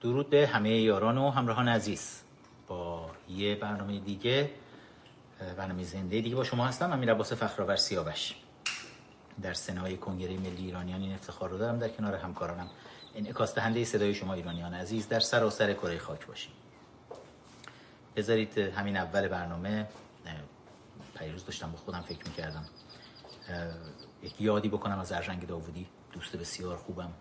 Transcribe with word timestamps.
درود 0.00 0.30
به 0.30 0.46
همه 0.46 0.70
یاران 0.70 1.18
و 1.18 1.30
همراهان 1.30 1.68
عزیز. 1.68 2.22
با 2.66 3.10
یه 3.28 3.54
برنامه 3.54 3.98
دیگه 3.98 4.50
برنامه 5.56 5.84
زنده 5.84 6.20
دیگه 6.20 6.36
با 6.36 6.44
شما 6.44 6.66
هستم 6.66 6.92
امیر 6.92 7.12
عباس 7.12 7.32
فخرآور 7.32 7.76
سیاوش. 7.76 8.34
در 9.42 9.52
سنای 9.52 9.96
کنگره 9.96 10.36
ملی 10.36 10.64
ایرانیان 10.64 11.00
این 11.00 11.14
افتخار 11.14 11.50
رو 11.50 11.58
دارم 11.58 11.78
در 11.78 11.88
کنار 11.88 12.14
همکارانم. 12.14 12.70
انعکاس 13.14 13.54
دهنده 13.54 13.84
صدای 13.84 14.14
شما 14.14 14.34
ایرانیان 14.34 14.74
عزیز 14.74 15.08
در 15.08 15.20
سراسر 15.20 15.72
کره 15.72 15.98
خاک 15.98 16.26
باشیم. 16.26 16.52
بذارید 18.16 18.58
همین 18.58 18.96
اول 18.96 19.28
برنامه 19.28 19.88
پیروز 21.18 21.44
داشتم 21.44 21.72
با 21.72 21.78
خودم 21.78 22.00
فکر 22.00 22.28
می‌کردم. 22.28 22.64
یک 24.22 24.40
یادی 24.40 24.68
بکنم 24.68 24.98
از 24.98 25.12
ارژنگ 25.12 25.46
داوودی. 25.46 25.86
دوست 26.12 26.36
بسیار 26.36 26.76
خوبم. 26.76 27.12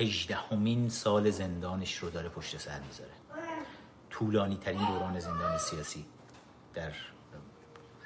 هجدهمین 0.00 0.88
سال 0.88 1.30
زندانش 1.30 1.96
رو 1.96 2.10
داره 2.10 2.28
پشت 2.28 2.58
سر 2.58 2.80
می‌ذاره. 2.80 3.10
طولانی 4.10 4.56
ترین 4.56 4.86
دوران 4.86 5.20
زندان 5.20 5.58
سیاسی 5.58 6.04
در 6.74 6.92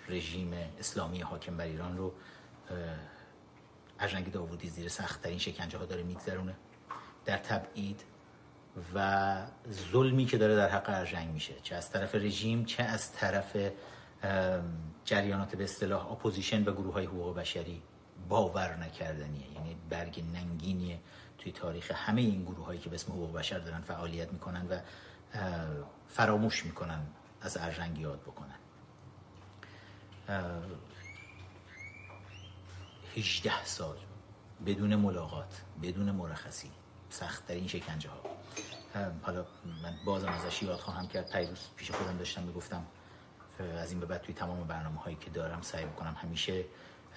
رژیم 0.09 0.53
اسلامی 0.79 1.21
حاکم 1.21 1.57
بر 1.57 1.65
ایران 1.65 1.97
رو 1.97 2.13
ارژنگ 3.99 4.33
داوودی 4.33 4.69
زیر 4.69 4.89
سخت 4.89 5.23
ترین 5.23 5.39
شکنجه 5.39 5.79
ها 5.79 5.85
داره 5.85 6.03
میگذرونه 6.03 6.55
در 7.25 7.37
تبعید 7.37 8.05
و 8.95 9.47
ظلمی 9.93 10.27
که 10.27 10.39
داره 10.39 10.57
در 10.57 10.69
حق 10.69 10.85
ارژنگ 10.89 11.31
میشه. 11.31 11.55
چه 11.63 11.75
از 11.75 11.91
طرف 11.91 12.15
رژیم 12.15 12.65
چه 12.65 12.83
از 12.83 13.13
طرف 13.13 13.57
جریانات 15.05 15.57
به 15.57 15.65
اصطلاح 15.65 16.13
اپوزیشن 16.13 16.65
و 16.65 16.73
گروه 16.73 16.95
های 16.95 17.07
حقوق 17.07 17.37
بشری 17.37 17.83
باور 18.29 18.77
نکردنیه. 18.77 19.53
یعنی 19.53 19.77
برگ 19.91 20.25
ننگینیه. 20.35 20.99
توی 21.45 21.53
تاریخ 21.53 21.91
همه 21.91 22.21
این 22.21 22.45
گروه 22.45 22.67
هایی 22.67 22.81
که 22.81 22.89
به 22.89 22.95
اسم 22.95 23.13
حقوق 23.13 23.33
بشر 23.33 23.59
دارن 23.59 23.81
فعالیت 23.81 24.33
می‌کنن 24.33 24.67
و 24.67 24.79
فراموش 26.09 26.67
می‌کنن 26.67 27.07
از 27.41 27.57
ارژنگ 27.57 27.99
یاد 27.99 28.21
بکنن. 28.21 28.59
18 33.17 33.65
سال 33.65 33.97
بدون 34.67 34.97
ملاقات 34.97 35.63
بدون 35.83 36.11
مرخصی 36.11 36.71
سخت 37.11 37.51
این 37.51 37.69
شکنجه 37.69 38.11
ها 38.11 38.21
حالا 39.23 39.47
من 39.83 39.95
بازم 40.05 40.29
ازش 40.29 40.63
یاد 40.63 40.79
خواهم 40.79 41.09
کرد. 41.09 41.33
پیروز 41.33 41.69
پیش 41.77 41.91
خودم 41.91 42.17
داشتم 42.17 42.43
می‌گفتم 42.43 42.87
از 43.79 43.91
این 43.91 44.01
به 44.01 44.07
بعد 44.07 44.23
توی 44.23 44.35
تمام 44.35 44.67
برنامه 44.67 45.01
هایی 45.01 45.17
که 45.17 45.31
دارم 45.31 45.63
سعی 45.63 45.85
بکنم 45.85 46.17
همیشه 46.23 46.65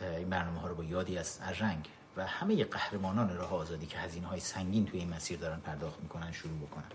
این 0.01 0.29
برنامه 0.29 0.59
ها 0.59 0.67
رو 0.67 0.75
با 0.75 0.83
یادی 0.83 1.17
از 1.17 1.39
ارژنگ 1.41 1.89
و 2.17 2.25
همه 2.25 2.63
قهرمانان 2.63 3.37
راه 3.37 3.53
آزادی 3.53 3.85
که 3.85 3.97
هزینه 3.97 4.27
های 4.27 4.39
سنگین 4.39 4.85
توی 4.85 4.99
این 4.99 5.13
مسیر 5.13 5.39
دارن 5.39 5.59
پرداخت 5.59 5.99
می‌کنن 5.99 6.31
شروع 6.31 6.57
بکنن. 6.57 6.91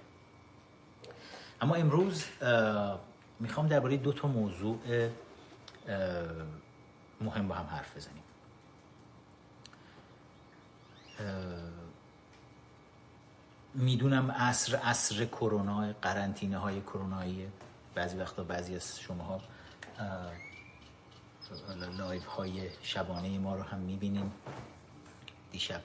اما 1.60 1.74
امروز 1.74 2.24
می‌خوام 3.40 3.68
درباره 3.68 3.96
دو 3.96 4.12
تا 4.12 4.28
موضوع 4.28 4.78
مهم 7.20 7.48
با 7.48 7.54
هم 7.54 7.66
حرف 7.66 7.96
بزنیم. 7.96 8.22
می‌دونم 13.74 14.30
عصر 14.30 14.76
عصر 14.76 15.24
کرونا 15.24 15.92
قرنطینه 16.02 16.58
های 16.58 16.80
کرونایی 16.80 17.48
بعضی 17.94 18.16
وقتا 18.16 18.44
بعضی 18.44 18.74
از 18.74 19.00
شماها 19.00 19.40
live 21.98 22.26
های 22.26 22.70
شبانه 22.82 23.38
ما 23.38 23.56
رو 23.56 23.62
هم 23.62 23.78
می‌بینیم. 23.78 24.32
دیشب 25.52 25.80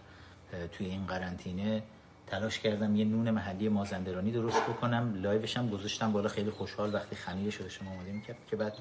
توی 0.72 0.86
این 0.86 1.06
قرنطینه 1.06 1.84
تلاش 2.28 2.60
کردم 2.60 2.96
یه 2.96 3.06
نون 3.06 3.32
محلی 3.32 3.70
مازندرانی 3.70 4.32
درست 4.32 4.62
بکنم. 4.62 5.22
live 5.22 5.46
ش 5.46 5.58
هم 5.58 5.70
گذاشتم 5.70 6.12
بالا 6.12 6.30
خیلی 6.30 6.50
خوشحال 6.50 6.94
وقتی 6.94 7.16
خمیره 7.16 7.52
شده 7.52 7.70
شما 7.70 7.92
آماده 7.92 8.12
می‌کرد 8.12 8.38
که 8.50 8.56
بعد 8.56 8.74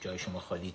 جای 0.00 0.18
شما 0.18 0.40
خالی 0.40 0.74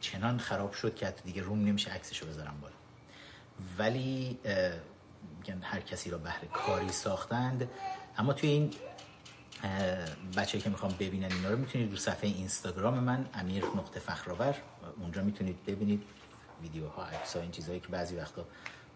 چنان 0.00 0.38
خراب 0.38 0.72
شد 0.72 0.94
که 0.94 1.14
دیگه 1.24 1.42
روم 1.42 1.64
نمیشه 1.64 1.90
عکسشو 1.90 2.26
بذارم 2.26 2.60
بالا. 2.60 2.74
ولی 3.78 4.38
هر 5.62 5.80
کسی 5.80 6.10
را 6.10 6.18
بهر 6.18 6.44
کاری 6.44 6.88
ساختند. 6.88 7.70
اما 8.18 8.32
توی 8.32 8.50
این 8.50 8.70
بچه 10.36 10.58
که 10.58 10.70
می‌خوام 10.70 10.94
ببینن 11.00 11.32
اینا 11.32 11.50
رو 11.50 11.56
می‌تونید 11.56 11.90
رو 11.90 11.96
صفحه 11.96 12.30
اینستاگرام 12.30 12.94
من 12.94 13.26
امیر 13.34 13.64
نقطه 13.64 14.00
فخرآور 14.00 14.54
اونجا 15.00 15.22
می‌تونید 15.22 15.64
ببینید. 15.64 16.02
ویدیوها 16.64 17.04
عکس 17.04 17.36
این 17.36 17.50
چیزهایی 17.50 17.80
که 17.80 17.88
بعضی 17.88 18.16
وقتا 18.16 18.44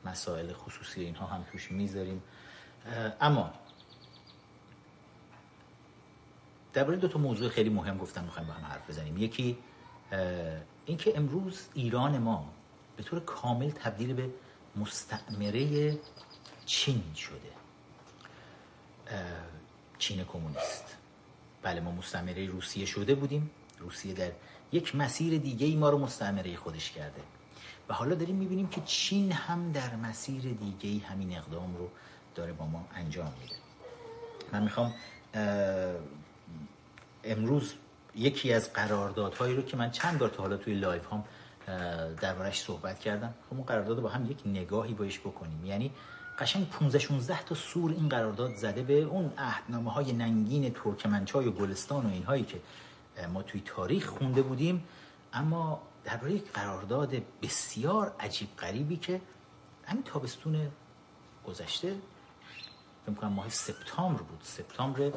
مسائل 0.05 0.53
خصوصی 0.53 1.01
اینها 1.01 1.27
هم 1.27 1.45
توش 1.53 1.73
می‌ذاریم. 1.73 2.23
اما 3.21 3.53
درباره 6.73 6.97
دو 6.97 7.09
تا 7.09 7.19
موضوع 7.19 7.49
خیلی 7.49 7.71
مهم 7.71 7.99
گفتم 7.99 8.25
می‌خوایم 8.25 8.49
با 8.49 8.55
هم 8.55 8.65
حرف 8.65 8.91
بزنیم. 8.91 9.17
یکی 9.17 9.59
اینکه 10.87 11.17
امروز 11.17 11.69
ایران 11.75 12.19
ما 12.19 12.53
به 12.97 13.03
طور 13.03 13.21
کامل 13.21 13.71
تبدیل 13.71 14.15
به 14.15 14.31
مستعمره 14.77 15.99
چین 16.67 17.15
شده. 17.15 17.53
چین 19.99 20.25
کمونیست. 20.25 20.97
بله 21.63 21.81
ما 21.81 21.91
مستعمره 21.91 22.47
روسیه 22.47 22.87
شده 22.87 23.15
بودیم. 23.15 23.51
روسیه 23.79 24.15
در 24.15 24.33
یک 24.73 24.97
مسیر 24.97 25.39
دیگه 25.39 25.67
ای 25.67 25.77
ما 25.77 25.91
رو 25.91 25.99
مستعمره 25.99 26.57
خودش 26.57 26.91
کرده. 26.91 27.23
و 27.89 27.95
حالا 27.95 28.15
داریم 28.15 28.37
می‌بینیم 28.37 28.69
که 28.69 28.81
چین 28.81 29.33
هم 29.33 29.73
در 29.73 29.97
مسیر 29.97 30.43
دیگه 30.43 30.89
ای 30.91 30.99
همین 30.99 31.37
اقدام 31.37 31.77
رو 31.77 31.89
داره 32.35 32.53
با 32.53 32.67
ما 32.67 32.85
انجام 32.95 33.33
میده. 33.43 33.55
من 34.53 34.63
می‌خوام 34.63 34.95
امروز 37.25 37.75
یکی 38.15 38.53
از 38.53 38.73
قراردادهایی 38.73 39.57
رو 39.57 39.63
که 39.63 39.77
من 39.77 39.91
چند 39.91 40.19
بار 40.19 40.29
تا 40.29 40.43
حالا 40.43 40.57
توی 40.57 40.75
live 40.75 41.13
هم 41.13 41.25
دربارش 42.21 42.61
صحبت 42.61 42.99
کردم 43.01 43.35
خب 43.51 43.57
اون 43.57 43.67
قرارداد 43.67 44.01
با 44.01 44.09
هم 44.09 44.31
یک 44.31 44.39
نگاهی 44.47 44.95
بهش 44.95 45.21
بکنیم. 45.21 45.65
یعنی 45.65 45.91
قشنگ 46.39 46.69
15 46.69 46.99
16 46.99 47.43
تا 47.43 47.55
سور 47.55 47.91
این 47.91 48.09
قرارداد 48.09 48.55
زده 48.55 48.83
به 48.83 49.03
اون 49.03 49.33
عهدنامه 49.39 49.93
های 49.93 50.13
ننگین 50.13 50.71
ترکمنچای 50.71 51.47
و 51.47 51.51
گلستان 51.51 52.07
و 52.07 52.11
اینهایی 52.11 52.45
که 52.45 52.61
ما 53.33 53.43
توی 53.43 53.63
تاریخ 53.65 54.07
خونده 54.07 54.43
بودیم. 54.43 54.85
اما 55.33 55.83
درباره 56.09 56.33
یک 56.33 56.53
قرارداد 56.53 57.15
بسیار 57.43 58.15
عجیب 58.21 58.57
غریبی 58.57 58.97
که 58.97 59.21
همین 59.87 60.03
تابستون 60.03 60.71
گذشته 61.47 61.95
فکر 63.07 63.15
کنم 63.15 63.33
ماه 63.33 63.49
سپتامبر 63.49 64.23
بود 64.23 64.41
سپتامبر 64.43 65.13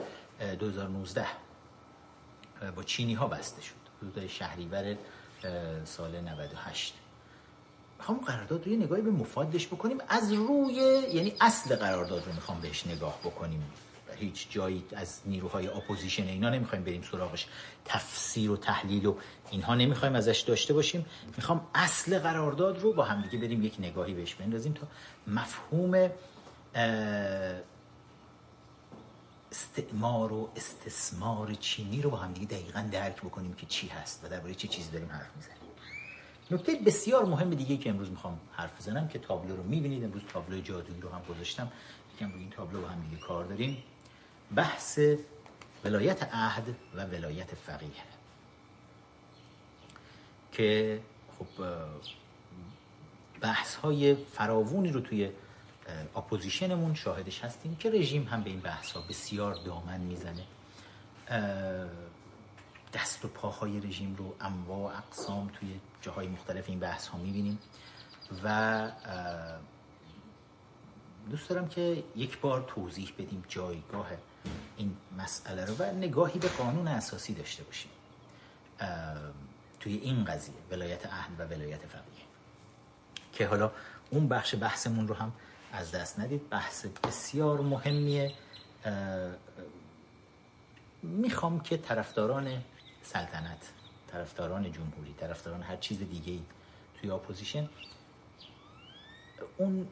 2019 0.60 1.26
با 2.76 2.84
چینی 2.84 3.14
ها 3.14 3.28
بسته 3.28 3.62
شد 3.62 3.74
حدود 4.02 4.28
شهریور 4.28 4.98
سال 5.86 6.22
98 6.22 6.94
می‌خوام 7.98 8.18
قرارداد 8.18 8.66
رو 8.66 8.72
یه 8.72 8.78
نگاهی 8.78 9.02
به 9.02 9.12
مفادش 9.12 9.68
بکنیم 9.68 9.98
از 10.08 10.34
روی 10.34 10.74
یعنی 11.14 11.34
اصل 11.42 11.76
قرارداد 11.76 12.26
رو 12.26 12.34
می‌خوام 12.34 12.62
بهش 12.62 12.88
نگاه 12.88 13.20
بکنیم. 13.20 13.64
هیچ 14.22 14.52
جایی 14.52 14.84
از 14.96 15.22
نیروهای 15.26 15.68
اپوزیشن 15.68 16.24
اینا 16.24 16.50
نمی‌خوایم 16.50 16.84
بریم 16.84 17.02
سراغش. 17.02 17.48
تفسیر 17.86 18.52
و 18.52 18.58
تحلیل 18.58 19.06
و 19.06 19.16
اینها 19.52 19.76
نمی‌خوایم 19.76 20.16
ازش 20.16 20.40
داشته 20.40 20.74
باشیم. 20.74 21.06
می‌خوام 21.38 21.68
اصل 21.76 22.20
قرارداد 22.20 22.80
رو 22.80 22.94
با 22.94 23.04
همدیگه 23.04 23.38
بریم 23.38 23.64
یک 23.64 23.76
نگاهی 23.80 24.14
بهش 24.14 24.36
بندازیم 24.36 24.74
تا 24.74 24.88
مفهوم 25.28 26.10
استعمار 29.52 30.34
و 30.34 30.50
استثمار 30.56 31.54
چینی 31.54 32.02
رو 32.02 32.10
با 32.10 32.18
همدیگه 32.18 32.48
دقیقا 32.48 32.90
درک 32.92 33.22
بکنیم 33.22 33.54
که 33.54 33.66
چی 33.66 33.88
هست 33.88 34.26
و 34.26 34.28
درباره 34.28 34.54
چه 34.54 34.68
چیزی 34.68 34.92
داریم 34.92 35.10
حرف 35.10 35.36
می‌زنیم. 35.36 35.58
نکته 36.52 36.76
بسیار 36.86 37.26
مهم 37.26 37.50
دیگه 37.50 37.78
که 37.78 37.90
امروز 37.90 38.10
می‌خوام 38.10 38.40
حرف 38.52 38.78
بزنم 38.78 39.08
که 39.08 39.20
تابلو 39.20 39.56
رو 39.56 39.64
می‌بینید. 39.64 40.04
امروز 40.04 40.22
تابلو 40.34 40.62
جادویی 40.62 41.02
رو 41.02 41.10
هم 41.10 41.22
گذاشتم. 41.30 41.72
یکم 42.16 42.32
روی 42.32 42.42
این 42.42 42.50
تابلو 42.50 42.88
هم 42.88 43.02
دیگه 43.10 43.22
کار 43.22 43.46
داریم. 43.46 43.84
بحث 44.56 45.00
ولایت 45.84 46.24
عهد 46.34 46.76
و 46.96 47.06
ولایت 47.06 47.56
فقیه. 47.56 47.90
که 50.52 51.02
خب 51.40 51.66
بحث 53.42 53.76
های 53.76 54.16
فراوونی 54.16 54.92
رو 54.92 55.02
توی 55.02 55.30
اپوزیشنمون 56.16 56.96
شاهدش 56.96 57.44
هستیم 57.44 57.76
که 57.76 57.90
رژیم 57.90 58.24
هم 58.24 58.44
به 58.44 58.50
این 58.50 58.60
بحث 58.60 58.92
ها 58.92 59.02
بسیار 59.10 59.54
دامن 59.54 60.00
می‌زنه. 60.00 60.44
دست 62.94 63.26
و 63.26 63.28
پاهای 63.28 63.80
رژیم 63.80 64.16
رو 64.16 64.36
انواع 64.42 64.98
اقسام 64.98 65.48
توی 65.48 65.80
جاهای 66.02 66.28
مختلف 66.28 66.70
این 66.70 66.80
بحث 66.80 67.08
ها 67.08 67.18
می‌بینیم 67.18 67.60
و 68.44 68.92
دوست 71.30 71.50
دارم 71.50 71.68
که 71.68 72.04
یک 72.16 72.40
بار 72.40 72.64
توضیح 72.68 73.14
بدیم 73.18 73.44
جایگاه 73.48 74.08
این 74.82 74.98
مسئله 75.18 75.66
رو 75.66 75.76
و 75.76 75.84
نگاهی 75.84 76.40
به 76.40 76.48
قانون 76.48 76.88
اساسی 76.88 77.34
داشته 77.34 77.64
باشیم. 77.64 77.92
توی 79.80 79.96
این 79.96 80.26
قضیه 80.26 80.56
ولایت 80.72 81.06
عهد 81.06 81.40
و 81.40 81.44
ولایت 81.44 81.80
فقیه. 81.80 82.26
که 83.34 83.48
حالا 83.48 83.72
اون 84.10 84.28
بخش 84.28 84.56
بحثمون 84.56 85.08
رو 85.08 85.16
هم 85.16 85.34
از 85.74 85.92
دست 85.92 86.20
ندید. 86.20 86.50
بحث 86.50 86.86
بسیار 86.86 87.62
مهمیه. 87.62 88.34
می‌خوام 91.04 91.60
که 91.60 91.78
طرفداران 91.78 92.64
سلطنت 93.04 93.72
طرفداران 94.12 94.72
جمهوری 94.72 95.14
طرفداران 95.20 95.64
هر 95.64 95.76
چیز 95.76 96.00
دیگه 96.00 96.40
توی 97.02 97.12
اپوزیشن 97.12 97.70
اون 99.58 99.88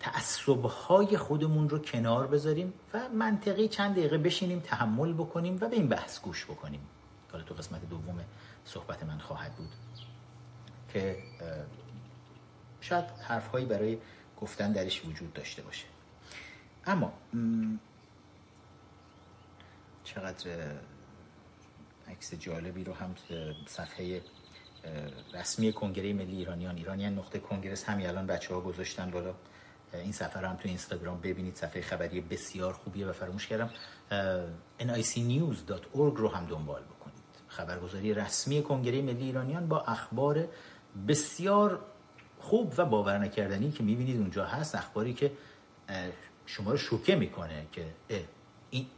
تعصبهای 0.00 1.16
خودمون 1.16 1.68
رو 1.68 1.78
کنار 1.78 2.26
بذاریم 2.26 2.72
و 2.94 3.08
منطقی 3.08 3.68
چند 3.68 3.92
دقیقه 3.92 4.18
بشینیم 4.18 4.60
تحمل 4.60 5.12
بکنیم 5.12 5.58
و 5.60 5.68
به 5.68 5.76
این 5.76 5.88
بحث 5.88 6.20
گوش 6.20 6.44
بکنیم. 6.44 6.80
حالا 7.32 7.44
تو 7.44 7.54
قسمت 7.54 7.88
دوم 7.88 8.24
صحبت 8.64 9.02
من 9.02 9.18
خواهد 9.18 9.52
بود 9.52 9.70
که 10.92 11.16
شاید 12.80 13.04
حرفهایی 13.04 13.66
برای 13.66 13.98
گفتن 14.40 14.72
درش 14.72 15.04
وجود 15.04 15.32
داشته 15.32 15.62
باشه. 15.62 15.86
اما 16.86 17.12
چقدر 20.04 20.50
عکس 22.08 22.34
جالبی 22.34 22.84
رو 22.84 22.94
هم 22.94 23.14
صفحه 23.66 24.22
رسمی 25.34 25.72
کنگره 25.72 26.12
ملی 26.12 26.36
ایرانیان. 26.36 26.76
ایرانیان 26.76 27.18
نقطه 27.18 27.38
کنگرس 27.38 27.84
همین 27.84 28.06
الان 28.06 28.26
بچه 28.26 28.54
ها 28.54 28.60
گذاشتن 28.60 29.10
بالا. 29.10 29.34
این 29.92 30.14
رو 30.34 30.48
هم 30.48 30.56
تو 30.56 30.68
اینستاگرام 30.68 31.20
ببینید. 31.20 31.56
صفحه 31.56 31.82
خبری 31.82 32.20
بسیار 32.20 32.72
خوبیه 32.72 33.06
و 33.06 33.12
فراموش 33.12 33.46
کردم. 33.46 33.70
nicnews.org 34.80 36.16
رو 36.16 36.28
هم 36.28 36.46
دنبال 36.46 36.82
بکنید. 36.82 37.18
خبرگزاری 37.48 38.14
رسمی 38.14 38.62
کنگره 38.62 39.02
ملی 39.02 39.24
ایرانیان 39.24 39.68
با 39.68 39.80
اخبار 39.80 40.48
بسیار 41.08 41.80
خوب 42.38 42.74
و 42.76 42.84
باور 42.84 43.18
نکردنی 43.18 43.70
که 43.70 43.82
می‌بینید 43.82 44.16
اونجا 44.20 44.44
هست. 44.44 44.74
اخباری 44.74 45.14
که 45.14 45.32
شما 46.46 46.70
رو 46.70 46.76
شوکه 46.76 47.16
می‌کنه 47.16 47.66
که 47.72 47.84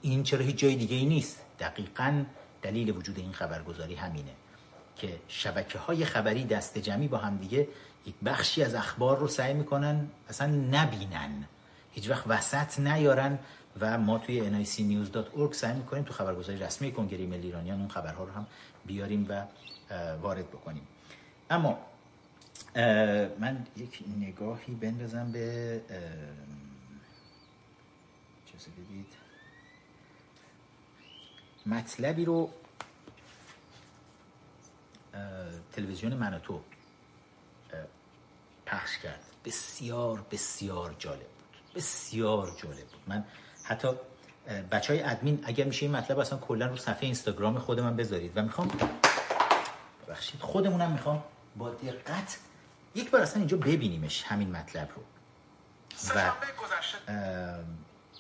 این 0.03 0.23
چرا 0.23 0.41
هیچ 0.41 0.57
جای 0.57 0.75
دیگه 0.77 0.97
ای 0.97 1.07
نیست. 1.07 1.43
دقیقا 1.59 2.25
دلیل 2.63 2.91
وجود 2.97 3.19
این 3.19 3.33
خبرگزاری 3.33 3.95
همینه. 3.95 4.33
که 5.00 5.20
شبکه 5.29 5.79
های 5.79 6.05
خبری 6.05 6.44
دست 6.44 6.79
جمعی 6.79 7.08
با 7.08 7.19
هم 7.19 7.37
دیگه 7.37 7.69
یک 8.06 8.14
بخشی 8.25 8.62
از 8.62 8.75
اخبار 8.75 9.19
رو 9.19 9.29
سعی 9.29 9.55
می‌کنن 9.55 10.08
اصلا 10.29 10.47
نبینن. 10.47 11.44
هیچ 11.93 12.11
وقت 12.11 12.25
وسط 12.26 12.81
نیارن 12.81 13.38
و 13.81 13.99
ما 13.99 14.19
توی 14.19 14.64
nicnews.org 14.64 15.52
سعی 15.52 15.75
می‌کنیم 15.75 16.05
تو 16.05 16.12
خبرگزاری 16.12 16.58
رسمی 16.58 16.93
کنگره 16.93 17.26
ملی 17.26 17.47
ایرانیان 17.47 17.81
اون 17.81 17.88
خبرها 17.88 18.25
رو 18.25 18.32
هم 18.32 18.47
بیاریم 18.87 19.26
و 19.29 19.44
وارد 20.23 20.49
بکنیم. 20.49 20.82
اما 21.50 21.79
من 23.38 23.67
یک 23.76 24.03
نگاهی 24.20 24.75
بندازم 24.75 25.32
به 25.32 25.81
چیزی 28.53 28.70
مطلبی 31.67 32.25
رو 32.25 32.50
تلویزیون 35.73 36.15
من 36.15 36.39
تو 36.39 36.61
پخش 38.67 38.99
کرد. 38.99 39.25
بسیار 39.45 40.25
بسیار 40.31 40.95
جالب 40.99 41.19
بود. 41.19 41.75
بسیار 41.75 42.47
جالب 42.47 42.87
بود. 42.87 43.01
من 43.07 43.25
حتی 43.65 43.89
بچه 44.73 44.93
های 44.93 45.03
ادمین 45.03 45.41
اگر 45.45 45.65
میشه 45.65 45.87
این 45.87 45.97
مطلب 45.97 46.19
اصلا 46.19 46.39
کلا 46.39 46.67
رو 46.67 46.77
صفحه 46.77 47.05
اینستاگرام 47.05 47.59
خود 47.59 47.81
من 47.81 47.97
بذارید. 47.97 48.33
و 48.37 48.43
می‌خوام 48.43 48.71
بخشید 50.09 50.41
خودمونم 50.41 50.93
می‌خوام 50.93 51.25
با 51.56 51.71
دقت 51.71 52.39
یک 52.95 53.11
بار 53.11 53.21
اصلا 53.21 53.39
اینجا 53.39 53.56
ببینیمش 53.56 54.23
همین 54.23 54.51
مطلب 54.51 54.89
رو. 54.97 55.03
و 56.17 56.33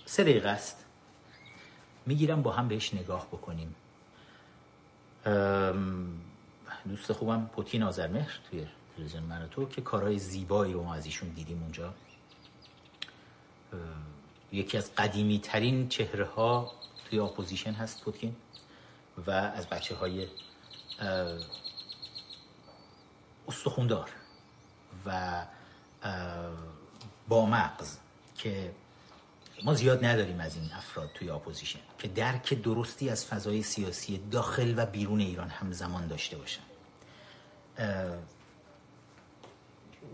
سه 0.06 0.22
دقیقه 0.22 0.48
است. 0.48 0.84
می‌گیرم 2.06 2.42
با 2.42 2.52
هم 2.52 2.68
بهش 2.68 2.94
نگاه 2.94 3.26
بکنیم. 3.26 3.74
دوست 6.88 7.12
خوبم 7.12 7.50
پوتکین 7.54 7.82
آذرمهر 7.82 8.38
توی 8.50 8.66
تلویزیون 8.96 9.22
من 9.22 9.40
و 9.40 9.48
تو 9.50 9.68
که 9.68 9.80
کارهای 9.80 10.18
زیبایی 10.18 10.72
رو 10.72 10.82
ما 10.82 10.94
از 10.94 11.06
ایشون 11.06 11.28
دیدیم 11.28 11.62
اونجا. 11.62 11.94
یکی 14.52 14.76
از 14.76 14.94
قدیمی 14.94 15.38
ترین 15.38 15.88
چهره 15.88 16.24
ها 16.24 16.72
توی 17.04 17.18
اپوزیشن 17.18 17.72
هست 17.72 18.04
پوتکین 18.04 18.36
و 19.26 19.30
از 19.30 19.66
بچه 19.66 19.94
های 19.94 20.26
استخوندار 23.48 24.10
و 25.06 25.46
با 27.28 27.46
مغز 27.46 27.96
که 28.36 28.74
ما 29.64 29.74
زیاد 29.74 30.04
نداریم 30.04 30.40
از 30.40 30.56
این 30.56 30.70
افراد 30.72 31.10
توی 31.14 31.30
اپوزیشن 31.30 31.80
که 31.98 32.08
درک 32.08 32.54
درستی 32.54 33.10
از 33.10 33.26
فضای 33.26 33.62
سیاسی 33.62 34.20
داخل 34.30 34.74
و 34.76 34.86
بیرون 34.86 35.20
ایران 35.20 35.48
همزمان 35.48 36.06
داشته 36.06 36.36
باشن. 36.36 36.62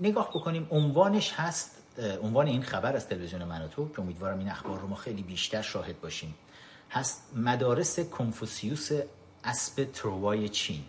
نگاه 0.00 0.30
بکنیم 0.30 0.66
عنوانش 0.70 1.32
هست 1.32 1.82
عنوان 2.22 2.46
این 2.46 2.62
خبر 2.62 2.96
از 2.96 3.08
تلویزیون 3.08 3.44
من 3.44 3.60
و 3.60 3.68
تو 3.68 3.88
که 3.88 4.00
امیدوارم 4.00 4.38
این 4.38 4.48
اخبار 4.48 4.80
رو 4.80 4.88
ما 4.88 4.96
خیلی 4.96 5.22
بیشتر 5.22 5.62
شاهد 5.62 6.00
باشیم. 6.00 6.34
هست 6.90 7.32
مدارس 7.36 8.00
کنفوسیوس 8.00 8.90
اسب 9.44 9.84
تروای 9.84 10.48
چین. 10.48 10.84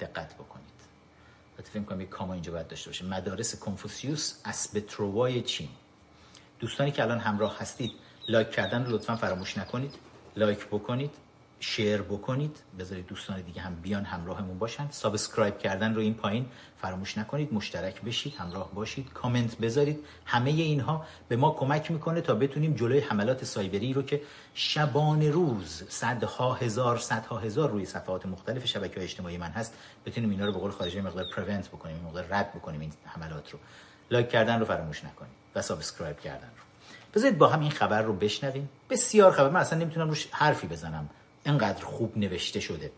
دقت 0.00 0.34
بکنید. 0.34 0.64
البته 1.56 1.70
فکر 1.70 1.82
کنم 1.82 2.00
یک 2.00 2.08
کاما 2.08 2.32
اینجا 2.32 2.52
باید 2.52 2.68
داشته 2.68 2.90
باشه. 2.90 3.04
مدارس 3.04 3.56
کنفوسیوس 3.56 4.34
اسب 4.44 4.80
تروای 4.80 5.42
چین. 5.42 5.68
دوستانی 6.58 6.90
که 6.90 7.02
الان 7.02 7.18
همراه 7.18 7.58
هستید 7.58 7.92
like 8.28 8.50
کردن 8.50 8.84
رو 8.84 8.92
لطفا 8.92 9.16
فراموش 9.16 9.58
نکنید. 9.58 9.94
like 10.36 10.66
بکنید. 10.66 11.10
share 11.60 12.02
بکنید 12.02 12.58
بذارید 12.78 13.06
دوستان 13.06 13.40
دیگه 13.40 13.60
هم 13.60 13.74
بیان 13.74 14.04
همراهمون 14.04 14.58
باشن. 14.58 14.88
subscribe 14.90 15.58
کردن 15.58 15.94
رو 15.94 16.00
این 16.00 16.14
پایین 16.14 16.46
فراموش 16.80 17.18
نکنید. 17.18 17.54
مشترک 17.54 18.00
بشید 18.02 18.34
همراه 18.34 18.74
باشید. 18.74 19.12
کامنت 19.12 19.58
بذارید. 19.58 20.04
همه 20.24 20.50
اینها 20.50 21.06
به 21.28 21.36
ما 21.36 21.50
کمک 21.50 21.90
می‌کنه 21.90 22.20
تا 22.20 22.34
بتونیم 22.34 22.74
جلوی 22.74 23.00
حملات 23.00 23.44
سایبری 23.44 23.92
رو 23.92 24.02
که 24.02 24.22
شبان 24.54 25.22
روز 25.22 25.82
صدها 25.88 26.54
هزار 26.54 26.98
صدها 26.98 27.38
هزار 27.38 27.70
روی 27.70 27.84
صفحات 27.84 28.26
مختلف 28.26 28.66
شبکه 28.66 29.02
اجتماعی 29.02 29.38
من 29.38 29.50
هست 29.50 29.74
بتونیم 30.06 30.30
اینا 30.30 30.46
رو 30.46 30.52
به 30.52 30.58
قول 30.58 30.70
خارجی 30.70 31.00
مقدار 31.00 31.24
prevent 31.36 31.68
بکنیم 31.68 31.96
مقدار 31.96 32.24
رد 32.30 32.52
بکنیم 32.52 32.80
این 32.80 32.92
حملات 33.04 33.50
رو. 33.50 33.58
like 34.10 34.28
کردن 34.28 34.58
رو 34.58 34.64
فراموش 34.64 35.04
نکنید 35.04 35.32
و 35.54 35.62
subscribe 35.62 36.20
کردن 36.20 36.48
رو. 36.56 36.64
بذارید 37.14 37.38
با 37.38 37.48
هم 37.48 37.60
این 37.60 37.70
خبر 37.70 38.02
رو 38.02 38.12
بشنویم. 38.12 38.68
بسیار 38.90 39.32
خبر. 39.32 39.50
من 39.50 39.60
اصلا 39.60 39.78
نمی‌تونم 39.78 40.08
روش 40.08 40.28
حرفی 40.30 40.66
بزنم. 40.66 41.10
انقدر 41.44 41.84
خوب 41.84 42.18
نوشته 42.18 42.60
شده. 42.60 42.92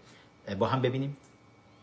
با 0.58 0.68
هم 0.68 0.82
ببینیم. 0.82 1.16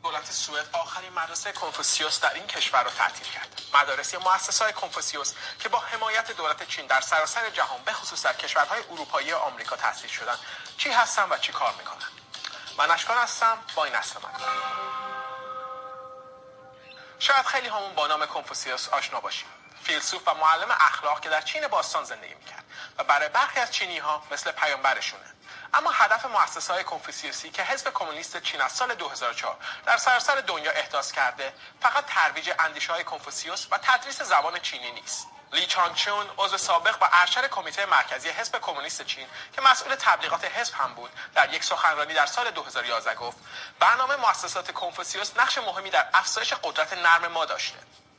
دولت 0.03 0.31
سوئد 0.31 0.69
آخرین 0.71 1.13
مدرسه 1.13 1.51
کنفوسیوس 1.51 2.19
در 2.21 2.33
این 2.33 2.47
کشور 2.47 2.83
را 2.83 2.91
تعطیل 2.91 3.27
کرد. 3.27 3.61
مدارس 3.73 4.13
یا 4.13 4.19
های 4.61 4.73
کنفوسیوس 4.73 5.33
که 5.59 5.69
با 5.69 5.79
حمایت 5.79 6.31
دولت 6.31 6.67
چین 6.67 6.85
در 6.85 7.01
سراسر 7.01 7.49
جهان 7.49 7.81
به 7.85 7.93
خصوص 7.93 8.25
در 8.25 8.33
کشورهای 8.33 8.81
اروپایی 8.91 9.31
و 9.31 9.35
آمریکا 9.35 9.75
تأسیس 9.75 10.11
شدن. 10.11 10.35
چی 10.77 10.89
هستن 10.89 11.27
و 11.29 11.37
چی 11.37 11.51
کار 11.51 11.73
می‌کنن؟ 11.77 12.07
من 12.77 12.91
اشکان 12.91 13.17
هستم. 13.17 13.57
با 13.75 13.85
این 13.85 13.95
اصل 13.95 14.19
من. 14.23 14.29
شاید 17.19 17.45
خیلی 17.45 17.67
همون 17.67 17.95
با 17.95 18.07
نام 18.07 18.25
کنفوسیوس 18.25 18.89
آشنا 18.89 19.19
باشیم. 19.19 19.47
فیلسوف 19.83 20.27
و 20.27 20.33
معلم 20.33 20.71
اخلاق 20.79 21.19
که 21.19 21.29
در 21.29 21.41
چین 21.41 21.67
باستان 21.67 22.03
زندگی 22.03 22.33
می‌کرد 22.33 22.63
و 22.97 23.03
برای 23.03 23.29
برخی 23.29 23.59
از 23.59 23.71
چینی 23.71 23.97
ها 23.97 24.23
مثل 24.31 24.51
پیامبرشونه. 24.51 25.33
اما 25.73 25.91
هدف 25.91 26.25
مؤسسه 26.25 26.73
های 26.73 26.83
کنفوسیوسی 26.83 27.49
که 27.49 27.63
حزب 27.63 27.93
کمونیست 27.93 28.37
چین 28.37 28.61
از 28.61 28.71
سال 28.71 28.95
2004 28.95 29.57
در 29.85 29.97
سراسر 29.97 30.35
دنیا 30.35 30.71
احداث 30.71 31.11
کرده 31.11 31.53
فقط 31.81 32.05
ترویج 32.05 32.51
اندیشه 32.59 32.93
های 32.93 33.03
کنفوسیوس 33.03 33.67
و 33.71 33.77
تدریس 33.77 34.21
زبان 34.21 34.59
چینی 34.59 34.91
نیست. 34.91 35.27
لی 35.53 35.65
چون 35.65 36.29
عضو 36.37 36.57
سابق 36.57 36.97
و 37.01 37.09
ارشد 37.11 37.49
کمیته 37.49 37.85
مرکزی 37.85 38.29
حزب 38.29 38.59
کمونیست 38.59 39.05
چین 39.05 39.27
که 39.55 39.61
مسئول 39.61 39.95
تبلیغات 39.95 40.45
حزب 40.45 40.73
هم 40.73 40.93
بود 40.93 41.11
در 41.35 41.53
یک 41.53 41.63
سخنرانی 41.63 42.13
در 42.13 42.25
سال 42.25 42.51
2011 42.51 43.15
گفت 43.15 43.37
برنامه 43.79 44.15
مؤسسات 44.15 44.71
کنفوسیوس 44.71 45.31
نقش 45.37 45.57
مهمی 45.57 45.89
در 45.89 46.07
افزایش 46.13 46.53
قدرت 46.53 46.93
نرم 46.93 47.27
ما 47.27 47.45
داشته. 47.45 47.77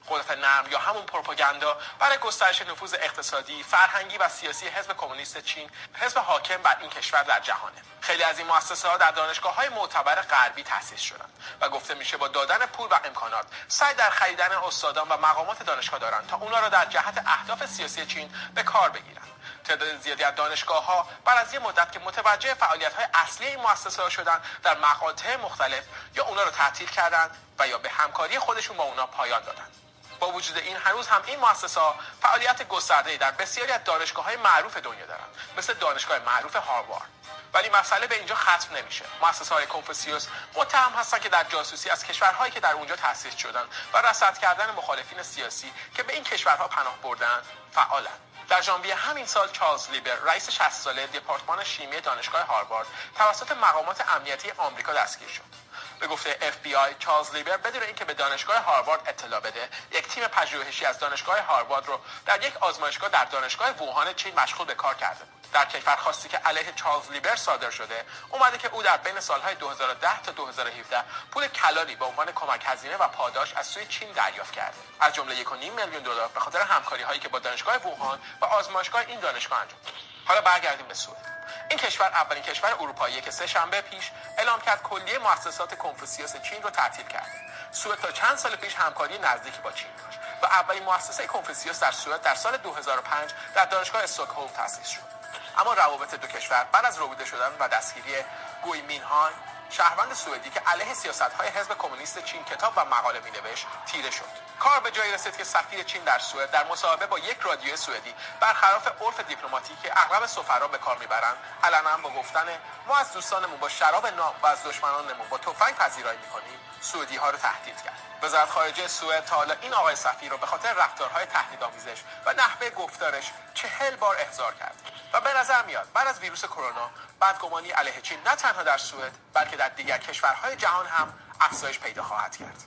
قدرت 0.09 0.39
نرم 0.39 0.67
یا 0.71 0.79
همون 0.79 1.03
پروپاگاندا 1.03 1.79
برای 1.99 2.19
گسترش 2.19 2.63
نفوذ 2.63 2.95
اقتصادی، 2.95 3.63
فرهنگی 3.63 4.19
و 4.19 4.29
سیاسی 4.29 4.69
حزب 4.69 4.93
کمونیست 4.97 5.39
چین، 5.39 5.71
حزب 5.95 6.19
حاکم 6.19 6.57
بر 6.57 6.77
این 6.81 6.91
کشور 6.91 7.23
در 7.23 7.41
جهانه. 7.41 7.83
خیلی 8.01 8.23
از 8.23 8.39
این 8.39 8.49
مؤسسه 8.49 8.89
ها 8.89 8.97
در 8.97 9.11
دانشگاه 9.11 9.55
های 9.55 9.69
معتبر 9.69 10.15
غربی 10.23 10.63
تأسیس 10.63 11.01
شدند 11.01 11.33
و 11.61 11.69
گفته 11.69 11.95
میشه 11.95 12.17
با 12.17 12.29
دادن 12.29 12.67
پول 12.67 12.89
و 12.91 12.99
امکانات 13.05 13.47
سعی 13.69 13.95
در 13.95 14.11
خریدن 14.11 14.53
استادان 14.53 15.09
و 15.09 15.17
مقامات 15.17 15.63
دانشگاه 15.63 16.01
دارند 16.01 16.27
تا 16.27 16.37
اونا 16.37 16.61
را 16.61 16.69
در 16.69 16.85
جهت 16.85 17.23
اهداف 17.27 17.67
سیاسی 17.67 18.07
چین 18.07 18.35
به 18.55 18.63
کار 18.63 18.91
بگیرند. 18.91 19.29
تعداد 19.65 20.01
زیادی 20.01 20.25
از 20.25 20.35
دانشگاه 20.35 20.85
ها 20.87 21.09
بعد 21.25 21.39
از 21.39 21.55
یه 21.55 21.61
مدت 21.61 21.93
که 21.93 21.99
متوجه 21.99 22.55
فعالیت 22.55 22.95
های 22.95 23.07
اصلی 23.15 23.47
این 23.47 23.61
مؤسسه 23.61 24.03
ها 24.03 24.09
شدن 24.09 24.41
در 24.63 24.79
مقاطع 24.79 25.37
مختلف 25.37 25.85
یا 26.15 26.25
اونا 26.25 26.43
رو 26.43 26.51
تعطیل 26.51 26.91
کردند 26.91 27.31
و 27.59 27.69
یا 27.69 27.79
به 27.79 27.91
همکاری 27.91 28.39
خودشون 28.39 28.77
با 28.77 28.85
اونا 28.85 29.07
پایان 29.07 29.43
دادند 29.43 29.84
با 30.25 30.33
وجود 30.33 30.59
این 30.59 30.77
هنوز 30.77 31.09
هم 31.09 31.23
این 31.27 31.41
مؤسسه 31.41 31.81
فعالیت 32.23 32.69
گسترده 32.69 33.17
در 33.17 33.31
بسیاری 33.31 33.73
از 33.73 33.85
دانشگاه 33.85 34.25
های 34.25 34.37
معروف 34.37 34.77
دنیا 34.77 35.07
دارند 35.07 35.29
مثل 35.59 35.75
دانشگاه 35.75 36.19
معروف 36.19 36.57
هاروارد. 36.57 37.09
ولی 37.55 37.69
مسئله 37.69 38.07
به 38.07 38.17
اینجا 38.17 38.35
ختم 38.35 38.77
نمیشه. 38.77 39.05
مؤسسه 39.23 39.55
های 39.55 39.67
کنفوسیوس 39.67 40.27
متهم 40.55 40.93
هستن 40.93 41.19
که 41.19 41.29
در 41.29 41.45
جاسوسی 41.45 41.91
از 41.91 42.05
کشورهایی 42.05 42.53
که 42.53 42.61
در 42.61 42.73
اونجا 42.73 42.97
تأسیس 42.97 43.37
شدن 43.37 43.65
و 43.93 43.99
رصد 43.99 44.39
کردن 44.39 44.71
مخالفین 44.71 45.23
سیاسی 45.23 45.73
که 45.97 46.03
به 46.03 46.13
این 46.13 46.25
کشورها 46.25 46.69
پناه 46.69 46.97
بردن 47.03 47.43
فعالند 47.73 48.19
در 48.49 48.63
ژانویه 48.63 48.95
همین 48.95 49.27
سال 49.27 49.49
چارلز 49.53 49.91
لیبر 49.91 50.15
رئیس 50.15 50.51
60 50.51 50.71
ساله 50.71 51.07
دپارتمان 51.07 51.65
شیمی 51.65 52.01
دانشگاه 52.01 52.43
هاروارد 52.43 52.87
توسط 53.19 53.53
مقامات 53.53 54.09
امنیتی 54.09 54.51
آمریکا 54.51 54.93
دستگیر 54.93 55.29
شد. 55.29 55.64
به 56.05 56.09
گفته 56.09 56.39
FBI 56.53 56.95
چارلز 56.99 57.35
لیبر 57.35 57.57
بدون 57.57 57.83
اینکه 57.83 58.05
به 58.05 58.15
دانشگاه 58.15 58.57
هاروارد 58.57 59.03
اطلاع 59.07 59.41
بده 59.41 59.69
یک 59.93 60.09
تیم 60.09 60.27
پژوهشی 60.27 60.85
از 60.85 60.99
دانشگاه 60.99 61.41
هاروارد 61.41 61.87
رو 61.87 62.01
در 62.27 62.45
یک 62.45 62.57
آزمایشگاه 62.57 63.09
در 63.09 63.25
دانشگاه 63.25 63.71
ووهان 63.71 64.13
چین 64.15 64.41
مشغول 64.41 64.67
به 64.67 64.75
کار 64.75 64.95
کرده 64.95 65.25
بود. 65.25 65.51
در 65.53 65.65
کشور 65.65 65.97
خواستی 65.97 66.29
که 66.29 66.37
علیه 66.37 66.73
چارلز 66.77 67.11
لیبر 67.11 67.37
صادر 67.37 67.71
شده 67.71 68.05
اومده 68.31 68.59
که 68.59 68.69
او 68.69 68.83
در 68.83 68.97
بین 68.97 69.21
سالهای 69.21 69.55
2010 69.55 70.23
تا 70.23 70.33
2017 70.33 71.05
پول 71.31 71.49
کلالی 71.49 71.97
به 71.97 72.05
عنوان 72.05 72.33
کمک 72.33 72.63
هزینه 72.67 72.97
و 72.97 73.09
پاداش 73.09 73.53
از 73.53 73.67
سوی 73.67 73.87
چین 73.87 74.13
دریافت 74.13 74.53
کرده. 74.53 74.79
از 75.01 75.15
جمله 75.15 75.45
1.5 75.45 75.51
میلیون 75.51 76.03
دلار 76.03 76.29
به 76.29 76.41
خاطر 76.41 76.61
همکاری 76.61 77.03
هایی 77.03 77.21
که 77.21 77.29
با 77.29 77.39
دانشگاه 77.39 77.77
ووهان 77.77 78.19
و 78.41 78.45
آزمایشگاه 78.45 79.05
این 79.09 79.21
دانشگاه 79.21 79.61
انجام 79.61 79.79
حالا 80.25 80.41
برگردیم 80.41 80.87
به 80.87 80.95
سوئد. 80.95 81.44
این 81.69 81.79
کشور 81.79 82.07
اولین 82.07 82.43
کشور 82.43 82.75
اروپایی 82.81 83.21
که 83.21 83.31
سه 83.31 83.47
شنبه 83.47 83.81
پیش 83.81 84.11
اعلام 84.39 84.61
کرد 84.61 84.83
کلیه 84.83 85.19
مؤسسات 85.19 85.79
کنفوسیوس 85.79 86.37
چین 86.37 86.63
رو 86.63 86.71
تعطیل 86.71 87.07
کرده. 87.07 87.41
سوئد 87.71 87.99
تا 87.99 88.13
چند 88.13 88.37
سال 88.37 88.57
پیش 88.57 88.75
همکاری 88.75 89.19
نزدیکی 89.19 89.59
با 89.59 89.73
چین 89.73 89.91
داشت 90.05 90.19
و 90.43 90.47
اولین 90.47 90.83
مؤسسه 90.83 91.27
کنفوسیوس 91.27 91.81
در 91.81 91.93
سوئد 91.93 92.23
در 92.23 92.35
سال 92.35 92.57
2005 92.57 93.31
در 93.55 93.65
دانشگاه 93.65 94.03
استکهلم 94.03 94.49
تأسیس 94.49 94.89
شد. 94.89 95.15
اما 95.59 95.75
روابط 95.75 96.15
دو 96.15 96.27
کشور 96.27 96.65
بعد 96.73 96.85
از 96.85 96.99
روبوده 96.99 97.25
شدن 97.25 97.57
و 97.61 97.69
دستگیری 97.69 98.15
گوی 98.63 98.81
مینهای 98.81 99.33
شهروند 99.77 100.15
سوئدی 100.15 100.51
که 100.51 100.61
علیه 100.61 100.95
سیاست 100.95 101.23
های 101.23 101.49
حزب 101.49 101.79
کمونیست 101.79 102.25
چین 102.25 102.45
کتاب 102.45 102.73
و 102.77 102.85
مقاله 102.85 103.21
می 103.21 103.31
نوشت 103.31 103.67
تیره 103.87 104.11
شد. 104.11 104.25
کار 104.59 104.81
به 104.81 104.91
جایی 104.91 105.13
رسید 105.13 105.37
که 105.37 105.45
سفیر 105.45 105.83
چین 105.83 106.05
در 106.05 106.19
سوئد 106.19 106.51
در 106.51 106.65
مصاحبه 106.65 107.07
با 107.07 107.19
یک 107.19 107.41
رادیو 107.41 107.77
سوئدی 107.77 108.15
برخلاف 108.41 108.87
عرف 109.03 109.21
دیپلماتیک 109.21 109.83
که 109.83 109.93
اغلب 110.01 110.27
سفرا 110.27 110.69
به 110.69 110.79
کار 110.79 110.99
می‌برند 110.99 111.37
علنا 111.65 111.97
با 111.97 112.11
گفتن 112.11 112.47
ما 112.87 112.97
از 112.97 113.13
دوستانمون 113.13 113.57
با 113.57 113.69
شراب 113.69 114.07
ناب 114.07 114.35
و 114.43 114.47
از 114.47 114.65
دشمنانمون 114.65 115.29
با 115.29 115.39
تفنگ 115.39 115.75
پذیرایی 115.75 116.19
می‌کنیم 116.19 116.59
سعودی 116.81 117.17
ها 117.17 117.31
رو 117.31 117.39
تهدید 117.39 117.83
کرد. 117.83 117.99
وزارت 118.23 118.51
خارجه 118.51 118.89
سوئد 118.89 119.25
تا 119.25 119.37
حالا 119.37 119.55
این 119.61 119.75
آقای 119.75 119.97
سفیر 119.97 120.31
رو 120.31 120.39
به 120.39 120.47
خاطر 120.47 120.73
رفتارهای 120.73 121.27
تهدیدآمیزش 121.27 122.01
و 122.27 122.33
نحوه 122.33 122.71
گفتارش 122.71 123.33
چهل 123.55 123.97
بار 123.97 124.17
احضار 124.19 124.55
کرد. 124.55 124.83
و 125.13 125.21
به 125.21 125.31
نظر 125.41 125.67
میاد 125.67 125.89
بعد 125.95 126.07
از 126.07 126.21
ویروس 126.21 126.45
کرونا 126.45 126.91
بدگمانی 127.23 127.71
علیه 127.71 128.01
چین 128.03 128.19
نه 128.27 128.37
تنها 128.37 128.63
در 128.63 128.79
سوئد 128.79 129.13
بلکه 129.35 129.57
در 129.57 129.69
دیگر 129.69 129.99
کشورهای 129.99 130.57
جهان 130.57 130.87
هم 130.87 131.15
افزایش 131.41 131.79
پیدا 131.79 132.03
خواهد 132.03 132.37
کرد. 132.37 132.65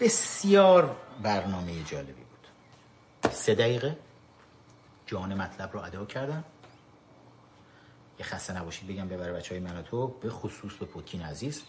بسیار 0.00 0.96
برنامه 1.22 1.82
جالبی 1.82 2.24
بود. 2.24 2.48
سه 3.32 3.54
دقیقه. 3.54 3.98
جان 5.06 5.34
مطلب 5.34 5.72
رو 5.72 5.80
ادا 5.80 6.04
کردم. 6.04 6.44
یه 8.18 8.24
خسته 8.24 8.52
نباشید 8.52 8.88
بگم 8.88 9.08
ببره 9.08 9.32
بچه 9.32 9.54
های 9.54 9.64
من 9.64 9.82
تو 9.82 10.06
به 10.06 10.30
خصوص 10.30 10.72
به 10.72 10.86
پوتین 10.86 11.22
عزیز. 11.22 11.62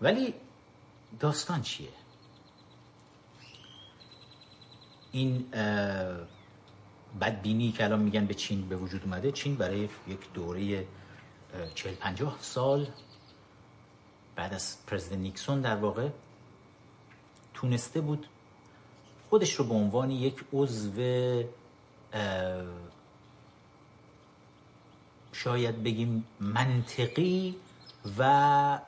ولی 0.00 0.34
داستان 1.20 1.62
چیه؟ 1.62 1.88
این 5.12 5.44
بدبینی 7.20 7.72
که 7.72 7.84
الان 7.84 8.00
میگن 8.00 8.26
به 8.26 8.34
چین 8.34 8.68
به 8.68 8.76
وجود 8.76 9.04
اومده 9.04 9.32
چین 9.32 9.56
برای 9.56 9.88
یک 10.08 10.32
دوره 10.34 10.86
چهل 11.74 11.94
پنجاه 11.94 12.38
سال 12.40 12.86
بعد 14.36 14.54
از 14.54 14.76
پرزیدنت 14.86 15.18
نیکسون 15.18 15.60
در 15.60 15.76
واقع 15.76 16.08
تونسته 17.54 18.00
بود 18.00 18.26
خودش 19.30 19.52
رو 19.54 19.64
به 19.64 19.74
عنوان 19.74 20.10
یک 20.10 20.44
عضو 20.52 21.42
شاید 25.32 25.82
بگیم 25.82 26.24
منطقی 26.40 27.56
و 28.18 28.78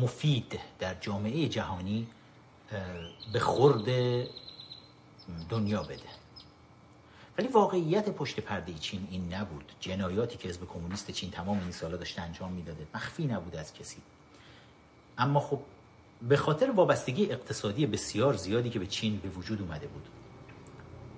مفید 0.00 0.60
در 0.78 0.94
جامعه 0.94 1.48
جهانی 1.48 2.06
به 3.32 3.40
خورد 3.40 3.88
دنیا 5.48 5.82
بده. 5.82 6.08
ولی 7.38 7.48
واقعیت 7.48 8.08
پشت 8.08 8.40
پرده 8.40 8.74
چین 8.74 9.08
این 9.10 9.34
نبود. 9.34 9.72
جنایاتی 9.80 10.38
که 10.38 10.48
حزب 10.48 10.68
کمونیست 10.68 11.10
چین 11.10 11.30
تمام 11.30 11.58
این 11.60 11.72
سالا 11.72 11.96
داشته 11.96 12.22
انجام 12.22 12.52
می‌داده 12.52 12.86
مخفی 12.94 13.26
نبود 13.26 13.56
از 13.56 13.74
کسی. 13.74 14.02
اما 15.18 15.40
خب 15.40 15.60
به 16.28 16.36
خاطر 16.36 16.70
وابستگی 16.70 17.32
اقتصادی 17.32 17.86
بسیار 17.86 18.34
زیادی 18.34 18.70
که 18.70 18.78
به 18.78 18.86
چین 18.86 19.18
به 19.18 19.28
وجود 19.28 19.60
اومده 19.60 19.86
بود 19.86 20.08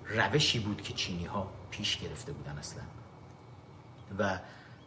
روشی 0.06 0.58
بود 0.58 0.82
که 0.82 0.92
چینی 0.92 1.24
ها 1.24 1.52
پیش 1.70 1.98
گرفته 1.98 2.32
بودن 2.32 2.58
اصلا. 2.58 2.82
و 4.18 4.40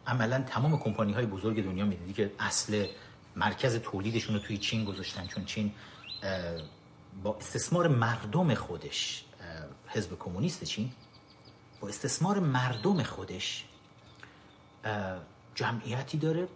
عملا 0.06 0.42
تمام 0.42 0.78
کمپانی 0.78 1.12
های 1.12 1.26
بزرگ 1.26 1.64
دنیا 1.64 1.84
می‌دیدی 1.84 2.12
که 2.12 2.32
اصل 2.38 2.86
مرکز 3.36 3.76
تولیدشون 3.76 4.34
رو 4.34 4.40
توی 4.40 4.58
چین 4.58 4.84
گذاشتن 4.84 5.26
چون 5.26 5.44
چین 5.44 5.72
با 7.22 7.36
استثمار 7.36 7.88
مردم 7.88 8.54
خودش 8.54 9.24
حزب 9.88 10.18
کمونیست 10.18 10.64
چین 10.64 10.90
با 11.80 11.88
استثمار 11.88 12.38
مردم 12.38 13.02
خودش 13.02 13.64
جمعیتی 15.54 16.18
داره 16.18 16.48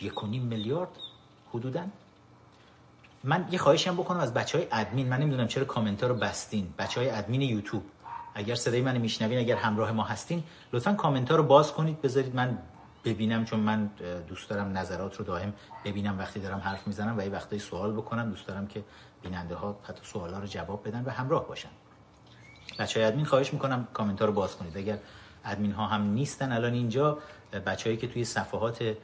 یک 0.00 0.24
میلیارد 0.24 0.88
حدودا. 1.50 1.84
من 3.24 3.48
یه 3.50 3.58
خواهشم 3.58 3.94
بکنم 3.96 4.20
از 4.20 4.34
بچه 4.34 4.58
های 4.58 4.66
ادمین. 4.72 5.08
من 5.08 5.20
نمی‌دونم 5.20 5.48
چرا 5.48 5.64
کامنت 5.64 6.04
رو 6.04 6.14
بستین. 6.14 6.74
بچه 6.78 7.00
های 7.00 7.10
ادمین 7.10 7.42
یوتیوب. 7.42 7.82
اگر 8.34 8.54
صدای 8.54 8.80
من 8.80 8.98
میشنوین 8.98 9.38
اگر 9.38 9.56
همراه 9.56 9.92
ما 9.92 10.04
هستین 10.04 10.44
لطفا 10.72 10.94
کامنت 10.94 11.30
رو 11.30 11.42
باز 11.42 11.72
کنید 11.72 12.02
بذارید 12.02 12.34
من 12.34 12.58
ببینم 13.04 13.44
چون 13.44 13.60
من 13.60 13.90
دوست 14.28 14.50
دارم 14.50 14.78
نظرات 14.78 15.16
رو 15.16 15.24
دائم 15.24 15.52
ببینم 15.84 16.18
وقتی 16.18 16.40
دارم 16.40 16.58
حرف 16.58 16.86
می‌زنم 16.86 17.18
و 17.18 17.22
یه 17.22 17.28
وقتایی 17.28 17.60
سوال 17.60 17.92
بکنم. 17.92 18.30
دوست 18.30 18.46
دارم 18.46 18.66
که 18.66 18.84
بیننده 19.22 19.54
ها 19.54 19.80
حتی 19.82 20.18
ها 20.18 20.26
رو 20.26 20.46
جواب 20.46 20.88
بدن 20.88 21.04
و 21.04 21.10
همراه 21.10 21.48
باشن. 21.48 21.68
بچه 22.78 23.00
های 23.00 23.08
ادمین 23.08 23.24
خواهش 23.24 23.52
می‌کنم 23.52 23.88
کامنت 23.92 24.20
ها 24.20 24.26
رو 24.26 24.32
باز 24.32 24.56
کنید. 24.56 24.76
اگر 24.76 24.98
ادمین 25.44 25.72
ها 25.72 25.86
هم 25.86 26.02
نیستن 26.02 26.52
الان 26.52 26.72
اینجا 26.72 27.18
بچههایی 27.66 27.96
که 27.96 28.08
توی 28.08 28.24
صفحات 28.24 28.96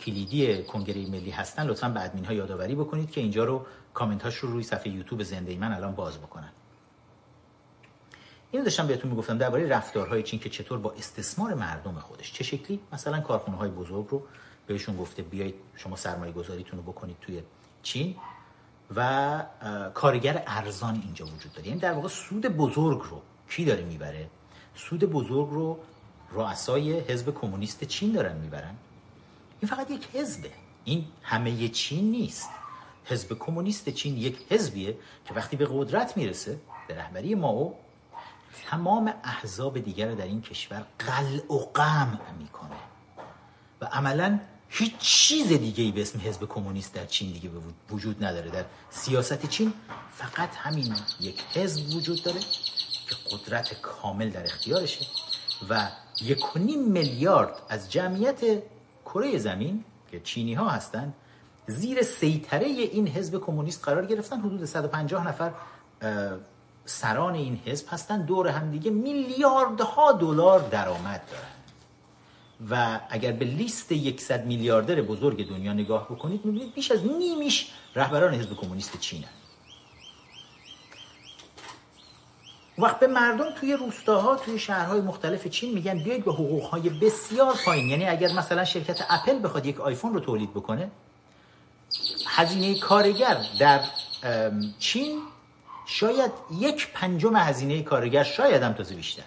کلیدی 0.00 0.62
کنگره 0.62 1.06
ملی 1.06 1.30
هستن 1.30 1.66
لطفا 1.66 1.88
به 1.88 2.04
ادمین 2.04 2.24
ها 2.24 2.32
یادآوری 2.32 2.74
بکنید 2.74 3.10
که 3.10 3.20
اینجا 3.20 3.44
رو 3.44 3.66
کامنت 3.94 4.22
هاش 4.22 4.34
رو 4.34 4.50
روی 4.50 4.62
صفحه 4.62 4.88
یوتیوب 4.88 5.22
زنده 5.22 5.56
من 5.56 5.72
الان 5.72 5.94
باز 5.94 6.18
بکنن. 6.18 6.52
اینو 8.50 8.64
داشتم 8.64 8.86
بهتون 8.86 9.10
می‌گفتم 9.10 9.38
درباره 9.38 9.68
رفتارهای 9.68 10.22
چین 10.22 10.40
که 10.40 10.50
چطور 10.50 10.78
با 10.78 10.92
استثمار 10.92 11.54
مردم 11.54 11.98
خودش. 11.98 12.32
چه 12.32 12.44
شکلی؟ 12.44 12.80
مثلا 12.92 13.20
کارخونه 13.20 13.56
های 13.56 13.70
بزرگ 13.70 14.08
رو 14.08 14.22
بهشون 14.66 14.96
گفته 14.96 15.22
بیایید 15.22 15.54
شما 15.76 15.96
سرمایه 15.96 16.32
گذاریتون 16.32 16.78
رو 16.78 16.92
بکنید 16.92 17.16
توی 17.20 17.42
چین 17.84 18.16
و 18.96 19.42
کارگر 19.94 20.42
ارزان 20.46 21.02
اینجا 21.04 21.24
وجود 21.26 21.52
داره. 21.52 21.68
یعنی 21.68 21.80
در 21.80 21.92
واقع 21.92 22.08
سود 22.08 22.46
بزرگ 22.46 23.02
رو 23.02 23.22
کی 23.50 23.64
داره 23.64 23.84
می‌بره؟ 23.84 24.28
سود 24.74 25.00
بزرگ 25.04 25.48
رو 25.50 25.78
رؤسای 26.30 27.00
حزب 27.00 27.34
کمونیست 27.34 27.84
چین 27.84 28.12
دارن 28.12 28.36
می‌برن. 28.36 28.74
این 29.60 29.70
فقط 29.70 29.90
یک 29.90 30.08
حزبه. 30.14 30.50
این 30.84 31.06
همه 31.22 31.68
چین 31.68 32.10
نیست. 32.10 32.50
حزب 33.04 33.38
کمونیست 33.38 33.88
چین 33.88 34.16
یک 34.16 34.38
حزبیه 34.50 34.96
که 35.24 35.34
وقتی 35.34 35.56
به 35.56 35.68
قدرت 35.70 36.16
می‌رسه 36.16 36.60
به 36.88 36.96
رهبری 36.96 37.34
ماو 37.34 37.74
تمام 38.70 39.14
احزاب 39.24 39.78
دیگر 39.78 40.14
در 40.14 40.24
این 40.24 40.42
کشور 40.42 40.84
قلع 40.98 41.52
و 41.52 41.58
قمع 41.58 42.30
می‌کنه. 42.38 42.76
و 43.80 43.84
عملا 43.84 44.40
هیچ 44.76 44.98
چیز 44.98 45.48
دیگه 45.48 45.84
ای 45.84 45.92
به 45.92 46.02
اسم 46.02 46.20
حزب 46.20 46.48
کمونیست 46.48 46.94
در 46.94 47.06
چین 47.06 47.32
دیگه 47.32 47.50
وجود 47.90 48.24
نداره. 48.24 48.50
در 48.50 48.64
سیاست 48.90 49.46
چین 49.46 49.72
فقط 50.14 50.56
همین 50.56 50.94
یک 51.20 51.40
حزب 51.52 51.96
وجود 51.96 52.22
داره 52.22 52.40
که 53.08 53.16
قدرت 53.30 53.80
کامل 53.80 54.30
در 54.30 54.44
اختیارشه 54.44 55.06
و 55.70 55.88
یک 56.22 56.38
میلیارد 56.76 57.62
از 57.68 57.92
جمعیت 57.92 58.40
کره 59.04 59.38
زمین 59.38 59.84
که 60.10 60.20
چینی 60.20 60.54
ها 60.54 60.68
هستن 60.68 61.14
زیر 61.66 62.02
سیطره 62.02 62.66
این 62.66 63.08
حزب 63.08 63.40
کمونیست 63.40 63.84
قرار 63.84 64.06
گرفتن. 64.06 64.40
حدود 64.40 64.64
150 64.64 65.28
نفر 65.28 65.52
سران 66.84 67.34
این 67.34 67.60
حزب 67.66 67.86
هستن. 67.90 68.22
دور 68.22 68.48
هم 68.48 68.70
دیگه 68.70 68.90
میلیاردها 68.90 70.12
دلار 70.12 70.68
درآمد 70.68 71.22
دارن. 71.30 71.53
و 72.70 73.00
اگر 73.10 73.32
به 73.32 73.44
لیست 73.44 74.18
100 74.18 74.46
میلیاردر 74.46 75.02
بزرگ 75.02 75.48
دنیا 75.48 75.72
نگاه 75.72 76.04
بکنید 76.04 76.44
می‌بینید 76.44 76.74
بیش 76.74 76.90
از 76.90 77.06
نیمیش 77.06 77.70
رهبران 77.94 78.34
حزب 78.34 78.56
کمونیست 78.56 79.00
چینن. 79.00 79.28
وقت 82.78 82.98
به 82.98 83.06
مردم 83.06 83.50
توی 83.60 83.72
روستاها 83.72 84.36
توی 84.36 84.58
شهرهای 84.58 85.00
مختلف 85.00 85.46
چین 85.46 85.74
میگن 85.74 86.04
بیاید 86.04 86.24
به 86.24 86.32
حقوقهای 86.32 86.90
بسیار 86.90 87.54
پایین. 87.64 87.88
یعنی 87.88 88.04
اگر 88.04 88.32
مثلا 88.32 88.64
شرکت 88.64 89.06
اپل 89.10 89.42
بخواد 89.42 89.66
یک 89.66 89.80
آیفون 89.80 90.14
رو 90.14 90.20
تولید 90.20 90.50
بکنه 90.50 90.90
هزینه 92.26 92.78
کارگر 92.78 93.36
در 93.58 93.80
چین 94.78 95.22
شاید 95.86 96.30
یک 96.60 96.92
پنجم 96.92 97.36
هزینه 97.36 97.82
کارگر 97.82 98.22
شاید 98.22 98.62
هم 98.62 98.72
تازه 98.72 98.94
بیشتر. 98.94 99.22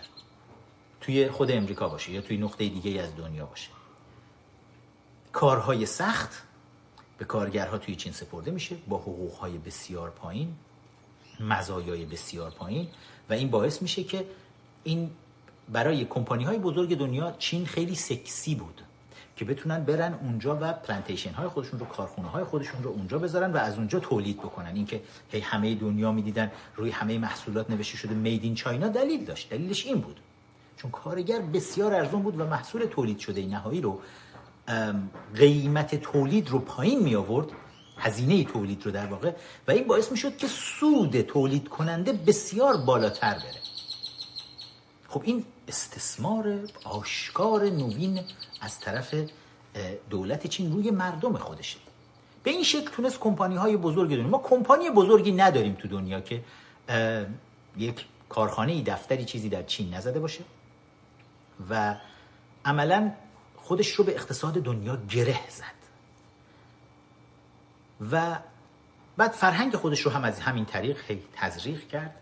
توی 1.08 1.30
خود 1.30 1.52
امریکا 1.52 1.90
باشه 1.90 2.12
یا 2.12 2.22
توی 2.22 2.38
نقطه 2.38 2.70
دیگه 2.70 3.02
از 3.02 3.16
دنیا 3.16 3.46
باشه. 3.46 3.70
کارهای 5.32 5.86
سخت 5.86 6.44
به 7.18 7.26
کارگرها 7.26 7.78
توی 7.78 7.96
چین 7.96 8.14
سپرده 8.14 8.52
میشه 8.52 8.76
با 8.88 8.98
حقوقهای 8.98 9.58
بسیار 9.58 10.10
پایین 10.10 10.56
مزایای 11.40 12.06
بسیار 12.06 12.52
پایین 12.52 12.88
و 13.30 13.34
این 13.34 13.50
باعث 13.50 13.82
میشه 13.82 14.04
که 14.04 14.26
این 14.84 15.12
برای 15.70 16.06
کمپانی 16.06 16.44
های 16.44 16.58
بزرگ 16.58 16.98
دنیا 16.98 17.36
چین 17.40 17.66
خیلی 17.66 17.96
سکسی 17.96 18.56
بود 18.56 18.82
که 19.36 19.46
بتونن 19.46 19.84
برن 19.84 20.14
اونجا 20.14 20.58
و 20.62 20.74
پلانتیشن 20.74 21.32
های 21.32 21.48
خودشون 21.48 21.80
رو 21.80 21.86
کارخونه 21.86 22.28
های 22.28 22.44
خودشون 22.44 22.84
رو 22.84 22.90
اونجا 22.90 23.20
بذارن 23.20 23.54
و 23.54 23.58
از 23.58 23.78
اونجا 23.78 24.00
تولید 24.00 24.38
بکنن. 24.38 24.76
اینکه 24.76 25.02
هی 25.32 25.40
همه 25.40 25.76
دنیا 25.76 26.12
می‌دیدن 26.12 26.52
روی 26.76 26.92
همه 26.92 27.18
محصولات 27.18 27.70
نوشته 27.70 27.98
شده 27.98 28.16
مید 28.16 28.44
این 28.44 28.56
چاینا 28.56 28.88
دلیل 28.88 29.26
داشت. 29.26 29.50
دلیلش 29.50 29.86
این 29.86 30.02
بود. 30.02 30.20
چون 30.77 30.91
کارگر 30.91 31.39
بسیار 31.39 31.93
ارزون 31.93 32.22
بود 32.22 32.39
و 32.39 32.46
محصول 32.46 32.86
تولید 32.86 33.19
شده 33.19 33.46
نهایی 33.46 33.81
رو 33.81 34.01
قیمت 35.36 35.96
تولید 35.96 36.50
رو 36.50 36.60
پایین 36.60 37.03
می 37.03 37.15
آورد 37.15 37.48
هزینه 37.98 38.43
تولید 38.43 38.86
رو 38.86 38.91
در 38.91 39.05
واقع 39.05 39.31
و 39.67 39.72
این 39.72 39.88
باعث 39.88 40.12
می 40.12 40.17
شد 40.17 40.38
که 40.38 40.48
سود 40.48 41.22
تولید 41.22 41.67
کننده 41.67 42.13
بسیار 42.13 42.77
بالاتر 42.77 43.34
بره. 43.34 43.62
خب 45.10 45.22
این 45.25 45.46
استثمار 45.67 46.60
آشکار 46.84 47.63
نوین 47.63 48.19
از 48.62 48.79
طرف 48.79 49.15
دولت 50.10 50.48
چین 50.48 50.72
روی 50.72 50.91
مردم 50.91 51.38
خودشه. 51.38 51.77
به 52.43 52.51
این 52.51 52.63
شکل 52.63 52.91
تونست 52.91 53.19
کمپانی 53.19 53.55
های 53.55 53.77
بزرگ 53.77 54.10
دنیا 54.10 54.27
ما 54.27 54.38
کمپانی 54.38 54.89
بزرگی 54.89 55.31
نداریم 55.31 55.74
تو 55.74 55.88
دنیا 55.88 56.22
که 56.22 56.41
یک 57.77 58.05
کارخانه 58.29 58.81
دفتری 58.81 59.25
چیزی 59.25 59.50
در 59.50 59.63
چین 59.63 59.93
نزده 59.93 60.19
باشه. 60.19 60.43
و 61.70 61.96
عملا 62.66 63.12
خودش 63.56 63.92
رو 63.92 64.04
به 64.04 64.16
اقتصاد 64.16 64.54
دنیا 64.54 64.96
گره 64.96 65.40
زد. 65.50 65.78
و 68.12 68.40
بعد 69.18 69.32
فرهنگ 69.32 69.76
خودش 69.76 70.02
رو 70.02 70.12
هم 70.12 70.24
از 70.24 70.40
همین 70.40 70.66
طریق 70.66 71.20
تزریق 71.34 71.88
کرد. 71.88 72.16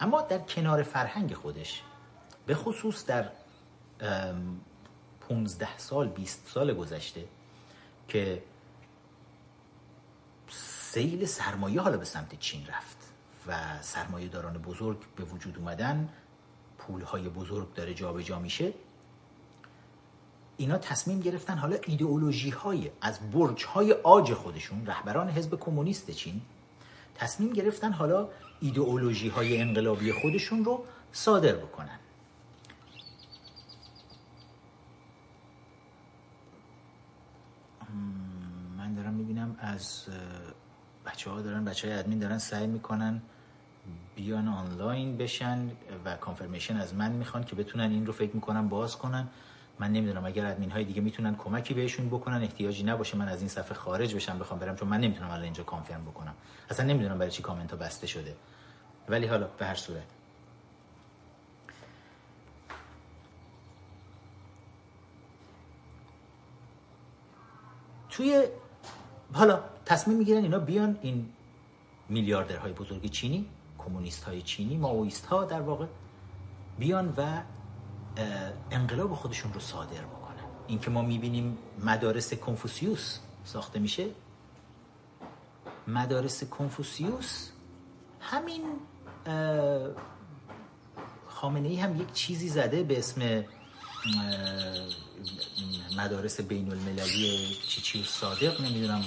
اما 0.00 0.20
در 0.20 0.38
کنار 0.38 0.82
فرهنگ 0.82 1.34
خودش 1.34 1.82
به 2.46 2.54
خصوص 2.54 3.06
در 3.06 3.30
15 5.20 5.78
سال 5.78 6.08
20 6.08 6.48
سال 6.48 6.74
گذشته 6.74 7.24
که 8.08 8.42
سیل 10.92 11.26
سرمایه 11.26 11.80
حالا 11.80 11.96
به 11.96 12.04
سمت 12.04 12.38
چین 12.38 12.66
رفت 12.66 12.96
و 13.46 13.82
سرمایه 13.82 14.28
داران 14.28 14.58
بزرگ 14.58 14.98
به 15.16 15.24
وجود 15.24 15.58
اومدن 15.58 16.08
پولهای 16.80 17.28
بزرگ 17.28 17.74
داره 17.74 17.94
جابجا 17.94 18.22
جا 18.22 18.38
میشه 18.38 18.72
اینا 20.56 20.78
تصمیم 20.78 21.20
گرفتن 21.20 21.58
حالا 21.58 21.76
ایدئولوژی 21.86 22.50
های 22.50 22.90
از 23.00 23.30
برج 23.32 23.64
های 23.64 23.92
آج 23.92 24.34
خودشون 24.34 24.86
رهبران 24.86 25.30
حزب 25.30 25.58
کمونیست 25.60 26.10
چین 26.10 26.40
تصمیم 27.14 27.52
گرفتن 27.52 27.92
حالا 27.92 28.28
ایدئولوژی 28.60 29.28
های 29.28 29.60
انقلابی 29.60 30.12
خودشون 30.12 30.64
رو 30.64 30.84
صادر 31.12 31.52
بکنن. 31.52 31.98
من 38.76 38.94
دارم 38.94 39.14
می‌بینم 39.14 39.56
از 39.60 40.04
بچه 41.06 41.30
ها 41.30 41.40
دارن 41.42 41.64
بچه 41.64 41.88
های 41.88 41.98
ادمین 41.98 42.18
دارن 42.18 42.38
سعی 42.38 42.66
می‌کنن 42.66 43.22
بیان 44.16 44.48
آنلاین 44.48 45.16
بشن 45.16 45.70
و 46.04 46.16
کانفرمیشن 46.16 46.76
از 46.76 46.94
من 46.94 47.12
می‌خوان 47.12 47.44
که 47.44 47.56
بتونن 47.56 47.90
این 47.90 48.06
رو 48.06 48.12
فکر 48.12 48.34
می‌کنن 48.34 48.68
باز 48.68 48.98
کنن. 48.98 49.28
من 49.78 49.92
نمی‌دونم 49.92 50.24
اگر 50.24 50.46
ادمین 50.46 50.70
های 50.70 50.84
دیگه 50.84 51.00
می‌تونن 51.00 51.36
کمکی 51.36 51.74
بهشون 51.74 52.08
بکنن 52.08 52.42
احتیاجی 52.42 52.82
نباشه 52.82 53.16
من 53.16 53.28
از 53.28 53.40
این 53.40 53.48
صفحه 53.48 53.74
خارج 53.74 54.14
بشم 54.14 54.38
بخوام 54.38 54.60
برم 54.60 54.76
چون 54.76 54.88
من 54.88 55.00
نمی‌تونم 55.00 55.30
الان 55.30 55.42
اینجا 55.42 55.62
کانفرم 55.62 56.04
بکنم. 56.04 56.34
اصلا 56.70 56.86
نمی‌دونم 56.86 57.18
برای 57.18 57.30
چی 57.30 57.42
کامنت 57.42 57.70
ها 57.70 57.76
بسته 57.76 58.06
شده. 58.06 58.36
ولی 59.08 59.26
حالا 59.26 59.46
به 59.46 59.66
هر 59.66 59.74
صورت. 59.74 60.02
توی 68.10 68.44
حالا 69.32 69.60
تصمیم 69.84 70.16
می‌گیرن 70.16 70.42
اینا 70.42 70.58
بیان 70.58 70.98
این 71.02 71.28
میلیاردرهای 72.08 72.72
بزرگ 72.72 73.10
چینی 73.10 73.46
کمونیست 73.84 74.24
های 74.24 74.42
چینی 74.42 74.76
ماویست 74.76 75.26
ها 75.26 75.44
در 75.44 75.60
واقع 75.60 75.86
بیان 76.78 77.14
و 77.16 77.42
انقلاب 78.70 79.14
خودشون 79.14 79.52
رو 79.52 79.60
صادر 79.60 80.02
بکنن. 80.04 80.44
این 80.66 80.78
که 80.78 80.90
ما 80.90 81.02
می‌بینیم 81.02 81.58
مدارس 81.84 82.34
کنفوسیوس 82.34 83.18
ساخته 83.44 83.78
میشه. 83.78 84.06
مدارس 85.88 86.44
کنفوسیوس 86.44 87.48
همین 88.20 88.62
خامنه 91.28 91.68
ای 91.68 91.76
هم 91.76 92.00
یک 92.00 92.12
چیزی 92.12 92.48
زده 92.48 92.82
به 92.82 92.98
اسم 92.98 93.44
مدارس 95.96 96.40
بین 96.40 96.72
المللی 96.72 97.56
چیچی 97.68 98.00
و 98.00 98.04
صادق. 98.04 98.60
نمی‌دونم 98.60 99.04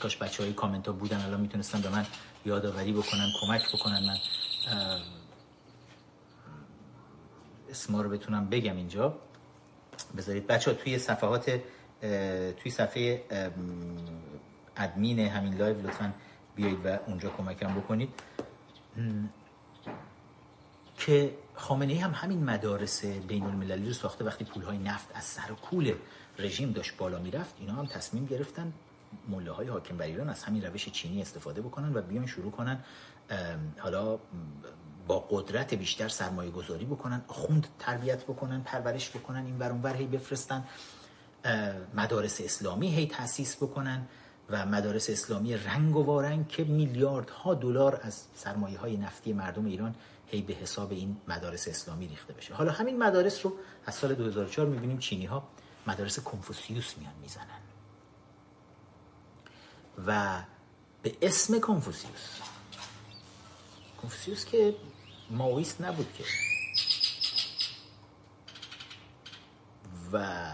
کاش 0.00 0.16
بچه 0.16 0.42
های 0.42 0.52
کامنت 0.52 0.86
ها 0.86 0.92
بودن 0.92 1.20
الان 1.20 1.40
می‌تونستن 1.40 1.80
به 1.80 1.88
من 1.88 2.06
یادآوری 2.44 2.92
بکنن 2.92 3.28
کمک 3.40 3.62
بکنن 3.74 4.06
من 4.06 4.18
اسما 7.70 8.02
رو 8.02 8.10
بتونم 8.10 8.48
بگم 8.48 8.76
اینجا. 8.76 9.18
بذارید 10.16 10.46
بچه 10.46 10.70
ها 10.70 10.76
توی 10.76 10.98
صفحات 10.98 11.60
توی 12.56 12.70
صفحه 12.70 13.24
ادمین 14.76 15.18
همین 15.18 15.54
live 15.54 15.86
لطفا 15.86 16.14
بیایید 16.56 16.86
و 16.86 16.98
اونجا 17.06 17.30
کمکم 17.30 17.74
بکنید. 17.74 18.08
که 20.98 21.34
خامنه 21.54 21.92
ای 21.92 21.98
هم 21.98 22.10
همین 22.10 22.44
مدارس 22.44 23.04
بین 23.04 23.42
المللی 23.42 23.86
رو 23.86 23.92
ساخته 23.92 24.24
وقتی 24.24 24.44
پولهای 24.44 24.78
نفت 24.78 25.08
از 25.14 25.24
سر 25.24 25.52
و 25.52 25.54
کول 25.54 25.94
رژیم 26.38 26.72
داشت 26.72 26.96
بالا 26.96 27.18
می‌رفت 27.18 27.54
اینا 27.58 27.72
هم 27.72 27.86
تصمیم 27.86 28.26
گرفتن 28.26 28.72
مله 29.28 29.52
های 29.52 29.68
حاکم 29.68 29.96
بر 29.96 30.04
ایران 30.04 30.28
از 30.28 30.44
همین 30.44 30.64
روش 30.64 30.88
چینی 30.88 31.22
استفاده 31.22 31.62
بکنن 31.62 31.96
و 31.96 32.02
بیان 32.02 32.26
شروع 32.26 32.52
کنن 32.52 32.84
حالا 33.78 34.18
با 35.06 35.18
قدرت 35.30 35.74
بیشتر 35.74 36.08
سرمایه 36.08 36.50
گذاری 36.50 36.84
بکنن 36.84 37.22
خوند 37.26 37.66
تربیت 37.78 38.24
بکنن 38.24 38.62
پرورش 38.62 39.10
بکنن 39.10 39.46
این 39.46 39.58
ور 39.58 39.96
هی 39.96 40.06
بفرستن. 40.06 40.64
مدارس 41.94 42.40
اسلامی 42.40 42.94
هی 42.94 43.06
تاسیس 43.06 43.56
بکنن 43.56 44.06
و 44.50 44.66
مدارس 44.66 45.10
اسلامی 45.10 45.56
رنگ 45.56 45.96
و 45.96 46.02
وارنگ 46.02 46.48
که 46.48 46.64
میلیاردها 46.64 47.54
دلار 47.54 48.00
از 48.02 48.24
سرمایه 48.34 48.78
های 48.78 48.96
نفتی 48.96 49.32
مردم 49.32 49.64
ایران 49.64 49.94
هی 50.26 50.42
به 50.42 50.54
حساب 50.54 50.92
این 50.92 51.16
مدارس 51.28 51.68
اسلامی 51.68 52.08
ریخته 52.08 52.32
بشه. 52.32 52.54
حالا 52.54 52.72
همین 52.72 52.98
مدارس 52.98 53.46
رو 53.46 53.52
از 53.86 53.94
سال 53.94 54.14
2004 54.14 54.66
می‌بینیم 54.66 54.98
چینی 54.98 55.24
ها 55.24 55.48
مدارس 55.86 56.18
کنفوسیوس 56.18 56.98
میان 56.98 57.14
می‌زنن. 57.22 57.63
و 60.06 60.42
به 61.02 61.16
اسم 61.22 61.60
کنفوسیوس. 61.60 62.40
کنفوسیوس 64.02 64.44
که 64.44 64.74
ماویست 65.30 65.80
نبود 65.80 66.12
که. 66.18 66.24
و 70.12 70.46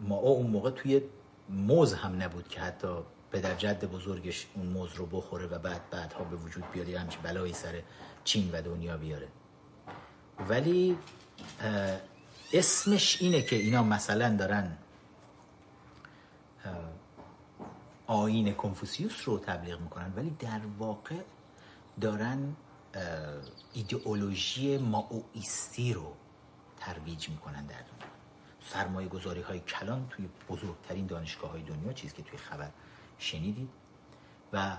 ما 0.00 0.16
اون 0.16 0.46
موقع 0.46 0.70
توی 0.70 1.02
موز 1.48 1.94
هم 1.94 2.22
نبود 2.22 2.48
که 2.48 2.60
حتی 2.60 2.88
پدر 3.32 3.54
جد 3.54 3.84
بزرگش 3.84 4.46
اون 4.54 4.66
موز 4.66 4.94
رو 4.94 5.06
بخوره 5.06 5.46
و 5.46 5.58
بعد 5.58 5.90
بعدها 5.90 6.24
به 6.24 6.36
وجود 6.36 6.64
بیاد 6.72 6.88
یا 6.88 7.00
بلایی 7.22 7.52
سر 7.52 7.82
چین 8.24 8.50
و 8.52 8.62
دنیا 8.62 8.96
بیاره. 8.96 9.28
ولی 10.48 10.98
اسمش 12.52 13.22
اینه 13.22 13.42
که 13.42 13.56
اینا 13.56 13.82
مثلا 13.82 14.36
دارن 14.36 14.78
آین 18.06 18.54
کنفوسیوس 18.54 19.28
رو 19.28 19.38
تبلیغ 19.38 19.80
می‌کنن 19.80 20.12
ولی 20.16 20.30
در 20.30 20.60
واقع 20.78 21.20
دارن 22.00 22.56
ایدئولوژی 23.72 24.78
ماویستی 24.78 25.92
رو 25.92 26.12
ترویج 26.76 27.28
می‌کنن 27.28 27.66
در 27.66 27.74
دنیا. 27.74 28.12
سرمایه 28.60 29.08
گذاری 29.08 29.40
های 29.40 29.60
کلان 29.60 30.06
توی 30.10 30.28
بزرگترین 30.48 31.06
دانشگاه 31.06 31.50
های 31.50 31.62
دنیا 31.62 31.92
چیزی 31.92 32.14
که 32.16 32.22
توی 32.22 32.38
خبر 32.38 32.70
شنیدید. 33.18 33.68
و 34.52 34.76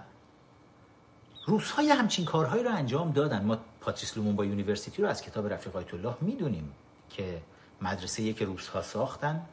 روس 1.45 1.71
های 1.71 1.89
همچین 1.89 2.25
کارهایی 2.25 2.63
رو 2.63 2.75
انجام 2.75 3.11
دادن. 3.11 3.45
ما 3.45 3.57
پاتریس 3.81 4.17
لومومبا 4.17 4.45
university 4.45 5.01
رو 5.01 5.07
از 5.07 5.21
کتاب 5.21 5.53
رفیق 5.53 5.75
آیت 5.75 5.93
الله 5.93 6.15
می‌دونیم 6.21 6.73
که 7.09 7.41
مدرسه 7.81 8.33
که 8.33 8.45
روس 8.45 8.67
ها 8.67 8.81
ساختن 8.81 9.45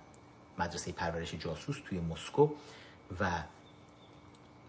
مدرسه 0.59 0.93
پرورش 0.93 1.35
جاسوس 1.35 1.77
توی 1.89 2.01
مسکو 2.01 2.49
و 3.21 3.43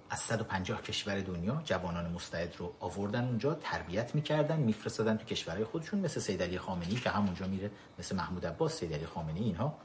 از 0.10 0.20
150 0.20 0.82
کشور 0.82 1.22
دنیا 1.22 1.62
جوانان 1.66 2.12
مستعد 2.12 2.56
رو 2.58 2.74
آوردن 2.80 3.26
اونجا 3.26 3.54
تربیت 3.54 4.16
می‌کردن 4.16 4.60
میفرستادن 4.60 5.18
تو 5.18 5.26
کشورهای 5.26 5.66
خودشون 5.66 6.00
مثل 6.00 6.20
سید 6.20 6.44
علی 6.44 6.58
خامنه‌ای 6.58 6.96
که 6.96 7.10
همونجا 7.10 7.48
میره 7.48 7.72
مثل 8.00 8.16
محمود 8.16 8.46
عباس 8.46 8.80
سید 8.80 8.94
علی 8.94 9.06
خامنه‌ای 9.06 9.44
اینها 9.44 9.78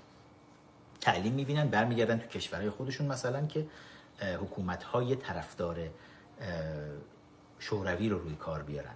تعلیم 1.01 1.33
می‌بینن 1.33 1.69
برمیگردن 1.69 2.19
تو 2.19 2.27
کشورهای 2.27 2.71
خودشون 2.71 3.07
مثلا 3.07 3.47
که 3.47 3.67
حکومت 4.41 4.83
های 4.83 5.17
طرفدار 5.17 5.91
شوروی 7.59 8.09
رو 8.09 8.19
روی 8.19 8.35
کار 8.35 8.63
بیارن. 8.63 8.95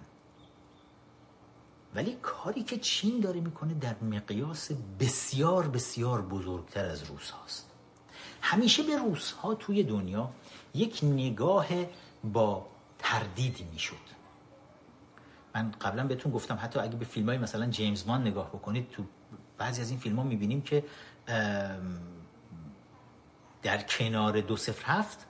ولی 1.95 2.17
کاری 2.21 2.63
که 2.63 2.77
چین 2.77 3.19
داره 3.19 3.39
می‌کنه 3.39 3.73
در 3.73 3.95
مقیاس 4.01 4.71
بسیار 4.99 5.67
بسیار 5.67 6.21
بزرگتر 6.21 6.85
از 6.85 7.03
روس 7.03 7.29
هاست 7.29 7.71
همیشه 8.41 8.83
به 8.83 8.97
روس 8.97 9.31
ها 9.31 9.55
توی 9.55 9.83
دنیا 9.83 10.29
یک 10.75 10.99
نگاه 11.03 11.67
با 12.23 12.67
تردیدی 12.99 13.63
می‌شد. 13.73 14.15
من 15.55 15.71
قبلا 15.71 16.07
بهتون 16.07 16.31
گفتم 16.31 16.59
حتی 16.61 16.79
اگه 16.79 16.95
به 16.95 17.05
فیلم 17.05 17.29
های 17.29 17.37
مثلا 17.37 17.65
جیمز 17.65 18.07
مان 18.07 18.21
نگاه 18.21 18.49
بکنید 18.49 18.89
تو 18.89 19.03
بعضی 19.57 19.81
از 19.81 19.89
این 19.89 19.99
فیلم 19.99 20.15
ها 20.15 20.23
می‌بینیم 20.23 20.61
که 20.61 20.83
در 23.61 23.81
کنار 23.81 24.41
دو 24.41 24.57
سفر 24.57 24.91
هفت 24.91 25.25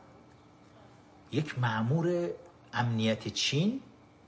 یک 1.31 1.59
معمور 1.59 2.29
امنیت 2.73 3.27
چین 3.27 3.81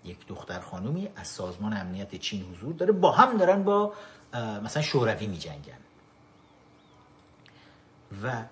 یک 0.06 0.28
دختر 0.28 0.60
خانومی 0.60 1.10
از 1.16 1.28
سازمان 1.28 1.78
امنیت 1.78 2.16
چین 2.16 2.54
حضور 2.54 2.74
داره 2.74 2.92
با 2.92 3.12
هم 3.12 3.38
دارن 3.38 3.64
با 3.64 3.94
مثلا 4.64 4.84
شوروی 4.84 5.28
می 5.28 5.38
جنگن 5.38 5.80
و 8.24 8.44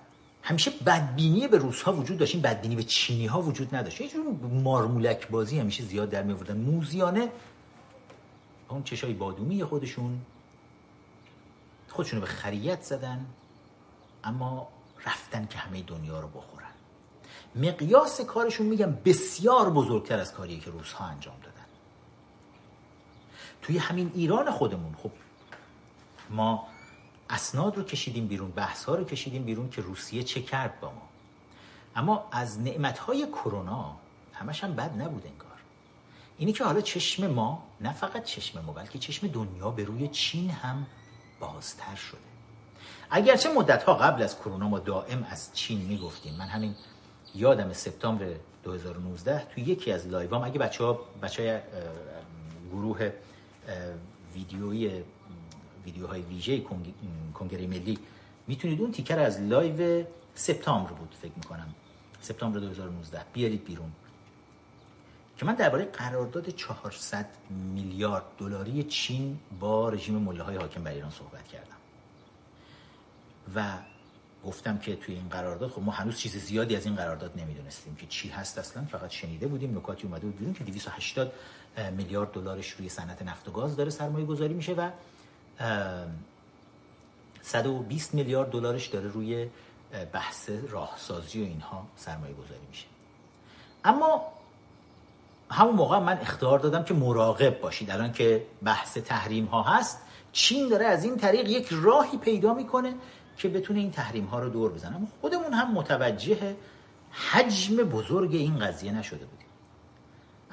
همیشه 0.46 0.72
بدبینی 0.86 1.48
به 1.48 1.58
روس 1.58 1.82
ها 1.82 1.94
وجود 1.94 2.18
داشت. 2.18 2.38
بدبینی 2.38 2.76
به 2.76 2.84
چینی 2.84 3.26
ها 3.26 3.42
وجود 3.42 3.76
نداشت. 3.76 4.02
یه 4.02 4.10
جور 4.10 4.26
مارمولک 4.64 5.28
بازی 5.28 5.60
همیشه 5.60 5.84
زیاد 5.84 6.10
در 6.10 6.24
میوردن 6.24 6.58
موزیانه 6.58 7.32
اون 8.70 8.84
چشای 8.84 9.14
بادومی 9.14 9.64
خودشون 9.64 10.22
خودشونو 11.90 12.22
به 12.22 12.28
خریت 12.28 12.82
زدن 12.82 13.26
اما 14.24 14.68
رفتن 15.06 15.46
که 15.46 15.58
همه 15.58 15.82
دنیا 15.82 16.20
رو 16.20 16.28
بخورن. 16.28 16.66
مقیاس 17.56 18.22
کارشون 18.22 18.66
میگم 18.66 18.98
بسیار 19.06 19.70
بزرگتر 19.70 20.20
از 20.20 20.34
کاریه 20.34 20.60
که 20.60 20.72
روس 20.72 20.92
ها 20.92 21.06
انجام 21.06 21.36
دادن. 21.44 21.66
توی 23.62 23.78
همین 23.78 24.12
ایران 24.16 24.52
خودمون 24.52 24.96
خب 25.04 25.12
ما 26.30 26.68
اسناد 27.30 27.78
رو 27.78 27.84
کشیدیم 27.84 28.28
بیرون 28.28 28.52
بحث 28.52 28.84
ها 28.84 28.96
رو 28.96 29.04
کشیدیم 29.04 29.44
بیرون 29.44 29.70
که 29.70 29.82
روسیه 29.82 30.24
چه 30.24 30.42
کرد 30.42 30.80
با 30.80 30.88
ما. 30.92 31.10
اما 31.96 32.28
از 32.32 32.60
نعمت 32.60 32.98
های 32.98 33.28
کرونا 33.28 33.96
همش 34.34 34.64
هم 34.64 34.76
بد 34.76 35.02
نبود 35.02 35.26
انگار. 35.26 35.58
اینی 36.38 36.54
که 36.54 36.64
حالا 36.64 36.82
چشم 36.82 37.28
ما 37.28 37.64
نه 37.82 37.94
فقط 37.94 38.24
چشم 38.24 38.62
ما 38.66 38.72
بلکه 38.74 39.00
چشم 39.00 39.28
دنیا 39.28 39.70
به 39.70 39.84
روی 39.84 40.08
چین 40.08 40.50
هم 40.50 40.86
بازتر 41.40 41.96
شده. 41.96 42.20
اگرچه 43.10 43.54
مدت 43.54 43.84
ها 43.84 43.94
قبل 43.94 44.24
از 44.24 44.38
کرونا 44.38 44.70
ما 44.70 44.80
دائم 44.80 45.28
از 45.30 45.54
چین 45.54 45.82
می‌گفتیم. 45.82 46.34
من 46.34 46.48
همین 46.48 46.76
یادم 47.36 47.74
سپتامبر 47.74 48.36
2019 48.64 49.46
توی 49.54 49.64
یکی 49.64 49.92
از 49.92 50.08
live 50.08 50.37
ام 50.37 50.44
اگه 50.44 50.60
بچه 50.60 50.84
ها 50.84 51.00
بچه 51.22 51.44
های 51.44 51.60
گروه 52.72 53.12
ویدیوی 54.34 55.04
ویدیوهای 55.86 56.22
ویژه 56.22 56.62
کنگره 57.34 57.68
ملی. 57.68 58.00
می‌تونید 58.48 58.82
اون 58.82 58.92
تیکه 58.92 59.12
رو 59.12 59.20
از 59.20 59.42
live 59.42 60.06
سپتامبر 60.36 60.92
بود 60.92 61.16
فکر 61.22 61.34
می‌کنم. 61.36 61.76
سپتامبر 62.22 62.60
2019 62.60 63.22
بیارید 63.34 63.66
بیرون. 63.66 63.92
که 65.38 65.46
من 65.46 65.56
درباره 65.56 65.86
قرارداد 65.86 66.50
400 66.50 67.26
میلیارد 67.50 68.24
دلاری 68.38 68.84
چین 68.84 69.40
با 69.60 69.90
رژیم 69.90 70.16
مله 70.16 70.44
حاکم 70.44 70.84
بر 70.84 70.92
ایران 70.92 71.12
صحبت 71.12 71.48
کردم. 71.48 71.76
و 73.56 73.74
گفتم 74.46 74.78
که 74.78 74.96
توی 74.96 75.16
این 75.16 75.30
قرارداد 75.30 75.70
خب 75.70 75.82
ما 75.82 75.92
هنوز 75.92 76.18
چیز 76.18 76.38
زیادی 76.38 76.76
از 76.76 76.86
این 76.86 76.96
قرارداد 76.96 77.40
نمی‌دونستیم 77.40 77.96
که 77.96 78.08
چی 78.08 78.30
هست 78.30 78.58
اصلا. 78.58 78.86
فقط 78.86 79.10
شنیده 79.10 79.48
بودیم 79.48 79.78
نکاتی 79.78 80.08
اومده 80.08 80.26
بود 80.26 80.38
بیرون 80.38 80.54
که 80.54 80.64
280 80.64 81.32
میلیارد 81.98 82.32
دلارش 82.32 82.70
روی 82.72 82.90
صنعت 82.90 83.22
نفت 83.22 83.48
و 83.48 83.52
گاز 83.52 83.76
داره 83.76 83.90
سرمایه 83.90 84.26
گذاری 84.26 84.54
میشه 84.54 84.74
و 84.74 84.90
120 87.42 88.14
میلیارد 88.14 88.50
دلارش 88.50 88.88
داره 88.88 89.08
روی 89.08 89.48
بحث 90.14 90.50
راهسازی 90.70 91.42
و 91.42 91.46
اینها 91.46 91.88
سرمایه 91.96 92.34
گذاری 92.34 92.66
میشه. 92.70 92.86
اما 93.84 94.22
همون 95.52 95.76
موقع 95.76 96.00
من 96.00 96.18
اختیار 96.22 96.60
دادم 96.60 96.84
که 96.84 96.94
مراقب 96.94 97.60
باشید. 97.60 97.92
الان 97.92 98.12
که 98.12 98.46
بحث 98.64 98.98
تحریم 98.98 99.46
ها 99.46 99.64
هست 99.64 100.02
چین 100.32 100.70
داره 100.70 100.86
از 100.86 101.04
این 101.04 101.18
طریق 101.18 101.48
یک 101.48 101.68
راهی 101.72 102.18
پیدا 102.18 102.54
می‌کنه 102.54 102.94
که 103.38 103.48
بتونه 103.50 103.80
این 103.80 103.92
تحریم 103.92 104.26
ها 104.26 104.40
رو 104.40 104.50
دور 104.50 104.72
بزنه. 104.72 105.08
خودمون 105.22 105.54
هم 105.54 105.74
متوجه 105.74 106.56
حجم 107.12 107.76
بزرگ 107.76 108.36
این 108.36 108.60
قضیه 108.60 108.92
نشده 108.92 109.26
بودیم. 109.26 109.45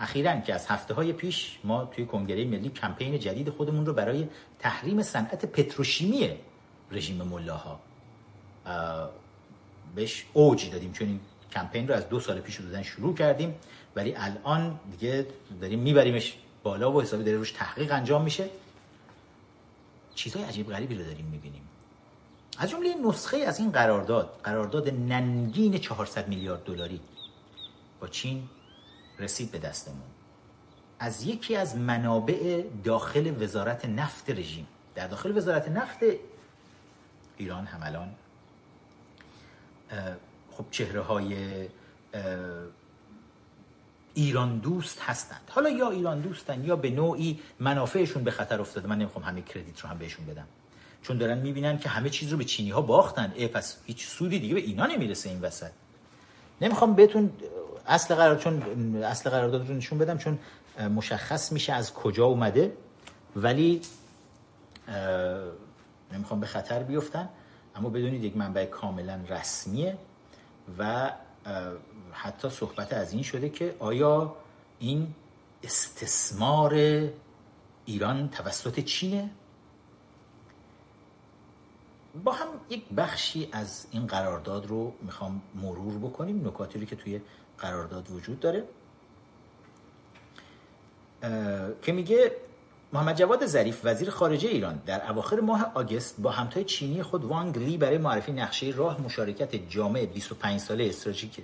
اخیرا 0.02 0.40
که 0.40 0.54
از 0.54 0.66
هفته 0.66 0.94
های 0.94 1.12
پیش 1.12 1.58
ما 1.64 1.84
توی 1.84 2.06
کنگره 2.06 2.44
ملی 2.44 2.68
کمپین 2.68 3.18
جدید 3.18 3.50
خودمون 3.50 3.86
رو 3.86 3.94
برای 3.94 4.28
تحریم 4.58 5.02
صنعت 5.02 5.44
پتروشیمی 5.44 6.30
رژیم 6.90 7.16
ملاها 7.16 7.80
بهش 9.94 10.24
اوج 10.32 10.70
دادیم. 10.70 10.92
چون 10.92 11.08
این 11.08 11.20
کمپین 11.52 11.88
رو 11.88 11.94
از 11.94 12.08
دو 12.08 12.20
سال 12.20 12.40
پیش 12.40 12.60
دادن 12.60 12.82
شروع 12.82 13.14
کردیم 13.14 13.54
ولی 13.96 14.14
الان 14.16 14.80
دیگه 14.90 15.26
داریم 15.60 15.78
میبریمش 15.78 16.36
بالا 16.62 16.92
و 16.92 17.02
حسابی 17.02 17.24
داره 17.24 17.36
روش 17.36 17.52
تحقیق 17.52 17.92
انجام 17.92 18.22
میشه. 18.22 18.50
چیزهای 20.14 20.44
عجیب 20.44 20.70
غریبی 20.70 20.94
رو 20.94 21.04
داریم 21.04 21.26
می‌بینیم. 21.26 21.62
از 22.58 22.70
جمله 22.70 22.94
نسخه 22.94 23.36
از 23.36 23.58
این 23.58 23.70
قرارداد 23.70 24.40
قرارداد 24.44 24.88
ننگین 24.88 25.78
400 25.78 26.28
میلیارد 26.28 26.64
دلاری. 26.64 27.00
با 28.00 28.08
چین 28.08 28.48
رسید 29.18 29.50
به 29.50 29.58
دستمون. 29.58 30.02
از 30.98 31.22
یکی 31.26 31.56
از 31.56 31.76
منابع 31.76 32.64
داخل 32.84 33.42
وزارت 33.42 33.84
نفت 33.84 34.30
رژیم. 34.30 34.66
در 34.94 35.06
داخل 35.06 35.36
وزارت 35.36 35.68
نفت 35.68 35.98
ایران 37.36 37.64
هم 37.64 37.80
الان 37.82 38.14
خب 40.50 40.64
چهره 40.70 41.00
های 41.00 41.36
ایران 44.14 44.58
دوست 44.58 45.00
هستند. 45.00 45.40
حالا 45.50 45.70
یا 45.70 45.90
ایران 45.90 46.20
دوستن 46.20 46.64
یا 46.64 46.76
به 46.76 46.90
نوعی 46.90 47.40
منافعشون 47.60 48.24
به 48.24 48.30
خطر 48.30 48.60
افتاده. 48.60 48.88
من 48.88 48.98
نمی‌خوام 48.98 49.24
همه 49.24 49.42
کردیت 49.42 49.80
رو 49.80 49.88
هم 49.88 49.98
بهشون 49.98 50.26
بدم. 50.26 50.46
چون 51.02 51.18
دارن 51.18 51.38
می‌بینن 51.38 51.78
که 51.78 51.88
همه 51.88 52.10
چیز 52.10 52.32
رو 52.32 52.38
به 52.38 52.44
چینی 52.44 52.70
ها 52.70 52.80
باختن. 52.80 53.32
ای 53.36 53.48
پس 53.48 53.78
هیچ 53.86 54.06
سودی 54.06 54.38
دیگه 54.38 54.54
به 54.54 54.60
اینا 54.60 54.86
نمی‌رسه 54.86 55.28
این 55.28 55.40
وسط. 55.40 55.70
نمی‌خوام 56.60 56.94
بهتون 56.94 57.32
اصل 57.86 58.14
قرار 58.14 58.36
چون 58.36 58.62
اصل 59.04 59.30
قرارداد 59.30 59.68
رو 59.68 59.74
نشون 59.74 59.98
بدم 59.98 60.18
چون 60.18 60.38
مشخص 60.94 61.52
میشه 61.52 61.72
از 61.72 61.94
کجا 61.94 62.24
اومده. 62.24 62.76
ولی 63.36 63.80
نمی‌خوام 66.12 66.40
به 66.40 66.46
خطر 66.46 66.82
بیفتن 66.82 67.28
اما 67.76 67.88
بدونید 67.88 68.24
یک 68.24 68.36
منبع 68.36 68.64
کاملا 68.64 69.20
رسمیه 69.28 69.98
و 70.78 71.12
حتی 72.12 72.50
صحبت 72.50 72.92
از 72.92 73.12
این 73.12 73.22
شده 73.22 73.48
که 73.48 73.76
آیا 73.78 74.36
این 74.78 75.14
استثمار 75.62 76.74
ایران 77.84 78.28
توسط 78.28 78.80
چینه؟ 78.80 79.30
با 82.24 82.32
هم 82.32 82.46
یک 82.70 82.88
بخشی 82.96 83.48
از 83.52 83.86
این 83.90 84.06
قرارداد 84.06 84.66
رو 84.66 84.92
می‌خوام 85.02 85.42
مرور 85.54 85.98
بکنیم. 85.98 86.48
نکاتی 86.48 86.78
رو 86.78 86.84
که 86.84 86.96
توی 86.96 87.20
قرارداد 87.58 88.10
وجود 88.10 88.40
داره. 88.40 88.64
که 91.82 91.92
میگه 91.92 92.32
محمد 92.92 93.16
جواد 93.16 93.46
ظریف 93.46 93.80
وزیر 93.84 94.10
خارجه 94.10 94.48
ایران 94.48 94.82
در 94.86 95.10
اواخر 95.10 95.40
ماه 95.40 95.72
آگست 95.74 96.20
با 96.20 96.30
همتای 96.30 96.64
چینی 96.64 97.02
خود 97.02 97.24
وانگ 97.24 97.58
لی 97.58 97.76
برای 97.76 97.98
معرفی 97.98 98.32
نقشه 98.32 98.72
راه 98.76 99.00
مشارکت 99.00 99.68
جامع 99.68 100.06
25 100.06 100.60
ساله 100.60 100.84
استراتژیک 100.84 101.42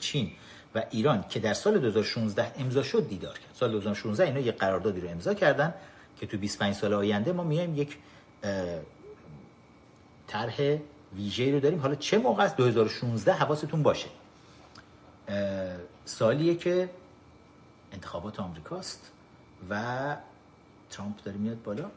چین 0.00 0.30
و 0.74 0.84
ایران 0.90 1.24
که 1.28 1.40
در 1.40 1.54
سال 1.54 1.78
2016 1.78 2.52
امضا 2.58 2.82
شد 2.82 3.08
دیدار 3.08 3.38
کرد. 3.38 3.54
سال 3.54 3.70
2016 3.70 4.24
اینا 4.24 4.40
یک 4.40 4.56
قراردادی 4.56 5.00
رو 5.00 5.08
امضا 5.08 5.34
کردن 5.34 5.74
که 6.20 6.26
تو 6.26 6.38
25 6.38 6.74
سال 6.74 6.94
آینده 6.94 7.32
ما 7.32 7.44
میایم 7.44 7.76
یک 7.76 7.96
طرح 10.26 10.78
ویژه 11.16 11.52
رو 11.52 11.60
داریم. 11.60 11.80
حالا 11.80 11.94
چه 11.94 12.18
موقع 12.18 12.44
است؟ 12.44 12.56
2016 12.56 13.32
حواستون 13.32 13.82
باشه. 13.82 14.08
سالیه 16.04 16.54
که 16.54 16.90
انتخابات 17.92 18.40
آمریکاست 18.40 19.12
و 19.70 20.16
ترامپ 20.90 21.22
داره 21.22 21.36
میاد 21.36 21.62
بالا. 21.62 21.90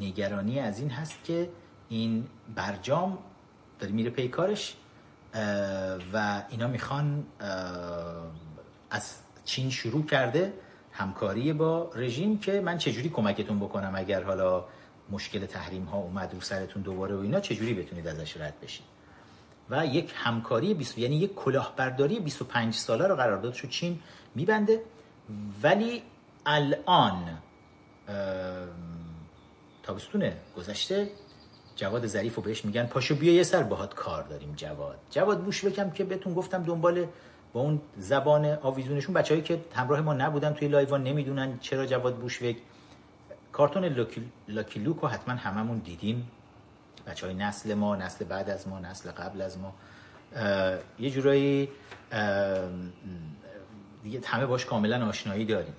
نگرانی 0.00 0.60
از 0.60 0.78
این 0.78 0.90
هست 0.90 1.24
که 1.24 1.50
این 1.88 2.26
برجام 2.54 3.18
داره 3.78 3.92
میره 3.92 4.10
پی 4.10 4.28
کارش 4.28 4.76
و 6.12 6.42
اینا 6.48 6.66
می‌خوان 6.66 7.26
از 8.90 9.14
چین 9.44 9.70
شروع 9.70 10.06
کرده 10.06 10.52
همکاری 10.92 11.52
با 11.52 11.90
رژیم 11.94 12.38
که 12.38 12.60
من 12.60 12.78
چجوری 12.78 13.08
کمکتون 13.08 13.60
بکنم 13.60 13.92
اگر 13.94 14.22
حالا 14.22 14.64
مشکل 15.10 15.46
تحریم 15.46 15.84
ها 15.84 15.98
اومد 15.98 16.34
رو 16.34 16.40
سرتون 16.40 16.82
دوباره 16.82 17.16
و 17.16 17.20
اینا 17.20 17.40
چجوری 17.40 17.74
بتونید 17.74 18.08
ازش 18.08 18.36
رد 18.36 18.60
بشید؟ 18.62 18.93
و 19.70 19.86
یک 19.86 20.12
همکاری 20.16 20.74
20 20.74 20.98
یعنی 20.98 21.16
یک 21.16 21.34
کلاهبرداری 21.34 22.20
25 22.20 22.74
ساله 22.74 23.06
رو 23.06 23.16
قراردادشو 23.16 23.68
چین 23.68 24.00
میبنده. 24.34 24.80
ولی 25.62 26.02
الان 26.46 27.38
تابستون 29.82 30.32
گذشته 30.56 31.10
جواد 31.76 32.06
ظریف 32.06 32.34
رو 32.34 32.42
بهش 32.42 32.64
میگن 32.64 32.86
پاشو 32.86 33.14
بیا 33.14 33.32
یه 33.32 33.42
سر 33.42 33.62
باهات 33.62 33.94
کار 33.94 34.22
داریم 34.22 34.54
جواد. 34.56 34.98
جواد 35.10 35.40
بوش 35.40 35.64
بکم 35.64 35.90
که 35.90 36.04
بهتون 36.04 36.34
گفتم 36.34 36.62
دنبال 36.62 37.06
با 37.52 37.60
اون 37.60 37.80
زبان 37.98 38.58
آویزونشون 38.62 39.14
بچههایی 39.14 39.42
که 39.42 39.60
همراه 39.74 40.00
ما 40.00 40.14
نبودن 40.14 40.52
توی 40.52 40.68
لایوان 40.68 41.02
نمی‌دونن 41.02 41.58
چرا 41.58 41.86
جواد 41.86 42.14
بوشوک 42.16 42.56
کارتون 43.52 43.84
لاکی, 43.84 44.22
لاکی 44.48 44.80
لوک 44.80 44.98
رو 45.00 45.08
حتما 45.08 45.34
هممون 45.34 45.78
دیدیم. 45.78 46.30
بچه 47.06 47.26
های 47.26 47.34
نسل 47.34 47.74
ما 47.74 47.96
نسل 47.96 48.24
بعد 48.24 48.50
از 48.50 48.68
ما 48.68 48.80
نسل 48.80 49.10
قبل 49.10 49.42
از 49.42 49.58
ما 49.58 49.74
یه 50.98 51.10
جورایی 51.10 51.68
دیگه 54.02 54.20
همه 54.24 54.46
باش 54.46 54.64
کاملا 54.64 55.06
آشنایی 55.06 55.44
داریم. 55.44 55.74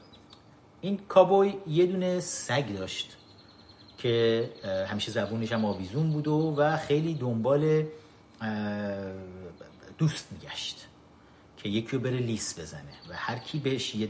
این 0.82 1.00
کابوی 1.08 1.54
یه 1.68 1.86
دونه 1.86 2.20
سگ 2.20 2.78
داشت 2.78 3.18
که 3.98 4.50
همیشه 4.88 5.12
زبونش 5.12 5.52
هم 5.52 5.66
آویزون 5.66 6.12
بود 6.12 6.28
و 6.28 6.78
خیلی 6.78 7.14
دنبال 7.14 7.86
دوست 9.98 10.28
میگشت 10.32 10.88
که 11.58 11.70
یکی 11.70 11.92
رو 11.92 12.00
بره 12.00 12.18
لیس 12.18 12.60
بزنه 12.60 12.94
و 13.10 13.14
هر 13.14 13.38
کی 13.38 13.60
بهش 13.60 13.96
یه 13.96 14.10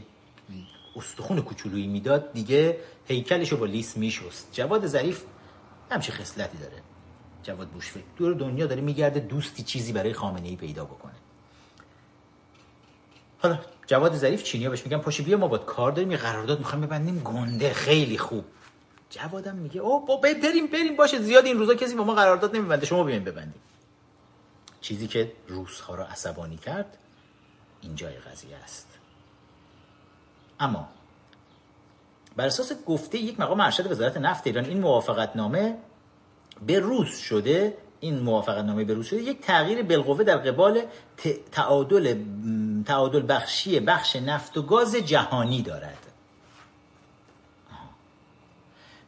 استخون 0.96 1.40
کوچولویی 1.40 1.86
می‌داد 1.86 2.32
دیگه 2.32 2.78
هیکلش 3.08 3.48
رو 3.52 3.58
با 3.58 3.66
لیس 3.66 3.96
میشست. 3.96 4.48
جواد 4.52 4.86
ظریف 4.86 5.24
همچه 5.90 6.12
خصلتی 6.12 6.58
داره. 6.58 6.82
جواد 7.46 7.68
بوشفک 7.68 8.02
دور 8.16 8.34
دنیا 8.34 8.66
داره 8.66 8.80
میگرده 8.80 9.20
دوستی 9.20 9.62
چیزی 9.62 9.92
برای 9.92 10.12
خامنه 10.12 10.48
ای 10.48 10.56
پیدا 10.56 10.84
بکنه. 10.84 11.12
حالا 13.38 13.58
جواد 13.86 14.14
ظریف 14.14 14.42
چینیا 14.42 14.70
بهش 14.70 14.84
میگن 14.84 14.98
پاشو 14.98 15.24
بیا 15.24 15.38
ما 15.38 15.48
با 15.48 15.58
کار 15.58 15.92
داریم 15.92 16.10
یه 16.10 16.16
قرارداد 16.16 16.58
می‌خوایم 16.58 16.86
ببندیم 16.86 17.18
گنده 17.18 17.72
خیلی 17.72 18.18
خوب. 18.18 18.44
جوادم 19.10 19.56
میگه 19.56 19.80
او 19.80 20.06
با 20.06 20.16
بریم 20.16 20.66
بریم 20.66 20.96
باشه 20.96 21.18
زیاد 21.18 21.44
این 21.44 21.58
روزا 21.58 21.74
کسی 21.74 21.94
با 21.94 22.04
ما 22.04 22.14
قرارداد 22.14 22.56
نمیبنده 22.56 22.86
شما 22.86 23.04
بیاین 23.04 23.24
ببندیم. 23.24 23.62
چیزی 24.80 25.06
که 25.06 25.32
روسها 25.48 25.94
رو 25.94 26.02
عصبانی 26.02 26.56
کرد 26.56 26.98
اینجای 27.80 28.14
قضیه 28.14 28.56
است. 28.56 28.88
اما 30.60 30.88
بر 32.36 32.46
اساس 32.46 32.72
گفته 32.86 33.18
یک 33.18 33.40
مقام 33.40 33.60
ارشد 33.60 33.90
وزارت 33.90 34.16
نفت 34.16 34.46
ایران 34.46 34.64
این 34.64 34.80
موافقت 34.80 35.36
نامه 35.36 35.78
به 36.66 36.80
روز 36.80 37.18
شده 37.18 37.76
این 38.00 38.18
موافقت 38.18 38.64
نامه 38.64 38.84
به 38.84 38.94
روز 38.94 39.06
شده 39.06 39.22
یک 39.22 39.40
تغییر 39.40 39.82
بالقوه 39.82 40.24
در 40.24 40.36
قبال 40.36 40.82
تعادل 41.52 42.24
تعادل 42.86 43.22
بخشی 43.28 43.80
بخش 43.80 44.16
نفت 44.16 44.56
و 44.56 44.62
گاز 44.62 44.96
جهانی 44.96 45.62
دارد 45.62 45.98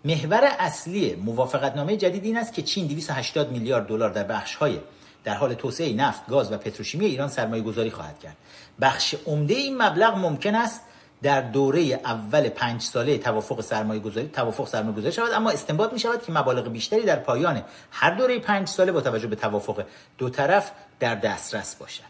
محور 0.04 0.44
اصلی 0.58 1.14
موافقت 1.14 1.76
نامه 1.76 1.96
جدید 1.96 2.24
این 2.24 2.36
است 2.36 2.52
که 2.52 2.62
چین 2.62 2.86
280 2.86 3.52
میلیارد 3.52 3.86
دلار 3.86 4.10
در 4.10 4.24
بخش 4.24 4.54
های 4.54 4.78
در 5.24 5.34
حال 5.34 5.54
توسعه 5.54 5.92
نفت، 5.92 6.26
گاز 6.26 6.52
و 6.52 6.56
پتروشیمی 6.56 7.06
ایران 7.06 7.28
سرمایه 7.28 7.62
گذاری 7.62 7.90
خواهد 7.90 8.20
کرد. 8.20 8.36
بخش 8.80 9.14
عمده 9.26 9.54
این 9.54 9.82
مبلغ 9.82 10.16
ممکن 10.16 10.54
است 10.54 10.80
در 11.22 11.40
دوره 11.40 11.80
اول 12.04 12.48
پنج 12.48 12.82
ساله 12.82 13.18
توافق 13.18 13.60
سرمایه 13.60 14.00
گذاری 14.00 14.28
توافق 14.28 14.66
سرمایه 14.68 14.96
گذاری 14.96 15.12
شود 15.12 15.32
اما 15.32 15.50
استنباط 15.50 15.92
می 15.92 15.98
شود 15.98 16.22
که 16.22 16.32
مبالغ 16.32 16.68
بیشتری 16.68 17.02
در 17.02 17.16
پایان 17.16 17.62
هر 17.90 18.10
دوره 18.10 18.38
پنج 18.38 18.68
ساله 18.68 18.92
با 18.92 19.00
توجه 19.00 19.26
به 19.26 19.36
توافق 19.36 19.84
دو 20.18 20.30
طرف 20.30 20.72
در 21.00 21.14
دسترس 21.14 21.74
باشد. 21.74 22.02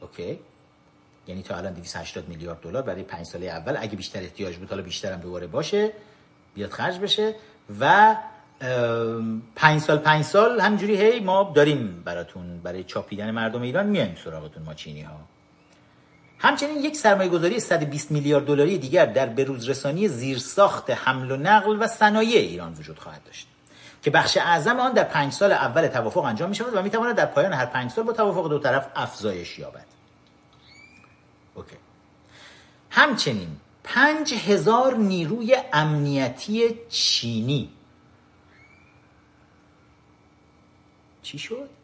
اوکی؟ 0.00 0.38
یعنی 1.26 1.42
تا 1.42 1.56
الان 1.56 1.72
280 1.72 2.28
میلیارد 2.28 2.60
دلار 2.60 2.82
برای 2.82 3.02
پنج 3.02 3.26
ساله 3.26 3.46
اول 3.46 3.76
اگه 3.80 3.96
بیشتر 3.96 4.20
احتیاج 4.20 4.56
بود 4.56 4.70
حالا 4.70 4.82
بیشتر 4.82 5.12
هم 5.12 5.20
دوباره 5.20 5.46
باشه 5.46 5.92
بیاد 6.54 6.70
خرج 6.70 6.98
بشه 6.98 7.34
و 7.80 8.16
پنج 9.56 9.80
سال 9.80 9.98
پنج 9.98 10.24
سال 10.24 10.60
همجوری 10.60 10.96
هی 10.96 11.20
ما 11.20 11.52
داریم 11.54 12.02
براتون 12.04 12.60
برای 12.60 12.84
چاپیدن 12.84 13.30
مردم 13.30 13.62
ایران 13.62 13.86
میایم 13.86 14.16
سراغتون 14.24 14.62
ما 14.62 14.74
چینی 14.74 15.02
ها 15.02 15.16
همچنین 16.38 16.84
یک 16.84 16.96
سرمایه 16.96 17.30
گذاری 17.30 17.60
120 17.60 18.10
میلیارد 18.10 18.44
دلاری 18.44 18.78
دیگر 18.78 19.06
در 19.06 19.26
بروز 19.26 19.68
رسانی 19.68 20.08
زیرساخت 20.08 20.90
حمل 20.90 21.30
و 21.30 21.36
نقل 21.36 21.76
و 21.80 21.86
صنایع 21.86 22.38
ایران 22.38 22.72
وجود 22.72 22.98
خواهد 22.98 23.24
داشت 23.24 23.48
که 24.02 24.10
بخش 24.10 24.36
اعظم 24.36 24.80
آن 24.80 24.92
در 24.92 25.04
پنج 25.04 25.32
سال 25.32 25.52
اول 25.52 25.86
توافق 25.86 26.24
انجام 26.24 26.48
می 26.48 26.54
شود 26.54 26.74
و 26.74 26.82
می 26.82 26.90
تواند 26.90 27.16
در 27.16 27.26
پایان 27.26 27.52
هر 27.52 27.66
پنج 27.66 27.90
سال 27.90 28.04
با 28.04 28.12
توافق 28.12 28.48
دو 28.48 28.58
طرف 28.58 28.88
افزایش 28.96 29.58
یابد 29.58 29.84
اوکی. 31.54 31.76
همچنین 32.90 33.56
پنج 33.84 34.34
هزار 34.34 34.94
نیروی 34.94 35.56
امنیتی 35.72 36.78
چینی 36.88 37.72
چی 41.22 41.38
شد؟ 41.38 41.77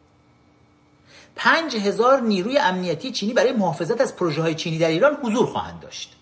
پنج 1.35 1.75
هزار 1.75 2.21
نیروی 2.21 2.57
امنیتی 2.57 3.11
چینی 3.11 3.33
برای 3.33 3.51
محافظت 3.51 4.01
از 4.01 4.15
پروژه 4.15 4.41
های 4.41 4.55
چینی 4.55 4.77
در 4.77 4.89
ایران 4.89 5.17
حضور 5.23 5.45
خواهند 5.45 5.79
داشت. 5.79 6.15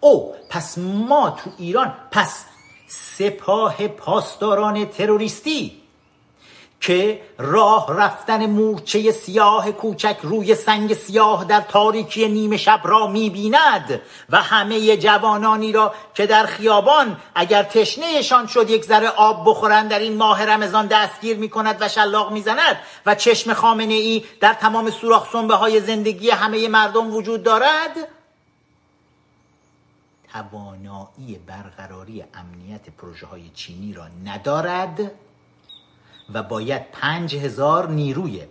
او 0.00 0.34
پس 0.50 0.78
ما 0.78 1.30
تو 1.30 1.50
ایران 1.58 1.94
پس 2.10 2.44
سپاه 2.88 3.88
پاسداران 3.88 4.84
تروریستی 4.84 5.79
که 6.80 7.22
راه 7.38 7.96
رفتن 7.96 8.46
مورچه 8.46 9.12
سیاه 9.12 9.72
کوچک 9.72 10.16
روی 10.22 10.54
سنگ 10.54 10.94
سیاه 10.94 11.44
در 11.44 11.60
تاریکی 11.60 12.28
نیمه 12.28 12.56
شب 12.56 12.80
را 12.84 13.06
می‌بیند 13.06 14.00
و 14.30 14.36
همه 14.36 14.96
جوانانی 14.96 15.72
را 15.72 15.94
که 16.14 16.26
در 16.26 16.46
خیابان 16.46 17.20
اگر 17.34 17.62
تشنهشان 17.62 18.46
شد 18.46 18.70
یک 18.70 18.84
ذره 18.84 19.08
آب 19.08 19.50
بخورند 19.50 19.90
در 19.90 19.98
این 19.98 20.16
ماه 20.16 20.44
رمضان 20.44 20.86
دستگیر 20.86 21.36
می‌کند 21.36 21.76
و 21.80 21.88
شلاق 21.88 22.32
می‌زند 22.32 22.76
و 23.06 23.14
چشم 23.14 23.52
خامنه 23.52 23.94
ای 23.94 24.24
در 24.40 24.54
تمام 24.54 24.90
سوراخ 24.90 25.32
سنبه 25.32 25.54
های 25.54 25.80
زندگی 25.80 26.30
همه 26.30 26.68
مردم 26.68 27.14
وجود 27.14 27.42
دارد 27.42 28.08
توانایی 30.32 31.40
برقراری 31.46 32.24
امنیت 32.34 32.90
پروژه 32.98 33.26
های 33.26 33.50
چینی 33.54 33.92
را 33.92 34.04
ندارد. 34.24 35.10
و 36.34 36.42
باید 36.42 36.90
پنج 36.90 37.36
هزار 37.36 37.88
نیروی 37.88 38.46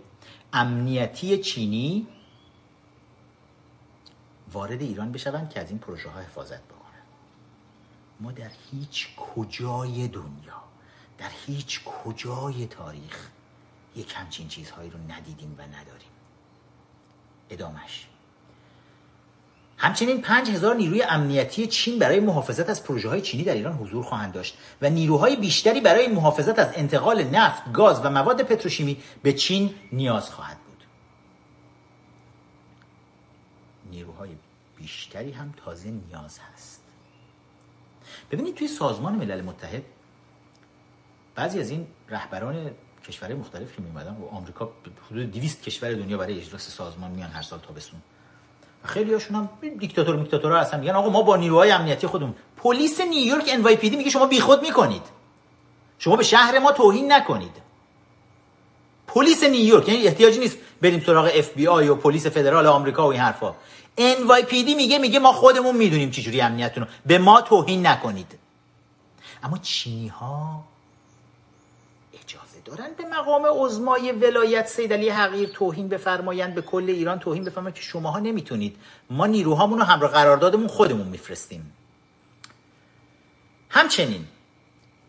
امنیتی 0.52 1.38
چینی 1.38 2.06
وارد 4.52 4.82
ایران 4.82 5.12
بشوند 5.12 5.50
که 5.50 5.60
از 5.60 5.70
این 5.70 5.78
پروژه 5.78 6.10
ها 6.10 6.20
حفاظت 6.20 6.62
بکنن 6.62 7.02
ما 8.20 8.32
در 8.32 8.50
هیچ 8.70 9.08
کجای 9.16 10.08
دنیا 10.08 10.62
در 11.18 11.30
هیچ 11.46 11.84
کجای 11.84 12.66
تاریخ 12.66 13.30
یک 13.96 14.14
همچین 14.16 14.48
چیزهایی 14.48 14.90
رو 14.90 14.98
ندیدیم 15.08 15.54
و 15.58 15.62
نداریم. 15.62 16.10
ادامش 17.50 18.06
همچنین 19.80 20.22
پنج 20.22 20.50
هزار 20.50 20.74
نیروی 20.74 21.02
امنیتی 21.02 21.66
چین 21.66 21.98
برای 21.98 22.20
محافظت 22.20 22.70
از 22.70 22.84
پروژه 22.84 23.08
های 23.08 23.20
چینی 23.20 23.44
در 23.44 23.54
ایران 23.54 23.72
حضور 23.72 24.04
خواهند 24.04 24.32
داشت 24.32 24.58
و 24.82 24.90
نیروهای 24.90 25.36
بیشتری 25.36 25.80
برای 25.80 26.08
محافظت 26.08 26.58
از 26.58 26.72
انتقال 26.74 27.24
نفت، 27.24 27.72
گاز 27.72 28.04
و 28.04 28.10
مواد 28.10 28.42
پتروشیمی 28.42 29.02
به 29.22 29.32
چین 29.32 29.74
نیاز 29.92 30.30
خواهد 30.30 30.56
بود. 30.58 30.84
نیروهای 33.90 34.30
بیشتری 34.76 35.32
هم 35.32 35.54
تازه 35.64 35.90
نیاز 35.90 36.38
هست. 36.38 36.82
ببینید 38.30 38.54
توی 38.54 38.68
سازمان 38.68 39.14
ملل 39.14 39.40
متحد 39.40 39.82
بعضی 41.34 41.60
از 41.60 41.70
این 41.70 41.86
رهبران 42.08 42.70
کشورهای 43.08 43.36
مختلف 43.36 43.76
که 43.76 43.82
میمدن 43.82 44.16
و 44.16 44.26
آمریکا 44.26 44.72
حدود 45.10 45.30
200 45.30 45.62
کشور 45.62 45.92
دنیا 45.92 46.18
برای 46.18 46.38
اجلاس 46.38 46.68
سازمان 46.68 47.10
میان 47.10 47.30
هر 47.30 47.42
سال 47.42 47.58
تابستون 47.58 48.00
خیلی 48.84 49.12
هاشون 49.12 49.36
هم 49.36 49.48
دیکتاتور 49.78 50.16
میکتاتورها 50.16 50.60
هستن. 50.60 50.80
میگن 50.80 50.94
آقا 50.94 51.10
ما 51.10 51.22
با 51.22 51.36
نیروهای 51.36 51.70
امنیتی 51.70 52.06
خودمون. 52.06 52.34
پلیس 52.56 53.00
نیویورک 53.00 53.44
ان 53.48 53.60
میگه 53.96 54.10
شما 54.10 54.26
بیخود 54.26 54.62
می‌کنید. 54.62 55.02
شما 55.98 56.16
به 56.16 56.22
شهر 56.22 56.58
ما 56.58 56.72
توهین 56.72 57.12
نکنید. 57.12 57.56
پلیس 59.06 59.44
نیویورک 59.44 59.88
یعنی 59.88 60.06
احتیاجی 60.06 60.38
نیست 60.38 60.58
بریم 60.82 61.00
سراغ 61.06 61.30
اف 61.34 61.48
بی 61.48 61.66
آی 61.66 61.88
و 61.88 61.94
پلیس 61.94 62.26
فدرال 62.26 62.66
آمریکا 62.66 63.06
و 63.06 63.10
این 63.12 63.20
حرفا. 63.20 63.54
NYPD 63.98 64.76
میگه 64.76 64.98
میگه 64.98 65.18
ما 65.18 65.32
خودمون 65.32 65.76
می‌دونیم 65.76 66.10
چجوری 66.10 66.40
امنیتتون 66.40 66.86
به 67.06 67.18
ما 67.18 67.40
توهین 67.40 67.86
نکنید. 67.86 68.38
اما 69.42 69.58
چینی 69.58 70.08
ها 70.08 70.64
اجازه 72.12 72.60
دارن 72.64 72.90
به 72.98 73.04
مقام 73.04 73.46
عظمای 73.46 74.12
ولایت 74.12 74.66
سید 74.66 74.92
علی 74.92 75.08
حقیر 75.08 75.48
توهین 75.48 75.88
بفرمایند 75.88 76.54
به 76.54 76.62
کل 76.62 76.84
ایران 76.88 77.18
توهین 77.18 77.44
بفرمایند 77.44 77.74
که 77.74 77.82
شماها 77.82 78.18
نمی‌تونید 78.18 78.76
ما 79.10 79.26
نیروهامون 79.26 79.78
رو 79.78 79.84
همراه 79.84 80.12
قراردادمون 80.12 80.66
خودمون 80.66 81.06
میفرستیم 81.06 81.72
همچنین 83.70 84.24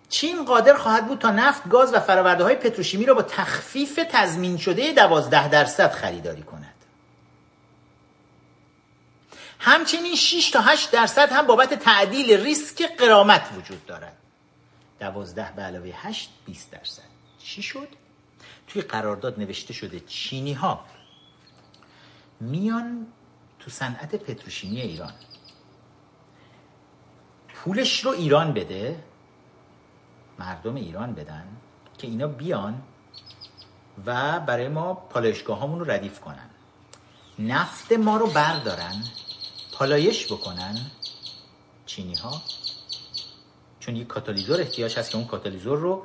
چین 0.10 0.46
قادر 0.46 0.74
خواهد 0.74 1.08
بود 1.08 1.20
تا 1.20 1.32
نفت، 1.32 1.70
گاز 1.70 1.94
و 1.94 2.00
فراورده 2.00 2.44
های 2.44 2.56
پتروشیمی 2.56 3.06
را 3.06 3.14
با 3.14 3.22
تخفیف 3.22 4.00
تضمین 4.12 4.58
شده 4.58 4.94
12 4.94 5.50
درصد 5.50 5.92
خریداری 5.92 6.44
کند. 6.44 6.74
همچنین 9.60 10.16
6 10.16 10.50
تا 10.50 10.62
8 10.62 10.92
درصد 10.92 11.32
هم 11.32 11.48
بابت 11.48 11.74
تعدیل 11.74 12.44
ریسک 12.44 12.98
قرامت 12.98 13.50
وجود 13.58 13.86
دارد. 13.86 14.21
12 15.02 15.54
به 15.56 15.62
علاوه 15.62 15.92
8 15.96 16.30
20 16.46 16.72
درصد. 16.72 17.04
چی 17.40 17.62
شد؟ 17.62 17.88
توی 18.68 18.82
قرارداد 18.82 19.40
نوشته 19.40 19.74
شده 19.74 20.00
چینی 20.00 20.54
ها 20.54 20.86
میان 22.40 23.08
تو 23.60 23.72
صنعت 23.72 24.16
پتروشیمی 24.16 24.82
ایران 24.82 25.14
پولش 27.54 28.06
رو 28.06 28.12
ایران 28.12 28.54
بده 28.54 29.04
مردم 30.40 30.76
ایران 30.76 31.14
بدن 31.14 31.48
که 31.98 32.08
اینا 32.08 32.28
بیان 32.28 32.82
و 34.06 34.40
برای 34.40 34.68
ما 34.68 34.94
پالایشگاه 34.94 35.80
رو 35.80 35.92
ردیف 35.92 36.20
کنن 36.20 36.50
نفت 37.40 37.92
ما 37.92 38.18
رو 38.18 38.28
بردارن 38.28 39.04
پالایش 39.72 40.26
بکنن 40.26 40.78
چینی 41.86 42.16
ها 42.16 42.42
چون 43.82 43.96
یک 43.96 44.08
کاتالیزور 44.08 44.62
احتیاج 44.62 44.98
هست 44.98 45.12
که 45.12 45.18
اون 45.18 45.28
کاتالیزور 45.28 45.78
رو 45.78 46.04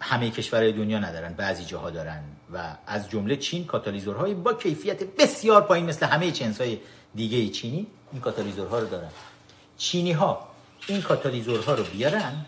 همه 0.00 0.30
کشورهای 0.30 0.72
دنیا 0.72 0.98
ندارن 0.98 1.32
بعضی 1.32 1.64
جاها 1.64 1.90
دارن 1.90 2.22
و 2.52 2.76
از 2.86 3.10
جمله 3.10 3.36
چین 3.36 3.64
کاتالیزورهای 3.64 4.34
با 4.34 4.54
کیفیت 4.54 5.04
بسیار 5.04 5.62
پایین 5.62 5.86
مثل 5.86 6.06
همه 6.06 6.30
جنس 6.30 6.60
های 6.60 6.78
دیگه 7.14 7.48
چینی 7.48 7.86
این 8.12 8.20
کاتالیزورها 8.20 8.78
رو 8.78 8.88
دارن. 8.88 9.08
چینی 9.76 10.12
ها 10.12 10.48
این 10.86 11.02
کاتالیزورها 11.02 11.74
رو 11.74 11.84
بیارن 11.84 12.46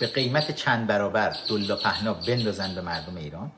به 0.00 0.06
قیمت 0.06 0.54
چند 0.54 0.86
برابر 0.86 1.36
دلا 1.48 1.76
پهنا 1.76 2.14
بندازن 2.14 2.74
به 2.74 2.80
مردم 2.80 3.16
ایران 3.16 3.50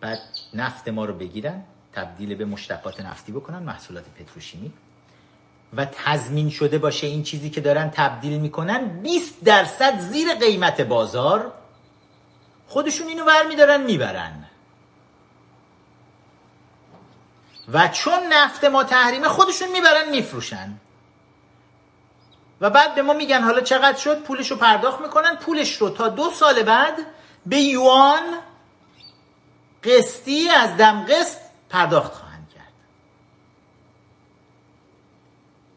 بعد 0.00 0.18
نفت 0.54 0.88
ما 0.88 1.04
رو 1.04 1.14
بگیرن 1.14 1.62
تبدیل 1.92 2.34
به 2.34 2.44
مشتقات 2.44 3.00
نفتی 3.00 3.32
بکنن 3.32 3.58
محصولات 3.58 4.04
پتروشیمی. 4.18 4.72
و 5.76 5.84
تضمین 5.84 6.50
شده 6.50 6.78
باشه 6.78 7.06
این 7.06 7.22
چیزی 7.22 7.50
که 7.50 7.60
دارن 7.60 7.90
تبدیل 7.90 8.40
می‌کنن 8.40 9.00
20 9.02 9.44
درصد 9.44 9.98
زیر 9.98 10.34
قیمت 10.34 10.80
بازار 10.80 11.52
خودشون 12.68 13.06
اینو 13.06 13.24
ور 13.24 13.46
میدارن 13.46 13.82
می‌برن. 13.82 14.44
و 17.72 17.88
چون 17.88 18.26
نفت 18.32 18.64
ما 18.64 18.84
تحریمه 18.84 19.28
خودشون 19.28 19.68
می‌برن 19.68 20.10
میفروشن. 20.10 20.74
و 22.60 22.70
بعد 22.70 22.94
به 22.94 23.02
ما 23.02 23.12
میگن 23.12 23.42
حالا 23.42 23.60
چقدر 23.60 23.98
شد؟ 23.98 24.22
پولش 24.22 24.50
رو 24.50 24.56
پرداخت 24.56 25.00
می‌کنن 25.00 25.36
پولش 25.36 25.76
رو 25.76 25.90
تا 25.90 26.08
دو 26.08 26.30
سال 26.30 26.62
بعد 26.62 26.94
به 27.46 27.56
یوان 27.56 28.22
قسطی 29.84 30.48
از 30.48 30.76
دم 30.76 31.04
قسط 31.04 31.38
پرداخت 31.70 32.14
خواهند 32.14 32.48
کرد 32.54 32.72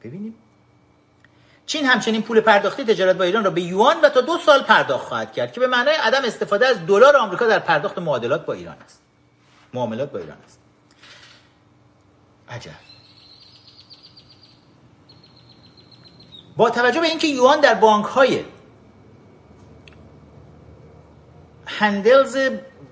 ببینیم. 0.08 0.36
چین 1.66 1.86
همچنین 1.86 2.22
پول 2.22 2.42
پرداختی 2.42 2.84
تجارت 2.84 3.16
با 3.16 3.24
ایران 3.24 3.44
را 3.44 3.52
به 3.52 3.62
یوان 3.62 4.02
و 4.02 4.10
تا 4.10 4.22
دو 4.22 4.38
سال 4.38 4.64
پرداخت 4.64 5.08
خواهد 5.08 5.34
کرد 5.34 5.52
که 5.52 5.60
به 5.60 5.68
معنای 5.68 5.96
عدم 5.96 6.26
استفاده 6.26 6.68
از 6.68 6.86
دلار 6.86 7.18
آمریکا 7.18 7.48
در 7.48 7.60
پرداخت 7.60 7.98
معادلات 7.98 8.46
با 8.46 8.54
ایران 8.54 8.76
است. 8.86 9.02
معاملات 9.74 10.12
با 10.12 10.20
ایران 10.20 10.38
است. 10.46 10.60
عجب. 12.50 12.72
با 16.58 16.70
توجه 16.70 17.00
به 17.00 17.08
اینکه 17.08 17.28
یوان 17.28 17.60
در 17.60 17.74
بانک 17.74 18.06
های 18.06 18.44
هندلز 21.66 22.38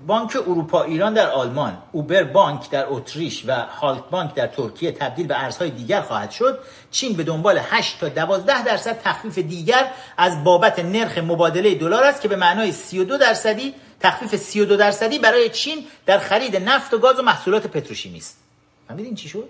بانک 0.06 0.36
اروپا 0.36 0.82
ایران 0.82 1.14
در 1.14 1.30
آلمان 1.30 1.78
اوبر 1.92 2.24
بانک 2.24 2.70
در 2.70 2.86
اتریش 2.88 3.44
و 3.46 3.60
هالت 3.60 4.10
بانک 4.10 4.34
در 4.34 4.46
ترکیه 4.46 4.92
تبدیل 4.92 5.26
به 5.26 5.42
ارزهای 5.42 5.70
دیگر 5.70 6.00
خواهد 6.00 6.30
شد. 6.30 6.58
چین 6.90 7.12
به 7.12 7.22
دنبال 7.22 7.60
8 7.62 8.00
تا 8.00 8.08
12 8.08 8.64
درصد 8.64 9.00
تخفیف 9.02 9.38
دیگر 9.38 9.90
از 10.16 10.44
بابت 10.44 10.78
نرخ 10.78 11.18
مبادله 11.18 11.74
دلار 11.74 12.04
است 12.04 12.20
که 12.20 12.28
به 12.28 12.36
معنای 12.36 12.72
32 12.72 13.18
درصدی 13.18 13.74
تخفیف 14.00 14.36
32 14.36 14.76
درصدی 14.76 15.18
برای 15.18 15.50
چین 15.50 15.86
در 16.06 16.18
خرید 16.18 16.56
نفت 16.56 16.94
و 16.94 16.98
گاز 16.98 17.18
و 17.18 17.22
محصولات 17.22 17.66
پتروشیمی 17.66 18.18
است. 18.18 18.38
فهمیدین 18.88 19.14
چی 19.14 19.28
شد؟ 19.28 19.48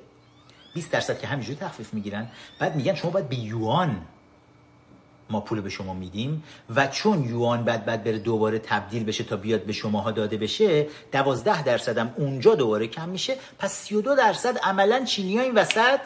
20 0.74 0.90
درصد 0.90 1.18
که 1.18 1.26
همینجوری 1.26 1.58
تخفیف 1.58 1.94
می‌گیرن. 1.94 2.28
بعد 2.58 2.76
میگن 2.76 2.94
شما 2.94 3.10
باید 3.10 3.28
به 3.28 3.36
یوان 3.36 4.00
ما 5.30 5.40
پول 5.40 5.60
به 5.60 5.70
شما 5.70 5.94
میدیم 5.94 6.44
و 6.74 6.86
چون 6.86 7.24
یوان 7.24 7.64
بعد 7.64 7.84
بعد 7.84 8.04
بره 8.04 8.18
دوباره 8.18 8.58
تبدیل 8.58 9.04
بشه 9.04 9.24
تا 9.24 9.36
بیاد 9.36 9.62
به 9.64 9.72
شماها 9.72 10.10
داده 10.10 10.36
بشه 10.36 10.88
دوازده 11.12 11.62
درصد 11.62 11.98
هم 11.98 12.14
اونجا 12.16 12.54
دوباره 12.54 12.86
کم 12.86 13.08
میشه. 13.08 13.36
پس 13.58 13.72
32 13.72 14.14
درصد 14.14 14.58
عملا 14.58 15.04
چینی 15.04 15.36
ها 15.36 15.42
این 15.42 15.54
وسط؟ 15.54 16.00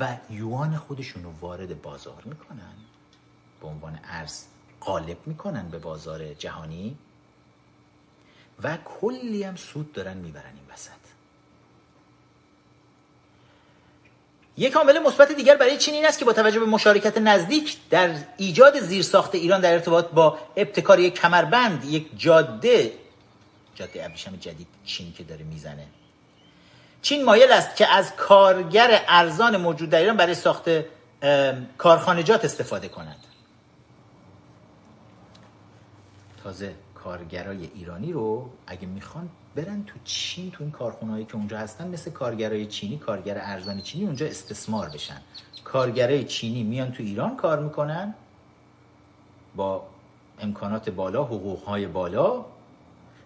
و 0.00 0.16
یوان 0.30 0.76
خودشون 0.76 1.24
رو 1.24 1.32
وارد 1.40 1.82
بازار 1.82 2.22
می‌کنن. 2.24 2.74
به 3.60 3.66
عنوان 3.66 3.98
ارز 4.04 4.44
غالب 4.80 5.18
می‌کنن 5.26 5.68
به 5.68 5.78
بازار 5.78 6.34
جهانی. 6.34 6.98
و 8.62 8.76
کلی 8.76 9.42
هم 9.42 9.56
سود 9.56 9.92
دارن 9.92 10.16
می‌برن 10.16 10.54
این 10.54 10.74
وسط 10.74 10.92
یک 14.58 14.72
عامل 14.72 14.98
مثبت 14.98 15.32
دیگر 15.32 15.56
برای 15.56 15.76
چین 15.76 15.94
این 15.94 16.06
است 16.06 16.18
که 16.18 16.24
با 16.24 16.32
توجه 16.32 16.60
به 16.60 16.66
مشارکت 16.66 17.18
نزدیک 17.18 17.76
در 17.90 18.10
ایجاد 18.36 18.80
زیرساخت 18.80 19.34
ایران 19.34 19.60
در 19.60 19.72
ارتباط 19.72 20.06
با 20.06 20.38
ابتکار 20.56 21.00
یک 21.00 21.14
کمربند 21.14 21.84
یک 21.84 22.06
جاده 22.16 22.92
جاده 23.74 24.04
ابریشم 24.04 24.36
جدید 24.36 24.66
چین 24.84 25.12
که 25.12 25.24
داره 25.24 25.44
می‌زنه. 25.44 25.86
چین 27.02 27.24
مایل 27.24 27.52
است 27.52 27.76
که 27.76 27.86
از 27.86 28.16
کارگر 28.16 29.04
ارزان 29.08 29.56
موجود 29.56 29.90
در 29.90 29.98
ایران 29.98 30.16
برای 30.16 30.34
ساخت 30.34 30.70
کارخانجات 31.78 32.44
استفاده 32.44 32.88
کند. 32.88 33.24
تازه 36.44 36.74
کارگرای 36.94 37.68
ایرانی 37.74 38.12
رو 38.12 38.50
اگه 38.66 38.86
می‌خوان 38.86 39.28
برن 39.58 39.84
تو 39.84 39.94
چین 40.04 40.50
تو 40.50 40.64
این 40.64 40.72
کارخونهایی 40.72 41.24
که 41.24 41.36
اونجا 41.36 41.58
هستن 41.58 41.88
مثل 41.88 42.10
کارگرای 42.10 42.66
چینی 42.66 42.98
کارگر 42.98 43.38
ارزان 43.40 43.80
چینی 43.80 44.04
اونجا 44.04 44.26
استثمار 44.26 44.88
بشن. 44.88 45.20
کارگرای 45.64 46.24
چینی 46.24 46.62
میان 46.62 46.92
تو 46.92 47.02
ایران 47.02 47.36
کار 47.36 47.60
می‌کنن 47.60 48.14
با 49.56 49.86
امکانات 50.38 50.90
بالا 50.90 51.24
حقوقهای 51.24 51.86
بالا. 51.86 52.44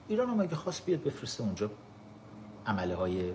ایران 0.09 0.29
هم 0.29 0.41
اگه 0.41 0.57
خواست 0.57 0.85
بیاد 0.87 1.03
بفرسته 1.03 1.43
اونجا 1.43 1.71
عمله 2.67 2.95
های 2.95 3.33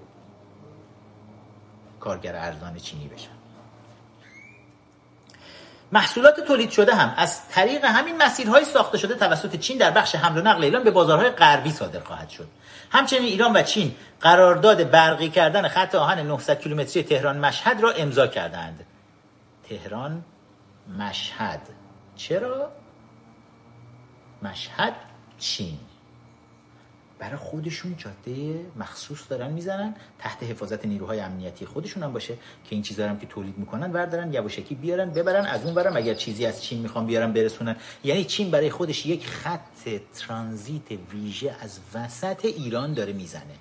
کارگر 1.99 2.35
ارزان 2.35 2.75
چینی 2.75 3.07
بشن. 3.07 3.36
محصولات 5.91 6.39
تولید 6.39 6.71
شده 6.71 6.95
هم 6.95 7.13
از 7.17 7.47
طریق 7.47 7.85
همین 7.85 8.17
مسیرهای 8.17 8.65
ساخته 8.65 8.97
شده 8.97 9.15
توسط 9.15 9.55
چین 9.55 9.77
در 9.77 9.91
بخش 9.91 10.15
حمل 10.15 10.37
و 10.37 10.41
نقل 10.41 10.63
ایران 10.63 10.83
به 10.83 10.91
بازارهای 10.91 11.29
غربی 11.29 11.71
صادر 11.71 11.99
خواهد 11.99 12.29
شد. 12.29 12.47
همچنین 12.91 13.23
ایران 13.23 13.57
و 13.57 13.61
چین 13.61 13.95
قرارداد 14.21 14.91
برقی 14.91 15.29
کردن 15.29 15.67
خط 15.67 15.95
آهن 15.95 16.19
900 16.19 16.59
کیلومتری 16.59 17.03
تهران 17.03 17.37
مشهد 17.37 17.81
را 17.81 17.91
امضا 17.91 18.27
کردند. 18.27 18.85
تهران 19.69 20.23
مشهد. 20.99 21.61
چرا؟ 22.15 22.71
مشهد 24.41 24.93
چین. 25.39 25.79
برای 27.19 27.35
خودشون 27.35 27.95
جاده 27.97 28.65
مخصوص 28.75 29.19
دارن 29.29 29.51
می‌زنن 29.51 29.95
تحت 30.19 30.43
حفاظت 30.43 30.85
نیروهای 30.85 31.19
امنیتی 31.19 31.65
خودشون 31.65 32.03
هم 32.03 32.13
باشه 32.13 32.33
که 32.33 32.69
این 32.69 32.81
چیزا 32.81 33.09
هم 33.09 33.19
که 33.19 33.27
تولید 33.27 33.57
می‌کنن 33.57 33.91
بردارن 33.91 34.33
یواشکی 34.33 34.75
بیارن 34.75 35.09
ببرن 35.09 35.45
از 35.45 35.65
اون 35.65 35.73
برم 35.73 35.97
اگر 35.97 36.13
چیزی 36.13 36.45
از 36.45 36.63
چین 36.63 36.79
می‌خوان 36.79 37.05
بیارن 37.05 37.33
برسونن. 37.33 37.75
یعنی 38.03 38.23
چین 38.23 38.51
برای 38.51 38.69
خودش 38.69 39.05
یک 39.05 39.27
خط 39.27 39.89
ترانزیت 40.13 40.91
ویژه 41.11 41.55
از 41.59 41.79
وسط 41.93 42.45
ایران 42.45 42.93
داره 42.93 43.13
می‌زنه. 43.13 43.55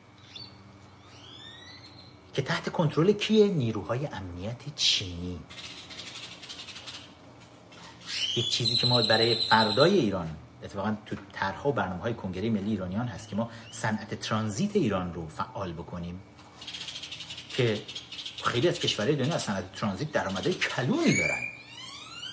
که 2.35 2.43
تحت 2.43 2.69
کنترل 2.69 3.13
کیه؟ 3.13 3.49
نیروهای 3.49 4.07
امنیت 4.07 4.75
چینی. 4.77 5.39
یک 8.37 8.51
چیزی 8.51 8.77
که 8.77 8.87
ما 8.87 9.03
برای 9.03 9.37
فردای 9.51 9.99
ایران 9.99 10.37
اتفاقا 10.67 10.97
تو 11.07 11.17
طرحها 11.33 11.69
و 11.69 11.73
برنامه 11.73 12.03
های 12.03 12.15
کنگره 12.15 12.51
ملی 12.51 12.71
ایرانیان 12.71 13.07
هست 13.07 13.29
که 13.29 13.37
ما 13.37 13.51
صنعت 13.71 14.15
ترانزیت 14.15 14.77
ایران 14.77 15.15
رو 15.15 15.29
فعال 15.29 15.73
بکنیم 15.73 16.21
که 17.49 17.83
خیلی 18.45 18.69
از 18.69 18.79
کشورهای 18.79 19.17
دنیا 19.17 19.35
از 19.35 19.43
صنعت 19.43 19.73
ترانزیت 19.73 20.13
درآمدهای 20.13 20.55
کلونی 20.55 21.17
دارن. 21.17 21.41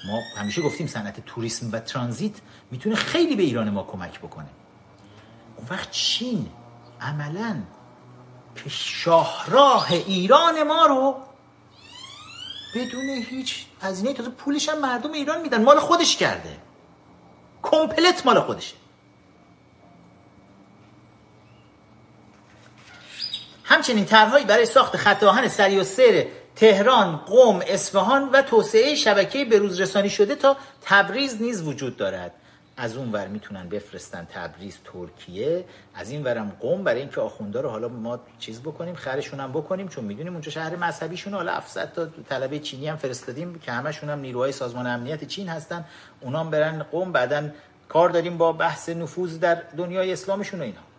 ما 0.07 0.19
همیشه 0.37 0.61
گفتیم 0.61 0.87
صنعت 0.87 1.25
توریسم 1.25 1.71
و 1.71 1.79
ترانزیت 1.79 2.33
می‌تونه 2.71 2.95
خیلی 2.95 3.35
به 3.35 3.43
ایران 3.43 3.69
ما 3.69 3.83
کمک 3.83 4.19
بکنه. 4.19 4.49
اون 5.57 5.67
وقت 5.69 5.91
چین 5.91 6.49
عملا 7.01 7.55
که 8.55 8.69
شاهراه 8.69 9.91
ایران 9.91 10.63
ما 10.63 10.85
رو 10.85 11.17
بدون 12.75 13.09
هیچ 13.29 13.65
هزینه 13.81 14.13
تازه 14.13 14.29
پولش 14.29 14.69
هم 14.69 14.79
مردم 14.79 15.11
ایران 15.11 15.41
میدن. 15.41 15.63
مال 15.63 15.79
خودش 15.79 16.17
کرده. 16.17 16.57
کمپلت 17.63 18.25
مال 18.25 18.39
خودشه. 18.39 18.75
همچنین 23.63 24.05
طرحهایی 24.05 24.45
برای 24.45 24.65
ساخت 24.65 24.97
خط 24.97 25.23
آهن 25.23 25.47
سری 25.47 25.79
و 25.79 25.83
سیر 25.83 26.27
تهران، 26.55 27.17
قم، 27.17 27.61
اصفهان 27.67 28.29
و 28.29 28.41
توسعه 28.41 28.95
شبکه 28.95 29.45
بروز 29.45 29.81
رسانی 29.81 30.09
شده 30.09 30.35
تا 30.35 30.57
تبریز 30.81 31.41
نیز 31.41 31.61
وجود 31.61 31.97
دارد. 31.97 32.33
از 32.77 32.97
اون 32.97 33.11
ور 33.11 33.27
می‌تونن 33.27 33.69
بفرستن 33.69 34.27
تبریز 34.33 34.77
ترکیه. 34.85 35.65
از 35.95 36.09
این 36.09 36.23
ورم 36.23 36.57
قم 36.59 36.83
برای 36.83 36.99
اینکه 37.01 37.21
آخوندا 37.21 37.61
رو 37.61 37.69
حالا 37.69 37.87
ما 37.87 38.19
چیز 38.39 38.61
بکنیم 38.61 38.95
خرشون 38.95 39.39
هم 39.39 39.51
بکنیم 39.51 39.87
چون 39.87 40.03
می‌دونیم 40.03 40.33
اونجا 40.33 40.51
شهر 40.51 40.75
مذهبیشون 40.75 41.33
حالا 41.33 41.51
700 41.51 41.93
تا 41.93 42.05
طلبه 42.29 42.59
چینی 42.59 42.87
هم 42.87 42.95
فرستادیم 42.95 43.59
که 43.59 43.71
همشون 43.71 44.09
هم 44.09 44.19
نیروهای 44.19 44.51
سازمان 44.51 44.87
امنیت 44.87 45.23
چین 45.23 45.49
هستن. 45.49 45.85
اونام 46.21 46.49
برن 46.49 46.83
قم 46.83 47.11
بعدا 47.11 47.49
کار 47.89 48.09
داریم 48.09 48.37
با 48.37 48.51
بحث 48.51 48.89
نفوذ 48.89 49.39
در 49.39 49.55
دنیای 49.77 50.13
اسلامشون 50.13 50.59
و 50.59 50.63
اینا. 50.63 50.92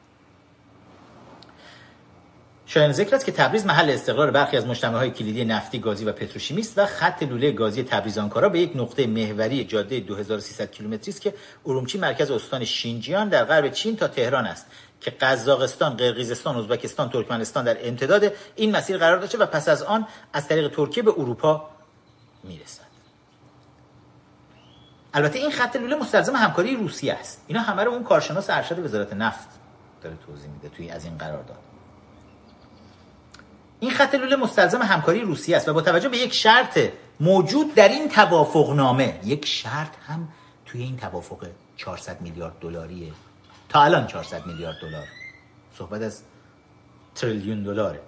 شایان 2.67 2.93
ذکر 2.93 3.15
است 3.15 3.25
که 3.25 3.33
تبریز 3.33 3.67
محل 3.67 3.91
استقرار 3.91 4.31
برخی 4.31 4.57
از 4.57 4.67
مجتمع 4.67 4.97
های 4.99 5.11
کلیدی 5.11 5.45
نفتی، 5.45 5.79
گازی 5.79 6.05
و 6.05 6.13
پتروشیمی 6.13 6.61
است 6.61 6.79
و 6.79 6.87
خط 6.87 7.23
لوله 7.23 7.53
گازی 7.53 7.83
تبریز 7.83 8.19
آنکارا 8.19 8.49
به 8.49 8.61
یک 8.61 8.73
نقطه 8.75 9.07
محوری 9.07 9.65
جاده 9.65 10.01
2300 10.01 10.71
کیلومتری 10.71 11.11
است 11.11 11.21
که 11.21 11.35
ارومچی 11.67 11.99
مرکز 11.99 12.31
استان 12.31 12.65
شینجیان 12.65 13.29
در 13.29 13.45
غرب 13.45 13.69
چین 13.69 13.97
تا 13.97 14.09
تهران 14.09 14.47
است 14.47 14.67
که 15.01 15.11
قزاقستان، 15.11 15.97
قرقیزستان، 15.97 16.57
ازبکستان، 16.57 17.11
ترکمنستان 17.11 17.65
در 17.65 17.89
امتداد 17.89 18.33
این 18.57 18.77
مسیر 18.77 18.99
قرار 18.99 19.19
داشته 19.19 19.39
و 19.39 19.47
پس 19.47 19.69
از 19.69 19.83
آن 19.83 20.07
از 20.33 20.49
طریق 20.49 20.69
ترکیه 20.69 21.03
به 21.03 21.11
اروپا 21.11 21.71
می‌رسد. 22.45 22.85
البته 25.15 25.39
این 25.39 25.51
خط 25.51 25.77
لوله 25.77 25.97
مستلزم 25.97 26.37
همکاری 26.37 26.77
روسیه 26.77 27.13
است. 27.13 27.45
اینا 27.47 27.61
همه 27.61 27.85
رو 27.85 27.91
اون 27.91 28.05
کارشناس 28.05 28.51
ارشد 28.51 28.85
وزارت 28.85 29.13
نفت 29.13 29.49
داره 30.03 30.17
توضیح 30.27 30.51
میده 30.51 30.69
توی 30.69 30.91
از 30.91 31.05
این 31.05 31.19
قرارداد. 31.19 31.64
این 33.85 33.93
خط 33.93 34.15
لوله 34.15 34.37
مستلزم 34.37 34.83
همکاری 34.83 35.21
روسیه 35.21 35.57
است 35.57 35.69
و 35.69 35.75
با 35.75 35.81
توجه 35.81 36.09
به 36.09 36.19
یک 36.19 36.35
شرط 36.35 36.79
موجود 37.21 37.75
در 37.75 37.89
این 37.89 38.09
توافقنامه 38.09 39.21
یک 39.25 39.47
شرط 39.47 39.97
هم 40.07 40.29
توی 40.67 40.83
این 40.83 40.97
توافق 40.97 41.47
400 41.77 42.21
میلیارد 42.21 42.59
دلاریه. 42.61 43.13
تا 43.69 43.83
الان 43.83 44.07
400 44.07 44.47
میلیارد 44.47 44.77
دلار. 44.83 45.07
صحبت 45.79 46.03
از 46.03 46.23
تریلیون 47.15 47.63
دلاره. 47.63 48.01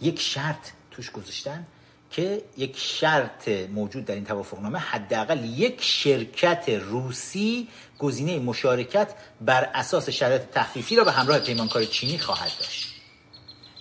یک 0.00 0.20
شرط 0.20 0.70
توش 0.90 1.10
گذاشتن 1.10 1.66
که 2.10 2.42
یک 2.56 2.78
شرط 2.78 3.48
موجود 3.48 4.04
در 4.04 4.14
این 4.14 4.24
توافقنامه 4.24 4.78
حداقل 4.78 5.44
یک 5.44 5.82
شرکت 5.82 6.68
روسی 6.68 7.68
گزینه 7.98 8.38
مشارکت 8.38 9.14
بر 9.40 9.70
اساس 9.74 10.10
شرایط 10.10 10.42
تخفیفی 10.54 10.96
را 10.96 11.04
به 11.04 11.12
همراه 11.12 11.38
پیمانکار 11.38 11.84
چینی 11.84 12.18
خواهد 12.18 12.50
داشت. 12.58 12.92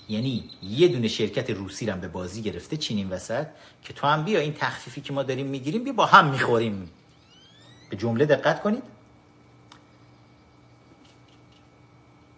یعنی 0.10 0.50
یه 0.64 0.88
دونه 0.88 1.08
شرکت 1.08 1.50
روسی 1.50 1.86
را 1.86 1.96
به 1.96 2.08
بازی 2.08 2.42
گرفته 2.42 2.78
چینی 2.78 3.04
وسط 3.04 3.48
که 3.84 3.94
تو 3.94 4.08
هم 4.08 4.24
بیا 4.24 4.40
این 4.40 4.54
تخفیفی 4.54 5.02
که 5.02 5.14
ما 5.14 5.24
داریم 5.24 5.48
می‌گیریم 5.48 5.84
بیا 5.84 5.94
با 5.94 6.06
هم 6.06 6.30
می‌خوریم. 6.30 6.92
به 7.90 7.98
جمله 7.98 8.26
دقت 8.26 8.62
کنید. 8.62 8.84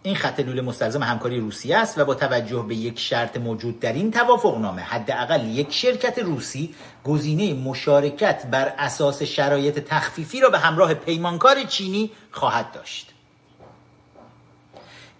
این 0.02 0.16
خط 0.16 0.40
لوله 0.40 0.62
مستلزم 0.62 1.02
همکاری 1.02 1.40
روسیه 1.40 1.76
است 1.76 1.98
و 1.98 2.04
با 2.04 2.14
توجه 2.14 2.64
به 2.68 2.74
یک 2.74 2.98
شرط 2.98 3.36
موجود 3.36 3.80
در 3.80 3.92
این 3.92 4.10
توافقنامه 4.10 4.82
حداقل 4.82 5.46
یک 5.46 5.72
شرکت 5.72 6.18
روسی 6.18 6.74
گزینه 7.04 7.54
مشارکت 7.54 8.46
بر 8.46 8.74
اساس 8.78 9.22
شرایط 9.22 9.78
تخفیفی 9.78 10.40
را 10.40 10.50
به 10.50 10.58
همراه 10.58 10.94
پیمانکار 10.94 11.62
چینی 11.62 12.10
خواهد 12.30 12.72
داشت. 12.72 13.10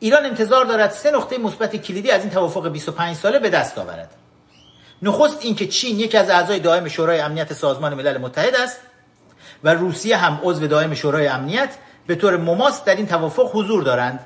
ایران 0.01 0.25
انتظار 0.25 0.65
دارد 0.65 0.91
سه 0.91 1.11
نقطه 1.11 1.39
مثبت 1.39 1.77
کلیدی 1.77 2.11
از 2.11 2.21
این 2.21 2.31
توافق 2.31 2.69
25 2.69 3.17
ساله 3.17 3.39
به 3.39 3.51
دست 3.51 3.79
آورد. 3.79 4.11
نخست 5.03 5.45
اینکه 5.45 5.67
چین 5.67 6.01
یکی 6.01 6.17
از 6.17 6.31
اعضای 6.31 6.61
دائم 6.61 6.89
شورای 6.89 7.21
امنیت 7.21 7.53
سازمان 7.53 7.95
ملل 7.95 8.19
متحد 8.19 8.55
است 8.55 8.81
و 9.65 9.75
روسیه 9.75 10.17
هم 10.17 10.41
عضو 10.43 10.67
دائم 10.67 10.95
شورای 10.95 11.27
امنیت 11.27 11.75
به 12.07 12.15
طور 12.15 12.37
مماس 12.37 12.85
در 12.85 12.97
این 12.97 13.07
توافق 13.07 13.51
حضور 13.57 13.83
دارند. 13.83 14.21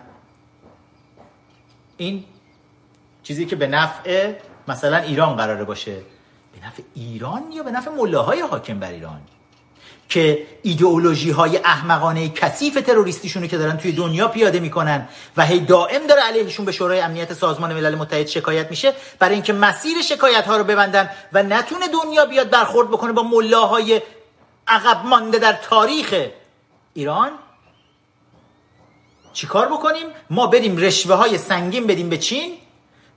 این 2.02 2.24
چیزی 3.22 3.46
که 3.46 3.56
به 3.56 3.66
نفع 3.66 4.32
مثلا 4.68 4.96
ایران 4.96 5.36
قراره 5.36 5.64
باشه 5.64 5.94
به 6.52 6.66
نفع 6.66 6.82
ایران 6.94 7.52
یا 7.52 7.62
به 7.62 7.70
نفع 7.70 7.90
ملاهای 7.90 8.40
حاکم 8.40 8.78
بر 8.78 8.90
ایران؟ 8.90 9.20
که 10.08 10.46
ایدئولوژی 10.62 11.30
های 11.30 11.56
احمقانه 11.56 12.28
کثیف 12.28 12.74
تروریستیشونو 12.74 13.46
که 13.46 13.58
دارن 13.58 13.76
توی 13.76 13.92
دنیا 13.92 14.28
پیاده 14.28 14.60
می‌کنن 14.60 15.08
و 15.36 15.44
هی 15.46 15.60
دائم 15.60 16.06
داره 16.06 16.22
علیهشون 16.22 16.64
به 16.64 16.72
شورای 16.72 17.00
امنیت 17.00 17.34
سازمان 17.34 17.74
ملل 17.74 17.94
متحد 17.94 18.26
شکایت 18.26 18.70
میشه 18.70 18.92
برای 19.18 19.34
اینکه 19.34 19.52
مسیر 19.52 20.02
شکایت 20.02 20.46
ها 20.46 20.56
رو 20.56 20.64
ببندن 20.64 21.10
و 21.32 21.42
نتونه 21.42 21.86
دنیا 21.88 22.26
بیاد 22.26 22.50
برخورد 22.50 22.88
بکنه 22.88 23.12
با 23.12 23.22
ملاهای 23.22 24.02
عقب 24.68 25.06
مانده 25.06 25.38
در 25.38 25.52
تاریخ 25.52 26.14
ایران 26.94 27.30
چیکار 29.32 29.68
بکنیم؟ 29.68 30.06
ما 30.30 30.46
بریم 30.46 30.76
رشوه 30.76 31.14
های 31.14 31.38
سنگین 31.38 31.86
بدیم 31.86 32.08
به 32.08 32.18
چین 32.18 32.58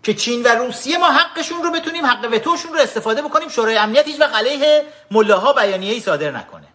که 0.03 0.13
چین 0.13 0.43
و 0.43 0.47
روسیه 0.47 0.97
ما 0.97 1.11
حقشون 1.11 1.63
رو 1.63 1.71
بتونیم 1.71 2.05
حق 2.05 2.29
وتوشون 2.33 2.73
رو 2.73 2.79
استفاده 2.79 3.21
بکنیم. 3.21 3.49
شورای 3.49 3.77
امنیت 3.77 4.07
هیچ 4.07 4.19
وقت 4.19 4.35
علیه 4.35 4.83
ملاها 5.11 5.53
بیانیه 5.53 5.93
ای 5.93 5.99
صادر 5.99 6.31
نکنه. 6.31 6.67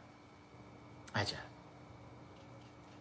عجب. 1.14 1.36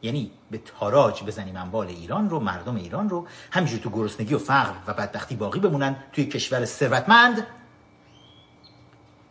یعنی 0.01 0.31
به 0.51 0.57
تاراج 0.57 1.23
بزنیم 1.23 1.57
اموال 1.57 1.87
ایران 1.87 2.29
رو 2.29 2.39
مردم 2.39 2.75
ایران 2.75 3.09
رو 3.09 3.27
همینجور 3.51 3.79
تو 3.79 3.89
گرسنگی 3.89 4.33
و 4.33 4.37
فقر 4.37 4.73
و 4.87 4.93
بدبختی 4.93 5.35
باقی 5.35 5.59
بمونن 5.59 5.95
توی 6.13 6.25
کشور 6.25 6.65
ثروتمند 6.65 7.47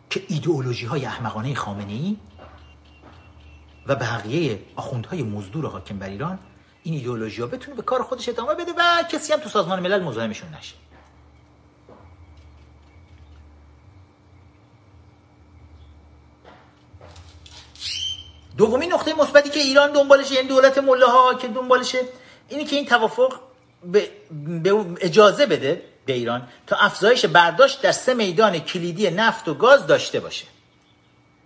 که 0.09 0.23
ایدئولوژی 0.27 0.85
های 0.85 1.05
احمقانه 1.05 1.55
خامنه 1.55 1.93
ای 1.93 2.17
و 3.87 3.95
بقیه 3.95 4.59
آخوندهای 4.75 5.23
مزدور 5.23 5.65
حاکم 5.65 5.99
بر 5.99 6.07
ایران 6.07 6.39
این 6.89 6.97
ایدئولوژی 6.97 7.41
ها 7.41 7.47
بتونه 7.47 7.77
به 7.77 7.81
کار 7.81 8.03
خودش 8.03 8.29
ادامه 8.29 8.55
بده 8.55 8.71
و 8.77 9.03
کسی 9.11 9.33
هم 9.33 9.39
تو 9.39 9.49
سازمان 9.49 9.79
ملل 9.79 10.03
مزاحمشون 10.03 10.49
نشه. 10.49 10.75
دومین 18.57 18.93
نقطه 18.93 19.13
مثبتی 19.13 19.49
که 19.49 19.59
ایران 19.59 19.91
دنبالشه 19.91 20.33
یعنی 20.33 20.47
دولت 20.47 20.77
ملاها 20.77 21.33
که 21.33 21.47
دنبالشه 21.47 21.99
اینی 22.47 22.65
که 22.65 22.75
این 22.75 22.85
توافق 22.85 23.39
به, 23.83 24.11
اجازه 25.01 25.45
بده 25.45 25.83
به 26.05 26.13
ایران 26.13 26.47
تا 26.67 26.75
افزایش 26.75 27.25
برداشت 27.25 27.81
در 27.81 27.91
سه 27.91 28.13
میدان 28.13 28.59
کلیدی 28.59 29.09
نفت 29.09 29.47
و 29.47 29.53
گاز 29.53 29.87
داشته 29.87 30.19
باشه. 30.19 30.45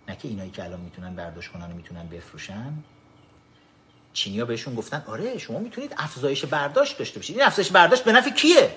نه 0.08 0.16
که 0.16 0.28
اینایی 0.28 0.50
که 0.50 0.64
الان 0.64 0.80
می‌تونن 0.80 1.14
برداشت 1.14 1.52
کنن 1.52 1.72
و 1.72 1.74
می‌تونن 1.74 2.08
بفروشن. 2.08 2.72
چینیا 4.14 4.44
بهشون 4.44 4.74
گفتن 4.74 5.04
آره 5.06 5.38
شما 5.38 5.58
می‌تونید 5.58 5.94
افزایش 5.98 6.44
برداشت 6.44 6.98
داشته 6.98 7.18
باشید. 7.18 7.36
این 7.36 7.46
افزایش 7.46 7.70
برداشت 7.70 8.04
به 8.04 8.12
نفع 8.12 8.30
کیه؟ 8.30 8.76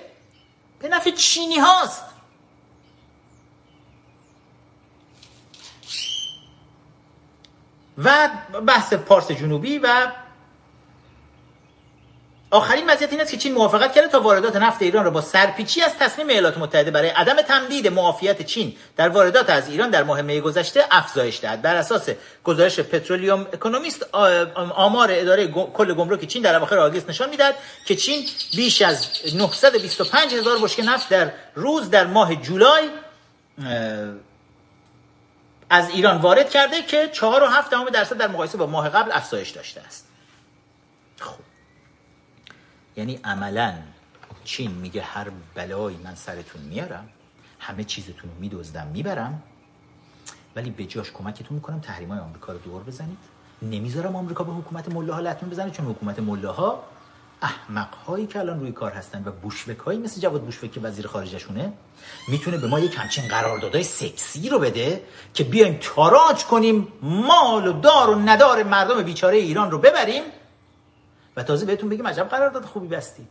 به 0.79 0.87
نفع 0.87 1.11
چینی 1.11 1.57
هاست. 1.57 2.03
و 7.97 8.29
بحث 8.67 8.93
پارس 8.93 9.31
جنوبی 9.31 9.77
و 9.77 10.11
آخرین 12.51 12.91
مزیت 12.91 13.11
این 13.11 13.21
است 13.21 13.31
که 13.31 13.37
چین 13.37 13.53
موافقت 13.53 13.93
کرده 13.93 14.07
تا 14.07 14.21
واردات 14.21 14.55
نفت 14.55 14.81
ایران 14.81 15.05
را 15.05 15.11
با 15.11 15.21
سرپیچی 15.21 15.81
از 15.81 15.97
تصمیم 15.99 16.27
ایالات 16.27 16.57
متحده 16.57 16.91
برای 16.91 17.09
عدم 17.09 17.41
تمدید 17.41 17.87
معافیت 17.87 18.41
چین 18.41 18.75
در 18.95 19.09
واردات 19.09 19.49
از 19.49 19.69
ایران 19.69 19.89
در 19.89 20.03
ماه 20.03 20.39
گذشته 20.39 20.83
افزایش 20.91 21.39
دهد. 21.41 21.61
بر 21.61 21.75
اساس 21.75 22.09
گزارش 22.43 22.79
پترولیوم 22.79 23.41
اکونومیست 23.41 24.05
آمار 24.75 25.09
اداره 25.11 25.47
کل 25.47 25.93
گمرک 25.93 26.25
چین 26.25 26.41
در 26.41 26.55
اواخر 26.55 26.77
آگوست 26.77 27.09
نشان 27.09 27.29
می‌دهد 27.29 27.55
که 27.85 27.95
چین 27.95 28.25
بیش 28.55 28.81
از 28.81 29.07
925 29.35 30.33
هزار 30.33 30.57
بشکه 30.57 30.83
نفت 30.83 31.09
در 31.09 31.31
روز 31.55 31.89
در 31.89 32.07
ماه 32.07 32.35
جولای 32.35 32.89
از 35.69 35.89
ایران 35.89 36.17
وارد 36.17 36.49
کرده 36.49 36.81
که 36.81 37.09
چهار 37.13 37.43
و 37.43 37.45
هفت 37.45 37.71
دهم 37.71 37.85
درصد 37.85 38.17
در 38.17 38.27
مقایسه 38.27 38.57
با 38.57 38.65
ماه 38.65 38.89
قبل 38.89 39.11
افزایش 39.11 39.49
داشته 39.49 39.81
است. 39.81 40.07
خب. 41.19 41.46
یعنی 42.97 43.19
عملا 43.23 43.73
چین 44.43 44.71
میگه 44.71 45.01
هر 45.01 45.27
بلایی 45.55 45.97
من 46.03 46.15
سرتون 46.15 46.61
میارم 46.61 47.09
همه 47.59 47.83
چیزتون 47.83 48.29
رو 48.29 48.39
میدزدم 48.39 48.87
می‌برم 48.87 49.41
ولی 50.55 50.69
به 50.69 50.85
جاش 50.85 51.11
کمکتون 51.11 51.55
می‌کنم 51.55 51.79
تحریم 51.79 52.09
های 52.09 52.19
آمریکا 52.19 52.53
رو 52.53 52.59
دور 52.59 52.83
بزنید. 52.83 53.17
نمی‌ذارم 53.61 54.15
آمریکا 54.15 54.43
به 54.43 54.51
حکومت 54.51 54.89
ملاها 54.89 55.19
لطمه 55.19 55.49
بزنه 55.49 55.71
چون 55.71 55.85
حکومت 55.85 56.19
ملاها 56.19 56.83
احمق 57.41 57.93
هایی 57.93 58.27
که 58.27 58.39
الان 58.39 58.59
روی 58.59 58.71
کار 58.71 58.91
هستن 58.91 59.23
و 59.25 59.31
بوشوک 59.31 59.77
هایی 59.77 59.99
مثل 59.99 60.21
جواد 60.21 60.41
بوشوک 60.41 60.71
که 60.71 60.79
وزیر 60.79 61.07
خارجشونه 61.07 61.73
می‌تونه 62.27 62.57
به 62.57 62.67
ما 62.67 62.79
یک 62.79 62.95
همچین 62.97 63.27
قراردادهای 63.27 63.83
سکسی 63.83 64.49
رو 64.49 64.59
بده 64.59 65.03
که 65.33 65.43
بیایم 65.43 65.79
تاراج 65.81 66.43
کنیم 66.43 66.87
مال 67.01 67.67
و 67.67 67.73
دار 67.81 68.09
و 68.09 68.15
ندار 68.15 68.63
مردم 68.63 69.03
بیچاره 69.03 69.37
ایران 69.37 69.71
رو 69.71 69.77
ببریم 69.77 70.23
و 71.37 71.43
تازه 71.43 71.65
بهتون 71.65 71.89
بگیم 71.89 72.07
عجب 72.07 72.29
قرارداد 72.29 72.65
خوبی 72.65 72.87
بستید. 72.87 73.27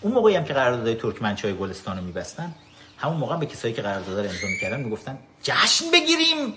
اون 0.00 0.12
موقعی 0.12 0.36
هم 0.36 0.44
که 0.44 0.54
قراردادهای 0.54 0.94
ترکمنچای 0.94 1.56
گلستان 1.56 1.96
رو 1.96 2.04
میبستن 2.04 2.54
همون 2.98 3.16
موقع 3.16 3.36
به 3.36 3.46
کسایی 3.46 3.74
که 3.74 3.82
قرارداد 3.82 4.18
رو 4.18 4.30
امضا 4.30 4.46
می‌کردن 4.46 4.80
می‌گفتن 4.80 5.18
جشن 5.42 5.90
بگیریم! 5.92 6.54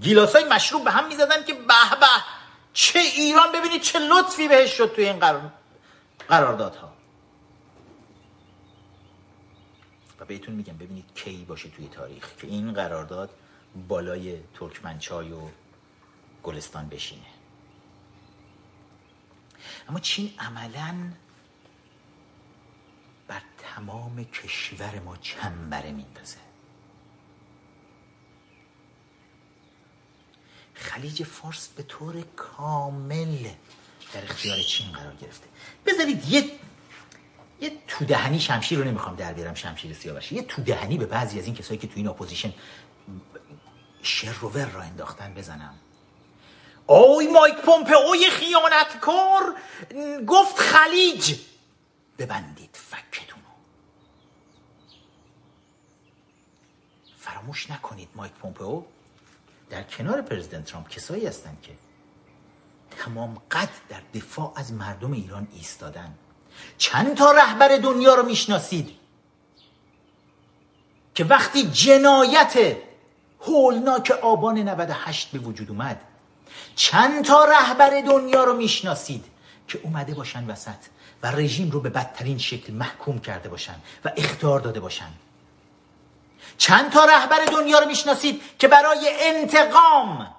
گیلاسای 0.00 0.44
مشروب 0.44 0.84
به 0.84 0.90
هم 0.90 1.08
می‌زدن 1.08 1.44
که 1.46 1.54
به 1.54 1.60
به 2.00 2.06
چه 2.72 2.98
ایران 2.98 3.52
ببینید 3.52 3.82
چه 3.82 3.98
لطفی 3.98 4.48
بهش 4.48 4.70
شد 4.70 4.92
توی 4.94 5.04
این 5.04 5.18
قرار... 5.18 5.52
قراردادها. 6.28 6.92
و 10.20 10.24
بهتون 10.24 10.54
میگم 10.54 10.76
ببینید 10.76 11.04
کی 11.14 11.44
باشه 11.48 11.68
توی 11.68 11.88
تاریخ 11.88 12.36
که 12.36 12.46
این 12.46 12.72
قرارداد 12.72 13.30
بالای 13.88 14.38
ترکمنچای 14.54 15.32
و 15.32 15.40
گلستان 16.42 16.88
بشینه. 16.88 17.35
اما 19.88 20.00
چین 20.00 20.34
عملا 20.38 20.94
بر 23.28 23.42
تمام 23.58 24.24
کشور 24.24 24.98
ما 24.98 25.16
چنبره 25.16 25.92
میندازه. 25.92 26.36
خلیج 30.74 31.22
فارس 31.22 31.68
به 31.68 31.82
طور 31.82 32.24
کامل 32.36 33.48
در 34.12 34.24
اختیار 34.24 34.58
چین 34.58 34.92
قرار 34.92 35.14
گرفته. 35.14 35.46
بذارید 35.86 36.28
یه 36.28 36.50
یه 37.60 37.72
تو 37.86 38.04
دهنی 38.04 38.40
شمشیر 38.40 38.78
رو 38.78 38.84
نمی‌خوام 38.84 39.16
در 39.16 39.32
بیارم 39.32 39.54
شمشیر 39.54 39.92
سیاوش. 39.94 40.32
یه 40.32 40.42
تو 40.42 40.62
دهنی 40.62 40.98
به 40.98 41.06
بعضی 41.06 41.38
از 41.38 41.46
این 41.46 41.54
کسایی 41.54 41.80
که 41.80 41.86
تو 41.86 41.92
این 41.96 42.08
اپوزیشن 42.08 42.52
شر 44.02 44.32
و 44.32 44.48
ور 44.48 44.66
راه 44.70 44.82
انداختن 44.82 45.34
بزنم. 45.34 45.74
اوی 46.86 47.26
مایک 47.26 47.54
پومپئوی 47.54 48.30
خیانتکار 48.30 49.54
گفت 50.26 50.58
خلیج. 50.58 51.34
ببندید 52.18 52.70
فکتون 52.72 53.36
فراموش 57.18 57.70
نکنید 57.70 58.08
مایک 58.14 58.32
پومپئو. 58.32 58.82
در 59.70 59.82
کنار 59.82 60.22
پرزیدنت 60.22 60.64
ترامپ 60.64 60.88
کسایی 60.88 61.26
هستند 61.26 61.58
که 61.62 61.72
تمام 62.90 63.42
قد 63.50 63.68
در 63.88 64.00
دفاع 64.14 64.52
از 64.56 64.72
مردم 64.72 65.12
ایران 65.12 65.48
ایستادن. 65.52 66.14
چند 66.78 67.16
تا 67.16 67.32
رهبر 67.32 67.76
دنیا 67.76 68.14
رو 68.14 68.22
می‌شناسید 68.22 68.90
که 71.14 71.24
وقتی 71.24 71.70
جنایت 71.70 72.76
هولناک 73.40 74.10
آبان 74.10 74.58
98 74.58 75.30
به 75.30 75.38
وجود 75.38 75.70
اومد 75.70 76.00
چند 76.76 77.24
تا 77.24 77.44
رهبر 77.44 78.00
دنیا 78.00 78.44
رو 78.44 78.56
می‌شناسید 78.56 79.24
که 79.68 79.80
اومده 79.82 80.14
باشن 80.14 80.50
وسط 80.50 80.84
و 81.22 81.30
رژیم 81.30 81.70
رو 81.70 81.80
به 81.80 81.90
بدترین 81.90 82.38
شکل 82.38 82.72
محکوم 82.72 83.18
کرده 83.18 83.48
باشن 83.48 83.74
و 84.04 84.12
اختار 84.16 84.60
داده 84.60 84.80
باشن. 84.80 85.08
چند 86.58 86.92
تا 86.92 87.04
رهبر 87.04 87.44
دنیا 87.44 87.78
رو 87.78 87.86
می‌شناسید 87.86 88.42
که 88.58 88.68
برای 88.68 89.08
انتقام 89.20 90.36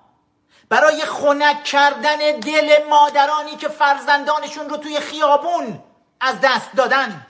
برای 0.70 1.06
خنک 1.06 1.64
کردن 1.64 2.18
دل 2.18 2.70
مادرانی 2.90 3.56
که 3.56 3.68
فرزندانشون 3.68 4.70
رو 4.70 4.78
توی 4.78 5.00
خیابون 5.00 5.80
از 6.20 6.36
دست 6.42 6.70
دادن. 6.76 7.26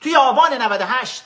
توی 0.00 0.16
آبان 0.16 0.62
98 0.62 1.22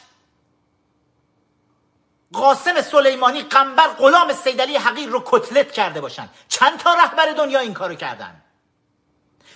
قاسم 2.33 2.83
سلیمانی 2.83 3.43
قنبر 3.43 3.89
غلام 3.89 4.33
سیدلی 4.33 4.77
حقیر 4.77 5.09
رو 5.09 5.23
کتلت 5.27 5.73
کرده 5.73 6.01
باشن. 6.01 6.29
چند 6.49 6.79
تا 6.79 6.95
رهبر 6.95 7.33
دنیا 7.33 7.61
این 7.61 7.75
کارو 7.75 7.95
کردن؟ 7.95 8.43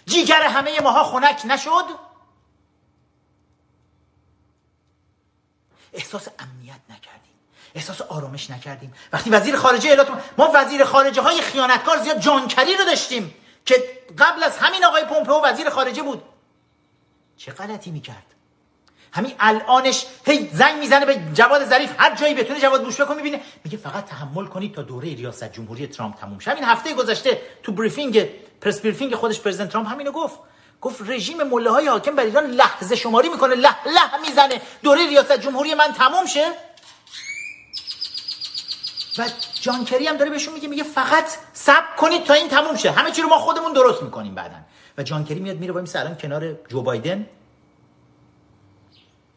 جیگر 0.06 0.42
همه 0.42 0.80
ماها 0.80 1.04
خنک 1.04 1.42
نشد؟ 1.44 1.84
احساس 5.92 6.28
امنیت 6.38 6.80
نکردیم. 6.90 7.34
احساس 7.74 8.00
آرامش 8.00 8.50
نکردیم. 8.50 8.94
وقتی 9.12 9.30
وزیر 9.30 9.56
خارجه 9.56 9.88
ایالات 9.88 10.08
ما 10.38 10.50
وزیر 10.54 10.84
خارجه 10.84 11.22
های 11.22 11.42
خیانتکار 11.42 11.98
زیاد 11.98 12.20
جانکری 12.20 12.76
رو 12.76 12.84
داشتیم 12.84 13.34
که 13.66 14.02
قبل 14.18 14.42
از 14.42 14.58
همین 14.58 14.84
آقای 14.84 15.04
پومپئو 15.04 15.44
وزیر 15.44 15.70
خارجه 15.70 16.02
بود. 16.02 16.22
چه 17.36 17.52
غلطی 17.52 17.90
می‌کرد؟ 17.90 18.29
همین 19.12 19.32
الانش 19.40 20.06
هی 20.26 20.50
زنگ 20.52 20.78
می‌زنه 20.78 21.06
به 21.06 21.20
جواد 21.34 21.68
ظریف. 21.68 21.94
هر 21.98 22.14
جایی 22.14 22.34
بتونه 22.34 22.61
جواد 22.61 22.84
بوش 22.84 23.00
بکن 23.00 23.16
می‌بینه. 23.16 23.40
میگه 23.64 23.78
فقط 23.78 24.06
تحمل 24.06 24.46
کنید 24.46 24.74
تا 24.74 24.82
دوره 24.82 25.14
ریاست 25.14 25.52
جمهوری 25.52 25.86
ترامپ 25.86 26.16
تموم 26.20 26.38
شه. 26.38 26.50
همین 26.50 26.64
هفته 26.64 26.94
گذشته 26.94 27.42
تو 27.62 27.72
briefing 27.72 28.28
press 28.61 28.80
briefing 28.80 29.14
خودش 29.14 29.40
پرزیدنت 29.40 29.72
ترامپ 29.72 29.88
همینو 29.88 30.12
گفت. 30.12 30.38
گفت 30.80 31.11
رژیم 31.11 31.42
ملاهای 31.42 31.88
حاکم 31.88 32.16
بر 32.16 32.24
ایران 32.24 32.44
لحظه 32.46 32.96
شماری 32.96 33.28
می‌کنه. 33.28 33.54
له 33.54 33.86
له 33.86 34.20
می‌زنه. 34.28 34.61
دوره 34.82 35.06
ریاست 35.06 35.40
جمهوری 35.40 35.74
من 35.74 35.92
تموم 35.92 36.26
شه. 36.26 36.46
و 39.18 39.26
جان 39.61 39.84
کری 39.84 40.06
هم 40.06 40.16
داره 40.16 40.30
بهشون 40.30 40.54
میگه 40.54 40.68
میگه 40.68 40.82
فقط 40.82 41.24
صبر 41.52 41.96
کنید 41.96 42.24
تا 42.24 42.34
این 42.34 42.48
تموم 42.48 42.76
شه. 42.76 42.90
همه 42.90 43.11
چی 43.11 43.22
رو 43.22 43.28
ما 43.28 43.38
خودمون 43.38 43.72
درست 43.72 44.02
می‌کنیم 44.02 44.34
بعدا. 44.34 44.56
و 44.98 45.02
جان 45.02 45.24
کری 45.24 45.40
میاد 45.40 45.56
میره 45.56 45.72
با 45.72 45.80
این 45.80 45.88
الان 45.94 46.16
کنار 46.16 46.56
جو 46.68 46.82
بایدن. 46.82 47.26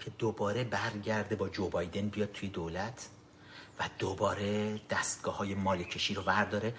که 0.05 0.11
دوباره 0.19 0.63
برگرده 0.63 1.35
با 1.35 1.49
جو 1.49 1.69
بایدن 1.69 2.09
بیاد 2.09 2.31
توی 2.31 2.49
دولت 2.49 3.07
و 3.79 3.83
دوباره 3.99 4.81
دستگاه 4.89 5.37
های 5.37 5.55
مالکشی 5.55 6.13
رو 6.13 6.21
برداره 6.23 6.73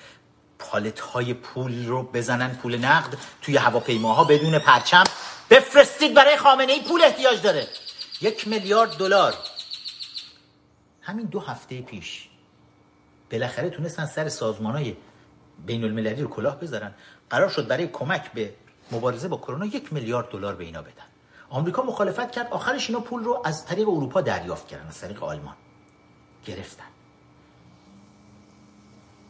پالت 0.59 1.01
های 1.01 1.35
پول 1.35 1.87
رو 1.87 2.03
بزنن 2.03 2.55
پول 2.55 2.77
نقد 2.77 3.19
توی 3.43 3.57
هواپیماها 3.57 4.25
بدون 4.25 4.59
پرچم. 4.59 5.05
بفرستید 5.51 6.15
برای 6.15 6.37
خامنه 6.37 6.73
ای 6.73 6.83
پول 6.83 7.03
احتیاج 7.03 7.43
داره. 7.43 7.69
یک 8.21 8.49
میلیارد 8.49 8.97
دلار. 8.97 9.35
همین 11.01 11.27
دو 11.27 11.41
هفته 11.41 11.81
پیش 11.81 12.29
بالاخره 13.31 13.71
تونستن 13.71 14.07
سر 14.07 14.29
سازمان 14.29 14.75
های 14.75 14.97
بین 15.67 15.85
المللی 15.85 16.23
رو 16.23 16.29
کلاه 16.29 16.61
بذارن. 16.61 16.95
قرار 17.31 17.49
شد 17.49 17.67
برای 17.67 17.89
کمک 17.89 18.33
به 18.33 18.55
مبارزه 18.93 19.29
با 19.29 19.37
کرونا 19.37 19.67
یک 19.67 19.93
میلیارد 19.93 20.29
دلار 20.29 20.55
به 20.55 20.65
اینا 20.65 20.83
بدن. 20.83 21.14
آمریکا 21.55 21.83
مخالفت 21.83 22.33
کرد. 22.33 22.49
آخرش 22.53 22.91
اینا 22.91 23.01
پول 23.01 23.25
رو 23.25 23.43
از 23.45 23.67
طریق 23.67 23.89
اروپا 23.89 24.21
دریافت 24.21 24.69
کردن 24.69 24.87
از 24.87 25.01
طریق 25.01 25.25
آلمان. 25.25 25.55
گرفتن. 26.47 26.85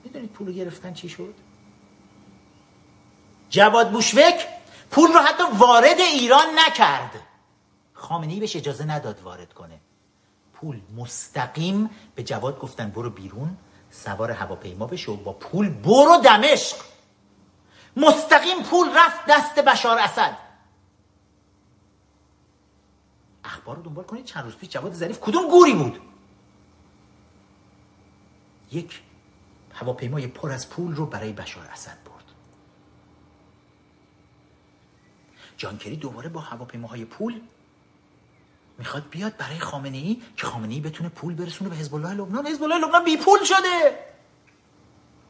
می‌دونید 0.04 0.30
پول 0.30 0.46
رو 0.46 0.52
گرفتن 0.52 0.92
چی 0.92 1.08
شد؟ 1.08 1.34
جواد 3.50 3.90
بوشوک 3.90 4.46
پول 4.90 5.12
رو 5.12 5.18
حتی 5.18 5.42
وارد 5.58 6.00
ایران 6.00 6.46
نکرد. 6.56 7.20
خامنه 7.92 8.32
ای 8.32 8.40
بهش 8.40 8.56
اجازه 8.56 8.84
نداد 8.84 9.22
وارد 9.22 9.52
کنه. 9.52 9.80
پول 10.54 10.80
مستقیم 10.96 11.90
به 12.14 12.22
جواد 12.22 12.58
گفتن 12.58 12.90
برو 12.90 13.10
بیرون 13.10 13.56
سوار 13.90 14.30
هواپیما 14.30 14.86
بشه 14.86 15.12
و 15.12 15.16
با 15.16 15.32
پول 15.32 15.68
برو 15.68 16.16
دمشق. 16.24 16.76
مستقیم 17.96 18.62
پول 18.62 18.88
رفت 18.96 19.26
دست 19.28 19.54
بشار 19.54 19.98
اسد. 19.98 20.43
اخبار 23.54 23.76
رو 23.76 23.82
دنبال 23.82 24.04
کنید. 24.04 24.24
چند 24.24 24.44
روز 24.44 24.56
پیش 24.56 24.68
جواد 24.68 24.92
ظریف 24.92 25.20
کدوم 25.20 25.48
گوری 25.48 25.74
بود؟ 25.74 26.00
یک 28.72 29.02
هواپیمای 29.74 30.26
پر 30.26 30.50
از 30.50 30.70
پول 30.70 30.94
رو 30.94 31.06
برای 31.06 31.32
بشار 31.32 31.66
اسد 31.72 31.98
برد. 32.04 32.24
جانکری 35.56 35.96
دوباره 35.96 36.28
با 36.28 36.40
هواپیماهای 36.40 37.04
پول 37.04 37.40
می‌خواد 38.78 39.08
بیاد 39.10 39.36
برای 39.36 39.58
خامنه 39.58 39.96
ای 39.96 40.22
که 40.36 40.46
خامنه 40.46 40.74
ای 40.74 40.80
بتونه 40.80 41.08
پول 41.08 41.34
برسونه 41.34 41.70
به 41.70 41.76
حزب 41.76 41.94
الله 41.94 42.14
لبنان. 42.14 42.46
حزب 42.46 42.62
الله 42.62 42.78
لبنان 42.78 43.04
بی 43.04 43.16
پول 43.16 43.44
شده. 43.44 43.98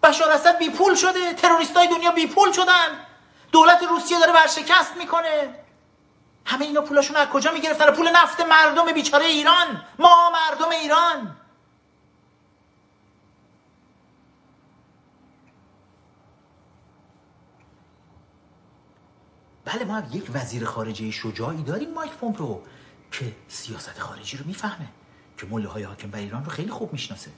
بشار 0.03 0.31
اسد 0.31 0.59
بی 0.59 0.70
پول 0.70 0.95
شده. 0.95 1.35
تروریستای 1.35 1.89
دنیا 1.89 2.11
بی 2.11 2.27
پول 2.27 2.53
شدن. 2.53 2.89
دولت 3.53 3.83
روسیه 3.83 4.18
داره 4.18 4.33
ورشکست 4.33 4.97
می‌کنه. 4.99 5.64
همه 6.45 6.64
اینا 6.64 6.80
پولاشون 6.80 7.16
از 7.16 7.28
کجا 7.28 7.53
می‌گرفتن؟ 7.53 7.90
پول 7.90 8.09
نفت 8.09 8.40
مردم 8.40 8.92
بیچاره 8.92 9.24
ایران. 9.24 9.82
ما 9.99 10.30
مردم 10.30 10.70
ایران. 10.70 11.36
بله 19.64 19.84
ما 19.84 20.03
یک 20.12 20.30
وزیر 20.34 20.64
خارجه 20.64 21.11
شجاعی 21.11 21.62
داریم 21.62 21.95
مایک 21.95 22.12
پومپو 22.12 22.62
که 23.12 23.36
سیاست 23.49 23.99
خارجی 23.99 24.36
رو 24.36 24.45
می‌فهمه 24.47 24.88
که 25.36 25.47
مله 25.47 25.68
های 25.68 25.82
حاکم 25.82 26.11
بر 26.11 26.18
ایران 26.18 26.45
رو 26.45 26.51
خیلی 26.51 26.70
خوب 26.70 26.92
می‌شناسه. 26.92 27.30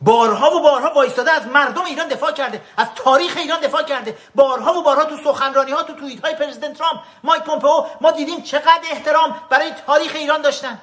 بارها 0.00 0.56
و 0.56 0.60
بارها 0.60 0.94
وایستاده 0.94 1.30
از 1.30 1.46
مردم 1.46 1.84
ایران 1.84 2.08
دفاع 2.08 2.32
کرده 2.32 2.62
از 2.76 2.88
تاریخ 2.94 3.36
ایران 3.36 3.60
دفاع 3.60 3.82
کرده. 3.82 4.18
بارها 4.34 4.74
و 4.74 4.82
بارها 4.82 5.04
تو 5.04 5.16
سخنرانی 5.16 5.72
ها 5.72 5.82
تو 5.82 5.92
توییت 5.92 6.24
های 6.24 6.34
پرزیدنت 6.34 6.78
ترامپ 6.78 7.00
مایک 7.24 7.42
پومپئو 7.42 7.86
ما 8.00 8.10
دیدیم 8.10 8.42
چقدر 8.42 8.82
احترام 8.90 9.42
برای 9.50 9.70
تاریخ 9.86 10.12
ایران 10.14 10.42
داشتن. 10.42 10.80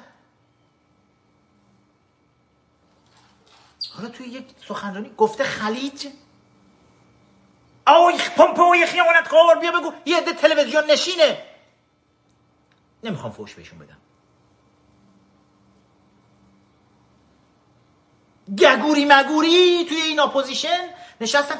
حالا 3.96 4.08
توی 4.08 4.26
یک 4.26 4.44
سخنرانی 4.68 5.10
گفته 5.16 5.44
خلیج؟ 5.44 6.06
آی 7.86 8.18
پومپئو 8.36 8.86
خیانت 8.86 9.28
کار 9.28 9.58
بیا 9.58 9.72
بگو 9.72 9.92
یه 10.04 10.16
عده 10.16 10.32
تلویزیون 10.32 10.84
نشینه. 10.90 11.44
نمی‌خوام 13.02 13.32
فوش 13.32 13.54
بهشون 13.54 13.78
بدم. 13.78 13.96
گگوری 18.56 19.04
مگوری 19.04 19.84
توی 19.88 20.00
این 20.00 20.20
opposition 20.20 20.88
نشستن. 21.20 21.58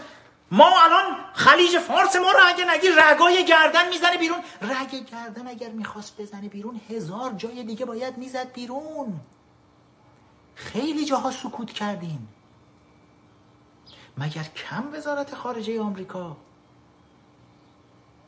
ما 0.50 0.82
الان 0.84 1.16
خلیج 1.34 1.78
فارس 1.78 2.16
ما 2.16 2.32
رو 2.32 2.38
اگه 2.42 2.64
نگی 2.74 2.88
رگای 2.96 3.44
گردن 3.44 3.88
می‌زنه 3.88 4.16
بیرون. 4.16 4.38
رگ 4.62 5.04
گردن 5.04 5.48
اگر 5.48 5.68
می‌خواست 5.68 6.20
بزنه 6.20 6.48
بیرون 6.48 6.80
هزار 6.90 7.32
جای 7.32 7.62
دیگه 7.62 7.84
باید 7.84 8.18
می‌زد 8.18 8.52
بیرون. 8.52 9.20
خیلی 10.54 11.04
جاها 11.04 11.30
سکوت 11.30 11.72
کردیم. 11.72 12.28
مگر 14.18 14.44
کم 14.44 14.84
وزارت 14.92 15.34
خارجه 15.34 15.80
آمریکا 15.80 16.36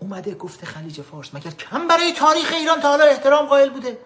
اومده 0.01 0.35
گفته 0.35 0.67
خلیج 0.67 1.01
فارس؟ 1.01 1.35
مگر 1.35 1.51
کم 1.51 1.89
برای 1.89 2.13
تاریخ 2.13 2.53
ایران 2.53 2.81
تا 2.81 2.89
حالا 2.89 3.05
احترام 3.05 3.47
قائل 3.47 3.71
بوده؟ 3.71 3.99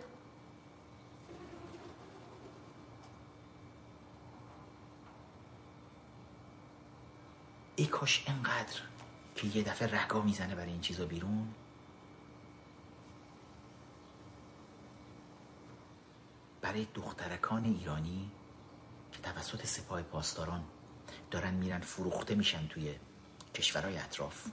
ای 7.84 7.90
کاش 7.90 8.24
انقدر 8.26 8.80
که 9.36 9.46
یه 9.46 9.62
دفعه 9.62 10.02
رگا 10.02 10.22
می‌زنه 10.22 10.54
برای 10.54 10.70
این 10.70 10.80
چیزا 10.80 11.06
بیرون. 11.06 11.54
برای 16.60 16.86
دخترکان 16.94 17.64
ایرانی 17.64 18.30
که 19.12 19.22
توسط 19.22 19.66
سپاه 19.66 20.02
پاسداران 20.02 20.64
دارن 21.30 21.54
میرن 21.54 21.80
فروخته 21.80 22.34
میشن 22.34 22.68
توی 22.68 22.94
کشورهای 23.54 23.98
اطراف 23.98 24.46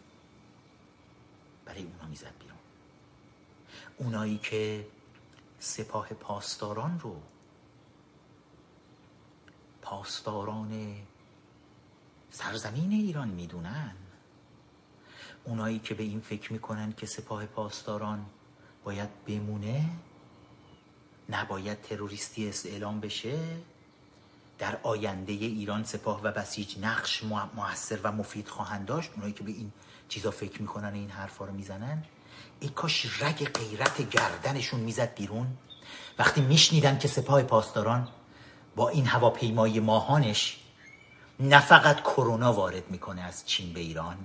برای 1.65 1.83
اونا 1.83 2.05
می‌زد 2.05 2.33
بیرون. 2.39 2.59
اونایی 3.97 4.37
که 4.37 4.87
سپاه 5.59 6.07
پاسداران 6.07 6.99
رو 6.99 7.21
پاسداران 9.81 10.95
سرزمین 12.31 12.91
ایران 12.91 13.27
می‌دونن. 13.27 13.91
اونایی 15.43 15.79
که 15.79 15.93
به 15.93 16.03
این 16.03 16.19
فکر 16.19 16.53
می‌کنن 16.53 16.93
که 16.93 17.05
سپاه 17.05 17.45
پاسداران 17.45 18.25
باید 18.83 19.09
بمونه 19.25 19.85
نباید 21.29 21.81
تروریستی 21.81 22.51
اعلام 22.65 22.99
بشه 22.99 23.39
در 24.59 24.77
آینده 24.83 25.33
ایران 25.33 25.83
سپاه 25.83 26.21
و 26.23 26.31
بسیج 26.31 26.79
نقش 26.79 27.23
موثر 27.55 27.99
و 28.03 28.11
مفید 28.11 28.47
خواهند 28.47 28.85
داشت 28.85 29.11
اونایی 29.15 29.33
که 29.33 29.43
به 29.43 29.51
این 29.51 29.71
چیزا 30.09 30.31
فکر 30.31 30.61
می‌کنن 30.61 30.93
این 30.93 31.09
حرفا 31.09 31.45
رو 31.45 31.53
می‌زنن 31.53 32.03
ای 32.59 32.69
کاش 32.69 33.21
رگ 33.23 33.45
غیرت 33.45 34.09
گردنشون 34.09 34.79
می‌زد 34.79 35.15
بیرون. 35.15 35.47
وقتی 36.19 36.41
میشنیدن 36.41 36.97
که 36.97 37.07
سپاه 37.07 37.43
پاسداران 37.43 38.07
با 38.75 38.89
این 38.89 39.07
هواپیمای 39.07 39.79
ماهانش 39.79 40.60
نه 41.41 41.59
فقط 41.59 42.01
کرونا 42.01 42.53
وارد 42.53 42.91
می‌کنه 42.91 43.21
از 43.21 43.45
چین 43.45 43.73
به 43.73 43.79
ایران 43.79 44.17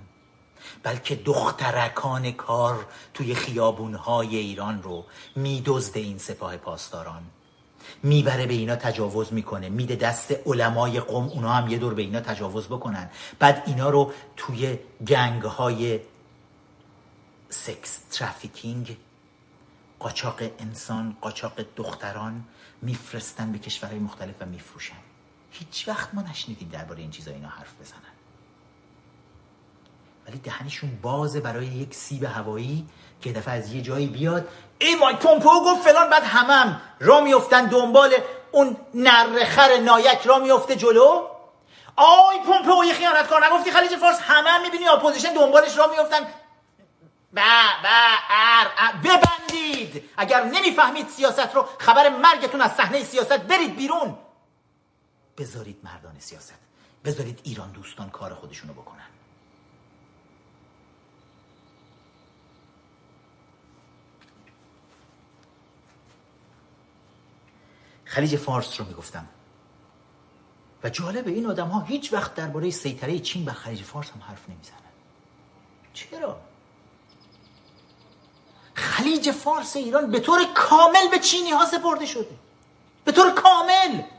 بلکه 0.83 1.15
دخترکان 1.15 2.31
کار 2.31 2.85
توی 3.13 3.35
خیابونهای 3.35 4.37
ایران 4.37 4.83
رو 4.83 5.05
میدزده 5.35 5.99
این 5.99 6.17
سپاه 6.17 6.57
پاسداران. 6.57 7.23
می‌بره 8.03 8.45
به 8.45 8.53
اینا 8.53 8.75
تجاوز 8.75 9.33
می‌کنه 9.33 9.69
میده 9.69 9.95
دست 9.95 10.31
علمای 10.45 10.99
قوم 10.99 11.27
اونا 11.27 11.53
هم 11.53 11.67
یه 11.67 11.77
دور 11.77 11.93
به 11.93 12.01
اینا 12.01 12.19
تجاوز 12.19 12.67
بکنن. 12.67 13.09
بعد 13.39 13.63
اینا 13.65 13.89
رو 13.89 14.13
توی 14.37 14.79
گنگ 15.07 15.41
های 15.41 15.99
سکس 17.49 17.99
ترافیکینگ 18.11 18.97
قاچاق 19.99 20.41
انسان 20.59 21.17
قاچاق 21.21 21.53
دختران 21.75 22.43
میفرستن 22.81 23.51
به 23.51 23.59
کشورهای 23.59 23.99
مختلف 23.99 24.35
و 24.41 24.45
میفروشن. 24.45 25.06
هیچ 25.59 25.87
وقت 25.87 26.09
ما 26.13 26.21
نشنیدیم 26.21 26.69
درباره 26.69 26.99
این 26.99 27.11
چیزا 27.11 27.31
اینا 27.31 27.47
حرف 27.47 27.73
بزنن. 27.81 28.01
ولی 30.27 30.37
دهنشون 30.37 30.99
بازه 31.01 31.39
برای 31.39 31.65
یک 31.65 31.93
سیب 31.93 32.23
هوایی 32.23 32.87
که 33.21 33.33
دفعه 33.33 33.53
از 33.53 33.73
یه 33.73 33.81
جایی 33.81 34.07
بیاد 34.07 34.47
ای 34.79 34.95
مایک 34.95 35.17
پومپو 35.17 35.49
گفت 35.49 35.81
فلان 35.81 36.09
بعد 36.09 36.23
همم 36.23 36.81
را 36.99 37.21
میفتن 37.21 37.65
دنبال 37.65 38.13
اون 38.51 38.77
نرخر 38.93 39.77
نایک 39.77 40.21
را 40.21 40.39
میفته 40.39 40.75
جلو. 40.75 41.27
آی 41.95 42.39
پومپو 42.45 42.85
یه 42.85 42.93
خیانتکار 42.93 43.45
نگفتی 43.45 43.71
خلیج 43.71 43.95
فارس 43.95 44.19
همه 44.21 44.49
هم 44.49 44.61
می‌بینی 44.61 44.87
اپوزیشن 44.87 45.33
دنبالش 45.33 45.77
را 45.77 45.87
میفتن 45.87 46.19
با 47.33 47.41
با 47.83 47.99
ار 48.29 48.67
ببندید. 49.03 50.03
اگر 50.17 50.43
نمی‌فهمید 50.43 51.07
سیاست 51.07 51.55
رو 51.55 51.67
خبر 51.77 52.09
مرگتون 52.09 52.61
از 52.61 52.75
صحنه 52.75 53.03
سیاست 53.03 53.37
برید 53.37 53.75
بیرون. 53.75 54.17
بذارید 55.37 55.79
مردان 55.83 56.19
سیاست 56.19 56.59
بذارید 57.05 57.39
ایران 57.43 57.71
دوستان 57.71 58.09
کار 58.09 58.33
خودشونو 58.33 58.73
بکنن. 58.73 59.07
خلیج 68.05 68.35
فارس 68.35 68.79
رو 68.79 68.87
می‌گفتم. 68.87 69.27
و 70.83 70.89
جالب 70.89 71.27
این 71.27 71.45
آدم 71.45 71.67
ها 71.67 71.79
هیچ 71.79 72.13
وقت 72.13 72.35
درباره 72.35 72.69
سیطره 72.69 73.19
چین 73.19 73.45
بر 73.45 73.53
خلیج 73.53 73.83
فارس 73.83 74.11
هم 74.11 74.21
حرف 74.21 74.49
نمی‌زنن. 74.49 74.77
چرا؟ 75.93 76.41
خلیج 78.73 79.31
فارس 79.31 79.75
ایران 79.75 80.11
به 80.11 80.19
طور 80.19 80.39
کامل 80.55 81.07
به 81.11 81.19
چینی 81.19 81.51
ها 81.51 81.65
سپرده 81.65 82.05
شده. 82.05 82.37
به 83.05 83.11
طور 83.11 83.33
کامل! 83.33 84.16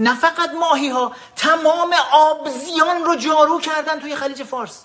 نه 0.00 0.14
فقط 0.14 0.50
ماهی 0.50 0.88
ها 0.88 1.12
تمام 1.36 1.94
آبزیان 2.12 3.04
رو 3.04 3.14
جارو 3.16 3.60
کردن 3.60 4.00
توی 4.00 4.16
خلیج 4.16 4.42
فارس. 4.42 4.84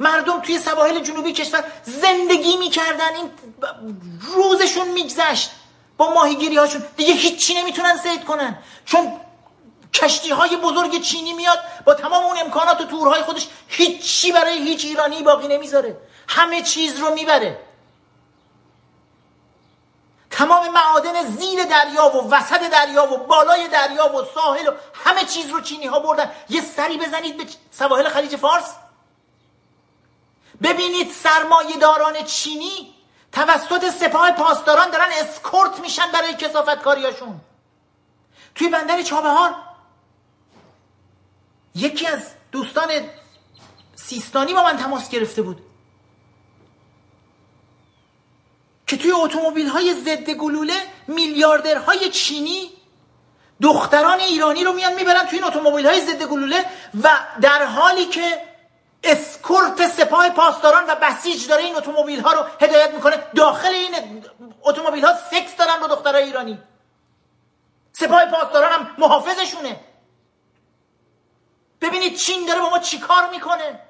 مردم 0.00 0.40
توی 0.40 0.58
سواحل 0.58 1.00
جنوبی 1.00 1.32
کشور 1.32 1.64
زندگی 1.82 2.56
می‌کردن 2.56 3.14
این 3.16 3.30
روزشون 4.20 4.88
میگذشت 4.88 5.50
با 5.96 6.14
ماهیگیری 6.14 6.56
هاشون 6.56 6.82
دیگه 6.96 7.14
هیچی 7.14 7.54
نمی‌تونن 7.54 7.96
سید 7.96 8.24
کنن. 8.24 8.58
چون 8.84 9.12
کشتی 9.94 10.30
های 10.30 10.56
بزرگ 10.56 11.00
چینی 11.02 11.32
میاد 11.32 11.58
با 11.84 11.94
تمام 11.94 12.24
اون 12.24 12.38
امکانات 12.38 12.80
و 12.80 12.84
تورهای 12.84 13.22
خودش 13.22 13.48
هیچی 13.68 14.32
برای 14.32 14.58
هیچ 14.58 14.84
ایرانی 14.84 15.22
باقی 15.22 15.48
نمی‌ذاره. 15.48 15.96
همه 16.28 16.62
چیز 16.62 16.98
رو 16.98 17.14
می‌بره. 17.14 17.67
تمام 20.38 20.68
معادن 20.68 21.24
زیر 21.24 21.64
دریا 21.64 22.16
و 22.16 22.30
وسط 22.30 22.70
دریا 22.70 23.12
و 23.12 23.16
بالای 23.16 23.68
دریا 23.68 24.14
و 24.14 24.24
ساحل 24.34 24.68
و 24.68 24.72
همه 25.04 25.24
چیز 25.24 25.50
رو 25.50 25.60
چینی 25.60 25.86
ها 25.86 26.00
بردن. 26.00 26.30
یه 26.48 26.60
سری 26.60 26.98
بزنید 26.98 27.36
به 27.36 27.44
سواحل 27.70 28.08
خلیج 28.08 28.36
فارس. 28.36 28.74
ببینید 30.62 31.12
سرمایه 31.12 31.76
داران 31.76 32.24
چینی 32.24 32.94
توسط 33.32 33.90
سپاه 33.90 34.30
پاسداران 34.32 34.90
دارن 34.90 35.08
اسکورت 35.12 35.80
میشن 35.80 36.12
برای 36.12 36.34
کسافت 36.34 36.82
کاریاشون 36.82 37.40
توی 38.54 38.68
بندر 38.68 39.02
چابهار 39.02 39.54
یکی 41.74 42.06
از 42.06 42.30
دوستان 42.52 42.88
سیستانی 43.94 44.54
با 44.54 44.62
من 44.62 44.76
تماس 44.76 45.08
گرفته 45.08 45.42
بود. 45.42 45.67
که 48.88 48.96
توی 48.96 49.12
اتومبیل 49.12 49.68
های 49.68 49.94
ضد 49.94 50.30
گلوله 50.30 50.74
میلیاردرهای 51.08 52.10
چینی 52.10 52.70
دختران 53.62 54.20
ایرانی 54.20 54.64
رو 54.64 54.72
میان 54.72 54.94
می‌برن 54.94 55.26
توی 55.26 55.38
این 55.38 55.48
اتومبیل 55.48 55.86
های 55.86 56.00
ضد 56.00 56.22
گلوله 56.22 56.64
و 57.02 57.08
در 57.40 57.64
حالی 57.64 58.04
که 58.04 58.42
اسکورت 59.04 59.88
سپاه 59.88 60.30
پاسداران 60.30 60.84
و 60.88 60.94
بسیج 60.94 61.48
داره 61.48 61.62
این 61.62 61.76
اتومبیل 61.76 62.20
ها 62.20 62.32
رو 62.32 62.44
هدایت 62.60 62.94
می‌کنه 62.94 63.16
داخل 63.34 63.68
این 63.68 64.24
اتومبیل 64.62 65.04
ها 65.04 65.12
سکس 65.30 65.56
دارن 65.56 65.80
با 65.80 65.86
دخترای 65.86 66.24
ایرانی. 66.24 66.58
سپاه 67.92 68.26
پاسداران 68.26 68.72
هم 68.72 68.94
محافظشونه. 68.98 69.80
ببینید 71.80 72.16
چین 72.16 72.46
داره 72.46 72.60
با 72.60 72.70
ما 72.70 72.78
چیکار 72.78 73.30
می‌کنه؟ 73.30 73.87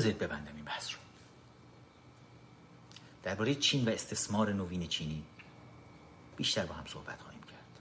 بذارید 0.00 0.18
ببندم 0.18 0.56
این 0.56 0.64
بحث 0.64 0.90
رو. 0.90 0.98
درباره 3.22 3.54
چین 3.54 3.84
و 3.84 3.90
استثمار 3.90 4.52
نوین 4.52 4.86
چینی 4.86 5.22
بیشتر 6.36 6.66
با 6.66 6.74
هم 6.74 6.84
صحبت 6.86 7.20
خواهیم 7.20 7.40
کرد. 7.40 7.80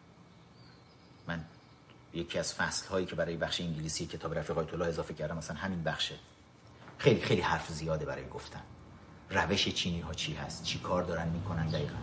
من 1.28 1.45
یکی 2.13 2.39
از 2.39 2.53
فصل 2.53 2.88
هایی 2.88 3.05
که 3.05 3.15
برای 3.15 3.38
بخش 3.38 3.61
انگلیسی 3.61 4.05
کتاب 4.05 4.38
رفیق 4.38 4.57
آیت 4.57 4.74
الله 4.74 4.86
اضافه 4.86 5.13
کردم 5.13 5.38
مثلا 5.38 5.57
همین 5.57 5.84
بخشه. 5.84 6.15
خیلی 6.97 7.22
خیلی 7.22 7.41
حرف 7.41 7.72
زیاده 7.72 8.05
برای 8.05 8.28
گفتن. 8.28 8.61
روش 9.30 9.70
چینی 9.70 9.99
ها 9.99 10.13
چی 10.13 10.34
هست؟ 10.34 10.63
چی 10.63 10.80
کار 10.80 11.03
دارن 11.03 11.28
می‌کنن 11.28 11.67
دقیقا؟ 11.67 11.97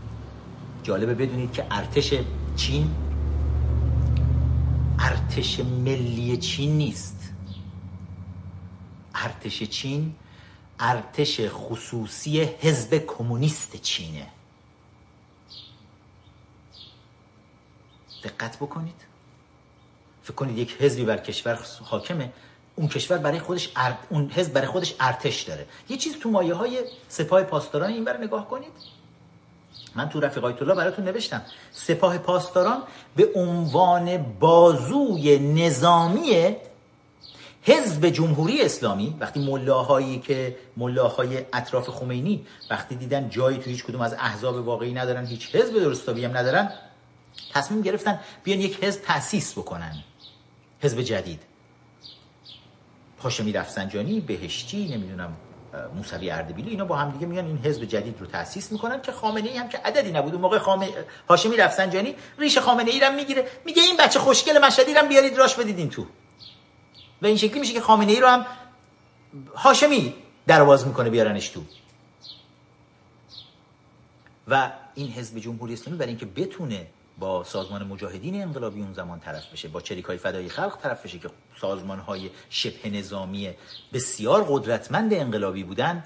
جالبه 0.83 1.15
بدونید 1.15 1.53
که 1.53 1.67
ارتش 1.71 2.15
چین 2.57 2.95
ارتش 4.99 5.61
ملی 5.61 6.37
چین 6.37 6.79
نیست. 6.79 7.36
ارتش 9.27 9.63
چین 9.63 10.15
ارتش 10.81 11.41
خصوصی 11.49 12.41
حزب 12.41 13.07
کمونیست 13.07 13.77
چینه. 13.77 14.27
دقت 18.25 18.57
بکنید. 18.57 19.01
فکر 20.23 20.35
کنید 20.35 20.59
یک 20.59 20.77
حزبی 20.81 21.05
بر 21.05 21.17
کشور 21.17 21.59
حاکمه 21.85 22.33
اون 22.77 22.89
کشور 22.89 23.19
برای 23.19 23.39
خودش. 23.39 23.73
اون 24.09 24.31
حزب 24.31 24.53
برای 24.53 24.67
خودش 24.67 24.95
ارتش 25.01 25.43
داره. 25.43 25.67
یه 25.89 25.97
چیز 25.97 26.19
تو 26.19 26.31
مایه 26.31 26.55
های 26.55 26.85
سپاه 27.09 27.43
پاسداران 27.43 27.91
این 27.91 28.05
بر 28.05 28.17
نگاه 28.17 28.49
کنید. 28.49 28.73
من 29.95 30.09
تو 30.09 30.21
رفیق 30.21 30.45
آیت 30.45 30.63
الله 30.63 30.75
براتون 30.75 31.05
نوشتم. 31.05 31.43
سپاه 31.73 32.19
پاسداران 32.19 32.83
به 33.17 33.29
عنوان 33.35 34.19
بازوی 34.41 35.39
نظامی 35.39 36.57
حزب 37.67 38.09
جمهوری 38.09 38.63
اسلامی 38.63 39.17
وقتی 39.21 39.41
ملاهایی 39.41 40.19
که 40.19 40.57
ملاهای 40.77 41.45
اطراف 41.53 41.89
خمینی 41.89 42.47
وقتی 42.71 42.95
دیدن 42.95 43.29
جایی 43.29 43.59
تو 43.59 43.71
هیچ 43.71 43.85
کدوم 43.85 44.01
از 44.01 44.15
احزاب 44.15 44.55
واقعی 44.67 44.93
ندارن 44.93 45.27
هیچ 45.27 45.55
حزب 45.55 45.79
درستابی 45.79 46.25
هم 46.25 46.37
ندارن 46.37 46.73
تصمیم 47.55 47.83
گرفتن 47.83 48.21
بیان 48.45 48.61
یک 48.61 48.85
حزب 48.85 49.03
تأسیس 49.03 49.53
بکنن. 49.53 49.95
حزب 50.81 51.01
جدید. 51.01 51.43
هاشمی 53.23 53.53
رفسنجانی 53.53 54.21
بهشتی 54.21 54.89
نمی‌دونم 54.89 55.37
موسوی 55.95 56.31
اردبیلی 56.31 56.71
اینا 56.71 56.85
با 56.85 56.97
هم 56.97 57.11
دیگه 57.11 57.27
میان 57.27 57.47
این 57.47 57.59
حزب 57.59 57.85
جدید 57.85 58.21
رو 58.21 58.27
تأسیس 58.27 58.73
می‌کنن 58.73 59.03
که 59.03 59.13
خامنه 59.13 59.49
ای 59.49 59.57
هم 59.57 59.69
که 59.69 59.79
عددی 59.79 60.13
نبود. 60.13 60.33
اون 60.33 60.43
موقع 60.43 60.59
خامنه 60.59 60.89
هاشمی 61.29 61.57
رفسنجانی 61.57 62.15
ریش 62.39 62.59
خامنه 62.59 62.91
ای 62.91 63.01
رو 63.01 63.13
می‌گیره. 63.13 63.47
میگه 63.65 63.83
این 63.83 63.97
بچه 63.97 64.19
خوشگل 64.19 64.59
مشهدی 64.59 64.95
رو 64.95 65.07
بیارید 65.09 65.39
راش 65.39 65.55
بدید 65.55 65.79
این 65.79 65.91
تو. 65.91 66.07
و 67.23 67.27
این 67.27 67.37
شکلی 67.37 67.61
میشه 67.61 67.73
که 67.73 67.81
خامنه 67.81 68.13
ای 68.13 68.21
رو 68.21 68.29
هم 68.29 68.47
هاشمی 69.57 70.15
در 70.47 70.65
باز 70.65 70.87
می‌کنه 70.87 71.11
بیارنش 71.11 71.49
تو. 71.49 71.63
و 74.49 74.73
این 74.95 75.09
حزب 75.09 75.39
جمهوری 75.39 75.73
اسلامی 75.73 75.99
برای 75.99 76.09
اینکه 76.09 76.27
بتونه 76.27 76.87
با 77.19 77.45
سازمان 77.45 77.87
مجاهدین 77.87 78.43
انقلابی 78.43 78.81
اون 78.81 78.93
زمان 78.93 79.21
طرف 79.21 79.53
بشه 79.53 79.69
با 79.69 79.81
چریکای 79.81 80.19
فدای 80.19 80.49
خلق 80.49 80.79
طرف 80.83 81.05
بشه 81.05 81.19
که 81.19 81.31
سازمان 81.61 81.99
های 81.99 82.31
شبه 82.51 82.91
نظامی 82.91 83.51
بسیار 83.93 84.47
قدرتمند 84.49 85.15
انقلابی 85.15 85.65
بودن 85.65 86.05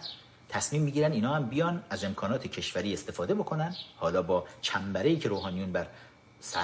تصمیم 0.49 0.83
می‌گیرن 0.83 1.13
اینا 1.13 1.35
هم 1.35 1.47
بیان 1.47 1.83
از 1.91 2.05
امکانات 2.05 2.47
کشوری 2.47 2.93
استفاده 2.93 3.35
بکنن. 3.35 3.75
حالا 3.97 4.23
با 4.23 4.45
چنبره 4.61 5.17
که 5.17 5.29
روحانیون 5.29 5.73
بر 5.73 5.87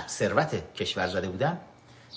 ثروت 0.08 0.74
کشور 0.74 1.08
زده 1.08 1.28
بودن 1.28 1.60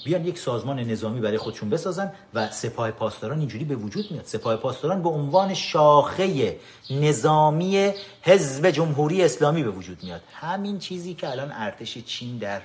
بیان 0.06 0.26
یک 0.26 0.38
سازمان 0.38 0.80
نظامی 0.80 1.20
برای 1.20 1.38
خودشون 1.38 1.70
بسازن 1.70 2.12
و 2.34 2.52
سپاه 2.52 2.92
پاسداران 2.92 3.40
اینجوری 3.40 3.66
به 3.66 3.76
وجود 3.76 4.12
میاد. 4.12 4.26
سپاه 4.26 4.56
پاسداران 4.56 5.04
به 5.04 5.10
عنوان 5.10 5.54
شاخه 5.54 6.60
نظامی 6.90 7.94
حزب 8.22 8.70
جمهوری 8.70 9.24
اسلامی 9.24 9.64
به 9.64 9.70
وجود 9.70 10.04
میاد. 10.04 10.22
همین 10.34 10.80
چیزی 10.80 11.14
که 11.14 11.30
الان 11.30 11.52
ارتش 11.52 11.98
چین 11.98 12.38
در 12.38 12.62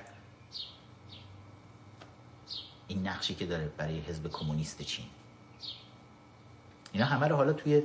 این 2.87 3.07
نقشی 3.07 3.35
که 3.35 3.45
داره 3.45 3.69
برای 3.77 3.99
حزب 3.99 4.27
کمونیست 4.31 4.81
چین. 4.81 5.05
اینا 6.93 7.05
همه 7.05 7.27
رو 7.27 7.35
حالا 7.35 7.53
توی 7.53 7.81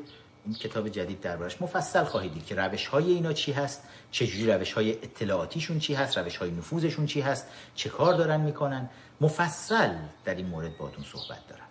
این 0.47 0.55
کتاب 0.55 0.89
جدید 0.89 1.21
دربارش 1.21 1.63
مفصل 1.63 2.05
خواهید 2.05 2.35
دید 2.35 2.47
که 2.47 2.55
روش 2.55 2.87
های 2.87 3.13
اینا 3.13 3.33
چی 3.33 3.53
هست 3.53 3.83
چجوری 4.11 4.53
روش 4.53 4.73
های 4.73 4.93
اطلاعاتیشون 4.93 5.79
چی 5.79 5.95
هست 5.95 6.19
روش 6.19 6.37
های 6.37 6.51
نفوذشون 6.51 7.07
چی 7.07 7.21
هست 7.21 7.47
چه 7.75 7.89
کار 7.89 8.15
دارن 8.15 8.41
می‌کنن. 8.41 8.89
مفصل 9.21 9.97
در 10.25 10.35
این 10.35 10.47
مورد 10.47 10.77
باتون 10.77 11.05
صحبت 11.05 11.47
دارم. 11.49 11.67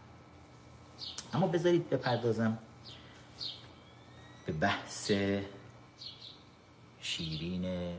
اما 1.33 1.47
بذارید 1.47 1.89
بپردازم 1.89 2.57
به 4.45 4.51
بحث 4.51 5.11
شیرین 7.01 7.95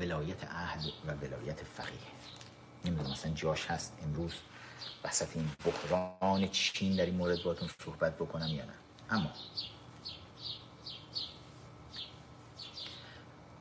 ولایت 0.00 0.44
اهل 0.44 0.90
و 1.06 1.12
ولایت 1.12 1.64
فقیه. 1.64 1.98
نمی‌دونم 2.84 3.10
مثلا 3.10 3.32
جاش 3.32 3.66
هست 3.66 3.98
امروز 4.02 4.34
وسط 5.04 5.36
این 5.36 5.50
بحران 5.64 6.48
چین 6.48 6.96
در 6.96 7.06
این 7.06 7.14
مورد 7.14 7.42
باتون 7.42 7.70
صحبت 7.84 8.16
بکنم 8.16 8.48
یا 8.48 8.64
نه. 8.64 8.72
اما 9.10 9.30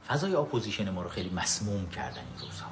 فضای 0.08 0.36
اپوزیشن 0.36 0.90
ما 0.90 1.02
رو 1.02 1.10
خیلی 1.10 1.30
مسموم 1.30 1.90
کردن 1.90 2.18
این 2.18 2.40
روزها. 2.40 2.68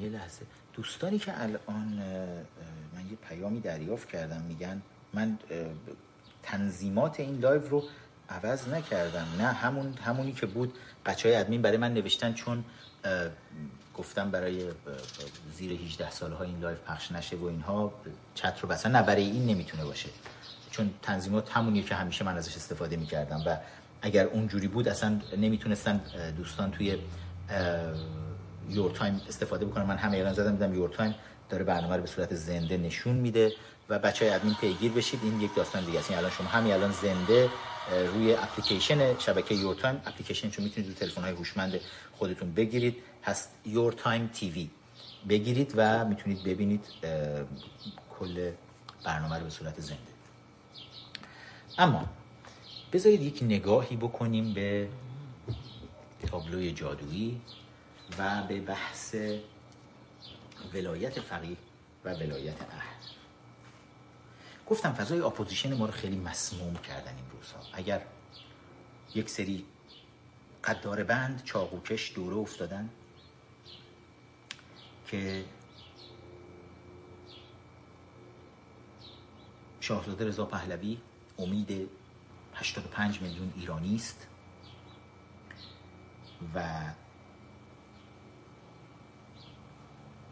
یه 0.00 0.08
لحظه. 0.08 0.46
دوستانی 0.72 1.18
که 1.18 1.42
الان 1.42 1.86
من 2.94 3.06
یه 3.10 3.16
پیامی 3.28 3.60
دریافت 3.60 4.08
کردم 4.08 4.40
میگن 4.40 4.82
من 5.14 5.38
تنظیمات 6.42 7.20
این 7.20 7.38
live 7.38 7.68
رو 7.68 7.84
عوض 8.28 8.68
نکردم. 8.68 9.26
نه 9.38 9.44
همون 9.44 9.94
همونی 10.04 10.32
که 10.32 10.46
بود. 10.46 10.74
بچه 11.06 11.36
ادمین 11.36 11.62
برای 11.62 11.76
من 11.76 11.94
نوشتن 11.94 12.32
چون 12.32 12.64
گفتم 13.96 14.30
برای 14.30 14.70
زیر 15.54 15.72
18 15.72 16.10
ساله 16.10 16.34
ها 16.34 16.44
این 16.44 16.60
live 16.60 16.76
پخش 16.76 17.12
نشه 17.12 17.36
و 17.36 17.44
اینها 17.44 17.92
چت 18.34 18.60
رو 18.60 18.68
بستن 18.68 18.96
نه 18.96 19.02
برای 19.02 19.22
این 19.22 19.46
نمی‌تونه 19.46 19.84
باشه. 19.84 20.08
چون 20.70 20.90
تنظیمات 21.02 21.50
همونیه 21.50 21.82
که 21.82 21.94
همیشه 21.94 22.24
من 22.24 22.36
ازش 22.36 22.56
استفاده 22.56 22.96
می‌کردم 22.96 23.42
و 23.46 23.56
اگر 24.02 24.24
اونجوری 24.26 24.68
بود 24.68 24.88
اصلا 24.88 25.20
نمی‌تونستن 25.38 26.00
دوستان 26.36 26.70
توی 26.70 26.98
Your 28.70 28.90
Time 28.90 29.20
استفاده 29.28 29.66
بکنن. 29.66 29.84
من 29.84 29.96
هم 29.96 30.16
الان 30.16 30.32
زدم 30.32 30.52
دیدم 30.52 30.74
Your 30.74 30.88
Time 30.88 31.14
داره 31.48 31.64
برنامه 31.64 31.96
رو 31.96 32.00
به 32.00 32.08
صورت 32.08 32.34
زنده 32.34 32.76
نشون 32.76 33.16
میده. 33.16 33.52
و 33.88 33.98
بچه 33.98 34.24
های 34.24 34.34
ادمین 34.34 34.54
پیگیر 34.54 34.92
بشید. 34.92 35.20
این 35.22 35.40
یک 35.40 35.54
داستان 35.54 35.84
دیگه 35.84 35.98
است. 35.98 36.10
الان 36.10 36.30
شما 36.30 36.48
همین 36.48 36.72
الان 36.72 36.92
زنده 36.92 37.50
روی 38.12 38.34
اپلیکیشن 38.34 39.18
شبکه 39.18 39.54
Your 39.54 39.74
Time 39.74 40.02
اپلیکیشنشون 40.06 40.64
می‌تونید 40.64 40.88
روی 40.88 40.98
تلفن 40.98 41.22
های 41.22 41.32
هوشمند 41.32 41.80
خودتون 42.18 42.52
بگیرید. 42.52 43.02
هست 43.24 43.50
Your 43.64 43.92
Time 43.92 44.26
TV 44.26 44.70
بگیرید 45.28 45.72
و 45.76 46.04
می‌تونید 46.04 46.42
ببینید 46.42 46.86
کل 48.18 48.52
برنامه 49.04 49.38
رو 49.38 49.44
به 49.44 49.50
صورت 49.50 49.80
زنده. 49.80 50.00
اما 51.78 52.04
بذارید 52.92 53.22
یک 53.22 53.42
نگاهی 53.42 53.96
بکنیم 53.96 54.54
به 54.54 54.88
تابلوی 56.30 56.72
جادویی 56.72 57.40
و 58.18 58.42
به 58.42 58.60
بحث 58.60 59.14
ولایت 60.74 61.20
فقیه 61.20 61.56
و 62.04 62.14
ولایت 62.14 62.62
عهد. 62.62 62.95
گفتم 64.66 64.92
فضای 64.92 65.20
opposition 65.20 65.74
ما 65.74 65.86
رو 65.86 65.92
خیلی 65.92 66.16
مسموم 66.16 66.76
کردن 66.76 67.16
این 67.16 67.30
روزها. 67.32 67.60
اگر 67.72 68.02
یک 69.14 69.30
سری 69.30 69.64
قداره 70.64 71.04
بند 71.04 71.42
چاقوکش 71.44 72.12
دوره 72.14 72.36
افتادن 72.36 72.90
که 75.06 75.44
شاهزاده 79.80 80.24
رضا 80.24 80.46
پهلوی 80.46 80.98
امید 81.38 81.88
85 82.54 83.22
میلیون 83.22 83.52
ایرانی 83.56 83.94
است 83.94 84.26
و 86.54 86.80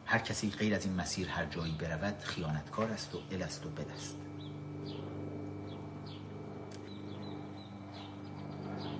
هر 0.06 0.18
کسی 0.18 0.50
غیر 0.50 0.74
از 0.74 0.84
این 0.84 0.94
مسیر 0.94 1.28
هر 1.28 1.46
جایی 1.46 1.72
برود 1.72 2.18
خیانتکار 2.18 2.90
است 2.90 3.14
و 3.14 3.20
دل 3.30 3.42
است 3.42 3.66
و 3.66 3.68
بد 3.68 3.90
است. 3.90 4.23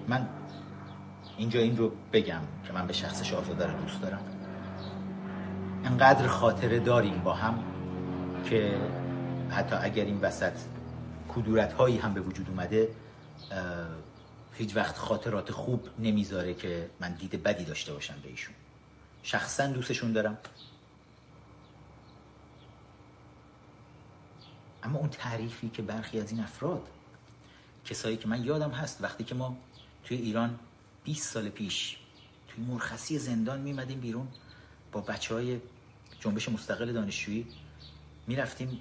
من 0.09 0.29
اینجا 1.37 1.61
این 1.61 1.77
رو 1.77 1.93
بگم 2.13 2.41
که 2.67 2.73
من 2.73 2.87
به 2.87 2.93
شخص 2.93 3.23
شاهزاده 3.23 3.67
رو 3.67 3.81
دوست 3.81 4.03
دارم. 4.03 4.25
انقدر 5.85 6.27
خاطره 6.27 6.79
داریم 6.79 7.19
با 7.19 7.35
هم 7.35 7.65
که 8.45 8.81
حتی 9.51 9.77
اگر 9.77 10.05
این 10.05 10.21
وسط 10.21 10.53
کدورت 11.29 11.73
هایی 11.73 11.99
هم 11.99 12.15
به 12.15 12.21
وجود 12.21 12.49
اومده 12.51 12.89
هیچ 14.53 14.77
وقت 14.77 14.97
خاطرات 14.97 15.53
خوب 15.53 15.89
نمی‌ذاره 15.99 16.55
که 16.55 16.91
من 17.01 17.13
دید 17.13 17.43
بدی 17.43 17.65
داشته 17.65 17.93
باشم 17.93 18.15
به 18.23 18.29
ایشون. 18.29 18.55
شخصا 19.23 19.67
دوستشون 19.67 20.13
دارم. 20.13 20.39
اما 24.83 24.99
اون 24.99 25.09
تعریفی 25.09 25.69
که 25.69 25.83
برخی 25.83 26.21
از 26.21 26.31
این 26.31 26.41
افراد 26.41 26.89
کسایی 27.85 28.17
که 28.17 28.29
من 28.29 28.45
یادم 28.45 28.71
هست 28.71 29.03
وقتی 29.03 29.25
که 29.25 29.35
ما 29.35 29.57
توی 30.05 30.17
ایران 30.17 30.59
20 31.05 31.33
سال 31.33 31.49
پیش 31.49 31.97
توی 32.49 32.65
مرخصی 32.65 33.19
زندان 33.19 33.61
میمدیم 33.61 34.01
بیرون 34.01 34.29
با 34.93 35.01
بچه 35.01 35.35
های 35.35 35.61
جنبش 36.21 36.49
مستقل 36.49 36.93
دانشجویی 36.93 37.47
می‌رفتیم. 38.27 38.81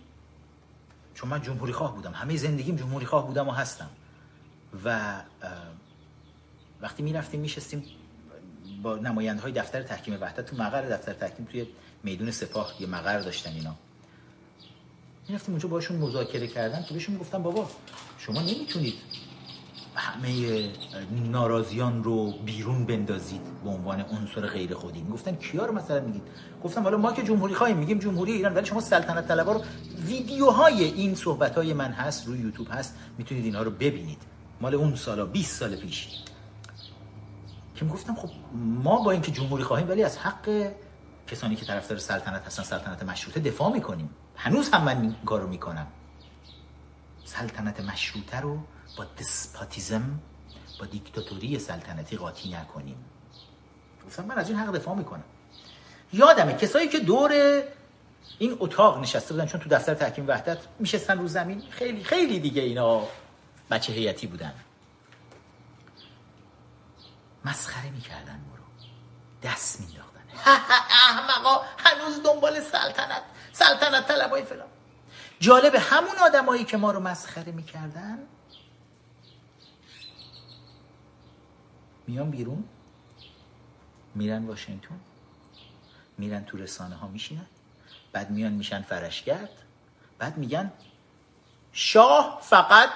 چون 1.16 1.30
من 1.30 1.42
جمهوری 1.42 1.74
خواه 1.74 1.96
بودم 1.96 2.12
همه 2.12 2.38
زندگیم 2.38 2.76
جمهوری 2.76 3.06
خواه 3.06 3.28
بودم 3.28 3.48
و 3.48 3.52
هستم. 3.52 3.90
و 4.86 5.22
وقتی 6.82 7.04
می‌رفتیم 7.04 7.40
میشستیم 7.40 7.84
با 8.84 8.96
نماینده 8.96 9.42
های 9.42 9.52
دفتر 9.52 9.84
تحکیم 9.84 10.18
وحدت 10.22 10.46
تو 10.46 10.56
مقر 10.56 10.82
دفتر 10.82 11.14
تحکیم 11.14 11.46
توی 11.46 11.68
میدون 12.04 12.32
سپاه 12.32 12.82
یه 12.82 12.88
مقر 12.88 13.20
داشتن 13.20 13.52
اینا. 13.52 13.76
می‌رفتیم 15.28 15.54
اونجا 15.54 15.68
باشون 15.68 15.98
مذاکره 15.98 16.48
کردن 16.48 16.84
که 16.84 16.94
بهشون 16.94 17.18
گفتم 17.18 17.44
بابا 17.44 17.70
شما 18.18 18.42
نمی‌تونید 18.42 18.96
همه 19.96 20.70
ناراضیان 21.12 22.04
رو 22.04 22.32
بیرون 22.32 22.86
بندازید 22.86 23.42
به 23.64 23.70
عنوان 23.70 24.02
عنصر 24.02 24.48
غیر 24.48 24.74
خودی 24.74 25.02
می‌گفتن 25.02 25.36
کیا 25.36 25.66
رو 25.66 25.74
مثلا 25.74 26.00
میگید؟ 26.00 26.22
گفتم 26.64 26.84
حالا 26.84 26.98
ما 26.98 27.14
که 27.14 27.24
جمهوری 27.24 27.54
خواهیم 27.56 27.78
میگیم 27.78 28.00
جمهوری 28.00 28.32
ایران 28.32 28.54
ولی 28.54 28.66
شما 28.66 28.82
سلطنت 28.82 29.28
طلبا 29.28 29.52
رو 29.52 29.62
ویدیوهای 30.08 30.84
این 30.84 31.16
صحبت 31.16 31.56
های 31.56 31.74
من 31.74 31.92
هست 31.92 32.28
روی 32.28 32.40
یوتیوب 32.40 32.68
هست 32.72 32.96
می‌تونید 33.18 33.46
اینها 33.46 33.62
رو 33.62 33.72
ببینید. 33.72 34.22
مال 34.62 34.76
اون 34.76 34.96
سالا 34.96 35.26
20 35.26 35.60
سال 35.60 35.76
پیش. 35.76 36.08
که 37.76 37.86
می‌گفتم 37.86 38.16
خب 38.16 38.30
ما 38.84 39.04
با 39.04 39.12
اینکه 39.12 39.32
جمهوری 39.32 39.64
خواهیم 39.64 39.90
ولی 39.90 40.04
از 40.04 40.18
حق 40.18 40.72
کسانی 41.28 41.56
که 41.56 41.66
طرفدار 41.66 41.98
سلطنت 41.98 42.46
هستن 42.46 42.64
سلطنت 42.64 43.04
مشروطه 43.04 43.40
دفاع 43.40 43.74
می‌کنیم. 43.74 44.10
هنوز 44.36 44.70
هم 44.70 44.84
من 44.84 45.02
این 45.02 45.16
کارو 45.26 45.48
می‌کنم. 45.48 45.88
سلطنت 47.26 47.82
مشروطه 47.82 48.40
رو 48.40 48.60
با 48.98 49.06
دسپاتیزم 49.20 50.20
با 50.80 50.86
دیکتاتوری 50.86 51.60
سلطنتی 51.60 52.18
قاطی 52.18 52.50
نکنیم. 52.50 53.06
گفتم 54.06 54.26
من 54.26 54.38
از 54.38 54.50
این 54.50 54.60
حق 54.60 54.76
دفاع 54.76 54.96
می‌کنم. 54.96 55.24
یادمه 56.14 56.54
کسایی 56.54 56.88
که 56.88 57.00
دور 57.00 57.64
این 58.40 58.58
اتاق 58.60 59.00
نشسته 59.00 59.34
بودن 59.34 59.46
چون 59.46 59.62
تو 59.62 59.70
دفتر 59.70 59.94
تحکیم 59.94 60.28
وحدت 60.28 60.58
میشستن 60.80 61.20
رو 61.20 61.28
زمین 61.28 61.64
خیلی 61.70 62.04
خیلی 62.04 62.40
دیگه 62.40 62.62
اینا 62.62 63.08
بچه 63.72 63.94
هیئتی 63.94 64.28
بودن. 64.28 64.54
مسخره 67.46 67.90
می‌کردن 67.90 68.42
ما 68.50 68.56
رو. 68.56 68.64
دست 69.50 69.80
مینداختن 69.80 70.20
احمقا 71.10 71.62
هنوز 71.78 72.24
دنبال 72.24 72.62
سلطنت 72.62 73.24
سلطنت 73.54 74.08
طلبای 74.08 74.44
فلان. 74.44 74.68
جالب 75.40 75.76
همون 75.76 76.18
آدمایی 76.26 76.64
که 76.64 76.78
ما 76.78 76.92
رو 76.92 77.00
مسخره 77.00 77.52
می‌کردن 77.52 78.20
میان 82.08 82.32
بیرون 82.32 82.64
میرن 84.16 84.46
واشنگتن 84.46 85.00
میرن 86.18 86.46
تو 86.46 86.58
رسانه 86.58 86.96
ها 86.96 87.08
میشینن 87.08 87.46
بعد 88.12 88.32
میان 88.32 88.54
میشن 88.54 88.82
فرشگرد 88.82 89.64
بعد 90.18 90.38
میگن 90.38 90.72
شاه 91.72 92.40
فقط 92.42 92.90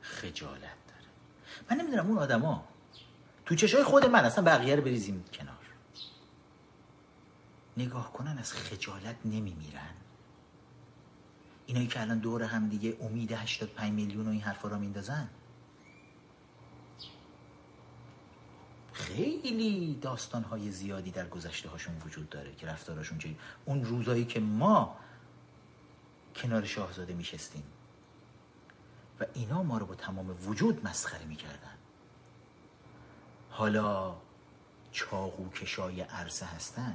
خجالت 0.00 0.60
داره. 0.60 1.08
من 1.70 1.76
نمی‌دونم 1.76 2.06
اون 2.06 2.18
آدما 2.18 2.68
تو 3.46 3.54
چشای 3.54 3.84
خود 3.84 4.06
من 4.06 4.24
اصلا 4.24 4.44
بقیه 4.44 4.76
رو 4.76 4.82
بریزیم 4.82 5.24
کنار. 5.32 5.56
نگاه 7.76 8.12
کنن 8.12 8.38
از 8.38 8.52
خجالت 8.52 9.16
نمیمیرن. 9.24 9.94
اینایی 11.66 11.86
که 11.86 12.00
الان 12.00 12.18
دور 12.18 12.42
هم 12.42 12.68
دیگه 12.68 12.96
امید 13.00 13.32
85 13.32 13.92
میلیون 13.92 14.26
و 14.26 14.30
این 14.30 14.40
حرفا 14.40 14.68
را 14.68 14.78
میندازن؟ 14.78 15.28
خیلی 18.92 19.98
داستان 20.00 20.42
های 20.42 20.70
زیادی 20.70 21.10
در 21.10 21.28
گذشته 21.28 21.68
هاشون 21.68 21.94
وجود 22.06 22.28
داره 22.28 22.54
که 22.54 22.66
رفتاراشون 22.66 23.18
چه 23.18 23.34
اون 23.64 23.84
روزایی 23.84 24.24
که 24.24 24.40
ما 24.40 24.96
کنار 26.34 26.64
شاهزاده 26.64 27.14
میشستیم 27.14 27.62
و 29.20 29.26
اینا 29.34 29.62
ما 29.62 29.78
رو 29.78 29.86
با 29.86 29.94
تمام 29.94 30.36
وجود 30.46 30.86
مسخره 30.86 31.24
می‌کردن. 31.24 31.76
حالا 33.50 34.16
چاقو 34.92 35.48
کشای 35.48 36.00
عرصه 36.00 36.46
هستن. 36.46 36.94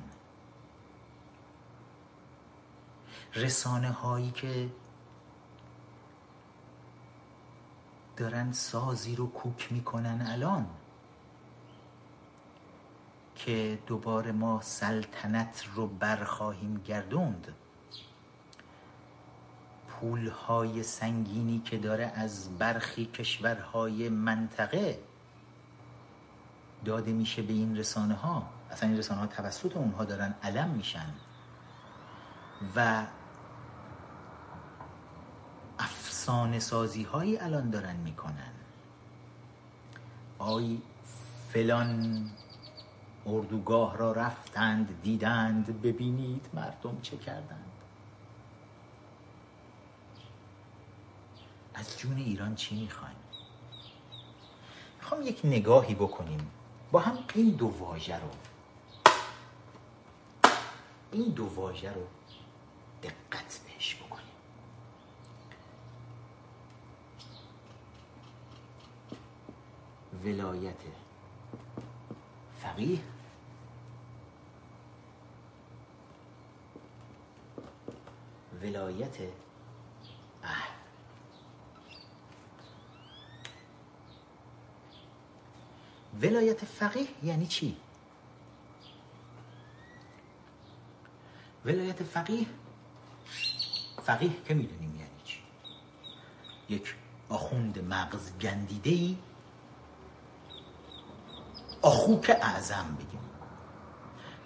رسانه 3.36 3.90
هایی 3.90 4.32
که 4.32 4.70
دارن 8.18 8.52
سازی 8.52 9.16
رو 9.16 9.28
کوک 9.28 9.72
می‌کنن 9.72 10.26
الان 10.28 10.68
که 13.36 13.80
دوباره 13.88 14.32
ما 14.32 14.62
سلطنت 14.62 15.64
رو 15.76 15.88
برخواهیم 15.88 16.82
گردوند. 16.86 17.54
پولهای 19.88 20.84
سنگینی 20.84 21.60
که 21.60 21.78
داره 21.78 22.06
از 22.06 22.58
برخی 22.58 23.06
کشورهای 23.06 24.10
منطقه 24.10 25.00
داده 26.86 27.12
میشه 27.12 27.42
به 27.42 27.54
این 27.54 27.78
رسانه 27.78 28.14
ها 28.14 28.50
اصلا 28.72 28.90
این 28.90 28.98
رسانه 28.98 29.22
ها 29.22 29.28
توسط 29.28 29.78
اونها 29.78 30.06
دارن 30.06 30.36
علم 30.44 30.70
میشن. 30.70 31.14
و 32.76 33.06
افسانه 35.82 36.60
سازی 36.60 37.04
هایی 37.04 37.38
الان 37.38 37.70
دارن 37.70 37.96
می‌کنن. 37.96 38.52
آی 40.40 40.82
فلان 41.54 42.30
اردوگاه 43.26 43.98
را 43.98 44.12
رفتند 44.12 45.02
دیدند 45.04 45.82
ببینید 45.82 46.50
مردم 46.54 47.02
چه 47.02 47.18
کردند. 47.18 47.72
از 51.74 51.98
جون 51.98 52.18
ایران 52.18 52.56
چی 52.56 52.82
می‌خوایم؟ 52.82 53.16
می‌خوام 54.98 55.22
یک 55.22 55.42
نگاهی 55.44 55.96
بکنیم 55.96 56.52
با 56.92 57.00
هم 57.00 57.18
این 57.36 57.50
دو 57.50 57.68
واژه 57.68 58.16
رو. 58.16 58.30
این 61.12 61.30
دو 61.30 61.46
واژه 61.46 61.94
رو 61.94 62.08
دقت 63.04 63.60
بهش 63.66 63.96
بکنیم 63.96 64.26
ولایت 70.26 70.82
فقیه؟ 72.62 73.00
ولایت 78.62 79.18
اهل. 80.44 80.72
ولایت 86.22 86.66
فقیه 86.66 87.08
یعنی 87.24 87.48
چی؟ 87.48 87.78
ولایت 91.66 92.04
فقیه 92.04 92.46
فقیه 94.04 94.44
که 94.46 94.54
می‌دونیم 94.54 94.96
یعنی 94.96 95.22
چی؟ 95.24 95.40
یک 96.70 96.96
آخوند 97.30 97.80
مغز 97.80 98.38
گندیده 98.38 98.90
ای 98.90 99.18
آخوک 101.82 102.38
اعظم 102.42 102.98
بگیم 103.00 103.20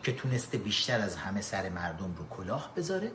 که 0.04 0.14
تونسته 0.14 0.58
بیشتر 0.58 1.02
از 1.02 1.16
همه 1.16 1.42
سر 1.42 1.70
مردم 1.70 2.16
رو 2.18 2.30
کلاه 2.30 2.72
بذاره 2.76 3.12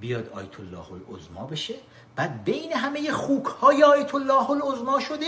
بیاد 0.00 0.28
آیت 0.28 0.60
الله 0.60 0.92
العظما 0.92 1.46
بشه 1.46 1.74
بعد 2.16 2.44
بین 2.44 2.72
همه 2.72 3.10
خوک 3.10 3.44
های 3.44 3.82
آیت 3.82 4.14
الله 4.14 4.50
العظما 4.50 5.00
شده 5.00 5.26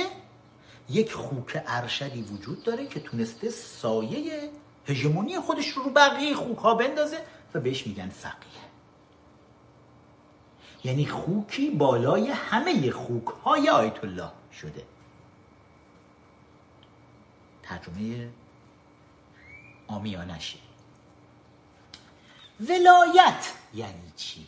یک 0.89 1.12
خوک 1.12 1.62
ارشدی 1.66 2.22
وجود 2.22 2.62
داره 2.62 2.87
که 2.87 3.01
تونسته 3.01 3.51
سایه 3.51 4.51
هژمونی 4.87 5.41
خودش 5.41 5.68
رو 5.68 5.91
بقیه 5.91 6.35
خوک 6.35 6.59
ها 6.59 6.74
بندازه 6.74 7.18
و 7.55 7.61
بهش 7.61 7.87
میگن 7.87 8.09
فقیه. 8.09 8.64
یعنی 10.85 11.07
خوکی 11.07 11.70
بالای 11.70 12.28
همه 12.28 12.91
خوک 12.91 13.26
های 13.26 13.68
آیت 13.68 14.05
الله 14.05 14.30
شده. 14.53 14.82
ترجمه 17.65 18.31
آمیانشه. 19.87 20.59
ولایت. 22.61 23.53
یعنی 23.75 24.12
چی؟ 24.17 24.47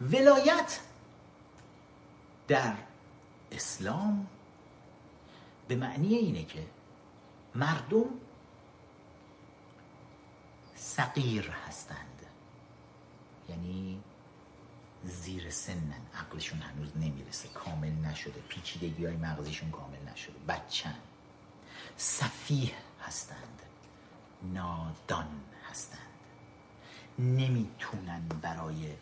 ولایت 0.00 0.80
در 2.48 2.74
اسلام 3.52 4.26
به 5.68 5.76
معنی 5.76 6.14
اینه 6.14 6.44
که 6.44 6.66
مردم 7.54 8.04
صغیر 10.76 11.50
هستند. 11.50 12.26
یعنی 13.48 14.02
زیر 15.04 15.50
سنن. 15.50 16.02
عقلشون 16.14 16.60
هنوز 16.60 16.96
نمی‌رسه. 16.96 17.48
کامل 17.48 17.92
نشده. 17.92 18.40
پیچیدگی 18.48 19.06
های 19.06 19.16
مغزیشون 19.16 19.70
کامل 19.70 20.08
نشده. 20.12 20.38
بچن. 20.48 20.94
صفیح 21.96 22.72
هستند. 23.02 23.62
نادان 24.42 25.28
هستند. 25.70 26.00
نمی‌تونن 27.18 28.28
برای 28.42 28.94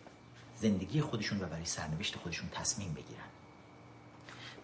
زندگی 0.57 1.01
خودشون 1.01 1.43
و 1.43 1.47
برای 1.47 1.65
سرنوشت 1.65 2.17
خودشون 2.17 2.49
تصمیم 2.49 2.95
بگیرن. 2.95 3.29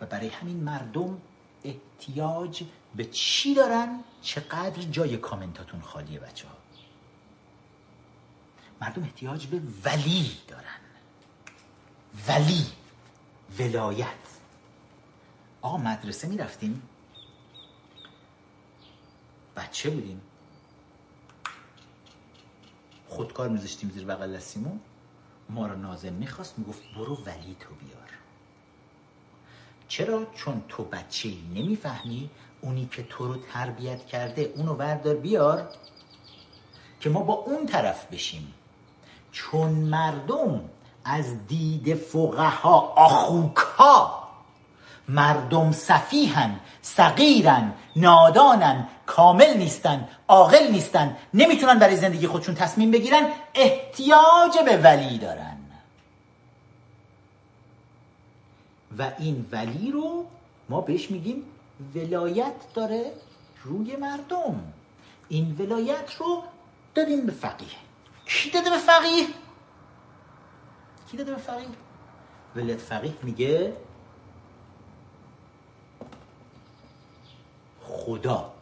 و 0.00 0.06
برای 0.06 0.28
همین 0.28 0.56
مردم 0.56 1.22
احتیاج 1.64 2.64
به 2.94 3.04
چی 3.04 3.54
دارن؟ 3.54 4.04
چقدر 4.22 4.82
جای 4.82 5.16
کامنتاتون 5.16 5.80
خالیه 5.80 6.20
بچه 6.20 6.48
ها 6.48 6.54
مردم 8.80 9.02
احتیاج 9.02 9.46
به 9.46 9.60
ولی 9.84 10.30
دارن. 10.48 10.83
ولی 12.28 12.66
ولایت. 13.58 14.08
آقا 15.62 15.76
مدرسه 15.76 16.28
می 16.28 16.36
رفتیم 16.36 16.82
بچه 19.56 19.90
بودیم. 19.90 20.20
خودکار 23.08 23.48
میذاشتیم 23.48 23.90
زیر 23.90 24.04
بغل 24.04 24.36
دستیمون 24.36 24.80
ما 25.48 25.66
رو 25.66 25.76
نازم 25.76 26.12
می‌خواست 26.12 26.58
می‌گفت 26.58 26.82
برو 26.96 27.16
ولی 27.16 27.56
تو 27.60 27.74
بیار. 27.74 28.10
چرا؟ 29.88 30.26
چون 30.34 30.64
تو 30.68 30.84
بچه 30.84 31.28
نمی‌فهمی 31.54 32.30
اونی 32.60 32.86
که 32.86 33.02
تو 33.02 33.32
رو 33.32 33.36
تربیت 33.36 34.06
کرده 34.06 34.42
اونو 34.56 34.74
وردار 34.74 35.16
بیار 35.16 35.68
که 37.00 37.10
ما 37.10 37.22
با 37.22 37.34
اون 37.34 37.66
طرف 37.66 38.06
بشیم. 38.06 38.54
چون 39.32 39.70
مردم 39.70 40.70
از 41.04 41.46
دید 41.46 41.94
فقها 41.94 42.78
آخوکها. 42.96 44.28
مردم 45.08 45.72
صفیحن 45.72 46.60
صغیرن 46.82 47.72
نادانن 47.96 48.88
کامل 49.06 49.56
نیستن 49.56 50.08
عاقل 50.28 50.70
نیستن. 50.70 51.16
نمی‌تونن 51.34 51.78
برای 51.78 51.96
زندگی 51.96 52.26
خودشون 52.26 52.54
تصمیم 52.54 52.90
بگیرن. 52.90 53.30
احتیاج 53.54 54.58
به 54.64 54.76
ولی 54.76 55.18
دارن. 55.18 55.56
و 58.98 59.10
این 59.18 59.46
ولی 59.52 59.90
رو 59.90 60.26
ما 60.68 60.80
بهش 60.80 61.10
میگیم 61.10 61.42
ولایت 61.94 62.54
داره 62.74 63.12
روی 63.64 63.96
مردم. 63.96 64.72
این 65.28 65.56
ولایت 65.58 66.14
رو 66.18 66.42
دادیم 66.94 67.26
به 67.26 67.32
فقیه. 67.32 67.68
کی 68.26 68.50
داده 68.50 68.70
به 68.70 68.78
فقیه؟ 68.78 69.26
کی 71.10 71.16
داده 71.16 71.30
به 71.34 71.38
فقیه 71.38 71.68
ولایت 72.56 72.78
فقیه 72.78 73.14
میگه 73.22 73.76
خدا. 77.80 78.52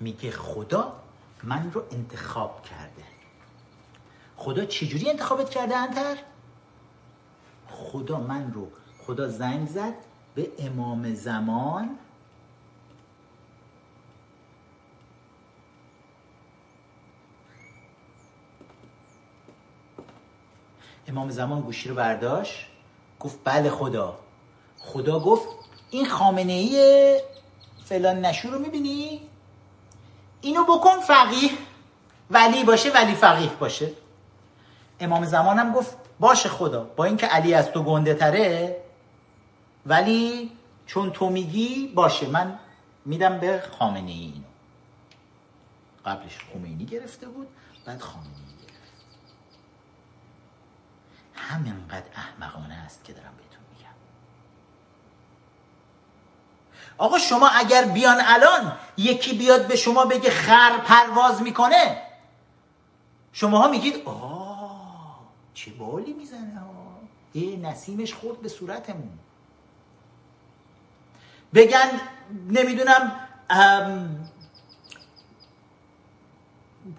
میگه 0.00 0.30
خدا 0.30 0.92
من 1.42 1.72
رو 1.72 1.82
انتخاب 1.90 2.62
کرده. 2.62 3.02
خدا 4.36 4.64
چجوری 4.64 5.10
انتخابت 5.10 5.50
کرده 5.50 5.76
انتر؟ 5.76 6.16
خدا 7.70 8.20
من 8.20 8.52
رو 8.52 8.68
خدا 9.06 9.28
زنگ 9.28 9.68
زد 9.68 9.94
به 10.34 10.50
امام 10.58 11.14
زمان 11.14 11.98
امام 21.08 21.30
زمان 21.30 21.60
گوشی 21.60 21.88
رو 21.88 21.94
برداشت 21.94 22.66
گفت 23.20 23.38
بله 23.44 23.70
خدا. 23.70 24.18
خدا 24.78 25.20
گفت 25.20 25.48
این 25.90 26.06
خامنه 26.06 26.52
ای 26.52 27.20
فلان 27.84 28.24
نشو 28.24 28.50
رو 28.50 28.58
می‌بینی؟ 28.58 29.20
اینو 30.40 30.64
بکن 30.64 31.00
فقیه. 31.00 31.50
ولی 32.30 32.64
باشه 32.64 32.92
ولی 32.92 33.14
فقیه 33.14 33.48
باشه. 33.48 33.90
امام 35.00 35.24
زمانم 35.24 35.72
گفت 35.72 35.96
باشه 36.20 36.48
خدا 36.48 36.84
با 36.84 37.04
اینکه 37.04 37.26
علی 37.26 37.54
از 37.54 37.70
تو 37.70 37.82
گنده 37.82 38.14
تره 38.14 38.76
ولی 39.86 40.52
چون 40.86 41.10
تو 41.10 41.30
میگی 41.30 41.92
باشه. 41.94 42.28
من 42.28 42.58
میدم 43.04 43.38
به 43.38 43.62
خامنه 43.78 44.10
ای 44.10 44.20
اینو. 44.20 44.48
قبلش 46.06 46.38
خمینی 46.52 46.84
گرفته 46.84 47.26
بود 47.28 47.48
بعد 47.84 48.00
خامنه 48.00 48.26
ای 48.26 48.47
همینقدر 51.38 52.06
احمقانه 52.16 52.74
است 52.74 53.04
که 53.04 53.12
دارم 53.12 53.32
بهتون 53.36 53.64
میگم. 53.72 53.94
آقا 56.98 57.18
شما 57.18 57.48
اگر 57.48 57.84
بیان 57.84 58.16
الان 58.20 58.76
یکی 58.96 59.38
بیاد 59.38 59.66
به 59.66 59.76
شما 59.76 60.04
بگه 60.04 60.30
خر 60.30 60.78
پرواز 60.78 61.42
می‌کنه 61.42 62.02
شماها 63.32 63.68
میگید 63.68 64.02
آه 64.04 65.20
چه 65.54 65.70
بالی 65.70 66.12
می‌زنه 66.12 66.60
ها. 66.60 66.98
ای 67.32 67.56
نسیمش 67.56 68.14
خورد 68.14 68.40
به 68.40 68.48
صورتمون. 68.48 69.18
بگن 71.54 72.00
نمی‌دونم 72.48 73.12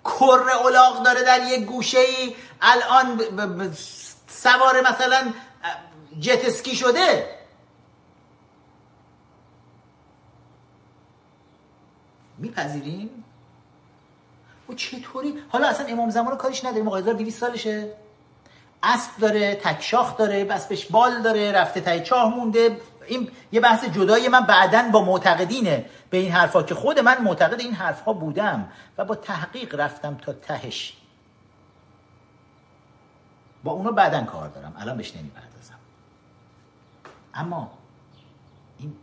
کر 0.05 0.49
اولاغ 0.63 1.03
داره 1.03 1.23
در 1.23 1.47
یک 1.47 1.65
گوشه 1.65 1.99
ای 1.99 2.35
الان 2.61 3.17
سوار 4.43 4.81
مثلا 4.81 5.33
جت 6.19 6.45
اسکی 6.45 6.75
شده. 6.75 7.25
میپذیریم؟ 12.37 13.23
و 14.69 14.73
چطوری؟ 14.73 15.33
حالا 15.49 15.67
اصلا 15.67 15.85
امام 15.85 16.09
زمان 16.09 16.37
کارش 16.37 16.65
نداریم 16.65 16.87
آقا 16.87 16.97
1200 16.97 17.39
سالشه. 17.39 17.93
اسب 18.83 19.11
داره 19.19 19.55
تکشاخ 19.55 20.17
داره 20.17 20.45
بسپش 20.45 20.85
بال 20.85 21.21
داره 21.21 21.51
رفته 21.51 21.81
تای 21.81 22.03
چاه 22.03 22.35
مونده. 22.35 22.77
این 23.07 23.31
یه 23.51 23.59
بحث 23.59 23.85
جدای 23.85 24.27
من 24.27 24.41
بعدا 24.41 24.89
با 24.91 25.05
معتقدینه. 25.05 25.85
به 26.09 26.17
این 26.17 26.31
حرفا 26.31 26.63
که 26.63 26.75
خود 26.75 26.99
من 26.99 27.21
معتقد 27.21 27.59
این 27.59 27.73
حرفها 27.73 28.13
بودم 28.13 28.71
و 28.97 29.05
با 29.05 29.15
تحقیق 29.15 29.75
رفتم 29.75 30.17
تا 30.17 30.33
تهش. 30.33 30.98
با 33.63 33.71
اونا 33.71 33.91
بعدا 33.91 34.23
کار 34.23 34.49
دارم. 34.49 34.73
الان 34.77 34.97
بهش 34.97 35.15
نمی‌پردازم. 35.15 35.75
اما 37.33 37.71
این 38.77 38.93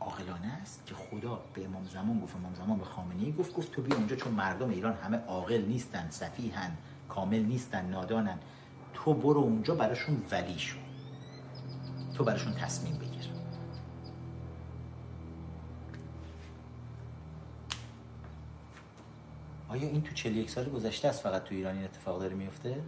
عاقلانه 0.00 0.58
است 0.62 0.86
که 0.86 0.94
خدا 0.94 1.40
به 1.54 1.64
امام 1.64 1.84
زمان 1.84 2.20
گفت 2.20 2.36
امام 2.36 2.54
زمان 2.54 2.78
به 2.78 2.84
خامنه‌ای 2.84 3.32
گفت 3.32 3.54
گفت 3.54 3.72
تو 3.72 3.82
بیا 3.82 3.96
اونجا 3.96 4.16
چون 4.16 4.32
مردم 4.32 4.70
ایران 4.70 4.94
همه 4.94 5.16
عاقل 5.16 5.64
نیستن 5.64 6.10
سفیهن 6.10 6.76
کامل 7.08 7.42
نیستن 7.42 7.84
نادانن. 7.84 8.38
تو 8.94 9.14
برو 9.14 9.40
اونجا 9.40 9.74
براشون 9.74 10.22
ولی 10.30 10.58
شو. 10.58 10.76
تو 12.14 12.24
براشون 12.24 12.54
تصمیم 12.54 12.98
بگیر. 12.98 13.28
آیا 19.68 19.88
این 19.88 20.02
تو 20.02 20.14
41 20.14 20.50
سال 20.50 20.64
گذشته 20.64 21.08
است 21.08 21.22
فقط 21.22 21.44
تو 21.44 21.54
ایران 21.54 21.74
این 21.74 21.84
اتفاق 21.84 22.20
داره 22.20 22.34
میفته؟ 22.34 22.82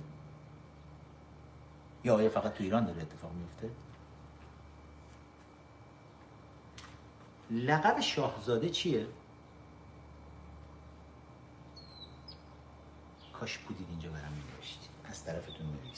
یا 2.05 2.17
آیا 2.17 2.31
فقط 2.31 2.55
تو 2.55 2.65
ایران 2.65 2.85
داره 2.85 3.03
اتفاق 3.03 3.33
میفته؟ 3.33 3.71
لقب 7.51 8.01
شاهزاده 8.01 8.71
چیه؟ 8.71 9.07
کاش 13.33 13.59
بودید 13.59 13.87
اینجا 13.91 14.11
برام 14.11 14.33
می 14.33 14.43
از 15.05 15.25
طرفتون 15.25 15.67
می 15.67 15.93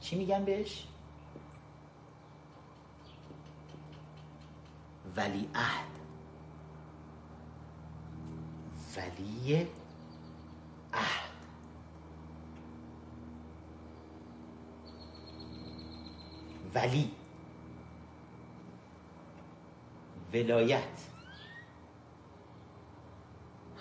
چی 0.00 0.16
میگن 0.16 0.44
بهش؟ 0.44 0.86
ولی 5.16 5.50
عهد 5.54 5.86
ولی 8.96 9.68
عهد 10.92 11.31
ولی. 16.74 17.10
ولایت. 20.32 21.00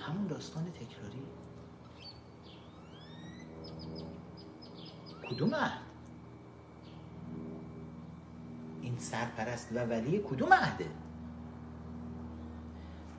همون 0.08 0.28
داستان 0.28 0.66
تکراری. 0.72 1.24
کدوم 5.30 5.56
عهد؟ 5.56 5.82
این 8.82 8.98
سرپرست 8.98 9.72
و 9.72 9.76
ولی 9.76 10.20
کدوم 10.20 10.54
عهده؟ 10.54 10.90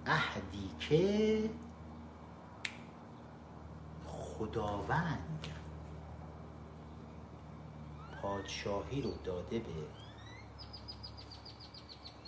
عهدی 0.07 0.71
که 0.81 1.51
خداوند. 4.07 5.47
پادشاهی 8.23 9.03
رو 9.03 9.19
داده 9.25 9.59
به 9.59 9.87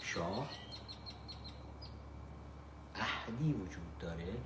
شاه. 0.00 0.50
عهدی 2.94 3.52
وجود 3.52 3.98
داره 3.98 4.36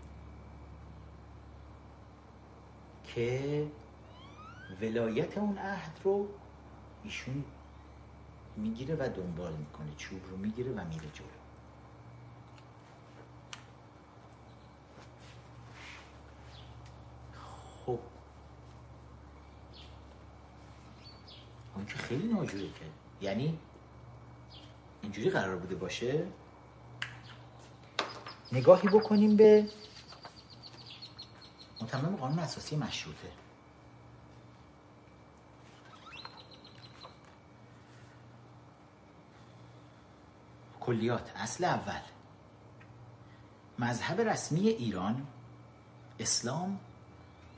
که 3.04 3.66
ولایت 4.80 5.38
اون 5.38 5.58
عهد 5.58 6.00
رو 6.04 6.28
ایشون 7.04 7.44
می‌گیره 8.56 8.94
و 8.94 9.08
دنبال 9.16 9.52
می‌کنه 9.52 9.94
چوب 9.96 10.26
رو 10.26 10.36
می‌گیره 10.36 10.72
و 10.72 10.84
میره 10.84 11.10
جلو 11.10 11.28
خب 17.86 18.00
اون 21.78 21.86
که 21.86 21.98
خیلی 21.98 22.28
ناجوره 22.28 22.64
که. 22.64 22.84
یعنی 23.20 23.58
اینجوری 25.02 25.30
قرار 25.30 25.56
بوده 25.56 25.74
باشه؟ 25.74 26.26
نگاهی 28.52 28.88
بکنیم 28.88 29.36
به 29.36 29.68
متمم 31.82 32.16
قانون 32.16 32.38
اساسی 32.38 32.76
مشروطه. 32.76 33.28
کلیات 40.80 41.32
اصل 41.36 41.64
اول. 41.64 42.00
مذهب 43.78 44.20
رسمی 44.20 44.68
ایران 44.68 45.26
اسلام 46.18 46.80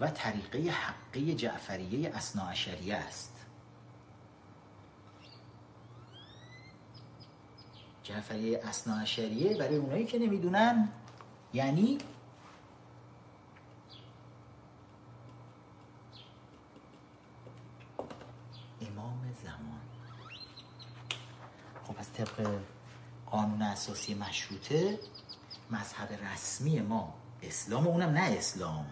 و 0.01 0.11
طریقه 0.11 0.59
حقی 0.59 1.35
جعفریه 1.35 2.11
اصناعشریه 2.15 2.97
است. 2.97 3.30
جعفریه 8.11 8.61
اصناعشریه 8.65 9.57
برای 9.57 9.77
اونایی 9.77 10.05
که 10.05 10.19
نمی‌دونن. 10.19 10.89
یعنی 11.55 11.99
امام 18.81 19.35
زمان. 19.43 19.81
خب 21.85 21.95
از 21.99 22.13
طبق 22.13 22.59
قانون 23.27 23.63
اساسی 23.63 24.15
مشروطه 24.15 24.99
مذهب 25.71 26.09
رسمی 26.33 26.81
ما 26.81 27.15
اسلام 27.43 27.87
اونم 27.87 28.09
نه 28.11 28.21
اسلام 28.21 28.87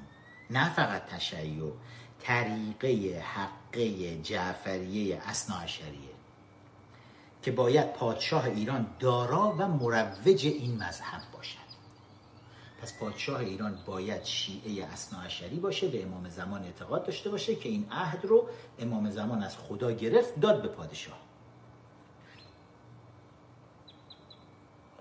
نه 0.50 0.74
فقط 0.74 1.06
تشیع 1.06 1.72
طریقه 2.20 3.20
حقه 3.20 4.16
جعفریه 4.22 5.22
اصناعشریه 5.26 6.07
که 7.48 7.54
باید 7.54 7.92
پادشاه 7.92 8.44
ایران 8.44 8.86
دارا 8.98 9.54
و 9.58 9.68
مروج 9.68 10.46
این 10.46 10.76
مذهب 10.82 11.22
باشد. 11.32 11.68
پس 12.82 12.98
پادشاه 12.98 13.40
ایران 13.40 13.78
باید 13.86 14.24
شیعه 14.24 14.84
اصناعشری 14.84 15.58
باشه 15.58 15.88
به 15.88 16.02
امام 16.02 16.28
زمان 16.28 16.62
اعتقاد 16.62 17.04
داشته 17.04 17.30
باشه 17.30 17.54
که 17.54 17.68
این 17.68 17.88
عهد 17.90 18.24
رو 18.24 18.48
امام 18.78 19.10
زمان 19.10 19.42
از 19.42 19.56
خدا 19.58 19.92
گرفت 19.92 20.40
داد 20.40 20.62
به 20.62 20.68
پادشاه. 20.68 21.18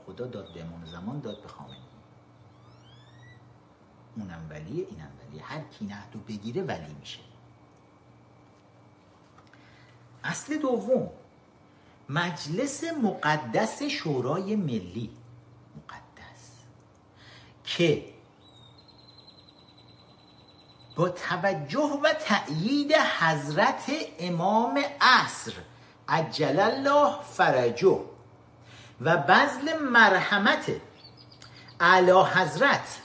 خدا 0.06 0.28
داد 0.28 0.54
به 0.54 0.62
امام 0.62 0.86
زمان 0.86 1.20
داد 1.20 1.41
به 1.41 1.48
خامنه‌ای. 1.48 1.82
اونم 4.18 4.48
ولیه 4.50 4.88
اینم 4.89 5.12
ولیه 5.20 5.43
هر 5.43 5.62
کی 5.62 5.86
نهدو 5.86 6.20
بگیره 6.20 6.62
ولی 6.62 6.93
میشه. 7.00 7.20
اصل 10.24 10.58
دوم 10.58 11.10
مجلس 12.10 12.84
مقدس 12.84 13.84
شورای 13.84 14.55
ملی. 14.55 15.10
مقدس. 15.76 16.51
که 17.64 18.18
با 20.95 21.10
توجه 21.10 21.99
و 22.03 22.14
تأیید 22.14 22.93
حضرت 22.93 23.91
امام 24.20 24.84
عصر 25.01 25.53
عجل 26.08 26.60
الله 26.60 27.22
فرجه 27.22 27.99
و 29.01 29.18
بذل 29.18 29.80
مرحمت 29.80 30.72
اعلی 31.80 32.12
حضرت 32.12 33.02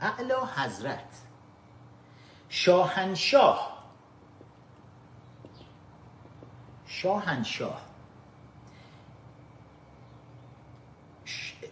اعلی 0.00 0.34
حضرت 0.56 1.13
شاهنشاه. 2.54 3.72
شاهنشاه. 6.86 7.80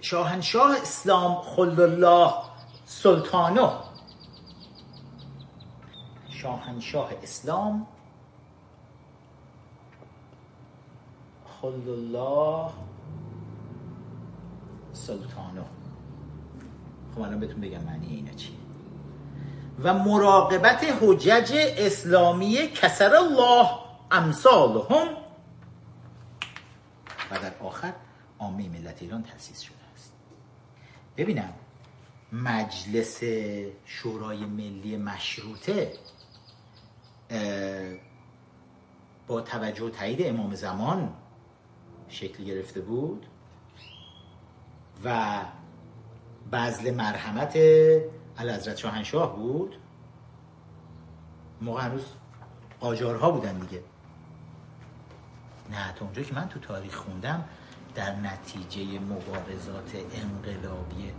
شاهنشاه 0.01 0.77
اسلام 0.77 1.35
خلد 1.35 1.81
الله 1.81 2.35
سلطانو 2.87 3.71
شاهنشاه 6.31 7.11
اسلام 7.23 7.87
خلد 11.61 11.89
الله 11.89 12.73
سلطانو 14.93 15.65
خب 17.15 17.21
الان 17.21 17.41
بهتون 17.41 17.61
بگم 17.61 17.85
معنی 17.85 18.07
اینا 18.07 18.33
چیه؟ 18.33 18.62
و 19.79 19.95
مراقبت 19.95 20.85
حجج 21.01 21.53
اسلامی 21.79 22.57
کسر 22.57 23.15
الله 23.15 23.69
امثالهم. 24.11 25.09
و 27.31 27.39
در 27.39 27.53
آخر 27.61 27.93
عامه 28.39 28.69
ملت 28.69 29.03
ایران 29.03 29.23
تأسیس 29.23 29.61
شده 29.61 29.77
است. 29.95 30.13
ببینم 31.17 31.53
مجلس 32.33 33.21
شورای 33.85 34.45
ملی 34.45 34.97
مشروطه 34.97 35.93
با 39.27 39.41
توجه 39.41 39.85
و 39.85 39.91
تایید 39.91 40.27
امام 40.27 40.55
زمان 40.55 41.13
شکل 42.09 42.45
گرفته 42.45 42.81
بود 42.81 43.27
و 45.05 45.41
بذل 46.53 46.95
مرحمت 46.95 47.57
حضرت 48.37 48.77
شاهنشاه 48.77 49.37
بود؟ 49.37 49.77
موقع 51.61 51.83
هنوز 51.83 52.05
قاجارها 52.81 53.31
بودن 53.31 53.59
دیگه. 53.59 53.83
نه 55.71 55.93
تا 55.93 56.05
اونجا 56.05 56.23
که 56.23 56.35
من 56.35 56.49
تو 56.49 56.61
تاریخ 56.61 56.95
خوندم 56.95 57.45
در 57.95 58.17
نتیجه 58.17 58.99
مبارزات 59.01 59.93
انقلابی 60.15 61.13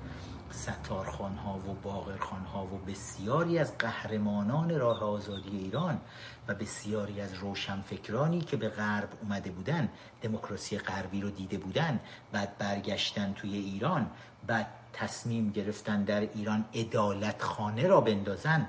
ستارخان 0.52 1.36
ها 1.36 1.58
و 1.58 1.74
باقرخان 1.84 2.46
ها 2.46 2.66
و 2.66 2.78
بسیاری 2.78 3.60
از 3.60 3.78
قهرمانان 3.78 4.80
راه 4.80 5.04
آزادی 5.04 5.58
ایران 5.58 6.02
و 6.48 6.54
بسیاری 6.54 7.22
از 7.22 7.34
روشنفکرانی 7.34 8.42
که 8.42 8.58
به 8.58 8.70
غرب 8.70 9.10
اومده 9.22 9.52
بودن 9.52 9.90
دموکراسی 10.22 10.78
غربی 10.78 11.22
رو 11.22 11.30
دیده 11.30 11.58
بودن 11.58 12.00
بعد 12.32 12.58
برگشتن 12.58 13.34
توی 13.34 13.58
ایران 13.58 14.12
بعد 14.48 14.68
تصمیم 14.94 15.52
گرفتن 15.52 16.04
در 16.04 16.20
ایران 16.20 16.66
ادالت 16.74 17.42
خانه 17.42 17.88
را 17.88 18.02
بندازن. 18.02 18.68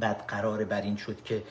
بعد 0.00 0.24
قرار 0.28 0.64
بر 0.64 0.80
این 0.80 0.96
شد 0.96 1.22
که 1.22 1.44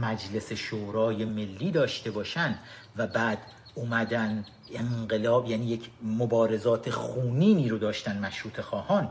مجلس 0.00 0.52
شورای 0.52 1.24
ملی 1.24 1.70
داشته 1.70 2.10
باشن 2.10 2.58
و 2.96 3.06
بعد 3.06 3.38
اومدن 3.74 4.44
انقلاب 4.70 5.50
یعنی 5.50 5.66
یک 5.66 5.90
مبارزات 6.02 6.90
خونینی 6.90 7.68
رو 7.68 7.78
داشتن 7.78 8.18
مشروط 8.18 8.60
خواهان. 8.60 9.10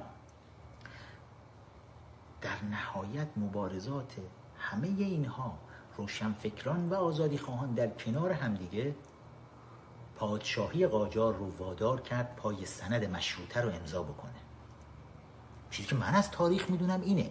در 2.42 2.64
نهایت 2.72 3.28
مبارزات 3.38 4.14
همه 4.58 4.88
اینها 4.88 5.58
روشنفکران 5.98 6.90
و 6.90 6.96
آزادی 6.96 7.38
خواهان 7.38 7.74
در 7.74 7.88
کنار 7.88 8.32
همدیگه 8.32 8.96
پادشاهی 10.16 10.88
قاجار 10.88 11.34
رو 11.34 11.58
وادار 11.58 12.02
کرد 12.02 12.36
پای 12.36 12.66
سند 12.66 13.06
مشروطه 13.06 13.62
رو 13.62 13.70
امضا 13.70 14.04
بکنه. 14.04 14.32
چیزی 15.72 15.90
که 15.90 15.96
من 15.96 16.16
از 16.16 16.32
تاریخ 16.32 16.70
می‌دونم 16.70 17.02
اینه. 17.02 17.30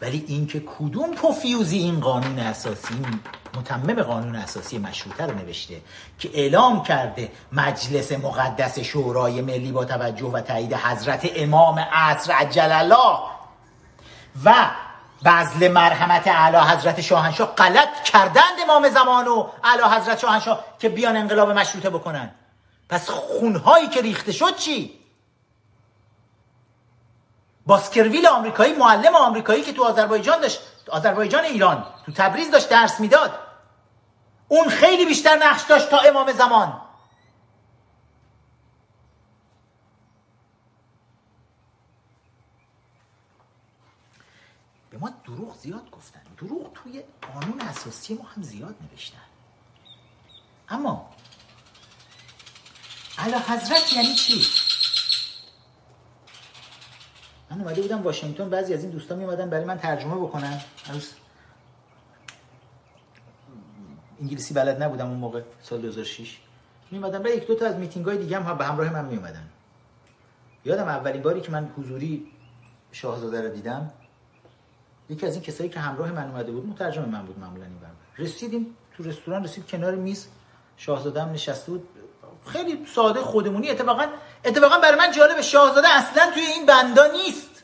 ولی 0.00 0.24
اینکه 0.26 0.62
کدوم 0.78 1.14
پوفیوزی 1.14 1.78
این 1.78 2.00
قانون 2.00 2.38
اساسی 2.38 2.94
متمم 3.56 4.02
قانون 4.02 4.36
اساسی 4.36 4.78
مشروطه 4.78 5.26
رو 5.26 5.34
نوشته 5.34 5.80
که 6.18 6.30
اعلام 6.34 6.82
کرده 6.82 7.32
مجلس 7.52 8.12
مقدس 8.12 8.78
شورای 8.78 9.40
ملی 9.40 9.72
با 9.72 9.84
توجه 9.84 10.26
و 10.26 10.40
تایید 10.40 10.74
حضرت 10.74 11.30
امام 11.36 11.78
عصر 11.78 12.32
عجل 12.32 12.72
الله 12.72 13.18
و 14.44 14.70
بذل 15.24 15.68
مرحمت 15.68 16.28
اعلی 16.28 16.56
حضرت 16.56 17.00
شاهنشاه 17.00 17.54
غلط 17.54 18.02
کردند 18.04 18.60
امام 18.62 18.88
زمان 18.88 19.28
و 19.28 19.48
اعلی 19.64 19.82
حضرت 19.82 20.18
شاهنشاه 20.18 20.64
که 20.78 20.88
بیان 20.88 21.16
انقلاب 21.16 21.50
مشروطه 21.50 21.90
بکنن. 21.90 22.34
پس 22.88 23.10
خونهایی 23.10 23.88
که 23.88 24.02
ریخته 24.02 24.32
شد 24.32 24.56
چی؟ 24.56 24.98
باسکرویل 27.66 28.26
آمریکایی 28.26 28.72
معلم 28.72 29.14
آمریکایی 29.14 29.62
که 29.62 29.72
تو 29.72 29.84
آذربایجان 29.84 30.40
داشت 30.40 30.60
آذربایجان 30.90 31.44
ایران 31.44 31.86
تو 32.06 32.12
تبریز 32.12 32.50
داشت 32.50 32.68
درس 32.68 33.00
می‌داد. 33.00 33.38
اون 34.48 34.68
خیلی 34.68 35.04
بیشتر 35.04 35.36
نقش 35.36 35.62
داشت 35.62 35.90
تا 35.90 35.98
امام 35.98 36.32
زمان 36.32 36.80
به 44.90 44.91
ما 45.02 45.10
دروغ 45.24 45.56
زیاد 45.56 45.90
گفتن. 45.90 46.20
دروغ 46.38 46.72
توی 46.74 47.02
قانون 47.32 47.60
اساسی 47.60 48.14
ما 48.14 48.24
هم 48.24 48.42
زیاد 48.42 48.74
نوشتن. 48.90 49.18
اما 50.68 51.10
علا 53.18 53.38
حضرت 53.38 53.92
یعنی 53.92 54.14
چی؟ 54.14 54.46
من 57.50 57.60
اومده 57.60 57.82
بودم 57.82 58.02
واشنگتن 58.02 58.50
بعضی 58.50 58.74
از 58.74 58.82
این 58.82 58.90
دوستان 58.90 59.18
می 59.18 59.26
برای 59.26 59.64
من 59.64 59.78
ترجمه 59.78 60.14
بکنن. 60.14 60.60
هنوز 60.84 61.08
انگلیسی 64.20 64.54
بلد 64.54 64.82
نبودم 64.82 65.08
اون 65.08 65.18
موقع 65.18 65.42
سال 65.62 65.80
2006 65.80 66.38
می 66.90 66.98
برای 66.98 67.36
یک 67.36 67.46
دو 67.46 67.54
تا 67.54 67.66
از 67.66 67.76
میتینگ 67.76 68.06
های 68.06 68.18
دیگه 68.18 68.40
هم 68.40 68.58
به 68.58 68.64
همراه 68.64 68.92
من 68.92 69.04
می 69.04 69.16
اومدن 69.16 69.48
یادم 70.64 70.88
اولین 70.88 71.22
باری 71.22 71.40
که 71.40 71.52
من 71.52 71.72
حضوری 71.76 72.26
شاهزاده 72.92 73.40
رو 73.40 73.48
دیدم 73.48 73.90
یکی 75.12 75.26
از 75.26 75.34
این 75.34 75.42
کسایی 75.42 75.70
که 75.70 75.80
همراه 75.80 76.12
من 76.12 76.30
اومده 76.30 76.52
بود 76.52 76.66
مترجم 76.66 77.08
من 77.08 77.26
بود 77.26 77.38
معمولا 77.38 77.64
این 77.64 77.76
رسیدیم 78.18 78.76
تو 78.96 79.02
رستوران 79.02 79.44
رسید 79.44 79.66
کنار 79.66 79.94
میز. 79.94 80.26
شاهزاده 80.76 81.22
هم 81.22 81.32
نشسته 81.32 81.72
بود. 81.72 81.88
خیلی 82.46 82.86
ساده 82.94 83.20
خودمونی. 83.20 83.70
اتفاقا 83.70 84.06
اتفاقا 84.44 84.78
برای 84.78 84.98
من 84.98 85.12
جالب 85.12 85.40
شاهزاده 85.40 85.88
اصلا 85.88 86.30
توی 86.34 86.42
این 86.42 86.66
بندا 86.66 87.06
نیست. 87.06 87.62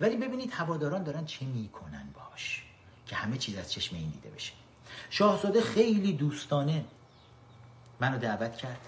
ولی 0.00 0.16
ببینید 0.16 0.52
هواداران 0.52 1.02
دارن 1.02 1.24
چه 1.24 1.46
می‌کنن 1.46 2.08
باش 2.14 2.62
که 3.06 3.16
همه 3.16 3.38
چیز 3.38 3.58
از 3.58 3.72
چشم 3.72 3.96
این 3.96 4.10
دیده 4.10 4.28
بشه. 4.28 4.52
شاهزاده 5.10 5.60
خیلی 5.60 6.12
دوستانه. 6.12 6.84
منو 8.00 8.18
دعوت 8.18 8.56
کرد. 8.56 8.80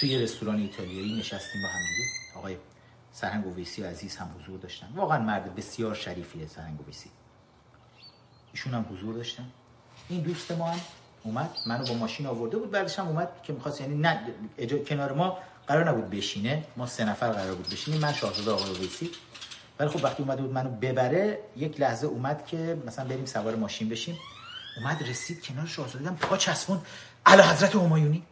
توی 0.00 0.18
رستوران 0.18 0.56
ایتالیایی 0.56 1.18
نشستیم 1.18 1.62
با 1.62 1.68
هم 1.68 1.80
دیگه. 1.80 2.38
آقای 2.38 2.56
سرهنگ 3.12 3.46
اویسی 3.46 3.82
عزیز 3.82 4.16
هم 4.16 4.30
حضور 4.38 4.58
داشتن. 4.58 4.88
واقعا 4.94 5.18
مرد 5.18 5.54
بسیار 5.54 5.94
شریفیه 5.94 6.46
سرهنگ 6.46 6.80
اویسی 6.80 7.10
ایشون 8.52 8.74
هم 8.74 8.86
حضور 8.90 9.14
داشتن. 9.14 9.50
این 10.08 10.20
دوست 10.20 10.52
ما 10.52 10.70
هم 10.70 10.80
اومد 11.22 11.50
منو 11.66 11.86
با 11.86 11.94
ماشین 11.94 12.26
آورده 12.26 12.56
بود 12.56 12.70
بعدش 12.70 12.98
هم 12.98 13.08
اومد 13.08 13.28
که 13.42 13.52
می‌خواست 13.52 13.80
یعنی 13.80 13.94
نه 13.94 14.20
اجا... 14.58 14.78
کنار 14.78 15.12
ما 15.12 15.38
قرار 15.66 15.88
نبود 15.88 16.10
بشینه. 16.10 16.64
ما 16.76 16.86
سه 16.86 17.04
نفر 17.04 17.32
قرار 17.32 17.54
بود 17.54 17.68
بشینیم. 17.68 18.00
من 18.00 18.12
شاهزاده 18.12 18.50
آقای 18.50 18.70
اویسی. 18.70 19.10
ولی 19.78 19.88
خب 19.88 20.04
وقتی 20.04 20.22
اومده 20.22 20.42
بود 20.42 20.52
منو 20.52 20.70
ببره 20.70 21.38
یک 21.56 21.80
لحظه 21.80 22.06
اومد 22.06 22.46
که 22.46 22.82
مثلا 22.86 23.04
بریم 23.04 23.26
سوار 23.26 23.56
ماشین 23.56 23.88
بشیم. 23.88 24.18
اومد 24.76 25.02
رسید 25.02 25.42
کنار 25.42 25.66
شاهزاده. 25.66 25.98
دیدم 25.98 26.16
پا 26.16 26.36
چسبون 26.36 26.80
اعلی 27.26 27.42
حضرت 27.42 27.74
همایونی. 27.74 28.22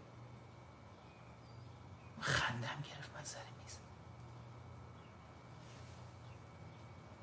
خندم 2.21 2.83
گرفت 2.85 3.11
من 3.17 3.25
سر 3.25 3.39
میز 3.65 3.77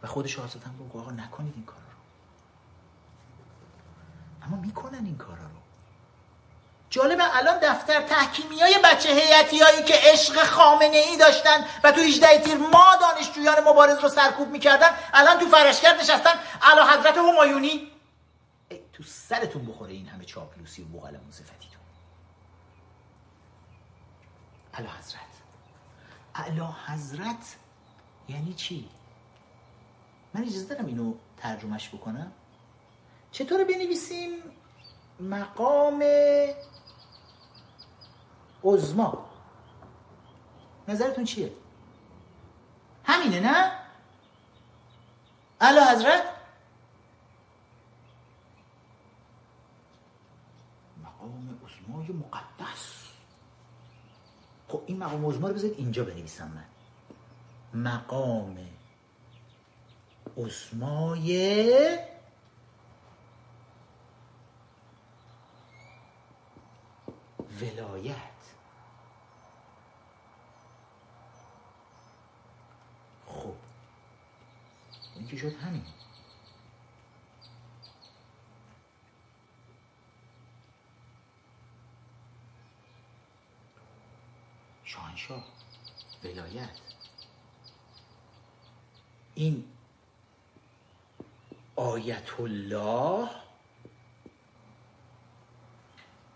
و 0.07 0.09
خود 0.09 0.27
شاهزاده 0.27 0.65
هم 0.65 0.77
گفت 0.77 1.09
نکنید 1.11 1.53
این 1.55 1.65
کارا 1.65 1.79
رو. 1.79 1.97
اما 4.47 4.61
می‌کنن 4.61 5.05
این 5.05 5.17
کارا 5.17 5.43
رو. 5.43 5.57
جالبه 6.89 7.37
الان 7.37 7.59
دفتر 7.59 8.01
تحکیمی 8.01 8.59
های 8.59 8.79
بچه 8.83 9.09
هیئتی 9.09 9.59
هایی 9.59 9.83
که 9.83 9.93
عشق 9.97 10.43
خامنه 10.43 10.97
ای 10.97 11.17
داشتن 11.17 11.65
و 11.83 11.91
تو 11.91 12.01
18 12.01 12.41
تیر 12.41 12.57
ما 12.57 12.85
دانشجویان 13.01 13.63
مبارز 13.67 13.99
رو 13.99 14.09
سرکوب 14.09 14.49
می‌کردن 14.49 14.89
الان 15.13 15.39
تو 15.39 15.45
فرشگرد 15.45 15.99
نشستن 15.99 16.33
علا 16.61 16.87
حضرت 16.87 17.17
همایونی. 17.17 17.91
ای 18.69 18.79
تو 18.93 19.03
سرتون 19.03 19.65
بخوره 19.65 19.93
این 19.93 20.07
همه 20.07 20.25
چاپلوسی 20.25 20.81
و 20.81 20.85
بغلمون 20.85 21.31
صفتیتون 21.31 21.81
علا 24.73 24.89
حضرت. 24.89 25.21
علا 26.35 26.75
حضرت 26.87 27.55
یعنی 28.29 28.53
چی؟ 28.53 28.89
من 30.37 30.43
اجازه 30.43 30.65
دارم 30.65 30.85
اینو 30.85 31.13
ترجمهش 31.37 31.89
بکنم. 31.89 32.31
چطور 33.31 33.63
بنویسیم؟ 33.63 34.31
مقام 35.19 36.03
عزما 38.63 39.25
نظرتون 40.87 41.23
چیه؟ 41.23 41.53
همینه 43.03 43.39
نه؟ 43.39 43.71
اعلی 45.61 45.79
حضرت؟ 45.79 46.23
مقام 51.03 51.59
عزمای 51.65 52.07
مقدس. 52.07 53.07
خب 54.67 54.81
این 54.85 54.97
مقام 54.97 55.25
عزما 55.25 55.47
رو 55.47 55.53
بذارید 55.53 55.77
اینجا 55.77 56.03
بنویسم 56.03 56.51
من. 56.51 56.65
مقام 57.83 58.76
عزمای 60.37 61.97
ولایت. 67.61 68.15
خب 73.27 73.53
این 75.15 75.27
که 75.27 75.37
شد 75.37 75.53
همین. 75.55 75.85
شاهنشاه 84.83 85.43
ولایت. 86.23 86.69
این 89.35 89.76
آیت 91.77 92.39
الله 92.39 93.29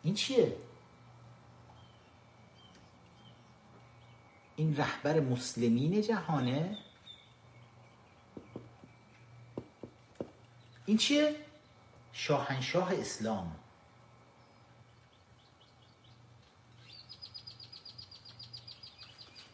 این 0.03 0.13
چیه؟ 0.13 0.57
این 4.55 4.77
رهبر 4.77 5.19
مسلمین 5.19 6.01
جهانه؟ 6.01 6.77
این 10.85 10.97
چیه؟ 10.97 11.35
شاهنشاه 12.13 12.93
اسلام. 12.93 13.55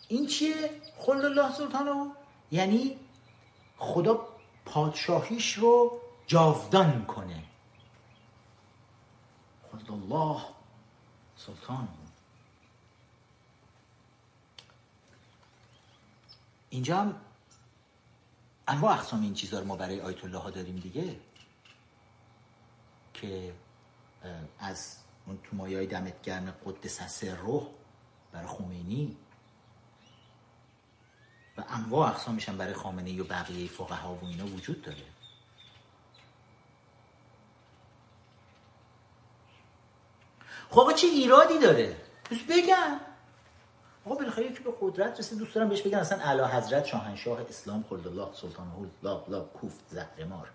این 0.08 0.28
چیه؟ 0.28 0.82
خل 0.98 1.26
الله 1.26 1.54
سلطانه؟ 1.54 2.12
یعنی 2.52 3.00
خدا 3.78 4.37
پادشاهیش 4.68 5.54
رو 5.54 6.00
جاودان 6.28 7.06
کنه. 7.06 7.44
خل 9.72 9.94
الله 9.94 10.42
سلطانه 11.36 11.88
اینجا 16.70 16.98
هم 16.98 17.16
انواع 18.68 18.94
اقسام 18.94 19.22
این 19.22 19.34
چیزها 19.34 19.60
رو 19.60 19.66
ما 19.66 19.76
برای 19.76 20.02
آیت 20.02 20.26
الله 20.26 20.38
ها 20.38 20.50
داریم 20.50 20.76
دیگه 20.76 21.20
که 23.14 23.54
از 24.60 24.98
اون 25.26 25.40
تو 25.44 25.56
مایه 25.56 25.86
دمت 25.86 26.22
گرم 26.22 26.52
قدس 26.66 27.24
روح 27.24 27.68
برای 28.32 28.48
خمینی 28.48 29.18
و 31.58 31.64
انواع 31.70 32.10
اقسامش 32.10 32.50
هم 32.50 32.58
برای 32.58 32.74
خامنه 32.74 33.10
ای 33.10 33.20
و 33.20 33.24
بقیه 33.24 33.68
فقها 33.68 34.14
و 34.14 34.26
اینا 34.26 34.46
وجود 34.46 34.82
داره. 34.82 35.04
خب 40.70 40.92
چه 40.96 41.08
ایرادی 41.08 41.60
داره؟ 41.60 42.02
بس 42.32 42.38
بگم. 42.50 43.00
آقا 44.06 44.16
بالاخره 44.16 44.46
یکی 44.46 44.64
به 44.64 44.74
قدرت 44.82 45.20
رسید. 45.20 45.40
دوست 45.40 45.56
دارم 45.56 45.70
بهش 45.70 45.82
بگن 45.82 45.98
اصلا 45.98 46.20
اعلی 46.20 46.42
حضرت 46.42 46.86
شاهنشاه 46.86 47.42
اسلام 47.42 47.86
خلد 47.90 48.08
الله 48.08 48.34
سلطان 48.34 48.92
لا 49.04 49.26
لا 49.28 49.42
کوفت 49.42 49.80
زهرمار. 49.90 50.50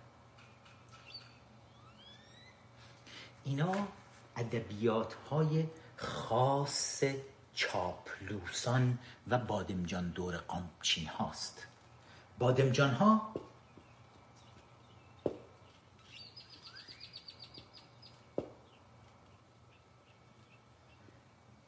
اینا 3.44 3.72
ادبیات 4.36 5.14
های 5.30 5.66
خاص 5.96 7.04
چاپلوسان 7.54 8.98
و 9.28 9.38
بادمجان 9.38 10.08
دور 10.08 10.36
قامچین 10.36 11.06
هاست. 11.06 11.66
بادمجان 12.38 12.90
ها 12.90 13.34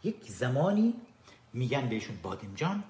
یک 0.04 0.30
زمانی 0.30 0.94
میگن 1.52 1.88
بهشون 1.88 2.16
بادمجان 2.22 2.84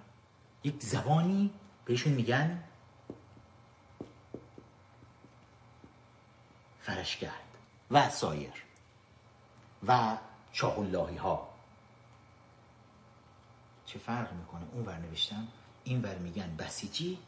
یک 0.65 0.83
زبانی 0.83 1.51
بهشون 1.85 2.13
میگن 2.13 2.65
فرشگرد 6.81 7.33
و 7.91 8.11
سایر 8.11 8.53
و 9.87 10.17
شاه 10.53 10.79
اللهی 10.79 11.17
ها 11.17 11.54
چه 13.95 14.01
فرق 14.01 14.33
می‌کنه؟ 14.33 14.65
اون 14.73 14.85
ور 14.85 14.99
نوشتم 14.99 15.49
این 15.85 16.03
ور 16.03 16.19
میگن 16.19 16.57
بسیجی. 16.57 17.19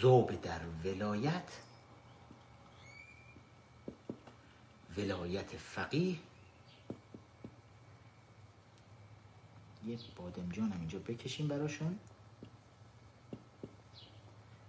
زوب 0.00 0.40
در 0.40 0.60
ولایت. 0.84 1.52
ولایت 4.96 5.56
فقیه. 5.56 6.18
یه 9.86 9.98
بادمجان 10.16 10.72
هم 10.72 10.78
اینجا 10.78 10.98
بکشیم 10.98 11.48
براشون. 11.48 11.98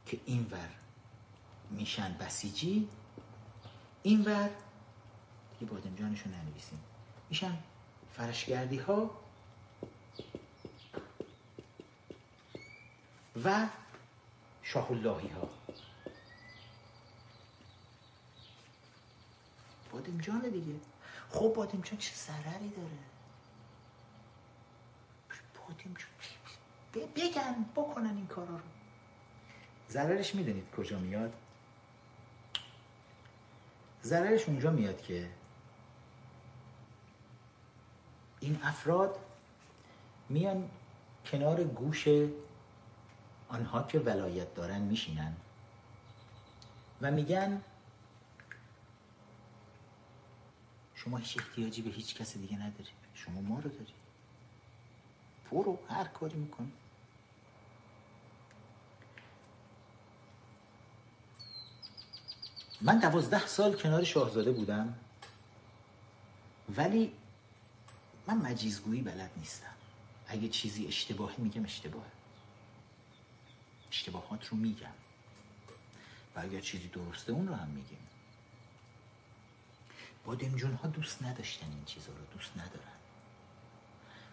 که 0.06 0.20
این 0.26 0.48
ور 0.52 0.70
میشن 1.70 2.18
بسیجی. 2.18 2.90
این 4.04 4.26
ور 4.26 4.50
یه 5.62 5.68
بادمجانشون 5.68 6.34
ننویسیم. 6.34 6.80
میشن 7.30 7.58
فرشگردی 8.12 8.78
ها 8.78 9.19
و 13.46 13.68
شاه 14.64 14.92
اللهی 14.92 15.28
ها 15.28 15.50
بادمجان 19.92 20.50
دیگه. 20.50 20.80
خب 21.30 21.54
بادمجان 21.56 21.98
چه 21.98 22.16
ضرری 22.16 22.70
داره؟ 22.70 22.98
بادمجان 25.56 26.10
بگن 27.16 27.66
بکنن 27.76 28.16
این 28.16 28.28
کارا 28.28 28.56
رو. 28.56 28.64
ضررش 29.90 30.36
می‌دونید 30.36 30.72
کجا 30.72 31.00
میاد؟ 31.00 31.34
ضررش 34.04 34.46
اونجا 34.46 34.72
میاد 34.72 35.02
که 35.02 35.30
این 38.40 38.60
افراد 38.64 39.20
میان 40.30 40.70
کنار 41.26 41.64
گوش 41.64 42.08
آنها 43.50 43.84
که 43.84 44.00
ولایت 44.00 44.54
دارن 44.54 44.82
میشینن 44.82 45.36
و 47.02 47.12
میگن 47.12 47.62
شما 50.96 51.18
هیچ 51.18 51.38
احتیاجی 51.38 51.82
به 51.82 51.90
هیچ 51.90 52.16
کس 52.16 52.38
دیگه 52.38 52.58
نداری. 52.58 52.90
شما 53.14 53.42
ما 53.42 53.60
رو 53.60 53.70
داری. 53.70 53.94
برو 55.52 55.80
هر 55.90 56.04
کاری 56.04 56.38
میکن 56.38 56.72
من 62.82 63.00
دوازده 63.00 63.48
سال 63.48 63.74
کنار 63.74 64.04
شاهزاده 64.04 64.52
بودم 64.52 64.96
ولی 66.78 67.14
من 68.28 68.38
مجیزگویی 68.38 69.02
بلد 69.02 69.32
نیستم. 69.38 69.74
اگه 70.28 70.48
چیزی 70.50 70.88
اشتباهی 70.88 71.36
میگم 71.38 71.64
اشتباهه. 71.64 72.19
اشتباهات 73.92 74.48
رو 74.48 74.58
میگم. 74.58 74.94
و 76.36 76.40
اگر 76.40 76.60
چیزی 76.60 76.88
درسته 76.88 77.32
اون 77.32 77.48
رو 77.48 77.56
هم 77.56 77.68
میگیم. 77.68 78.08
بادمجون 80.26 80.74
ها 80.74 80.88
دوست 80.88 81.24
نداشتن 81.24 81.68
این 81.72 81.86
چیزا 81.86 82.12
رو 82.12 82.26
دوست 82.38 82.52
ندارن. 82.58 83.00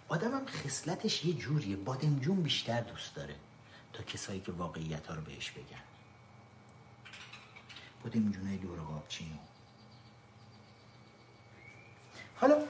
آدمم 0.09 0.47
خصلتش 0.47 1.25
یه 1.25 1.35
جوریه. 1.35 1.77
بادمجون 1.77 2.43
بیشتر 2.43 2.81
دوست 2.81 3.15
داره 3.15 3.37
تا 3.93 4.03
کسایی 4.03 4.41
که 4.41 4.53
واقعیت 4.53 5.07
ها 5.07 5.15
رو 5.15 5.23
بهش 5.23 5.51
بگن. 5.51 5.83
بادمجون 8.05 8.47
های 8.47 8.57
دور 8.57 8.79
قابچینو 8.79 9.37
حالا 12.37 12.65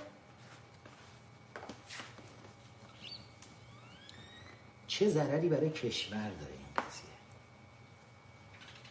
چه 4.86 5.08
ضرری 5.08 5.48
برای 5.48 5.70
کشور 5.70 6.30
داره؟ 6.30 6.55
قضیه. 6.76 7.10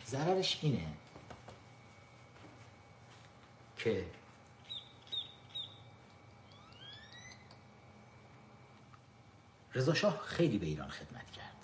ضررش 0.05 0.59
اینه 0.61 0.87
که 3.77 4.05
رضا 9.73 9.93
شاه 9.93 10.21
خیلی 10.25 10.57
به 10.57 10.65
ایران 10.65 10.89
خدمت 10.89 11.31
کرد. 11.31 11.55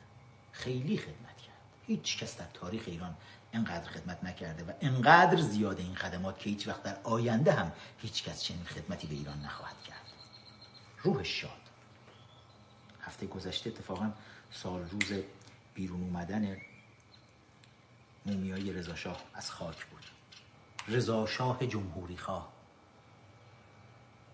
خیلی 0.51 0.97
خدمت 0.97 1.37
کرد. 1.37 1.55
هیچ 1.87 2.17
کس 2.17 2.37
در 2.37 2.45
تاریخ 2.53 2.83
ایران 2.87 3.17
انقدر 3.53 3.89
خدمت 3.89 4.23
نکرده 4.23 4.63
و 4.63 4.71
انقدر 4.81 5.41
زیاده 5.41 5.83
این 5.83 5.95
خدمات 5.95 6.39
که 6.39 6.49
هیچ 6.49 6.67
وقت 6.67 6.83
در 6.83 6.97
آینده 7.03 7.51
هم 7.51 7.71
هیچ 7.97 8.23
کس 8.23 8.43
چنین 8.43 8.63
خدمتی 8.63 9.07
به 9.07 9.15
ایران 9.15 9.41
نخواهد 9.41 9.83
کرد. 9.83 10.05
روح 11.03 11.23
شاد. 11.23 11.51
هفته 13.01 13.27
گذشته 13.27 13.69
اتفاقا 13.69 14.11
سال 14.51 14.89
روز 14.89 15.23
بیرون 15.81 16.01
اومدن 16.01 16.57
مومیای 18.25 18.73
رضا 18.73 18.95
شاه 18.95 19.23
از 19.33 19.51
خاک 19.51 19.85
بود. 19.85 20.03
رضا 20.87 21.25
شاه 21.25 21.67
جمهوری 21.67 22.17
خواه. 22.17 22.51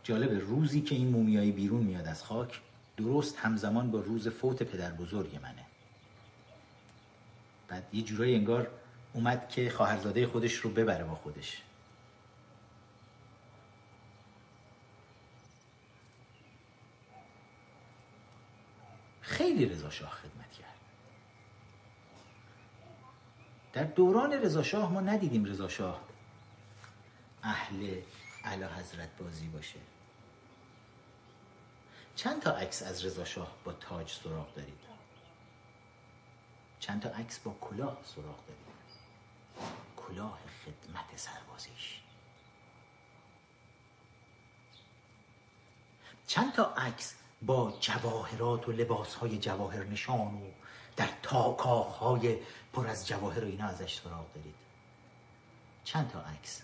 جالب 0.04 0.32
روزی 0.50 0.82
که 0.82 0.96
این 0.96 1.08
مومیای 1.08 1.52
بیرون 1.52 1.84
میاد 1.84 2.08
از 2.08 2.24
خاک 2.24 2.62
درست 2.98 3.38
همزمان 3.38 3.92
با 3.92 4.00
روز 4.00 4.28
فوت 4.28 4.64
پدر 4.64 4.92
بزرگ 4.92 5.36
منه. 5.36 5.66
بعد 7.68 7.84
یه 7.94 8.02
جورایی 8.02 8.36
انگار 8.36 8.72
اومد 9.14 9.50
که 9.50 9.70
خواهرزاده 9.70 10.28
خودش 10.28 10.54
رو 10.54 10.70
ببره 10.70 11.04
با 11.04 11.16
خودش. 11.16 11.62
خیلی 19.22 19.66
رضا 19.66 19.90
شاه 19.90 20.10
خدمت 20.10 20.52
کرد 20.52 20.78
در 23.78 23.84
دوران 23.84 24.34
رضا 24.34 24.64
شاه 24.64 24.92
ما 24.92 25.02
ندیدیم 25.02 25.46
رضا 25.46 25.68
شاه 25.68 26.02
اهل 27.44 28.02
اعلی 28.44 28.64
حضرت 28.64 29.10
بازی 29.20 29.48
باشه. 29.48 29.80
چند 32.16 32.42
تا 32.42 32.52
عکس 32.52 32.84
از 32.84 33.06
رضا 33.06 33.26
شاه 33.26 33.52
با 33.64 33.74
تاج 33.74 34.12
سراغ 34.12 34.54
دارید؟ 34.56 34.80
چند 36.80 37.02
تا 37.02 37.10
عکس 37.10 37.40
با 37.40 37.56
کلاه 37.62 37.98
سراغ 38.04 38.38
دارید؟ 38.48 38.68
کلاه 39.98 40.40
خدمت 40.66 41.18
سربازیش. 41.18 42.00
چند 46.28 46.54
تا 46.54 46.74
عکس 46.74 47.16
با 47.42 47.78
جواهرات 47.80 48.70
و 48.70 48.72
لباس 48.72 49.16
های 49.16 49.38
جواهر 49.38 49.84
نشان 49.84 50.36
و 50.36 50.52
در 50.96 51.10
تاکاخ 51.24 51.98
های 51.98 52.38
پر 52.78 52.88
از 52.88 53.08
جواهر 53.08 53.44
و 53.44 53.48
اینا 53.48 53.66
ازش 53.66 54.00
سراغ 54.00 54.34
دارید. 54.34 54.56
چند 55.84 56.10
تا 56.10 56.22
عکس 56.22 56.62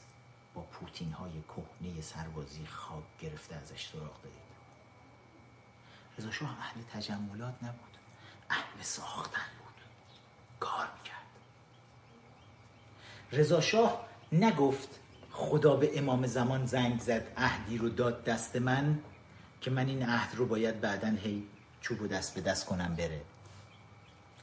با 0.53 0.61
پوتین 0.61 1.11
های 1.11 1.31
کهنه 1.31 2.01
سربازی 2.01 2.65
خاک 2.65 3.03
گرفته 3.19 3.55
ازش 3.55 3.87
سراغ 3.87 4.21
دارید. 4.23 4.43
رضا 6.17 6.31
شاه 6.31 6.57
اهل 6.59 6.81
تجملات 6.93 7.53
نبود 7.63 7.97
اهل 8.49 8.81
ساختن 8.81 9.41
بود. 9.59 9.73
کار 10.59 10.87
می‌کرد. 10.97 11.27
رضا 13.31 13.61
شاه 13.61 14.05
نگفت 14.31 14.99
خدا 15.31 15.75
به 15.75 15.99
امام 15.99 16.27
زمان 16.27 16.65
زنگ 16.65 16.99
زد 16.99 17.33
عهدی 17.37 17.77
رو 17.77 17.89
داد 17.89 18.23
دست 18.23 18.55
من 18.55 18.99
که 19.61 19.71
من 19.71 19.87
این 19.87 20.03
عهد 20.09 20.35
رو 20.35 20.45
باید 20.45 20.81
بعدا 20.81 21.07
هی 21.07 21.47
چوب 21.81 22.01
و 22.01 22.07
دست 22.07 22.35
به 22.35 22.41
دست 22.41 22.65
کنم 22.65 22.95
بره. 22.95 23.21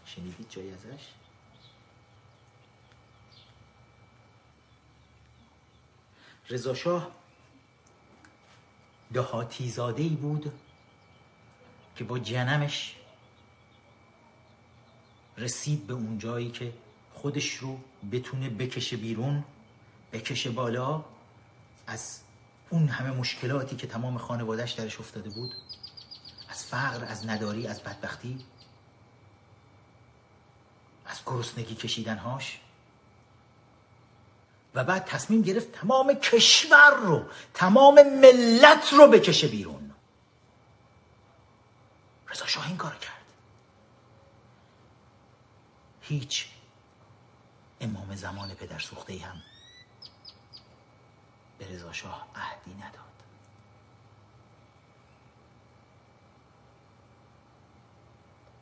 شنیدید 0.05 0.47
جایی 0.49 0.73
ازش؟ 0.73 1.20
رضا 6.51 6.75
شاه 6.75 7.11
دهاتی 9.13 9.69
زاده 9.69 10.03
ای 10.03 10.09
بود 10.09 10.53
که 11.97 12.05
با 12.05 12.19
جنمش 12.19 12.97
رسید 15.39 15.87
به 15.87 15.95
اون 15.95 16.19
جایی 16.19 16.51
که 16.51 16.73
خودش 17.15 17.55
رو 17.55 17.81
بتونه 18.13 18.49
بکشه 18.49 18.97
بیرون 18.97 19.45
بکشه 20.13 20.51
بالا 20.51 21.05
از 21.87 22.21
اون 22.71 22.89
همه 22.89 23.11
مشکلاتی 23.11 23.77
که 23.77 23.87
تمام 23.87 24.19
خانوادهش 24.19 24.73
درش 24.73 25.01
افتاده 25.01 25.31
بود 25.31 25.55
از 26.49 26.65
فقر 26.65 27.05
از 27.05 27.27
نداری 27.27 27.67
از 27.67 27.83
بدبختی 27.83 28.45
از 31.07 31.21
گرسنگی 31.27 31.75
کشیدنهاش. 31.75 32.61
و 34.75 34.85
بعد 34.85 35.05
تصمیم 35.05 35.43
گرفت 35.43 35.73
تمام 35.73 36.15
کشور 36.15 36.91
رو 36.91 37.25
تمام 37.55 37.95
ملت 37.95 38.93
رو 38.93 39.07
بکشه 39.09 39.49
بیرون. 39.49 39.95
رضا 42.29 42.47
شاه 42.47 42.67
این 42.67 42.77
کار 42.77 42.97
کرد. 42.97 43.13
هیچ 46.01 46.47
امام 47.81 48.17
زمان 48.17 48.55
پدر 48.55 48.79
سوخته 48.79 49.19
هم 49.19 49.43
به 51.59 51.69
رضا 51.69 51.93
شاه 51.93 52.29
عهدی 52.35 52.75
نداد. 52.75 53.11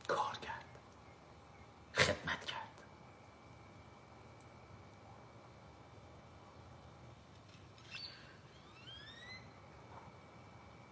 کار 0.09 0.39
کرد 0.43 0.64
خدمت 1.94 2.44
کرد 2.44 2.68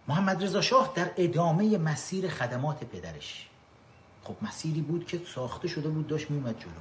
محمد 0.07 0.43
رضا 0.43 0.61
شاه 0.61 0.93
در 0.95 1.11
ادامه 1.17 1.77
مسیر 1.77 2.29
خدمات 2.29 2.83
پدرش. 2.83 3.49
خب 4.23 4.35
مسیری 4.41 4.81
بود 4.81 5.07
که 5.07 5.21
ساخته 5.35 5.67
شده 5.67 5.89
بود 5.89 6.07
داشت 6.07 6.31
میومد 6.31 6.59
جلو. 6.59 6.71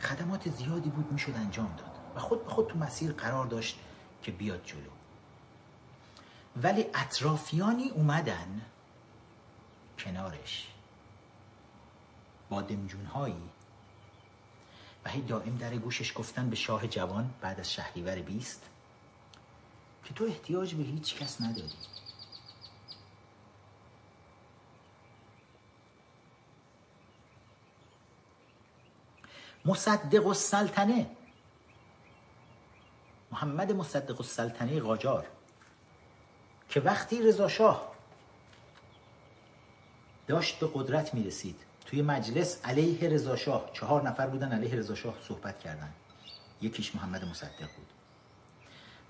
خدمات 0.00 0.48
زیادی 0.48 0.90
بود 0.90 1.12
می‌شد 1.12 1.36
انجام 1.36 1.76
داد. 1.76 1.92
و 2.16 2.20
خود 2.20 2.44
به 2.44 2.50
خود 2.50 2.68
تو 2.68 2.78
مسیر 2.78 3.12
قرار 3.12 3.46
داشت 3.46 3.78
که 4.22 4.32
بیاد 4.32 4.64
جلو. 4.64 4.90
ولی 6.56 6.86
اطرافیانی 6.94 7.88
اومدن 7.88 8.60
کنارش. 9.98 10.68
با 12.48 12.62
دمجونهایی. 12.62 13.42
و 15.04 15.10
هی 15.10 15.22
دائم 15.22 15.56
در 15.56 15.76
گوشش 15.76 16.12
گفتن 16.14 16.50
به 16.50 16.56
شاه 16.56 16.86
جوان 16.86 17.30
بعد 17.40 17.60
از 17.60 17.72
شهریور 17.72 18.16
بیست 18.16 18.62
که 20.04 20.14
تو 20.14 20.24
احتیاج 20.24 20.74
به 20.74 20.82
هیچ 20.82 21.16
کس 21.16 21.40
نداری. 21.40 21.72
مصدق 29.64 30.26
السلطنه. 30.26 31.10
محمد 33.32 33.72
مصدق 33.72 34.20
السلطنه 34.20 34.80
قاجار 34.80 35.26
که 36.68 36.80
وقتی 36.80 37.22
رضا 37.22 37.48
شاه 37.48 37.92
داشت 40.26 40.58
به 40.58 40.70
قدرت 40.74 41.14
می 41.14 41.24
رسید 41.24 41.60
توی 41.86 42.02
مجلس 42.02 42.64
علیه 42.64 43.08
رضا 43.08 43.36
شاه 43.36 43.70
چهار 43.72 44.02
نفر 44.02 44.26
بودن 44.26 44.52
علیه 44.52 44.74
رضا 44.74 44.94
شاه 44.94 45.14
صحبت 45.28 45.60
کردن. 45.60 45.92
یکیش 46.62 46.94
محمد 46.94 47.24
مصدق 47.24 47.68
بود. 47.76 47.86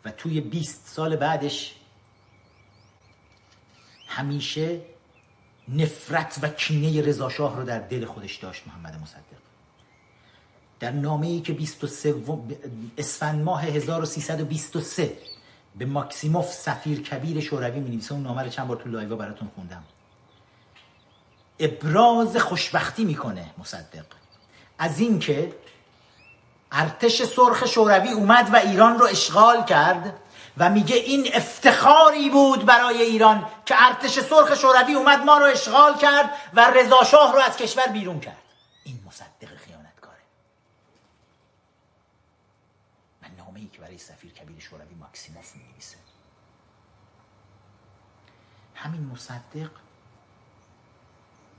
و 0.05 0.11
توی 0.11 0.41
20 0.41 0.87
سال 0.87 1.17
بعدش 1.17 1.75
همیشه 4.07 4.81
نفرت 5.69 6.39
و 6.43 6.49
کینه 6.49 7.03
رضا 7.03 7.29
شاه 7.29 7.57
رو 7.57 7.65
در 7.65 7.79
دل 7.79 8.05
خودش 8.05 8.37
داشت 8.37 8.67
محمد 8.67 9.03
مصدق. 9.03 9.42
در 10.83 10.91
نامه 10.91 11.27
ای 11.27 11.41
که 11.41 11.53
23 11.53 12.15
اسفند 12.99 13.43
ماه 13.43 13.63
1323 13.63 15.19
به 15.79 15.87
ماکسیموف 15.87 16.53
سفیر 16.53 17.03
کبیر 17.03 17.41
شوروی 17.41 17.81
می 17.81 17.91
نویسه 17.91 18.13
اون 18.13 18.23
نامه 18.23 18.43
رو 18.43 18.49
چند 18.49 18.69
بار 18.69 18.77
تو 18.77 18.89
لایوا 18.89 19.17
براتون 19.17 19.51
خوندم. 19.55 19.85
ابراز 21.59 22.37
خوشبختی 22.37 23.05
می‌کنه 23.05 23.47
مصدق. 23.59 24.05
از 24.79 25.01
اینکه 25.01 25.53
ارتش 26.73 27.23
سرخ 27.23 27.67
شوروی 27.67 28.13
اومد 28.13 28.51
و 28.53 28.57
ایران 28.57 28.99
رو 28.99 29.07
اشغال 29.07 29.65
کرد 29.65 30.15
و 30.59 30.71
میگه 30.71 30.97
این 30.97 31.29
افتخاری 31.35 32.31
بود 32.31 32.67
برای 32.67 33.03
ایران 33.03 33.47
که 33.67 33.75
ارتش 33.79 34.21
سرخ 34.21 34.55
شوروی 34.55 34.95
اومد 34.95 35.19
ما 35.19 35.39
رو 35.39 35.45
اشغال 35.45 35.99
کرد 35.99 36.31
و 36.55 36.71
رضا 36.71 37.05
شاه 37.05 37.33
رو 37.33 37.39
از 37.39 37.57
کشور 37.57 37.87
بیرون 37.87 38.21
کرد. 38.21 38.43
این 38.85 38.99
مصدق 39.07 39.57
خیانتکاره 39.57 40.23
من 43.23 43.29
نامه 43.39 43.61
ای 43.61 43.67
که 43.67 43.81
برای 43.81 43.99
سفیر 43.99 44.33
کبیر 44.33 44.59
شوروی 45.13 45.35
ماکسیموف 45.35 45.57
می 45.57 45.73
نویسه 45.73 45.97
همین 48.75 49.07
مصدق 49.07 49.71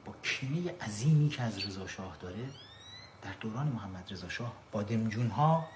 با 0.05 0.13
کینه 0.23 0.71
عظیمی 0.81 1.29
که 1.29 1.43
از 1.43 1.65
رضا 1.65 1.87
شاه 1.87 2.17
داره 2.17 2.49
در 3.21 3.33
دوران 3.41 3.67
محمد 3.67 4.11
رضا 4.11 4.29
شاه 4.29 4.53
با 4.71 4.83
دمجون 4.83 5.29
ها 5.29 5.67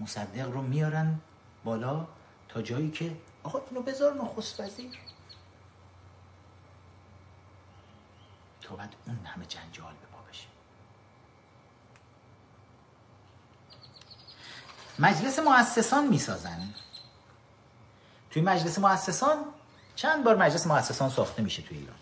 مصدق 0.00 0.52
رو 0.52 0.62
میارن 0.62 1.20
بالا 1.64 2.06
تا 2.48 2.62
جایی 2.62 2.90
که 2.90 3.16
آقا 3.42 3.62
اینو 3.70 3.82
بذار 3.82 4.14
نخست 4.14 4.60
وزیر. 4.60 4.98
تا 8.62 8.76
بعد 8.76 8.94
اون 9.06 9.26
همه 9.26 9.46
جنجال 9.46 9.92
به 9.92 10.06
پا 10.06 10.22
بشه. 10.30 10.46
مجلس 14.98 15.38
مؤسسان 15.38 16.08
می‌سازن. 16.08 16.74
توی 18.32 18.42
مجلس 18.42 18.78
مؤسسان 18.78 19.36
چند 19.96 20.24
بار 20.24 20.36
مجلس 20.36 20.66
مؤسسان 20.66 21.10
ساخته 21.10 21.42
میشه 21.42 21.62
توی 21.62 21.78
ایران. 21.78 21.96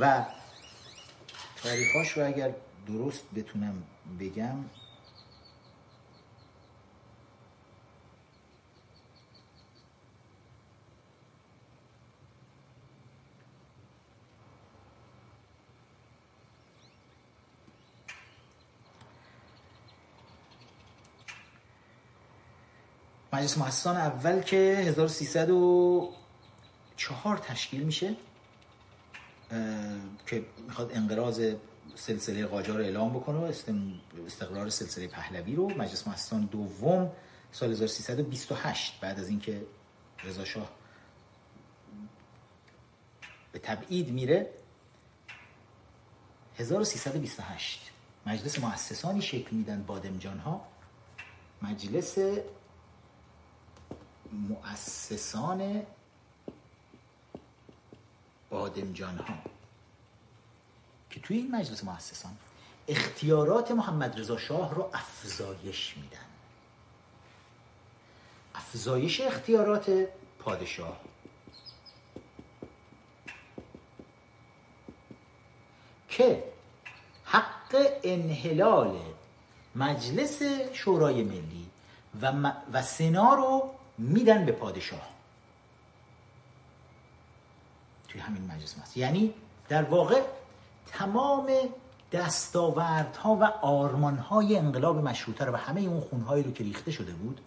و 0.00 0.24
تاریخاش 1.62 2.08
رو 2.12 2.26
اگر 2.26 2.54
درست 2.88 3.22
بتونم 3.36 3.82
بگم 4.20 4.56
مجلس 23.38 23.58
مؤسسان 23.58 23.96
اول 23.96 24.40
که 24.40 24.56
1304 24.56 27.38
تشکیل 27.38 27.82
میشه 27.82 28.16
که 30.26 30.44
می‌خواد 30.66 30.90
انقراض 30.94 31.54
سلسله 31.94 32.46
قاجار 32.46 32.80
اعلام 32.80 33.12
بکنه 33.12 33.38
و 33.38 33.52
استقرار 34.26 34.70
سلسله 34.70 35.06
پهلوی 35.06 35.54
رو. 35.54 35.68
مجلس 35.68 36.08
مؤسسان 36.08 36.44
دوم 36.44 37.12
سال 37.52 37.70
1328 37.70 39.00
بعد 39.00 39.20
از 39.20 39.28
اینکه 39.28 39.62
رضا 40.24 40.44
شاه 40.44 40.70
به 43.52 43.58
تبعید 43.58 44.08
میره 44.08 44.50
1328 46.56 47.90
مجلس 48.26 48.58
مؤسسانی 48.58 49.22
شکل 49.22 49.56
میدن 49.56 49.82
بادمجان 49.82 50.38
ها 50.38 50.66
مجلس 51.62 52.18
مؤسسان 54.32 55.82
بادمجان 58.50 59.18
ها 59.18 59.34
که 61.10 61.20
توی 61.20 61.36
این 61.36 61.50
مجلس 61.50 61.84
مؤسسان 61.84 62.36
اختیارات 62.88 63.70
محمد 63.70 64.20
رضا 64.20 64.38
شاه 64.38 64.74
رو 64.74 64.90
افزایش 64.94 65.94
میدن. 65.96 66.18
افزایش 68.54 69.20
اختیارات 69.20 69.90
پادشاه. 70.38 71.00
که 76.08 76.44
حق 77.24 77.98
انحلال 78.02 78.98
مجلس 79.74 80.42
شورای 80.72 81.22
ملی 81.22 81.66
و, 82.22 82.52
و 82.72 82.82
سنا 82.82 83.34
رو 83.34 83.74
میدن 83.98 84.44
به 84.44 84.52
پادشاه. 84.52 85.08
توی 88.08 88.20
همین 88.20 88.44
مجلس 88.44 88.78
ماست 88.78 88.96
یعنی 88.96 89.34
در 89.68 89.82
واقع 89.82 90.22
تمام 90.86 91.50
دستاوردها 92.12 93.34
و 93.34 93.44
آرمانهای 93.44 94.58
انقلاب 94.58 94.96
مشروطه 94.96 95.44
رو 95.44 95.52
و 95.52 95.56
همه 95.56 95.80
اون 95.80 96.00
خونهایی 96.00 96.42
رو 96.42 96.52
که 96.52 96.64
ریخته 96.64 96.90
شده 96.90 97.12
بود 97.12 97.40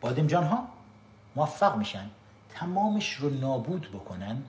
بادمجان 0.00 0.44
ها 0.44 0.68
موفق 1.36 1.76
میشن 1.76 2.10
تمامش 2.54 3.14
رو 3.14 3.30
نابود 3.30 3.88
بکنن 3.94 4.42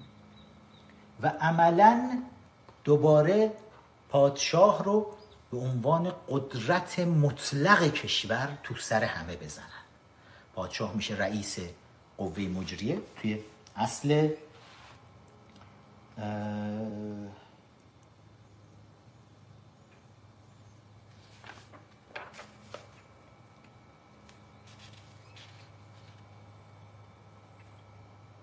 و 1.22 1.28
عملا 1.28 2.22
دوباره 2.84 3.52
پادشاه 4.10 4.84
رو 4.84 5.08
به 5.52 5.58
عنوان 5.58 6.14
قدرت 6.30 7.00
مطلق 7.00 7.94
کشور 7.94 8.58
تو 8.64 8.76
سر 8.76 9.04
همه 9.04 9.36
بزنن. 9.36 9.83
پادشاه 10.56 10.94
میشه 10.96 11.16
رئیس 11.16 11.60
قوه 12.18 12.40
مجریه 12.40 13.02
توی 13.22 13.40
اصل 13.76 14.30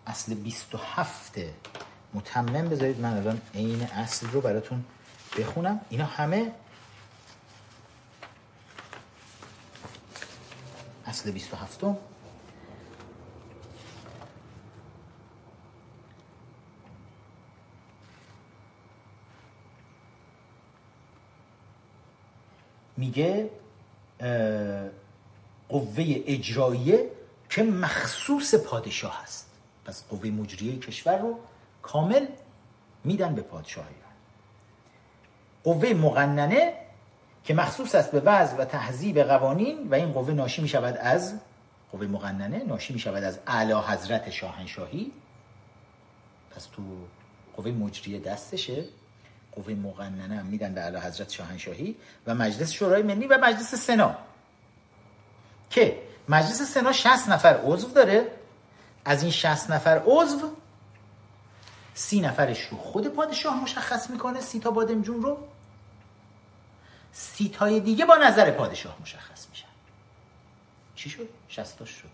اصل 0.07 0.35
27 0.35 1.41
متمم 2.15 2.69
بذارید 2.69 3.01
من 3.01 3.17
الان 3.17 3.41
عین 3.55 3.83
اصل 3.83 4.27
رو 4.27 4.41
براتون 4.41 4.85
بخونم. 5.39 5.81
اینا 5.91 6.05
همه 6.05 6.53
اصل 11.11 11.31
27 11.31 11.85
میگه 22.97 23.51
قوه 25.69 26.05
اجراییه 26.27 27.11
که 27.49 27.63
مخصوص 27.63 28.55
پادشاه 28.55 29.23
هست. 29.23 29.51
پس 29.85 30.05
قوه 30.09 30.27
مجریه 30.27 30.79
کشور 30.79 31.19
رو 31.19 31.39
کامل 31.83 32.27
میدن 33.05 33.35
به 33.35 33.43
پادشاه 33.43 33.87
ایران 33.87 34.13
قوه 35.65 35.93
مقننه 35.93 36.90
که 37.45 37.55
مخصوص 37.55 37.95
است 37.95 38.11
به 38.11 38.21
وضع 38.21 38.57
و 38.57 38.65
تهذیب 38.65 39.23
قوانین 39.23 39.89
و 39.89 39.95
این 39.95 40.13
قوه 40.13 40.33
ناشی 40.33 40.63
می 40.63 40.69
شود 40.69 40.97
از 40.97 41.35
قوه 41.93 42.07
مقننه 42.07 42.65
ناشی 42.65 42.93
می 42.93 42.99
شود 42.99 43.25
از 43.25 43.39
اعلی 43.47 43.73
حضرت 43.73 44.31
شاهنشاهی. 44.31 45.13
پس 46.51 46.65
تو 46.65 46.83
قوه 47.57 47.71
مجریه 47.71 48.19
دستشه. 48.19 48.85
قوه 49.53 49.75
مقننه 49.75 50.37
هم 50.37 50.47
میدن 50.47 50.75
به 50.75 50.81
اعلی 50.81 50.97
حضرت 50.97 51.31
شاهنشاهی 51.31 51.97
و 52.27 52.35
مجلس 52.35 52.73
شورای 52.73 53.03
ملی 53.03 53.27
و 53.27 53.39
مجلس 53.39 53.75
سنا. 53.75 54.17
که 55.71 55.99
مجلس 56.29 56.63
سنا 56.63 56.93
60 56.93 57.29
نفر 57.29 57.61
عضو 57.65 57.89
داره. 57.89 58.27
از 59.05 59.23
این 59.23 59.33
60 59.33 59.71
نفر 59.71 60.03
عضو 60.07 60.51
سی 61.95 62.21
نفرش 62.21 62.61
رو 62.61 62.79
خود 62.79 63.09
پادشاه 63.09 63.63
مشخص 63.63 64.11
می‌کنه 64.11 64.41
سی 64.41 64.61
تا 64.61 64.71
بادمجون 64.71 65.23
رو. 65.23 65.39
سی 67.13 67.49
تای 67.49 67.81
دیگه 67.81 68.05
با 68.05 68.17
نظر 68.17 68.51
پادشاه 68.51 68.97
مشخص 69.01 69.49
میشن. 69.49 69.67
چی 70.95 71.11
شد؟ 71.11 71.29
شستاش 71.49 71.91
شد. 71.91 72.11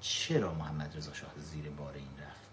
چرا 0.00 0.54
محمد 0.54 0.96
رضا 0.96 1.12
شاه 1.12 1.30
زیر 1.38 1.70
بار 1.70 1.94
این 1.94 2.08
رفت؟ 2.22 2.48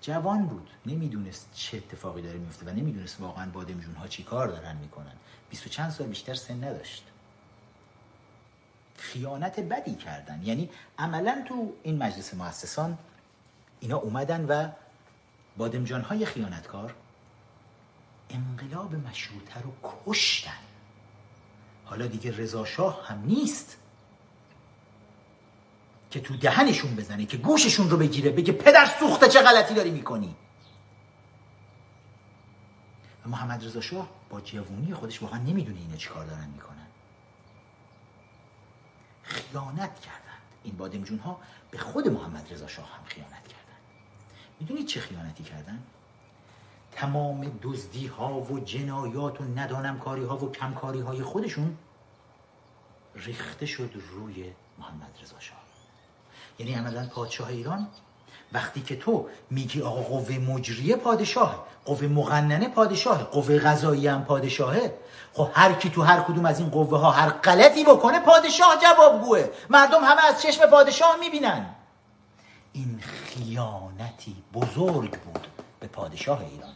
جوان 0.00 0.46
بود. 0.46 0.70
نمی‌دونست 0.86 1.48
چه 1.54 1.76
اتفاقی 1.76 2.22
داره 2.22 2.38
میفته 2.38 2.66
و 2.66 2.70
نمی‌دونست 2.70 3.20
واقعا 3.20 3.50
بادمجون 3.50 3.94
ها 3.94 4.08
چی 4.08 4.22
کار 4.22 4.48
دارن 4.48 4.76
می‌کنن. 4.76 5.14
بیست 5.50 5.66
و 5.66 5.70
چند 5.70 5.90
سال 5.90 6.06
بیشتر 6.06 6.34
سن 6.34 6.64
نداشت. 6.64 7.04
خیانت 8.96 9.60
بدی 9.60 9.94
کردن. 9.94 10.42
یعنی 10.42 10.70
عملا 10.98 11.44
تو 11.48 11.72
این 11.82 11.98
مجلس 11.98 12.34
مؤسسان 12.34 12.98
اینا 13.80 13.96
اومدن 13.96 14.44
و 14.44 14.68
بادمجان 15.56 16.00
های 16.00 16.26
خیانتکار 16.26 16.94
انقلاب 18.30 18.94
مشروطه 18.94 19.60
رو 19.60 19.72
کشتن. 20.06 20.58
حالا 21.84 22.06
دیگه 22.06 22.36
رضا 22.36 22.64
شاه 22.64 23.06
هم 23.08 23.24
نیست 23.24 23.76
که 26.10 26.20
تو 26.20 26.36
دهنشون 26.36 26.96
بزنه 26.96 27.26
که 27.26 27.36
گوششون 27.36 27.90
رو 27.90 27.96
بگیره 27.96 28.30
بگه 28.30 28.52
پدر 28.52 28.86
سوخته 28.86 29.28
چه 29.28 29.42
غلطی 29.42 29.74
داری 29.74 29.90
می‌کنی؟ 29.90 30.36
و 33.26 33.28
محمد 33.28 33.64
رضا 33.64 33.80
شاه 33.80 34.08
با 34.30 34.40
جوونی 34.40 34.94
خودش 34.94 35.22
واقعا 35.22 35.38
نمی‌دونه 35.38 35.78
اینا 35.78 35.96
چیکار 35.96 36.26
دارن 36.26 36.48
می‌کنن. 36.48 36.86
خیانت 39.22 40.00
کردند. 40.00 40.20
این 40.64 40.76
بادمجون 40.76 41.18
ها 41.18 41.40
به 41.70 41.78
خود 41.78 42.08
محمد 42.08 42.52
رضا 42.52 42.66
شاه 42.66 42.96
هم 42.96 43.04
خیانت 43.04 43.48
کردند. 43.48 43.80
می‌دونید 44.60 44.86
چه 44.86 45.00
خیانتی 45.00 45.44
کردن؟ 45.44 45.82
تمام 46.92 47.58
دزدی 47.62 48.06
ها 48.06 48.40
و 48.40 48.60
جنایات 48.60 49.40
و 49.40 49.44
ندانم 49.44 49.98
کاری 49.98 50.24
ها 50.24 50.36
و 50.36 50.52
کمکاری 50.52 51.00
های 51.00 51.22
خودشون 51.22 51.76
ریخته 53.14 53.66
شد 53.66 53.90
روی 54.10 54.52
محمد 54.78 55.18
رضا 55.22 55.40
شاه. 55.40 55.60
یعنی 56.58 56.74
عملا 56.74 57.08
پادشاه 57.14 57.48
ایران 57.48 57.88
وقتی 58.52 58.80
که 58.80 58.96
تو 58.96 59.28
میگی 59.50 59.82
آقا 59.82 60.00
قوه 60.00 60.38
مجریه 60.38 60.96
پادشاه 60.96 61.66
قوه 61.84 62.06
مقننه 62.06 62.68
پادشاه 62.68 63.24
قوه 63.24 63.58
غذایی 63.58 64.06
هم 64.06 64.24
پادشاهه 64.24 64.94
خب 65.32 65.50
هر 65.52 65.72
کی 65.72 65.90
تو 65.90 66.02
هر 66.02 66.20
کدوم 66.20 66.46
از 66.46 66.60
این 66.60 66.70
قوه 66.70 66.98
ها 66.98 67.10
هر 67.10 67.30
غلطی 67.30 67.84
بکنه 67.84 68.20
پادشاه 68.20 68.78
جوابگوه. 68.82 69.48
مردم 69.70 70.04
همه 70.04 70.24
از 70.24 70.42
چشم 70.42 70.66
پادشاه 70.66 71.16
می‌بینن. 71.20 71.74
این 72.72 73.00
خیانتی 73.00 74.36
بزرگ 74.54 75.20
بود 75.20 75.46
به 75.80 75.86
پادشاه 75.86 76.40
ایران. 76.40 76.72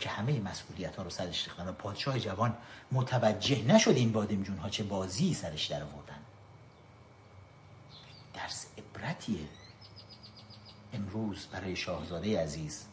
که 0.00 0.08
همه 0.08 0.40
مسئولیت 0.40 0.96
ها 0.96 1.02
رو 1.02 1.10
سرش 1.10 1.44
ریختن 1.44 1.68
و 1.68 1.72
پادشاه 1.72 2.18
جوان 2.18 2.56
متوجه 2.92 3.62
نشد 3.62 3.90
این 3.90 4.12
بادمجون 4.12 4.56
ها 4.56 4.68
چه 4.68 4.84
بازی 4.84 5.34
سرش 5.34 5.66
در 5.66 5.82
آوردن. 5.82 6.18
درس 8.34 8.66
عبرتیه 8.78 9.48
امروز 10.92 11.46
برای 11.46 11.76
شاهزاده 11.76 12.42
عزیز 12.42 12.84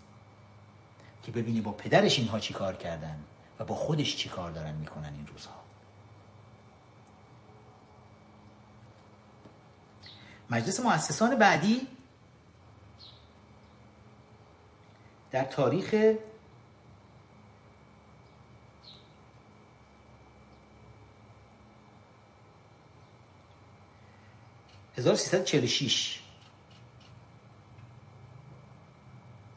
که 1.23 1.31
ببینی 1.31 1.61
با 1.61 1.71
پدرش 1.71 2.19
اینها 2.19 2.39
چی 2.39 2.53
کار 2.53 2.75
کردن 2.75 3.19
و 3.59 3.65
با 3.65 3.75
خودش 3.75 4.15
چی 4.15 4.29
کار 4.29 4.51
دارن 4.51 4.75
می‌کنن 4.75 5.13
این 5.13 5.27
روزها. 5.27 5.63
مجلس 10.49 10.79
مؤسسان 10.79 11.35
بعدی 11.35 11.87
در 15.31 15.43
تاریخ 15.43 16.15
(1346) 24.97 26.19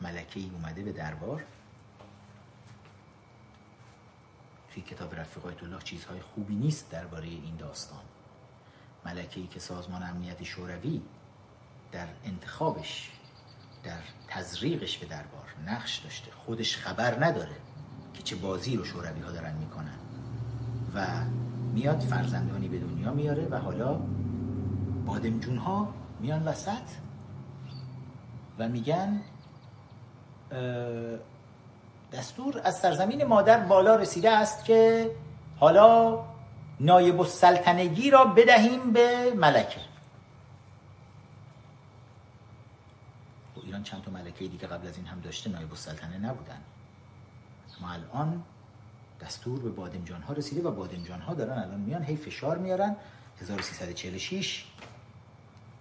ملکه 0.01 0.41
ای 0.41 0.51
اومده 0.55 0.83
به 0.83 0.93
دربار. 0.93 1.45
توی 4.75 4.83
کتاب 4.83 5.15
رفیق 5.15 5.47
الله 5.47 5.83
چیزهای 5.85 6.21
خوبی 6.21 6.55
نیست 6.55 6.91
درباره 6.91 7.27
این 7.27 7.57
داستان. 7.57 8.01
ملکه 9.07 9.41
ای 9.41 9.47
که 9.47 9.61
سازمان 9.61 10.03
امنیت 10.03 10.43
شوروی 10.43 11.03
در 11.93 12.07
انتخابش 12.25 13.11
در 13.83 14.01
تزریقش 14.29 14.99
به 14.99 15.07
دربار 15.07 15.55
نقش 15.67 15.99
داشته. 15.99 16.31
خودش 16.31 16.77
خبر 16.77 17.25
نداره 17.25 17.57
که 18.15 18.23
چه 18.23 18.37
بازی 18.37 18.77
رو 18.77 18.85
شوروی 18.85 19.21
ها 19.21 19.31
دارن 19.33 19.57
می‌کنن. 19.57 19.99
و 20.95 21.25
میاد 21.73 22.01
فرزندانی 22.01 22.69
به 22.69 22.79
دنیا 22.79 23.13
میاره 23.13 23.47
و 23.47 23.57
حالا 23.57 24.01
بادمجون 25.11 25.57
ها 25.57 25.95
میان 26.21 26.45
وسط 26.45 26.89
و 28.59 28.69
میگن 28.69 29.21
دستور 32.13 32.61
از 32.65 32.79
سرزمین 32.79 33.25
مادر 33.25 33.61
بالا 33.61 33.97
رسیده 33.97 34.31
است 34.31 34.65
که 34.65 35.11
حالا 35.59 36.19
نایب 36.81 37.21
السلطنگی 37.21 38.11
را 38.11 38.25
بدهیم 38.25 38.93
به 38.93 39.33
ملکه. 39.37 39.81
و 43.57 43.61
ایران 43.63 43.83
چند 43.83 44.03
تا 44.03 44.11
ملکه 44.11 44.49
دیگه 44.49 44.67
قبل 44.67 44.87
از 44.87 44.97
این 44.97 45.07
هم 45.07 45.21
داشته 45.21 45.51
نایب 45.51 45.71
السلطنه 45.71 46.19
نبودن. 46.19 46.61
ما 47.81 47.91
الان 47.91 48.43
دستور 49.21 49.61
به 49.61 49.71
بادمجان 49.71 50.23
ها 50.23 50.33
رسیده 50.33 50.69
و 50.69 50.71
بادمجان 50.71 51.21
ها 51.21 51.35
دارن 51.35 51.59
الان 51.59 51.81
میان 51.81 52.03
هی 52.03 52.17
فشار 52.17 52.59
میارن. 52.59 52.97
1346 53.41 54.65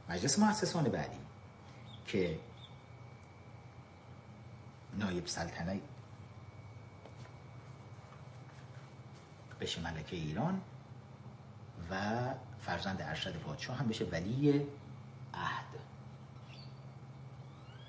مجلس 0.10 0.40
مؤسسان 0.40 0.84
بعدی 0.84 1.18
که 2.06 2.40
نایب 4.94 5.28
سلطنه 5.28 5.82
بشه 9.62 9.82
ملکه 9.82 10.16
ایران 10.16 10.62
و 11.92 12.20
فرزند 12.60 13.02
ارشد 13.02 13.36
پادشاه 13.36 13.78
هم 13.78 13.88
بشه 13.88 14.06
ولی 14.06 14.68
عهد. 15.34 15.66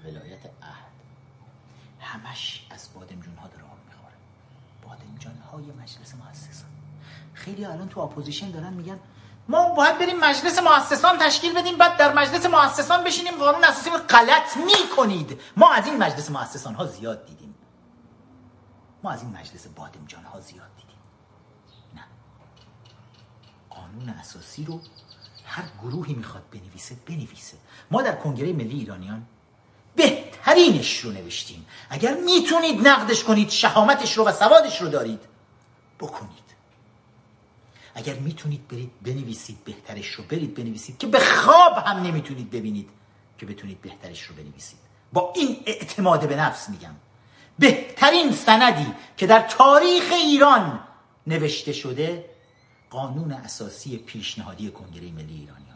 ولایت 0.05 0.47
عهد. 0.47 0.91
همش 2.01 2.67
از 2.71 2.89
بادمجون 2.95 3.37
ها 3.37 3.49
داره 3.49 3.63
آب 3.63 3.79
می‌خوره. 3.87 4.15
بادمجان 4.83 5.39
های 5.39 5.65
مجلس 5.65 6.15
مؤسسان. 6.15 6.71
خیلی 7.35 7.65
الان 7.65 7.89
تو 7.89 8.01
opposition 8.01 8.51
دارن 8.51 8.73
میگن 8.73 8.99
ما 9.51 9.69
باید 9.69 9.99
بریم 9.99 10.19
مجلس 10.21 10.59
مؤسسان 10.59 11.19
تشکیل 11.19 11.53
بدیم 11.53 11.77
بعد 11.77 11.97
در 11.97 12.13
مجلس 12.13 12.47
مؤسسان 12.47 13.05
بشینیم 13.05 13.35
قانون 13.35 13.65
اساسی 13.65 13.91
غلط 13.91 14.57
می‌کنید. 14.57 15.41
ما 15.57 15.73
از 15.73 15.87
این 15.87 15.97
مجلس 15.97 16.31
مؤسسان 16.31 16.75
ها 16.75 16.87
زیاد 16.87 17.27
دیدیم. 17.27 17.55
ما 19.03 19.11
از 19.11 19.23
این 19.23 19.37
مجلس 19.37 19.67
بادمجان 19.67 20.25
ها 20.25 20.41
زیاد 20.41 20.77
دیدیم. 20.77 20.99
نه. 21.95 22.05
قانون 23.71 24.09
اساسی 24.09 24.65
رو 24.65 24.81
هر 25.47 25.65
گروهی 25.83 26.15
می‌خواد 26.15 26.43
بنویسه 26.51 26.97
بنویسه. 27.07 27.57
ما 27.91 28.03
در 28.03 28.17
کنگره 28.17 28.53
ملی 28.53 28.79
ایرانیان 28.79 29.27
بهترینش 29.97 30.99
رو 30.99 31.13
نوشتیم. 31.13 31.67
اگر 31.91 32.15
می‌تونید 32.15 32.89
نقدش 32.89 33.25
کنید 33.25 33.51
شهامتش 33.51 34.19
رو 34.19 34.25
و 34.25 34.33
سوادش 34.33 34.81
رو 34.83 34.89
دارید 34.89 35.21
بکنید. 36.01 36.50
اگر 37.95 38.15
می‌تونید 38.15 38.69
برید 38.69 38.91
بنویسید 39.03 39.65
بهترش 39.65 40.07
رو 40.07 40.25
برید 40.25 40.55
بنویسید 40.55 40.99
که 40.99 41.07
به 41.07 41.19
خواب 41.19 41.77
هم 41.87 42.03
نمی‌تونید 42.03 42.51
ببینید 42.51 42.89
که 43.39 43.47
بتونید 43.47 43.81
بهترش 43.81 44.23
رو 44.23 44.35
بنویسید. 44.35 44.79
با 45.13 45.33
این 45.37 45.57
اعتماد 45.67 46.29
به 46.29 46.37
نفس 46.37 46.69
میگم. 46.69 46.95
بهترین 47.59 48.33
سندی 48.33 48.87
که 49.17 49.27
در 49.27 49.41
تاریخ 49.41 50.13
ایران 50.13 50.81
نوشته 51.27 51.73
شده 51.73 52.25
قانون 52.91 53.33
اساسی 53.33 53.97
پیشنهادی 53.97 54.71
کنگره 54.71 55.13
ملی 55.13 55.35
ایرانیانه. 55.35 55.71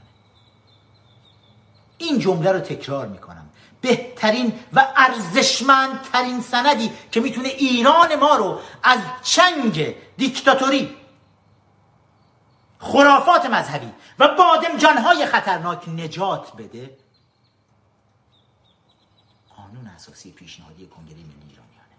این 1.98 2.18
جمله 2.18 2.52
رو 2.52 2.60
تکرار 2.60 3.08
می‌کنم. 3.08 3.50
بهترین 3.80 4.52
و 4.72 4.86
ارزشمندترین 4.96 6.40
سندی 6.40 6.90
که 7.10 7.20
می‌تونه 7.20 7.48
ایران 7.48 8.16
ما 8.16 8.36
رو 8.36 8.60
از 8.82 8.98
چنگ 9.22 9.94
دیکتاتوری 10.16 10.96
خرافات 12.84 13.46
مذهبی 13.46 13.92
و 14.18 14.28
بادمجانهای 14.28 15.26
خطرناک 15.26 15.88
نجات 15.88 16.56
بده. 16.56 16.96
قانون 19.56 19.86
اساسی 19.86 20.32
پیشنهادی 20.32 20.86
کنگره 20.86 21.16
ملی 21.16 21.46
ایرانیانه. 21.48 21.96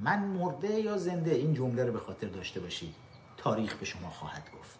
من 0.00 0.18
مرده 0.18 0.80
یا 0.80 0.96
زنده؟ 0.96 1.30
این 1.30 1.54
جمله 1.54 1.84
رو 1.84 1.92
به 1.92 2.00
خاطر 2.00 2.26
داشته 2.26 2.60
باشید. 2.60 2.94
تاریخ 3.36 3.74
به 3.74 3.84
شما 3.84 4.10
خواهد 4.10 4.50
گفت. 4.60 4.78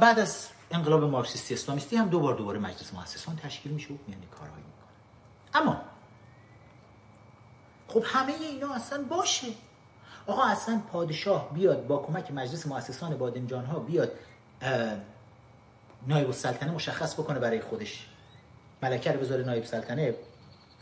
بعد 0.00 0.18
از 0.18 0.48
انقلاب 0.70 1.04
مارکسیستی 1.04 1.54
اسلامیستی 1.54 1.96
هم 1.96 2.08
دوبار 2.08 2.34
دوباره 2.34 2.58
مجلس 2.58 2.94
مؤسسان 2.94 3.36
تشکیل 3.36 3.72
میشه 3.72 3.94
و 3.94 3.96
میانی 4.06 4.26
کارهایی 4.26 4.64
می‌کنه. 4.64 5.62
اما 5.62 5.80
خب 7.96 8.02
همه 8.06 8.32
اینا 8.32 8.74
اصلا 8.74 9.04
باشه. 9.04 9.46
آقا 10.26 10.44
اصلا 10.44 10.82
پادشاه 10.92 11.54
بیاد 11.54 11.86
با 11.86 11.98
کمک 11.98 12.30
مجلس 12.30 12.66
مؤسسان 12.66 13.16
بادمجان 13.16 13.64
ها 13.64 13.78
بیاد 13.78 14.12
نایب 16.06 16.26
السلطنه 16.26 16.70
مشخص 16.70 17.14
بکنه 17.14 17.38
برای 17.38 17.60
خودش. 17.60 18.06
ملکه 18.82 19.12
رو 19.12 19.20
بذاره 19.20 19.44
نایب 19.44 19.64
سلطنه 19.64 20.14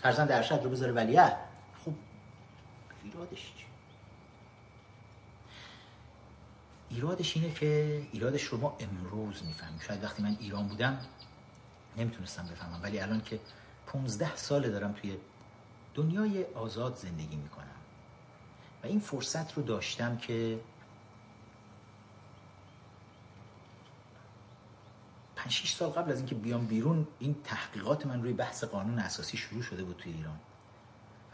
فرزند 0.03 0.33
ارشد 0.33 0.61
رو 0.65 0.71
بذاره 0.71 0.93
ولیعهد. 0.93 1.37
خب 1.85 1.93
ایرادش 3.05 3.53
چی؟ 3.59 3.65
ایرادش 6.91 7.37
اینه 7.37 7.55
که 7.55 8.03
ایرادش 8.13 8.43
رو 8.43 8.59
ما 8.59 8.77
امروز 8.81 9.45
می‌فهمیم. 9.45 9.81
شاید 9.81 10.05
وقتی 10.05 10.23
من 10.23 10.37
ایران 10.41 10.69
بودم 10.69 10.99
نمی‌تونستم 11.97 12.47
بفهمم. 12.47 12.81
ولی 12.83 13.01
الان 13.01 13.23
که 13.23 13.41
15 13.87 14.37
ساله 14.37 14.69
دارم 14.69 14.93
توی 14.93 15.17
دنیای 15.95 16.45
آزاد 16.45 16.97
زندگی 16.97 17.37
می‌کنم. 17.37 17.65
و 18.83 18.87
این 18.87 19.01
فرصت 19.01 19.55
رو 19.55 19.63
داشتم 19.63 20.17
که 20.17 20.61
پنج 25.37 25.53
6 25.53 25.73
سال 25.73 25.91
قبل 25.91 26.13
از 26.13 26.19
اینکه 26.19 26.35
بیام 26.35 26.67
بیرون 26.67 27.07
این 27.19 27.37
تحقیقات 27.45 28.07
من 28.07 28.23
روی 28.23 28.33
بحث 28.33 28.65
قانون 28.65 28.99
اساسی 28.99 29.37
شروع 29.37 29.63
شده 29.63 29.85
بود 29.85 29.97
توی 29.97 30.13
ایران. 30.13 30.39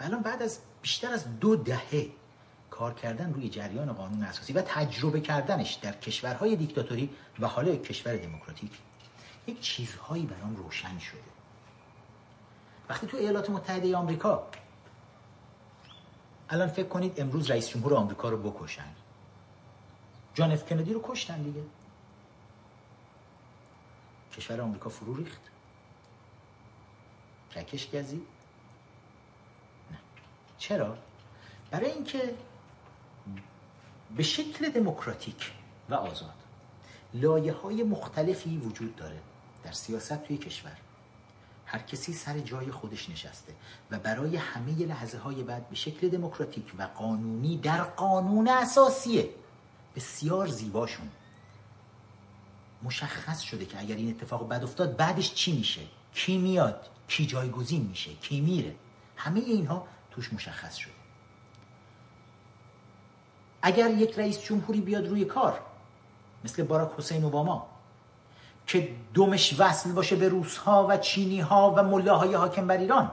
و 0.00 0.04
الان 0.04 0.22
بعد 0.22 0.42
از 0.42 0.58
بیشتر 0.82 1.12
از 1.12 1.40
دو 1.40 1.56
دهه 1.56 2.10
کار 2.70 2.94
کردن 2.94 3.32
روی 3.32 3.48
جریان 3.48 3.92
قانون 3.92 4.22
اساسی 4.22 4.52
و 4.52 4.62
تجربه 4.62 5.20
کردنش 5.20 5.74
در 5.74 5.92
کشورهای 5.92 6.56
دیکتاتوری 6.56 7.10
و 7.40 7.46
حالا 7.46 7.76
کشور 7.76 8.16
دموکراتیک 8.16 8.72
یک 9.46 9.60
چیزهایی 9.60 10.26
برام 10.26 10.56
روشن 10.56 10.98
شده. 10.98 11.29
وقتی 12.90 13.06
تو 13.06 13.16
ایالات 13.16 13.50
متحده 13.50 13.96
آمریکا 13.96 14.46
الان 16.48 16.68
فکر 16.68 16.88
کنید 16.88 17.20
امروز 17.20 17.50
رئیس 17.50 17.68
جمهور 17.68 17.94
آمریکا 17.94 18.28
رو 18.28 18.50
بکشن. 18.50 18.94
جان 20.34 20.52
اف 20.52 20.68
کندی 20.68 20.92
رو 20.92 21.00
کشتن 21.04 21.42
دیگه. 21.42 21.62
کشور 24.36 24.60
آمریکا 24.60 24.90
فرو 24.90 25.14
ریخت. 25.14 25.40
رکش 27.56 27.90
گزید. 27.90 28.26
نه. 29.90 29.98
چرا؟ 30.58 30.96
برای 31.70 31.90
اینکه 31.90 32.34
به 34.16 34.22
شکل 34.22 34.68
دموکراتیک 34.68 35.52
و 35.88 35.94
آزاد 35.94 36.34
لایه 37.14 37.52
های 37.52 37.82
مختلفی 37.82 38.56
وجود 38.56 38.96
داره 38.96 39.20
در 39.64 39.72
سیاست 39.72 40.24
توی 40.24 40.38
کشور. 40.38 40.76
هر 41.72 41.78
کسی 41.78 42.12
سر 42.12 42.38
جای 42.38 42.70
خودش 42.70 43.10
نشسته 43.10 43.52
و 43.90 43.98
برای 43.98 44.36
همه 44.36 44.72
لحظه 44.72 45.18
های 45.18 45.42
بعد 45.42 45.68
به 45.68 45.76
شکل 45.76 46.08
دموکراتیک 46.08 46.72
و 46.78 46.82
قانونی 46.82 47.58
در 47.58 47.82
قانون 47.82 48.48
اساسیه. 48.48 49.30
بسیار 49.96 50.46
زیباشون. 50.46 51.10
مشخص 52.82 53.40
شده 53.40 53.66
که 53.66 53.80
اگر 53.80 53.96
این 53.96 54.10
اتفاق 54.10 54.48
بد 54.48 54.62
افتاد 54.62 54.96
بعدش 54.96 55.34
چی 55.34 55.56
میشه؟ 55.56 55.80
کی 56.14 56.38
میاد؟ 56.38 56.88
کی 57.08 57.26
جایگزین 57.26 57.86
میشه؟ 57.86 58.14
کی 58.14 58.40
میره؟ 58.40 58.74
همه 59.16 59.40
اینها 59.40 59.86
توش 60.10 60.32
مشخص 60.32 60.76
شده. 60.76 60.92
اگر 63.62 63.90
یک 63.90 64.18
رئیس 64.18 64.42
جمهوری 64.42 64.80
بیاد 64.80 65.08
روی 65.08 65.24
کار 65.24 65.60
مثل 66.44 66.62
باراک 66.62 66.90
حسین 66.98 67.24
اوباما 67.24 67.68
که 68.70 68.88
دمش 69.14 69.54
وصل 69.58 69.92
باشه 69.92 70.16
به 70.16 70.28
روسها 70.28 70.86
و 70.90 70.96
چینی 70.96 71.40
ها 71.40 71.74
و 71.76 71.82
ملاهای 71.82 72.34
حاکم 72.34 72.66
بر 72.66 72.76
ایران 72.76 73.10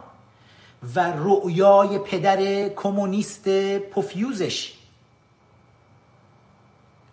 و 0.95 1.13
رؤیای 1.17 1.99
پدر 1.99 2.69
کمونیست 2.69 3.49
پفیوزش. 3.77 4.73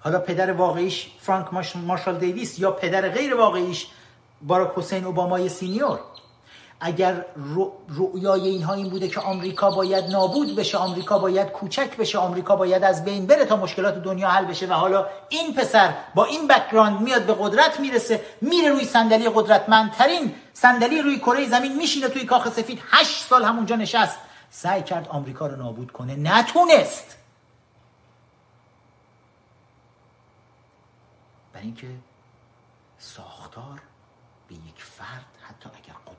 حالا 0.01 0.19
پدر 0.19 0.53
واقعیش 0.53 1.11
فرانک 1.21 1.77
مارشال 1.77 2.19
دیویس 2.19 2.59
یا 2.59 2.71
پدر 2.71 3.09
غیر 3.09 3.35
واقعیش 3.35 3.87
باراک 4.43 4.73
حسین 4.77 5.05
اوبامای 5.05 5.49
Senior. 5.49 6.01
اگر 6.87 7.25
رؤیای 7.89 8.49
اینها 8.49 8.75
این 8.75 8.91
بوده 8.91 9.09
که 9.09 9.21
آمریکا 9.21 9.71
باید 9.71 10.05
نابود 10.05 10.57
بشه 10.57 10.79
آمریکا 10.79 11.19
باید 11.19 11.51
کوچک 11.51 11.97
بشه 11.97 12.19
آمریکا 12.19 12.57
باید 12.57 12.85
از 12.85 13.05
بین 13.05 13.27
بره 13.27 13.45
تا 13.45 13.57
مشکلات 13.57 14.03
دنیا 14.03 14.29
حل 14.29 14.45
بشه. 14.45 14.67
و 14.67 14.73
حالا 14.73 15.07
این 15.29 15.55
پسر 15.55 15.95
با 16.15 16.25
این 16.25 16.49
background 16.49 17.01
میاد 17.01 17.27
به 17.27 17.35
قدرت 17.41 17.81
می‌رسه 17.81 18.25
میره 18.41 18.69
روی 18.69 18.85
صندلی 18.85 19.29
قدرتمندترین 19.35 20.35
صندلی 20.53 21.03
روی 21.03 21.19
کره 21.19 21.49
زمین 21.49 21.77
میشینه 21.77 22.09
توی 22.09 22.25
کاخ 22.25 22.49
سفید 22.49 22.83
هشت 22.91 23.27
سال 23.29 23.45
همونجا 23.45 23.77
نشست. 23.77 24.19
سعی 24.51 24.83
کرد 24.83 25.09
آمریکا 25.09 25.47
رو 25.47 25.57
نابود 25.57 25.91
کنه. 25.91 26.17
نتونست. 26.17 27.17
برای 31.53 31.67
اینکه 31.67 31.89
ساختار 32.99 33.81
به 34.49 34.55
یک 34.55 34.83
فرد 34.83 35.34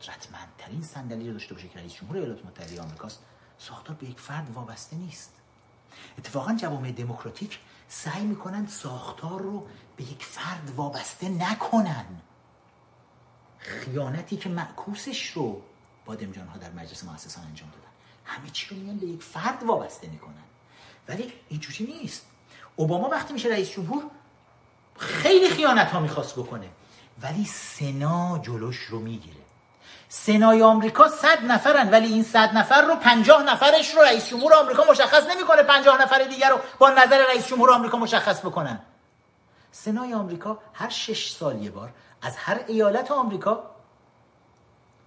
قدرتمندترین 0.05 0.81
صندلی 0.81 1.27
رو 1.27 1.33
داشته 1.33 1.53
باشه 1.53 1.67
که 1.67 1.79
رئیس 1.79 1.93
جمهور 1.93 2.17
ایالات 2.17 2.45
متحده 2.45 2.81
آمریکاست 2.81 3.19
ساختار 3.57 3.95
به 3.95 4.07
یک 4.07 4.19
فرد 4.19 4.49
وابسته 4.53 4.95
نیست. 4.95 5.33
اتفاقا 6.17 6.53
جوامع 6.53 6.91
دموکراتیک 6.91 7.59
سعی 7.87 8.23
می‌کنن 8.23 8.67
ساختار 8.67 9.41
رو 9.41 9.67
به 9.97 10.03
یک 10.03 10.23
فرد 10.23 10.71
وابسته 10.75 11.29
نکنن. 11.29 12.05
خیانتی 13.59 14.37
که 14.37 14.49
معکوسش 14.49 15.29
رو 15.29 15.61
بادمجان 16.05 16.47
ها 16.47 16.57
در 16.57 16.71
مجلس 16.71 17.03
مؤسسان 17.03 17.45
انجام 17.45 17.69
دادن. 17.69 17.85
همه 18.25 18.49
چی 18.49 18.75
رو 18.75 18.81
میان 18.81 18.97
به 18.97 19.05
یک 19.05 19.23
فرد 19.23 19.63
وابسته 19.63 20.07
می‌کنن. 20.07 20.43
ولی 21.07 21.33
اینجوری 21.49 21.93
نیست. 21.93 22.25
اوباما 22.75 23.09
وقتی 23.09 23.33
میشه 23.33 23.49
رئیس 23.49 23.71
جمهور 23.71 24.03
خیلی 24.97 25.49
خیانت 25.49 25.91
ها 25.91 25.99
می‌خواست 25.99 26.35
بکنه 26.35 26.69
ولی 27.21 27.45
سنا 27.45 28.39
جلوش 28.39 28.77
رو 28.77 28.99
می‌گیره. 28.99 29.44
سنای 30.09 30.63
آمریکا 30.63 31.07
صد 31.07 31.45
نفرن 31.45 31.89
ولی 31.89 32.13
این 32.13 32.23
صد 32.23 32.57
نفر 32.57 32.81
رو 32.81 32.95
پنجاه 32.95 33.43
نفرش 33.43 33.95
رو 33.95 34.01
رئیس 34.01 34.29
جمهور 34.29 34.53
آمریکا 34.53 34.83
مشخص 34.91 35.23
نمی‌کنه 35.29 35.63
پنجاه 35.63 36.01
نفر 36.01 36.23
دیگر 36.23 36.49
رو 36.49 36.59
با 36.79 36.89
نظر 36.89 37.25
رئیس 37.29 37.47
جمهور 37.47 37.71
آمریکا 37.71 37.97
مشخص 37.97 38.39
بکنن. 38.39 38.79
سنای 39.71 40.13
آمریکا 40.13 40.59
هر 40.73 40.89
شش 40.89 41.31
سال 41.31 41.61
یه 41.63 41.71
بار 41.71 41.93
از 42.21 42.37
هر 42.37 42.59
ایالت 42.67 43.11
آمریکا 43.11 43.63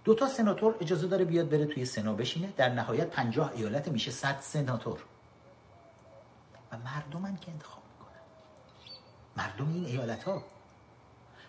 دو 0.04 0.14
تا 0.14 0.26
سناتور 0.26 0.74
اجازه 0.80 1.06
داره 1.06 1.24
بیاد 1.24 1.48
بره 1.48 1.66
توی 1.66 1.84
سنا 1.84 2.12
بشینه. 2.12 2.52
در 2.56 2.68
نهایت 2.68 3.06
پنجاه 3.10 3.52
ایالت 3.54 3.88
میشه 3.88 4.10
صد 4.10 4.36
سناتور. 4.40 4.98
و 6.72 6.76
مردمن 6.76 7.36
که 7.36 7.50
انتخاب 7.50 7.82
می‌کنن. 7.98 8.22
مردم 9.36 9.72
این 9.74 9.86
ایالت 9.86 10.24
ها 10.24 10.44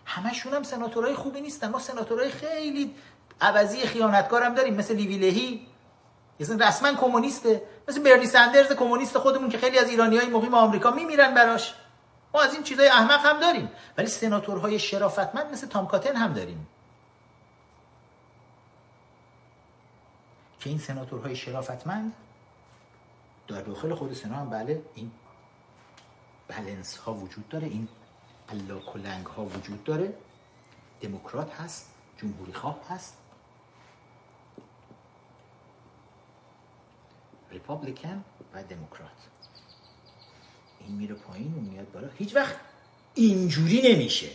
همشون 0.04 0.54
هم 0.54 0.62
سناتورهای 0.62 1.14
خوبی 1.14 1.40
نیستن. 1.40 1.68
ما 1.68 1.78
سناتورهای 1.78 2.30
خیلی 2.30 2.94
عوضی 3.40 3.80
خیانتکار 3.80 4.42
هم 4.42 4.54
داریم 4.54 4.74
مثل 4.74 4.94
لیوی 4.94 5.18
لهی. 5.18 5.66
رسما 6.40 6.94
کمونیسته. 6.94 7.62
مثل 7.88 8.02
برنی 8.02 8.26
سندرز 8.26 8.72
کمونیست 8.72 9.18
خودمون 9.18 9.48
که 9.48 9.58
خیلی 9.58 9.78
از 9.78 9.88
ایرانی 9.88 10.16
های 10.16 10.26
مقیم 10.26 10.54
آمریکا 10.54 10.90
میمیرن 10.90 11.34
براش. 11.34 11.74
ما 12.34 12.40
از 12.40 12.54
این 12.54 12.62
چیزای 12.62 12.88
احمق 12.88 13.26
هم 13.26 13.40
داریم. 13.40 13.70
ولی 13.98 14.06
سناتورهای 14.06 14.78
شرافتمند 14.78 15.52
مثل 15.52 15.66
تام 15.66 15.86
کاتن 15.86 16.16
هم 16.16 16.32
داریم. 16.32 16.66
که 20.60 20.70
این 20.70 20.78
سناتورهای 20.78 21.36
شرافتمند 21.36 22.12
در 23.48 23.62
داخل 23.62 23.94
خود 23.94 24.14
سنا 24.14 24.36
هم 24.36 24.50
بله 24.50 24.82
این 24.94 25.10
بلنس 26.48 26.96
ها 26.96 27.14
وجود 27.14 27.48
داره 27.48 27.66
این 27.66 27.88
الله 28.48 28.82
ها 29.36 29.44
وجود 29.44 29.84
داره. 29.84 30.14
دموکرات 31.00 31.52
هست 31.52 31.90
جمهوری 32.16 32.52
خواه 32.52 32.78
هست. 32.88 33.19
ریپابلیکن 37.50 38.24
و 38.54 38.62
دموکرات. 38.62 39.10
این 40.86 40.96
میره 40.96 41.14
پایین 41.14 41.54
و 41.54 41.60
میاد 41.60 41.92
بالا. 41.92 42.08
هیچ 42.18 42.36
وقت 42.36 42.56
اینجوری 43.14 43.94
نمیشه. 43.94 44.28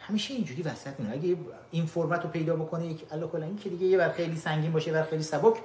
همیشه 0.00 0.34
اینجوری 0.34 0.62
وسط 0.62 1.00
میره 1.00 1.12
اگه 1.12 1.36
این 1.70 1.86
فرمت 1.86 2.22
رو 2.22 2.30
پیدا 2.30 2.56
بکنه 2.56 2.86
یک 2.86 3.12
الله 3.12 3.26
کلنگی 3.26 3.62
که 3.62 3.68
دیگه 3.70 3.86
یه 3.86 3.98
بر 3.98 4.12
خیلی 4.12 4.36
سنگین 4.36 4.72
باشه 4.72 4.92
بر 4.92 5.02
خیلی 5.02 5.22
سبک 5.22 5.56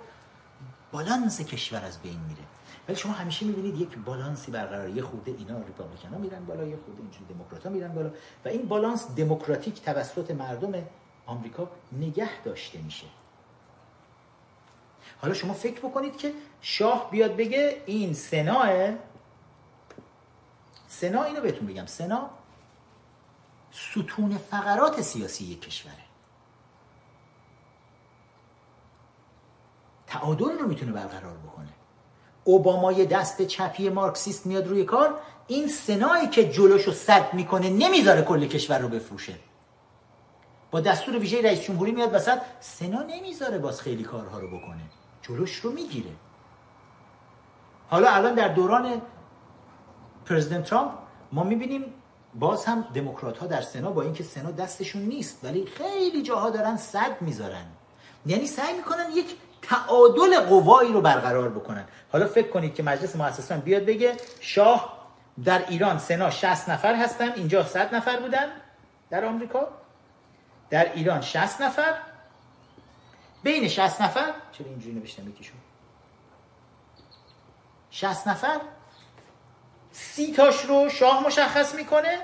بالانس 0.91 1.41
کشور 1.41 1.85
از 1.85 2.01
بین 2.01 2.19
میره. 2.27 2.41
ولی 2.87 2.97
شما 2.97 3.13
همیشه 3.13 3.45
می‌بینید 3.45 3.81
یک 3.81 3.97
بالانسی 3.97 4.51
برقرار. 4.51 4.89
یه 4.89 5.01
خوده 5.01 5.31
اینا 5.31 5.57
ریپابلیکن 5.57 6.09
ها 6.09 6.17
میرن 6.17 6.45
بالا 6.45 6.67
یه 6.67 6.77
خوده 6.85 7.01
اینجوری 7.01 7.33
دموکرات 7.33 7.65
ها 7.65 7.71
میرن 7.71 7.93
بالا. 7.93 8.09
و 8.45 8.47
این 8.47 8.67
بالانس 8.67 9.07
دموکراتیک 9.15 9.81
توسط 9.81 10.31
مردم 10.31 10.73
آمریکا 11.25 11.69
نگه 11.91 12.43
داشته 12.43 12.81
میشه. 12.81 13.05
حالا 15.21 15.33
شما 15.33 15.53
فکر 15.53 15.79
بکنید 15.79 16.17
که 16.17 16.33
شاه 16.61 17.11
بیاد 17.11 17.35
بگه 17.35 17.81
این 17.85 18.13
سنا 18.13 18.65
سنا 20.87 21.23
اینو 21.23 21.41
بهتون 21.41 21.67
بگم. 21.67 21.85
سنا 21.85 22.29
ستون 23.71 24.37
فقرات 24.37 25.01
سیاسی 25.01 25.45
یک 25.45 25.61
کشوره. 25.61 25.95
تعادل 30.07 30.59
رو 30.59 30.67
می‌تونه 30.67 30.91
برقرار 30.91 31.37
بکنه. 31.37 31.67
اوبامای 32.43 33.05
دست 33.05 33.41
چپی 33.41 33.89
مارکسیست 33.89 34.45
میاد 34.45 34.67
روی 34.67 34.83
کار 34.83 35.19
این 35.47 35.67
سنایی 35.67 36.27
که 36.27 36.51
جلوشو 36.51 36.91
صد 36.91 37.33
می‌کنه 37.33 37.69
نمی‌ذاره 37.69 38.21
کل 38.21 38.45
کشور 38.45 38.79
رو 38.79 38.87
بفروشه. 38.87 39.35
با 40.71 40.79
دستور 40.79 41.17
ویژه 41.17 41.41
رئیس 41.41 41.61
جمهوری 41.61 41.91
میاد 41.91 42.13
وسط 42.13 42.41
سنا 42.59 43.03
نمی‌ذاره 43.03 43.57
باز 43.57 43.81
خیلی 43.81 44.03
کارها 44.03 44.39
رو 44.39 44.47
بکنه. 44.57 44.81
جلوش 45.31 45.55
رو 45.55 45.71
می‌گیره. 45.71 46.09
حالا 47.89 48.11
الان 48.11 48.33
در 48.33 48.47
دوران 48.47 49.01
پرزیدنت 50.25 50.65
ترامپ 50.65 50.91
ما 51.31 51.43
می‌بینیم 51.43 51.93
باز 52.35 52.65
هم 52.65 52.85
دموکرات 52.93 53.37
ها 53.37 53.47
در 53.47 53.61
سنا 53.61 53.91
با 53.91 54.01
اینکه 54.01 54.23
سنا 54.23 54.51
دستشون 54.51 55.01
نیست 55.01 55.39
ولی 55.43 55.65
خیلی 55.65 56.23
جاها 56.23 56.49
دارن 56.49 56.77
صد 56.77 57.21
می‌ذارن. 57.21 57.65
یعنی 58.25 58.47
سعی 58.47 58.73
می‌کنن 58.73 59.11
یک 59.15 59.35
تعادل 59.61 60.39
قوایی 60.39 60.93
رو 60.93 61.01
برقرار 61.01 61.49
بکنن. 61.49 61.85
حالا 62.11 62.27
فکر 62.27 62.49
کنید 62.49 62.75
که 62.75 62.83
مجلس 62.83 63.15
مؤسسان 63.15 63.59
بیاد 63.59 63.85
بگه 63.85 64.17
شاه 64.39 64.97
در 65.43 65.67
ایران 65.67 65.97
سنا 65.97 66.29
60 66.29 66.69
نفر 66.69 66.95
هستن 66.95 67.31
اینجا 67.31 67.63
100 67.63 67.95
نفر 67.95 68.19
بودن 68.19 68.47
در 69.09 69.25
آمریکا. 69.25 69.67
در 70.69 70.93
ایران 70.93 71.21
60 71.21 71.61
نفر. 71.61 71.93
بین 73.43 73.67
60 73.67 74.01
نفر 74.01 74.33
چرا 74.51 74.67
اینجوری 74.67 74.95
نوشتم 74.95 75.29
یکیشون؟ 75.29 75.57
60 77.91 78.27
نفر؟ 78.27 78.61
سی 79.91 80.33
تاش 80.33 80.65
رو 80.65 80.89
شاه 80.89 81.25
مشخص 81.25 81.75
می‌کنه 81.75 82.19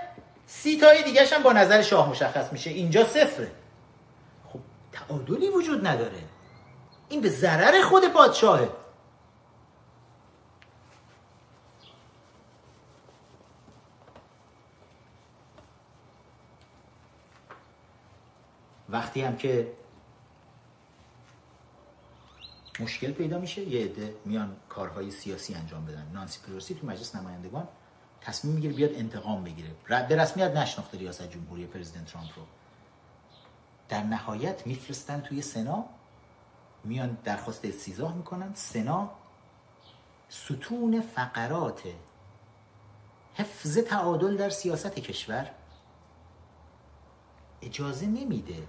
سی 0.48 0.78
تای 0.78 1.04
دیگه 1.04 1.26
هم 1.26 1.44
با 1.44 1.54
نظر 1.54 1.82
شاه 1.82 2.10
مشخص 2.10 2.52
میشه. 2.52 2.70
اینجا 2.70 3.06
صفره. 3.06 3.52
خب 4.54 4.60
تعادلی 4.92 5.50
وجود 5.50 5.88
نداره. 5.88 6.24
این 7.10 7.22
به 7.22 7.30
ضرر 7.30 7.82
خود 7.82 8.08
پادشاهه. 8.08 8.70
وقتی 18.90 19.22
هم 19.22 19.38
که 19.38 19.72
مشکل 22.80 23.12
پیدا 23.12 23.40
میشه. 23.40 23.62
یه 23.62 23.86
عده 23.86 24.16
میان 24.26 24.56
کارهای 24.70 25.12
سیاسی 25.12 25.54
انجام 25.54 25.86
بدن. 25.86 26.12
نانسی 26.14 26.40
پلوسی 26.48 26.76
تو 26.76 26.88
مجلس 26.88 27.16
نمایندگان 27.16 27.68
تصمیم 28.22 28.54
می‌گیره 28.54 28.74
بیاد 28.74 28.94
انتقام 28.94 29.44
بگیره. 29.44 29.76
رد 29.88 30.14
رسمیت 30.14 30.52
نشناخته 30.52 30.98
ریاست 30.98 31.30
جمهوری 31.30 31.66
پرزیدنت 31.66 32.06
ترامپ 32.06 32.30
رو. 32.36 32.44
در 33.90 34.04
نهایت 34.04 34.68
میفرستن 34.68 35.22
توی 35.22 35.42
سنا. 35.42 35.86
میان 36.84 37.18
درخواست 37.24 37.66
استیزاه 37.66 38.16
می‌کنن. 38.16 38.54
سنا 38.54 39.12
ستون 40.30 41.02
فقرات 41.02 41.82
حفظ 43.34 43.78
تعادل 43.78 44.38
در 44.38 44.50
سیاست 44.50 44.96
کشور 44.96 45.52
اجازه 47.62 48.06
نمیده 48.06 48.68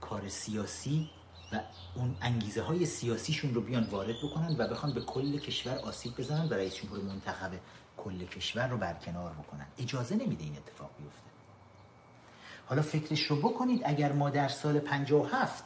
کار 0.00 0.28
سیاسی 0.28 1.10
و 1.52 1.60
اون 1.94 2.16
انگیزه 2.22 2.62
های 2.62 2.86
سیاسیشون 2.86 3.54
رو 3.54 3.60
بیان 3.60 3.84
وارد 3.84 4.16
بکنن 4.22 4.56
و 4.58 4.68
بخوان 4.68 4.92
به 4.92 5.00
کل 5.00 5.38
کشور 5.38 5.78
آسیب 5.78 6.16
بزنن 6.16 6.48
و 6.48 6.54
رئیس 6.54 6.74
جمهور 6.74 7.00
منتخب 7.00 7.50
کل 7.96 8.24
کشور 8.24 8.68
رو 8.68 8.76
برکنار 8.76 9.32
بکنن. 9.32 9.66
اجازه 9.78 10.14
نمیده 10.14 10.44
این 10.44 10.56
اتفاق 10.56 10.90
بیفته. 10.98 11.30
حالا 12.66 12.82
فکرش 12.82 13.22
رو 13.22 13.36
بکنید 13.36 13.82
اگر 13.84 14.12
ما 14.12 14.30
در 14.30 14.48
سال 14.48 14.78
57 14.78 15.64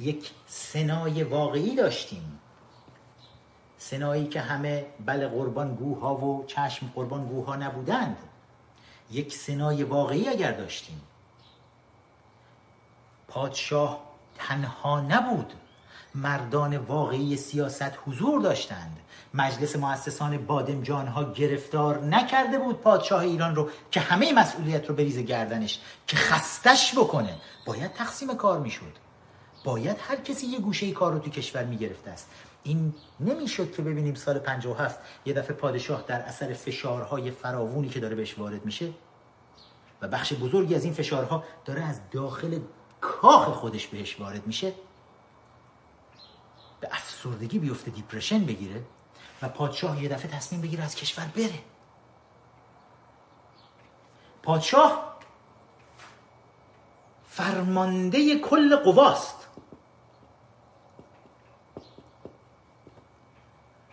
یک 0.00 0.30
سنای 0.46 1.22
واقعی 1.22 1.74
داشتیم 1.74 2.40
سنایی 3.78 4.26
که 4.26 4.40
همه 4.40 4.86
بله 5.06 5.28
قربان 5.28 5.74
گوها 5.74 6.16
و 6.16 6.44
چشم 6.46 6.92
قربان 6.94 7.26
گوها 7.26 7.56
نبودند 7.56 8.16
یک 9.10 9.34
سنای 9.34 9.82
واقعی 9.82 10.28
اگر 10.28 10.52
داشتیم 10.52 11.00
پادشاه 13.28 14.05
تنها 14.38 15.00
نبود. 15.00 15.52
مردان 16.14 16.76
واقعی 16.76 17.36
سیاست 17.36 17.92
حضور 18.06 18.40
داشتند. 18.40 18.96
مجلس 19.34 19.76
مؤسسان 19.76 20.38
بادمجان 20.38 21.06
ها 21.06 21.32
گرفتار 21.32 22.04
نکرده 22.04 22.58
بود 22.58 22.80
پادشاه 22.80 23.20
ایران 23.20 23.54
رو 23.54 23.70
که 23.90 24.00
همه 24.00 24.32
مسئولیت 24.32 24.88
رو 24.88 24.94
بریزه 24.94 25.22
گردنش 25.22 25.80
که 26.06 26.16
خستش 26.16 26.98
بکنه. 26.98 27.34
باید 27.66 27.92
تقسیم 27.92 28.36
کار 28.36 28.60
می‌شد. 28.60 28.92
باید 29.64 29.96
هر 30.00 30.16
کسی 30.16 30.46
یه 30.46 30.58
گوشه 30.58 30.92
کار 30.92 31.12
رو 31.12 31.18
تو 31.18 31.30
کشور 31.30 31.64
می‌گرفته 31.64 32.10
است. 32.10 32.30
این 32.62 32.94
نمی‌شد 33.20 33.72
که 33.72 33.82
ببینیم 33.82 34.14
سال 34.14 34.38
57 34.38 35.00
یه 35.26 35.32
دفعه 35.32 35.56
پادشاه 35.56 36.04
در 36.06 36.20
اثر 36.20 36.52
فشارهای 36.52 37.30
فراوونی 37.30 37.88
که 37.88 38.00
داره 38.00 38.16
بهش 38.16 38.38
وارد 38.38 38.64
میشه. 38.64 38.92
و 40.02 40.08
بخش 40.08 40.32
بزرگی 40.32 40.74
از 40.74 40.84
این 40.84 40.92
فشارها 40.92 41.44
داره 41.64 41.82
از 41.82 42.00
داخل 42.10 42.58
کاخ 43.06 43.48
خودش 43.48 43.86
بهش 43.86 44.20
وارد 44.20 44.46
میشه 44.46 44.72
به 46.80 46.88
افسردگی 46.92 47.58
بیفته 47.58 47.90
دیپرشن 47.90 48.44
بگیره 48.44 48.82
و 49.42 49.48
پادشاه 49.48 50.02
یه 50.02 50.08
دفعه 50.08 50.30
تصمیم 50.30 50.60
بگیره 50.60 50.84
از 50.84 50.94
کشور 50.94 51.24
بره. 51.24 51.58
پادشاه 54.42 55.16
فرمانده 57.28 58.38
کل 58.38 58.76
قواست. 58.76 59.46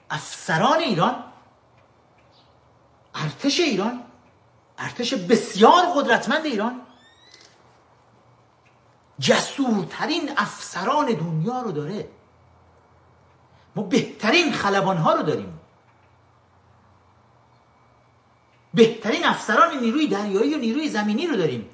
افسران 0.10 0.80
ایران 0.80 1.24
ارتش 3.16 3.60
ایران 3.60 4.04
ارتش 4.78 5.14
بسیار 5.14 5.86
قدرتمند 5.96 6.46
ایران 6.46 6.82
جسورترین 9.20 10.32
افسران 10.38 11.06
دنیا 11.06 11.62
رو 11.62 11.72
داره. 11.72 12.08
ما 13.76 13.84
بهترین 13.84 14.54
خلبان 14.54 14.98
ها 14.98 15.14
رو 15.14 15.24
داریم. 15.24 15.60
بهترین 18.74 19.26
افسران 19.26 19.80
نیروی 19.80 20.08
دریایی 20.08 20.54
و 20.54 20.58
نیروی 20.58 20.90
زمینی 20.90 21.28
رو 21.28 21.36
داریم. 21.36 21.70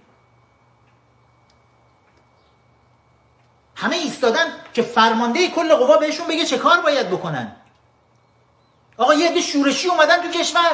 همه 3.75 3.95
ایستادن 3.95 4.45
که 4.73 4.81
فرمانده 4.81 5.47
کل 5.47 5.75
قوا 5.75 5.97
بهشون 5.97 6.27
بگه 6.27 6.45
چه 6.45 6.57
کار 6.57 6.81
باید 6.81 7.09
بکنن. 7.09 7.55
آقا 8.97 9.13
یه 9.13 9.29
عده 9.29 9.41
شورشی 9.41 9.87
اومدن 9.87 10.21
تو 10.21 10.39
کشور. 10.39 10.71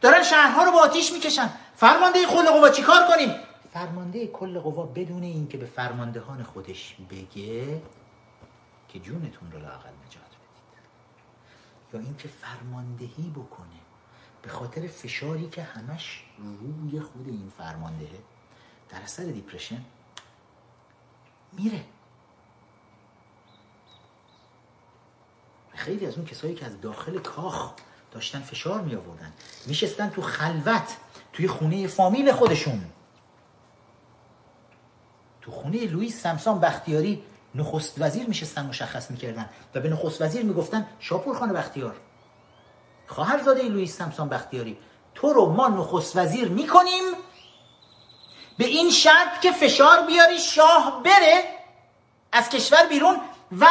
دارن 0.00 0.22
شهرها 0.22 0.64
رو 0.64 0.72
با 0.72 0.80
آتیش 0.80 1.12
می‌کشن. 1.12 1.50
فرمانده 1.76 2.26
کل 2.26 2.50
قوا 2.50 2.68
چیکار 2.68 3.06
کنیم؟ 3.06 3.34
فرمانده 3.76 4.26
کل 4.26 4.58
قوا 4.58 4.86
بدون 4.86 5.22
اینکه 5.22 5.58
به 5.58 5.66
فرماندهان 5.66 6.42
خودش 6.42 6.96
بگه 7.10 7.82
که 8.88 9.00
جونتون 9.00 9.52
رو 9.52 9.58
لاقل 9.58 9.90
نجات 10.06 10.22
بدید. 10.22 10.82
یا 11.92 12.00
اینکه 12.00 12.28
فرماندهی 12.28 13.30
بکنه 13.30 13.80
به 14.42 14.48
خاطر 14.48 14.86
فشاری 14.86 15.48
که 15.48 15.62
همش 15.62 16.24
روی 16.38 17.00
خود 17.00 17.28
این 17.28 17.52
فرماندهه 17.58 18.18
در 18.88 19.02
اثر 19.02 19.24
depression 19.24 19.84
میره. 21.52 21.84
خیلی 25.74 26.06
از 26.06 26.16
اون 26.16 26.26
کسایی 26.26 26.54
که 26.54 26.66
از 26.66 26.80
داخل 26.80 27.18
کاخ 27.18 27.72
داشتن 28.10 28.40
فشار 28.40 28.80
می 28.80 28.94
آوردن 28.94 29.32
میشستن 29.66 30.08
تو 30.08 30.22
خلوت 30.22 30.96
توی 31.32 31.48
خونه 31.48 31.86
فامیل 31.86 32.32
خودشون. 32.32 32.84
تو 35.46 35.52
خونه 35.52 35.86
لوئیس 35.86 36.22
سمسان 36.22 36.60
بختیاری 36.60 37.22
نخست 37.54 37.94
وزیر 37.98 38.26
میشستن 38.26 38.66
مشخص 38.66 39.10
می‌کردن. 39.10 39.50
و 39.74 39.80
به 39.80 39.88
نخست 39.88 40.22
وزیر 40.22 40.42
می‌گفتن 40.42 40.86
شاپور 40.98 41.38
خان 41.38 41.52
بختیار. 41.52 41.96
خواهرزاده 43.06 43.62
لوئیس 43.62 43.98
سمسان 43.98 44.28
بختیاری 44.28 44.78
تو 45.14 45.32
رو 45.32 45.46
ما 45.46 45.68
نخست 45.68 46.16
وزیر 46.16 46.48
می‌کنیم 46.48 47.02
به 48.58 48.64
این 48.64 48.90
شرط 48.90 49.40
که 49.40 49.52
فشار 49.52 50.06
بیاری 50.06 50.38
شاه 50.38 51.02
بره 51.04 51.44
از 52.32 52.48
کشور 52.48 52.86
بیرون 52.86 53.16
و 53.60 53.66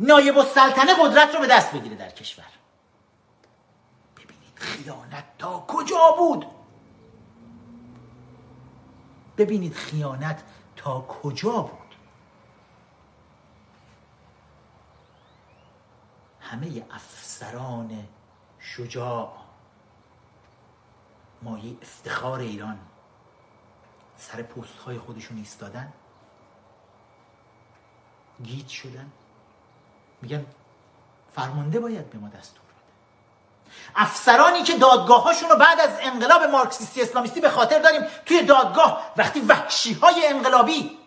نایب 0.00 0.38
السلطنه 0.38 0.94
قدرت 1.02 1.34
رو 1.34 1.40
به 1.40 1.46
دست 1.46 1.72
بگیره 1.72 1.96
در 1.96 2.10
کشور. 2.10 2.44
ببینید 4.16 4.54
خیانت 4.54 5.24
تا 5.38 5.64
کجا 5.68 6.14
بود؟ 6.18 6.46
ببینید 9.38 9.74
خیانت 9.74 10.42
کجا 11.08 11.62
بود؟ 11.62 11.94
همه 16.40 16.86
افسران 16.90 18.08
شجاع 18.58 19.32
مایه 21.42 21.76
افتخار 21.82 22.40
ایران 22.40 22.78
سر 24.16 24.42
پست 24.42 24.78
های 24.78 24.98
خودشون 24.98 25.36
ایستادن. 25.36 25.92
گیت 28.42 28.68
شدن. 28.68 29.12
میگن 30.22 30.46
فرمانده 31.32 31.80
باید 31.80 32.10
به 32.10 32.18
ما 32.18 32.28
دستور 32.28 32.67
افسرانی 33.96 34.62
که 34.62 34.74
دادگاهاشون 34.74 35.50
رو 35.50 35.56
بعد 35.56 35.80
از 35.80 35.90
انقلاب 36.00 36.42
مارکسیستی 36.42 37.02
اسلامیستی 37.02 37.40
به 37.40 37.50
خاطر 37.50 37.78
داریم 37.78 38.06
توی 38.26 38.42
دادگاه 38.42 39.12
وقتی 39.16 39.40
وحشی 39.40 39.92
های 39.92 40.26
انقلابی 40.26 40.98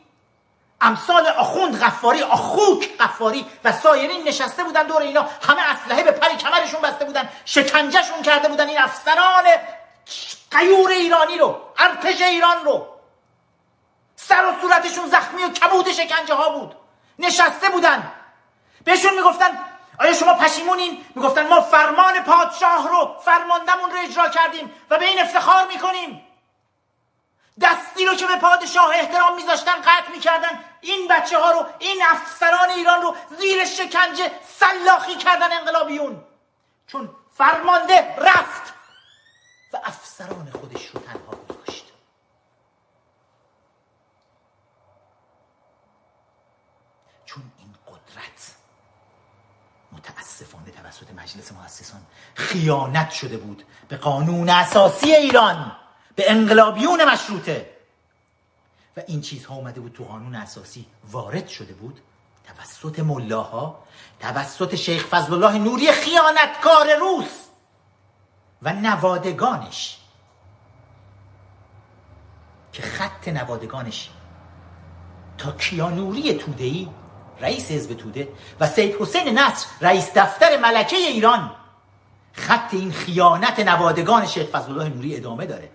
امثال 0.82 1.28
آخوند 1.28 1.80
غفاری 1.80 2.22
آخوک 2.22 2.98
غفاری 2.98 3.46
و 3.64 3.72
سایرین 3.72 4.28
نشسته 4.28 4.64
بودن 4.64 4.84
دور 4.84 5.02
اینا 5.02 5.22
همه 5.22 5.62
اسلحه 5.62 6.04
به 6.04 6.12
پری 6.12 6.38
کمرشون 6.38 6.82
بسته 6.82 7.06
بودن 7.06 7.30
شکنجهشون 7.46 8.22
کرده 8.22 8.48
بودن 8.48 8.68
این 8.70 8.82
افسران 8.82 9.44
قیور 10.52 10.92
ایرانی 10.92 11.38
رو 11.38 11.62
ارتش 11.78 12.22
ایران 12.22 12.66
رو. 12.66 12.88
سر 14.16 14.46
و 14.46 14.62
صورتشون 14.62 15.10
زخمی 15.10 15.44
و 15.44 15.50
کبود 15.50 15.92
شکنجه 15.92 16.34
ها 16.34 16.50
بود. 16.50 16.76
نشسته 17.20 17.70
بودن. 17.70 18.12
بهشون 18.84 19.16
می‌گفتن 19.16 19.60
آیا 20.02 20.14
شما 20.14 20.34
پشیمونین؟ 20.34 21.06
می‌گفتن 21.16 21.48
ما 21.48 21.62
فرمان 21.62 22.24
پادشاه 22.24 22.90
رو 22.90 23.18
فرماندمون 23.26 23.92
رو 23.92 23.98
اجرا 24.00 24.30
کردیم 24.30 24.74
و 24.90 24.98
به 24.98 25.06
این 25.06 25.20
افتخار 25.20 25.68
می‌کنیم. 25.68 26.28
دستی 27.62 28.06
رو 28.06 28.16
که 28.16 28.28
به 28.28 28.36
پادشاه 28.36 28.90
احترام 28.96 29.36
میذاشتن 29.36 29.82
قطع 29.82 30.12
می‌کردن. 30.12 30.64
این 30.82 31.08
بچه 31.08 31.40
ها 31.40 31.52
رو 31.52 31.66
این 31.80 32.04
افسران 32.10 32.70
ایران 32.70 33.02
رو 33.02 33.16
زیر 33.40 33.66
شکنجه 33.66 34.32
سلاخی 34.48 35.16
کردن 35.16 35.52
انقلابیون. 35.52 36.24
چون 36.88 37.16
فرمانده 37.38 38.16
رفت 38.18 38.74
و 39.74 39.78
افسران 39.84 40.52
خودش 40.60 40.86
رو 40.86 41.02
تنها 41.02 41.36
گذاشت 41.50 41.86
چون 47.26 47.44
این 47.60 47.76
قدرت 47.88 48.56
متاسفانه 50.10 50.72
توسط 50.72 51.12
مجلس 51.12 51.52
مؤسسان 51.52 52.02
خیانت 52.36 53.12
شده 53.12 53.38
بود 53.38 53.64
به 53.88 53.98
قانون 53.98 54.50
اساسی 54.50 55.16
ایران 55.16 55.72
به 56.16 56.32
انقلابیون 56.32 57.10
مشروطه. 57.10 57.70
و 58.98 59.02
این 59.08 59.22
چیزها 59.22 59.56
اومده 59.56 59.82
بود 59.82 59.94
تو 59.94 60.04
قانون 60.04 60.36
اساسی 60.36 60.86
وارد 61.12 61.48
شده 61.48 61.74
بود 61.74 62.02
توسط 62.44 63.00
ملاها 63.00 63.84
توسط 64.20 64.76
شیخ 64.76 65.06
فضل 65.06 65.34
الله 65.34 65.58
نوری 65.58 65.92
خیانتکار 65.92 66.96
روس 67.00 67.46
و 68.62 68.74
نوادگانش. 68.74 69.98
که 72.74 72.82
خط 72.82 73.28
نوادگانش 73.28 74.10
تا 75.38 75.52
کیانوری 75.52 76.34
تودهی 76.34 76.90
رئیس 77.42 77.72
حزب 77.72 77.94
توده 77.94 78.28
و 78.60 78.68
سید 78.68 78.96
حسین 79.00 79.40
نصر 79.40 79.68
رئیس 79.82 80.10
دفتر 80.16 80.58
ملکه 80.58 80.96
ایران. 80.96 81.52
خط 82.34 82.74
این 82.74 82.92
خیانت 82.92 83.60
نوادگان 83.60 84.26
شیخ 84.26 84.48
فضل 84.48 84.72
الله 84.72 84.90
نوری 84.90 85.16
ادامه 85.18 85.46
داره. 85.46 85.70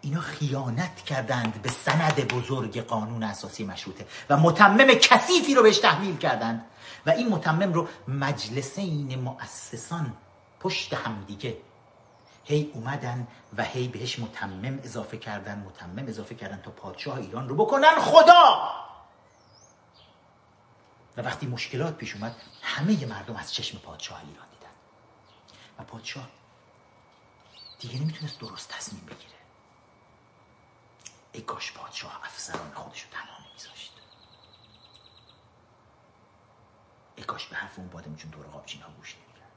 اینا 0.00 0.20
خیانت 0.20 0.96
کردند 0.96 1.62
به 1.62 1.68
سند 1.68 2.28
بزرگ 2.28 2.80
قانون 2.80 3.22
اساسی 3.22 3.64
مشروطه 3.64 4.06
و 4.30 4.36
متمم 4.36 4.86
کثیفی 4.86 5.54
رو 5.54 5.62
بهش 5.62 5.78
تحمیل 5.78 6.16
کردند 6.16 6.64
و 7.06 7.10
این 7.10 7.28
متمم 7.28 7.72
رو 7.72 7.88
مجلسین 8.08 9.20
مؤسسان 9.20 10.12
پشت 10.60 10.94
هم 10.94 11.24
دیگه. 11.26 11.56
هی 12.44 12.70
اومدن 12.74 13.26
و 13.56 13.64
هی 13.64 13.88
بهش 13.88 14.18
متمم 14.18 14.78
اضافه 14.84 15.16
کردن 15.16 15.58
متمم 15.66 16.08
اضافه 16.08 16.34
کردن 16.34 16.60
تا 16.64 16.70
پادشاه 16.70 17.18
ایران 17.18 17.48
رو 17.48 17.54
بکنن. 17.54 17.98
خدا! 18.00 18.70
و 21.18 21.20
وقتی 21.20 21.46
مشکلات 21.46 21.96
پیش 21.96 22.14
اومد 22.14 22.36
همه 22.62 23.06
مردم 23.06 23.36
از 23.36 23.54
چشم 23.54 23.78
پادشاه 23.78 24.18
ایران 24.18 24.46
دیدن. 24.50 24.72
و 25.78 25.84
پادشاه 25.84 26.28
دیگه 27.78 27.98
نمی‌تونست 27.98 28.40
درست 28.40 28.68
تصمیم 28.68 29.04
بگیره. 29.04 29.38
ای 31.32 31.40
کاش 31.40 31.72
پادشاه 31.72 32.20
افسران 32.24 32.72
خودش 32.74 33.02
رو 33.02 33.08
تنها 33.10 33.48
نمیذاشت. 33.48 33.92
ای 37.16 37.24
کاش 37.24 37.46
به 37.46 37.56
حرف 37.56 37.78
اون 37.78 37.88
بادمجون 37.88 38.30
دور 38.30 38.46
قابچین 38.46 38.82
ها 38.82 38.90
گوش 38.90 39.14
نمی‌کرد. 39.14 39.52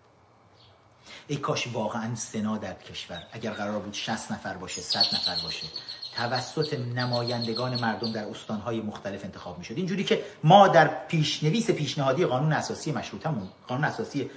ای 1.27 1.37
کاش 1.37 1.67
واقعا 1.67 2.15
سنا 2.15 2.57
در 2.57 2.73
کشور 2.73 3.27
اگر 3.31 3.51
قرار 3.51 3.79
بود 3.79 3.93
60 3.93 4.31
نفر 4.31 4.57
باشه 4.57 4.81
100 4.81 4.99
نفر 4.99 5.43
باشه 5.43 5.67
توسط 6.15 6.73
نمایندگان 6.73 7.81
مردم 7.81 8.11
در 8.11 8.25
استانهای 8.25 8.81
مختلف 8.81 9.23
انتخاب 9.23 9.57
می‌شد. 9.57 9.77
اینجوری 9.77 10.03
که 10.03 10.23
ما 10.43 10.67
در 10.67 10.87
پیشنویس 10.87 11.71
پیشنهادی 11.71 12.25
قانون 12.25 12.53
اساسی 12.53 12.91
مشروطمون 12.91 13.49
قانون 13.67 13.83
اساسی 13.83 14.31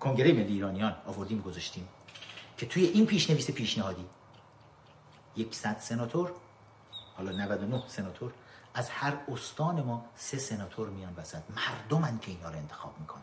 کنگره 0.00 0.32
ملی 0.32 0.52
ایرانیان 0.52 0.96
آوردیم 1.06 1.40
گذاشتیم 1.40 1.88
که 2.56 2.66
توی 2.66 2.84
این 2.84 3.06
پیشنویس 3.06 3.50
پیشنهادی 3.50 4.04
یک 5.36 5.54
صد 5.54 5.76
سناتور 5.80 6.32
حالا 7.16 7.32
99 7.32 7.82
سناتور 7.86 8.32
از 8.74 8.90
هر 8.90 9.16
استان 9.32 9.82
ما 9.82 10.04
سه 10.16 10.38
سناتور 10.38 10.88
میان 10.88 11.14
وسط. 11.16 11.42
مردمن 11.56 12.18
که 12.18 12.30
اینا 12.30 12.50
رو 12.50 12.56
انتخاب 12.56 12.94
می‌کنن. 13.00 13.22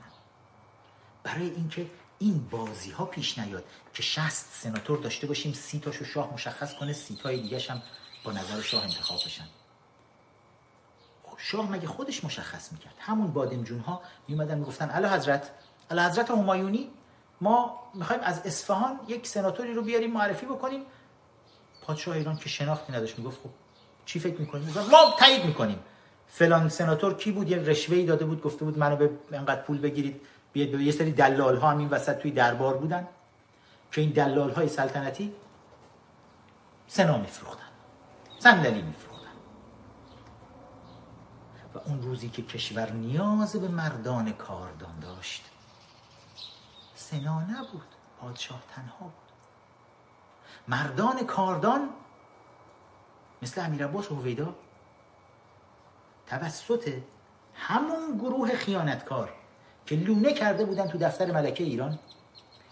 برای 1.24 1.50
اینکه 1.50 1.86
این 2.22 2.48
بازی 2.52 2.92
ها 2.92 3.06
پیش 3.06 3.38
نیاد 3.38 3.64
که 3.94 4.04
60 4.04 4.46
سناتور 4.52 5.00
داشته 5.00 5.28
باشیم 5.28 5.54
سی 5.54 5.80
تاشو 5.80 6.06
شاه 6.06 6.34
مشخص 6.34 6.76
کنه 6.76 6.94
سی 6.94 7.16
تای 7.24 7.42
دیگه 7.42 7.60
هم 7.70 7.82
با 8.24 8.32
نظر 8.32 8.62
شاه 8.62 8.84
انتخاب 8.84 9.18
بشن. 9.26 9.48
خب 11.24 11.38
شاه 11.38 11.72
مگه 11.72 11.88
خودش 11.88 12.24
مشخص 12.24 12.72
می‌کرد؟ 12.72 12.94
همون 13.00 13.32
بادمجون 13.32 13.80
ها 13.80 14.02
میومدن 14.28 14.58
می‌گفتن 14.58 14.90
اعلی 14.90 15.08
حضرت 15.08 15.52
اعلی 15.90 16.02
حضرت 16.02 16.32
همایونی 16.32 16.90
ما 17.42 17.80
می‌خوایم 17.94 18.22
از 18.22 18.42
اصفهان 18.46 19.00
یک 19.08 19.28
سناتوری 19.28 19.74
رو 19.74 19.82
بیاریم 19.82 20.12
معرفی 20.12 20.46
بکنیم. 20.46 20.82
پادشاه 21.82 22.16
ایران 22.16 22.38
که 22.38 22.50
شناختی 22.50 22.94
نداشت 22.94 23.20
می‌گفت 23.20 23.40
خب 23.44 23.50
چی 24.06 24.20
فکر 24.20 24.40
می‌کنیم 24.40 24.74
ما 24.92 25.16
تایید 25.20 25.46
می‌کنیم. 25.46 25.80
فلان 26.28 26.70
سناتور 26.70 27.18
کی 27.18 27.32
بود؟ 27.32 27.50
یه 27.50 27.58
رشوه 27.58 28.04
داده 28.06 28.26
بود 28.26 28.42
گفته 28.42 28.66
بود 28.66 28.78
منو 28.78 28.96
به 28.96 29.10
انقدر 29.32 29.62
پول 29.62 29.78
بگیرید. 29.78 30.22
یه 30.56 30.92
سری 30.92 31.12
دلال 31.12 31.58
ها 31.58 31.72
همین 31.72 31.90
وسط 31.90 32.18
توی 32.18 32.32
دربار 32.32 32.78
بودن 32.78 33.08
که 33.92 34.02
این 34.02 34.10
دلال 34.10 34.52
های 34.52 34.68
سلطنتی 34.68 35.34
سنا 36.88 37.18
میفروختن. 37.18 37.66
صندلی 38.40 38.82
میفروختن. 38.82 39.32
و 41.74 41.78
اون 41.86 42.02
روزی 42.02 42.30
که 42.30 42.42
کشور 42.42 42.92
نیاز 42.92 43.56
به 43.56 43.68
مردان 43.68 44.32
کاردان 44.32 45.00
داشت 45.00 45.52
سنا 46.96 47.42
نبود 47.42 47.88
پادشاه 48.22 48.64
تنها 48.76 49.06
بود. 49.06 49.14
مردان 50.68 51.26
کاردان 51.26 51.90
مثل 53.42 53.66
امیر 53.66 53.86
عباس 53.86 54.12
و 54.12 54.16
هویدا 54.16 54.56
توسط 56.28 57.02
همون 57.56 58.18
گروه 58.18 58.56
خیانتکار 58.56 59.34
که 59.86 59.96
لونه 59.96 60.34
کرده 60.34 60.66
بودن 60.66 60.88
تو 60.88 60.98
دفتر 60.98 61.32
ملکه 61.32 61.64
ایران. 61.64 62.00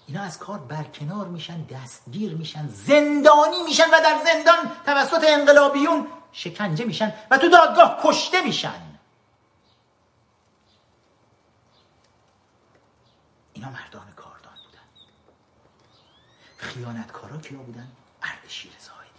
اینا 0.08 0.22
از 0.22 0.40
کار 0.40 0.60
برکنار 0.60 1.28
میشن 1.28 1.62
دستگیر 1.62 2.36
میشن 2.36 2.68
زندانی 2.68 3.64
میشن 3.66 3.88
و 3.88 4.00
در 4.04 4.18
زندان 4.26 4.72
توسط 4.86 5.24
انقلابیون 5.28 6.08
شکنجه 6.32 6.86
میشن 6.86 7.14
و 7.32 7.38
تو 7.38 7.50
دادگاه 7.50 8.00
کشته 8.04 8.42
میشن. 8.42 8.82
اینا 13.54 13.70
مردان 13.70 14.14
کاردان 14.16 14.54
بودن. 14.66 14.88
خیانتکارا 16.58 17.38
کیا 17.38 17.60
بودن؟ 17.60 17.88
اردشیر 18.24 18.72
زاهدی. 18.80 19.10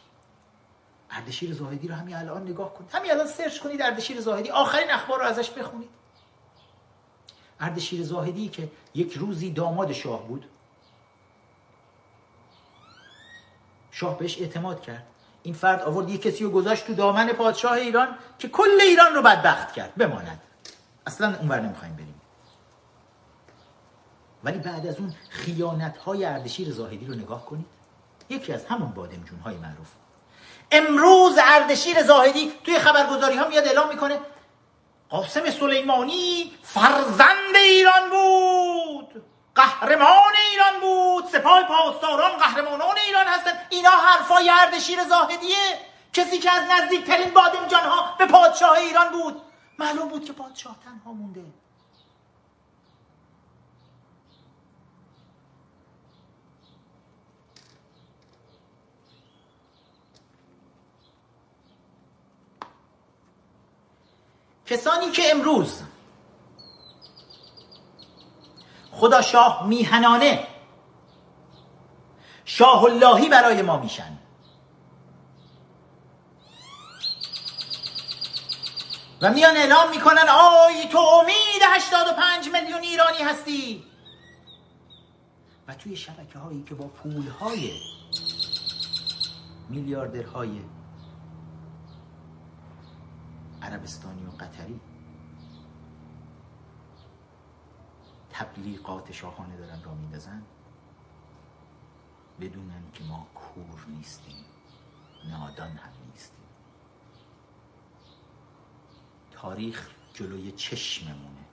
اردشیر 1.11 1.55
زاهدی 1.55 1.89
رو 1.89 1.95
همین 1.95 2.17
الان 2.17 2.43
نگاه 2.43 2.75
کنید 2.75 2.91
همین 2.93 3.11
الان 3.11 3.27
سرچ 3.27 3.59
کنید 3.59 3.83
اردشیر 3.83 4.21
زاهدی. 4.21 4.51
آخرین 4.51 4.91
اخبار 4.91 5.19
رو 5.19 5.25
ازش 5.25 5.51
بخونید. 5.51 6.00
اردشیر 7.61 8.03
زاهدی 8.03 8.49
که 8.49 8.71
یک 8.95 9.13
روزی 9.13 9.51
داماد 9.51 9.93
شاه 9.93 10.29
بود. 10.29 10.45
شاه 13.91 14.19
بهش 14.19 14.41
اعتماد 14.41 14.83
کرد. 14.83 15.07
این 15.43 15.55
فرد 15.55 15.83
آورد 15.83 16.11
یک 16.11 16.23
کسی 16.23 16.45
رو 16.45 16.51
گذاشت 16.51 16.87
تو 16.87 16.95
دامن 16.95 17.29
پادشاه 17.29 17.73
ایران 17.73 18.09
که 18.39 18.49
کل 18.49 18.81
ایران 18.81 19.15
رو 19.15 19.23
بدبخت 19.23 19.73
کرد 19.73 19.95
بماند. 19.95 20.41
اصلا 21.07 21.37
اونور 21.39 21.61
نمی‌خوایم 21.61 21.95
بریم. 21.95 22.21
ولی 24.45 24.59
بعد 24.59 24.87
از 24.87 24.99
اون 24.99 25.15
خیانت 25.29 25.99
های 25.99 26.25
اردشیر 26.25 26.71
زاهدی 26.71 27.07
رو 27.07 27.15
نگاه 27.15 27.47
کنید. 27.47 27.67
یکی 28.29 28.53
از 28.53 28.65
همون 28.65 28.91
بادمجون 28.91 29.39
های 29.39 29.57
معروف. 29.57 29.89
امروز 30.73 31.39
اردشیر 31.43 32.03
زاهدی 32.03 32.53
توی 32.65 32.79
خبرگزاری 32.79 33.37
ها 33.37 33.49
میاد 33.49 33.65
اعلام 33.65 33.89
می‌کنه 33.89 34.19
قاسم 35.11 35.51
سلیمانی 35.51 36.53
فرزند 36.63 37.57
ایران 37.57 38.11
بود. 38.11 39.23
قهرمان 39.55 40.33
ایران 40.51 40.81
بود. 40.81 41.25
سپاه 41.25 41.63
پاسداران 41.63 42.31
قهرمانان 42.31 42.99
ایران 43.07 43.27
هستن 43.27 43.53
اینا 43.71 43.91
حرفای 43.91 44.51
اردشیر 44.51 45.05
زاهدیه. 45.05 45.79
کسی 46.13 46.39
که 46.39 46.51
از 46.51 46.63
نزدیکترین 46.71 47.31
بادمجان 47.31 47.83
ها 47.83 48.17
به 48.19 48.27
پادشاه 48.27 48.79
ایران 48.79 49.09
بود. 49.13 49.43
معلوم 49.79 50.09
بود 50.09 50.25
که 50.25 50.33
پادشاه 50.33 50.77
تنها 50.85 51.13
مونده. 51.13 51.45
کسانی 64.71 65.11
که 65.11 65.31
امروز 65.31 65.83
خدا 68.93 69.23
شاه 69.23 69.67
میهنانه 69.67 70.47
شاه 72.45 72.85
اللهی 72.85 73.29
برای 73.29 73.63
ما 73.63 73.77
میشن. 73.77 74.19
و 79.23 79.33
میان 79.33 79.57
اعلام 79.57 79.91
می‌کنن 79.91 80.29
آی 80.29 80.89
تو 80.89 80.99
امید 80.99 81.63
85 81.71 82.49
میلیون 82.49 82.81
ایرانی 82.81 83.19
هستی. 83.19 83.85
و 85.69 85.75
توی 85.75 85.97
شبکه 85.97 86.39
هایی 86.39 86.63
که 86.69 86.75
با 86.75 86.87
پول 86.87 87.29
های 87.29 87.73
میلیاردرهای 89.69 90.61
عربستانی 93.71 94.27
و 94.27 94.31
قطری. 94.31 94.81
تبلیغات 98.31 99.13
شاهانه 99.13 99.57
دارن 99.57 99.83
را 99.83 99.95
میندازن. 99.95 100.43
بدونن 102.41 102.83
که 102.93 103.05
ما 103.05 103.27
کور 103.35 103.87
نیستیم 103.89 104.45
نادان 105.31 105.71
هم 105.71 105.93
نیستیم. 106.13 106.45
تاریخ 109.31 109.91
جلوی 110.15 110.53
چشممونه. 110.53 111.45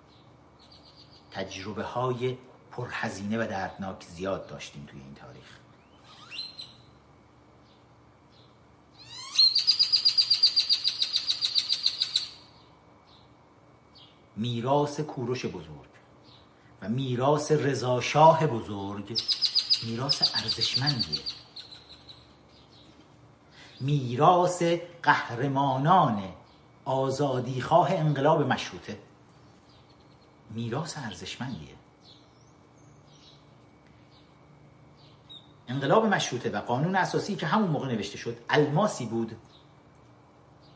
تجربه 1.32 1.84
های 1.84 2.38
پرهزینه 2.72 3.38
و 3.38 3.48
دردناک 3.48 4.04
زیاد 4.04 4.48
داشتیم 4.48 4.86
توی 4.86 5.02
این 5.02 5.14
تاریخ. 5.14 5.60
میراث 14.38 15.00
کوروش 15.00 15.46
بزرگ 15.46 15.88
و 16.82 16.90
میراث 16.90 17.52
رضاشاه 17.52 18.48
بزرگ 18.48 19.20
میراث 19.84 20.36
ارزشمندیه. 20.36 21.22
میراث 23.80 24.64
قهرمانان 25.04 26.24
آزادیخواه 26.86 27.92
انقلاب 27.92 28.42
مشروطه. 28.42 29.00
میراث 30.50 30.98
ارزشمندیه. 30.98 31.76
انقلاب 35.68 36.06
مشروطه 36.06 36.50
و 36.50 36.62
قانون 36.62 36.96
اساسی 36.96 37.36
که 37.36 37.48
همون 37.48 37.70
موقع 37.70 37.88
نوشته 37.88 38.18
شد 38.18 38.38
الماسی 38.50 39.06
بود 39.06 39.38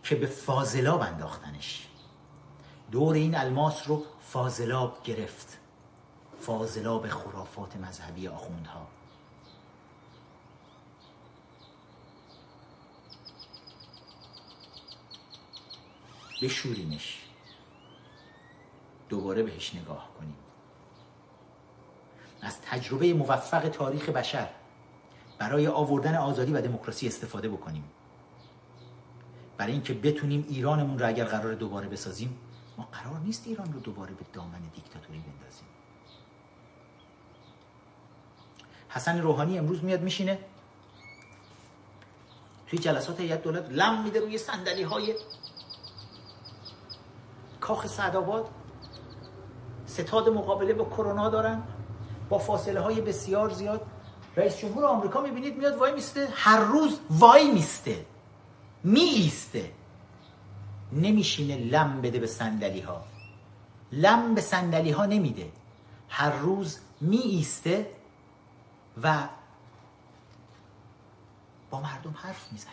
که 0.03 0.15
به 0.15 0.27
فاضلاب 0.27 1.01
انداختنش. 1.01 1.87
دور 2.91 3.15
این 3.15 3.35
الماس 3.35 3.87
رو 3.87 4.05
فاضلاب 4.21 5.03
گرفت. 5.03 5.57
فاضلاب 6.39 7.07
خرافات 7.07 7.75
مذهبی 7.75 8.27
آخوندها. 8.27 8.87
بشورینش. 16.41 17.21
دوباره 19.09 19.43
بهش 19.43 19.75
نگاه 19.75 20.09
کنیم. 20.19 20.35
از 22.41 22.61
تجربه 22.61 23.13
موفق 23.13 23.69
تاریخ 23.69 24.09
بشر 24.09 24.49
برای 25.37 25.67
آوردن 25.67 26.15
آزادی 26.15 26.51
و 26.51 26.61
دموکراسی 26.61 27.07
استفاده 27.07 27.49
بکنیم. 27.49 27.83
برای 29.57 29.73
اینکه 29.73 29.93
بتونیم 29.93 30.45
ایرانمون 30.49 30.99
رو 30.99 31.07
اگر 31.07 31.25
قرار 31.25 31.53
دوباره 31.53 31.87
بسازیم 31.87 32.39
قرار 32.91 33.19
نیست 33.19 33.47
ایران 33.47 33.73
رو 33.73 33.79
دوباره 33.79 34.13
به 34.13 34.25
دامن 34.33 34.59
دیکتاتوری 34.75 35.19
بندازیم. 35.19 35.67
حسن 38.89 39.21
روحانی 39.21 39.57
امروز 39.57 39.83
میاد 39.83 40.01
میشینه. 40.01 40.39
توی 42.67 42.79
جلسات 42.79 43.19
هیئت 43.19 43.43
دولت 43.43 43.69
لم 43.69 44.03
میده 44.03 44.19
روی 44.19 44.37
صندلی 44.37 44.83
های 44.83 45.15
کاخ 47.59 47.87
سعدآباد. 47.87 48.49
ستاد 49.85 50.29
مقابله 50.29 50.73
با 50.73 50.85
کرونا 50.85 51.29
دارن. 51.29 51.63
با 52.29 52.37
فاصله 52.37 52.79
های 52.79 53.01
بسیار 53.01 53.49
زیاد. 53.49 53.85
رئیس 54.35 54.57
جمهور 54.57 54.85
آمریکا 54.85 55.21
می‌بینید 55.21 55.57
میاد 55.57 55.77
وای 55.77 55.93
میسته. 55.93 56.29
هر 56.33 56.59
روز 56.59 56.99
وای 57.09 57.51
میسته. 57.51 58.05
می 58.83 59.01
ایسته 59.01 59.80
نمیشینه 60.91 61.55
لم 61.55 62.01
بده 62.01 62.19
به 62.19 62.27
صندلی 62.27 62.81
ها 62.81 63.05
لم 63.91 64.35
به 64.35 64.41
صندلی 64.41 64.91
ها 64.91 65.05
نمیده. 65.05 65.51
هر 66.09 66.31
روز 66.31 66.79
می 67.01 67.17
ایسته 67.17 67.95
و 69.03 69.29
با 71.69 71.81
مردم 71.81 72.15
حرف 72.17 72.51
می‌زنه. 72.51 72.71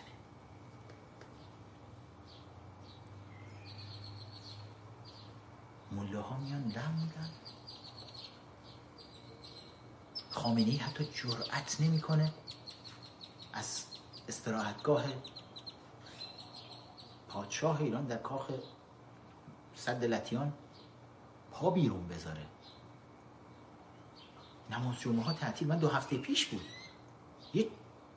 ها 6.31 6.39
میان 6.39 6.63
لم 6.63 6.95
میدن. 7.01 7.31
خامنه 10.31 10.79
حتی 10.79 11.05
جرأت 11.05 11.81
نمی‌کنه. 11.81 12.33
از 13.53 13.85
استراحتگاه 14.29 15.05
پادشاه 17.29 17.81
ایران 17.81 18.05
در 18.05 18.17
کاخ 18.17 18.51
صد 19.75 20.05
لتیان 20.05 20.53
پا 21.53 21.71
بیرون 21.71 22.09
بذاره. 22.09 22.47
نماز 24.71 25.01
جمعه 25.01 25.23
ها 25.23 25.33
تعطیل. 25.33 25.69
من 25.69 25.79
دو 25.79 25.89
هفته 25.89 26.17
پیش 26.17 26.47
بود. 26.47 26.61
یه 27.55 27.69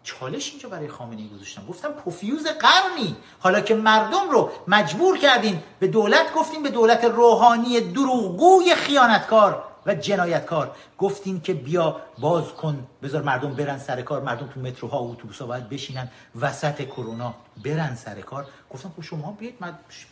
چالش 0.03 0.49
اینجا 0.49 0.69
برای 0.69 0.87
خامنه 0.87 1.21
ای 1.21 1.29
گذاشتم. 1.29 1.65
گفتم 1.65 1.91
پوفیوز 1.91 2.47
قرنی. 2.47 3.17
حالا 3.39 3.61
که 3.61 3.75
مردم 3.75 4.29
رو 4.29 4.51
مجبور 4.67 5.17
کردین 5.17 5.63
به 5.79 5.87
دولت 5.87 6.33
گفتیم 6.33 6.63
به 6.63 6.69
دولت 6.69 7.03
روحانی 7.03 7.81
دروغگوی 7.81 8.75
خیانتکار. 8.75 9.70
و 9.85 9.95
جنایتکار. 9.95 10.75
گفتین 10.97 11.41
که 11.41 11.53
بیا 11.53 12.01
باز 12.19 12.47
کن 12.47 12.87
بذار 13.03 13.21
مردم 13.21 13.53
برن 13.53 13.77
سر 13.77 14.01
کار 14.01 14.21
مردم 14.21 14.47
تو 14.47 14.59
متروها 14.59 15.03
و 15.03 15.11
اتوبوسا 15.11 15.45
باید 15.45 15.69
بشینن 15.69 16.09
وسط 16.41 16.81
کرونا 16.81 17.33
برن 17.63 17.95
سر 17.95 18.21
کار. 18.21 18.45
گفتم 18.73 18.91
خب 18.95 19.01
شما 19.01 19.31
بیاید 19.31 19.55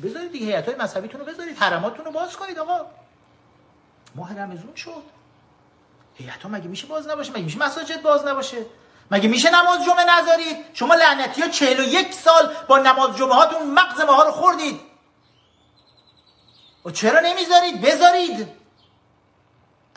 بذارید 0.04 0.32
دیگه 0.32 0.46
هیئت‌های 0.46 0.78
مذهبیتون 0.78 1.20
رو 1.22 1.26
بذارید 1.26 1.58
حرماتون 1.58 2.06
رو 2.06 2.12
باز 2.12 2.38
کنید 2.38 2.60
آقا. 2.60 2.86
ماه 4.16 4.40
رمضان 4.40 4.76
شد. 4.76 5.04
هیئت‌ها 6.16 6.50
مگه 6.50 6.68
میشه 6.68 6.88
باز 6.88 7.08
نباشه؟ 7.08 7.32
مگه 7.32 7.44
میشه 7.44 7.60
مساجد 7.60 8.02
باز 8.02 8.28
نباشه؟ 8.28 8.66
مگه 9.12 9.30
میشه 9.30 9.50
نماز 9.50 9.86
جمعه 9.86 10.20
نذارید؟ 10.20 10.58
شما 10.74 10.96
لعنتی 10.96 11.41
ها 11.41 11.48
41 11.48 12.14
سال 12.14 12.54
با 12.68 12.78
نماز 12.78 13.18
جمعه 13.18 13.34
هاتون 13.34 13.72
مغز 13.72 14.02
ماها 14.02 14.24
رو 14.24 14.32
خوردید. 14.32 14.80
و 16.86 16.91
چرا 16.91 17.20
نمی‌ذارید؟ 17.20 17.82
بذارید. 17.82 18.59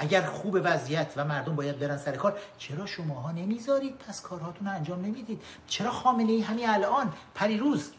اگر 0.02 0.26
خوب 0.26 0.58
وضعیت 0.64 1.12
و 1.16 1.24
مردم 1.24 1.56
باید 1.56 1.78
برن 1.78 1.96
سر 1.96 2.16
کار 2.16 2.38
چرا 2.58 2.86
شماها 2.86 3.32
نمی‌ذارید 3.32 3.98
پس 3.98 4.20
کارهاتون 4.22 4.68
انجام 4.68 5.00
نمی‌دید؟ 5.00 5.42
چرا 5.66 5.90
خامنه 5.90 6.32
ای 6.32 6.40
همین 6.40 6.68
الان 6.68 7.12
پریروز؟ 7.34 7.92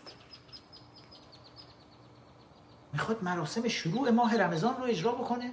می‌خواد 2.94 3.24
مراسم 3.24 3.68
شروع 3.68 4.10
ماه 4.10 4.38
رمضان 4.38 4.76
رو 4.78 4.84
اجرا 4.84 5.12
بکنه؟ 5.12 5.52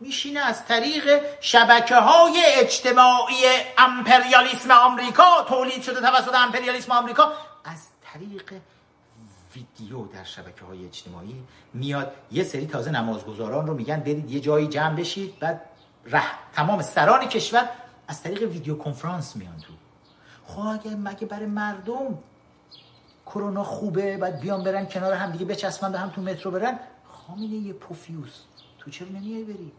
میشینه 0.00 0.40
از 0.40 0.66
طریق 0.66 1.22
شبکه 1.40 1.96
های 1.96 2.42
اجتماعی 2.46 3.44
امپریالیسم 3.78 4.70
آمریکا 4.70 5.44
تولید 5.48 5.82
شده 5.82 6.00
توسط 6.00 6.34
امپریالیسم 6.34 6.92
آمریکا 6.92 7.32
از 7.64 7.86
طریق 8.12 8.54
ویدیو 9.54 10.06
در 10.06 10.24
شبکه 10.24 10.64
های 10.64 10.84
اجتماعی 10.84 11.42
میاد. 11.74 12.12
یه 12.32 12.44
سری 12.44 12.66
تازه 12.66 12.90
نمازگزاران 12.90 13.66
رو 13.66 13.74
میگن 13.74 14.00
برید 14.00 14.30
یه 14.30 14.40
جایی 14.40 14.66
جمع 14.66 14.96
بشید 14.96 15.38
بعد 15.38 15.60
ره 16.04 16.22
تمام 16.52 16.82
سران 16.82 17.28
کشور 17.28 17.68
از 18.08 18.22
طریق 18.22 18.42
ویدیو 18.42 18.76
کنفرانس 18.76 19.36
میان 19.36 19.56
تو. 19.58 19.72
خب 20.46 20.66
اگه 20.66 20.96
مگه 20.96 21.26
برای 21.26 21.46
مردم 21.46 22.18
کرونا 23.26 23.64
خوبه 23.64 24.16
بعد 24.16 24.40
بیان 24.40 24.64
برن 24.64 24.86
کنار 24.86 25.12
هم 25.12 25.30
دیگه 25.30 25.44
بچسبن 25.44 25.92
به 25.92 25.98
هم 25.98 26.10
تو 26.10 26.22
مترو 26.22 26.50
برن؟ 26.50 26.78
خامنه 27.08 27.44
یه 27.44 27.72
پوفیوس. 27.72 28.40
تو 28.78 28.90
چرا 28.90 29.08
نمیای 29.08 29.44
بری؟ 29.44 29.72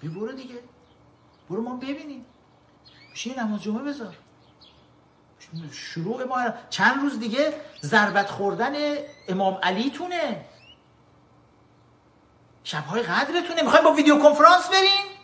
بی 0.00 0.08
برو 0.08 0.32
دیگه. 0.32 0.54
برو 1.50 1.62
ما 1.62 1.76
ببینیم. 1.76 2.24
بشین 3.12 3.38
نماز 3.38 3.62
جمعه 3.62 3.82
بذار. 3.82 4.16
شروع 5.72 6.24
ما 6.24 6.54
چند 6.70 7.02
روز 7.02 7.18
دیگه 7.18 7.60
ضربت 7.82 8.30
خوردن 8.30 8.72
امام 9.28 9.54
علی 9.62 9.90
تونه. 9.90 10.44
شبهای 12.64 13.02
قدرتونه. 13.02 13.62
می‌خوایم 13.62 13.84
با 13.84 13.92
ویدیو 13.92 14.22
کنفرانس 14.22 14.68
بریم؟ 14.68 15.16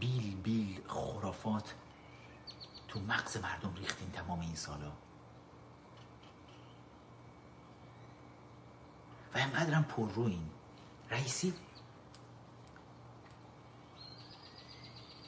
بیل 0.00 0.36
بیل 0.36 0.80
خرافات 0.88 1.74
تو 2.88 3.00
مغز 3.00 3.36
مردم 3.36 3.74
ریختین 3.74 4.10
تمام 4.10 4.40
این 4.40 4.54
سالا. 4.54 4.92
و 9.34 9.38
اینقدرم 9.38 9.84
پر 9.84 10.08
روین. 10.08 10.50
رئیسی 11.10 11.54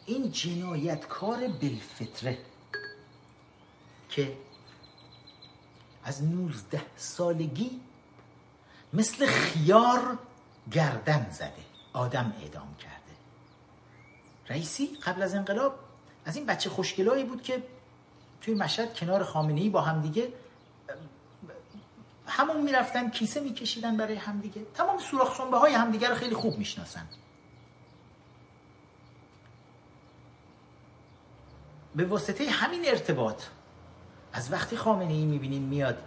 این 0.08 0.32
جنایتکار 0.32 1.48
بالفطره 1.48 2.38
که 4.08 4.36
از 6.04 6.24
19 6.24 6.82
سالگی 6.96 7.80
مثل 8.92 9.26
خیار 9.26 10.18
گردن 10.72 11.30
زده 11.30 11.52
آدم 11.92 12.32
اعدام 12.42 12.74
کرده. 12.78 13.14
رئیسی 14.48 14.86
قبل 14.86 15.22
از 15.22 15.34
انقلاب 15.34 15.78
از 16.24 16.36
این 16.36 16.46
بچه 16.46 16.70
خوشگلایی 16.70 17.24
بود 17.24 17.42
که 17.42 17.62
توی 18.40 18.54
مشهد 18.54 18.94
کنار 18.94 19.24
خامنه 19.24 19.70
با 19.70 19.80
همدیگه 19.80 20.32
همون 22.26 22.60
می‌رفتن 22.60 23.10
کیسه 23.10 23.40
میکشیدن 23.40 23.96
برای 23.96 24.14
همدیگه 24.14 24.66
تمام 24.74 24.98
سوراخ 24.98 25.36
سنبه 25.38 25.58
های 25.58 25.72
همدیگه 25.72 26.08
رو 26.08 26.14
خیلی 26.14 26.34
خوب 26.34 26.58
می‌شناسن. 26.58 27.06
به 31.98 32.04
واسطه 32.04 32.50
همین 32.50 32.82
ارتباط. 32.86 33.42
از 34.32 34.52
وقتی 34.52 34.76
خامنه 34.76 35.12
ای 35.12 35.24
می‌بینیم 35.24 35.62
میاد 35.62 36.02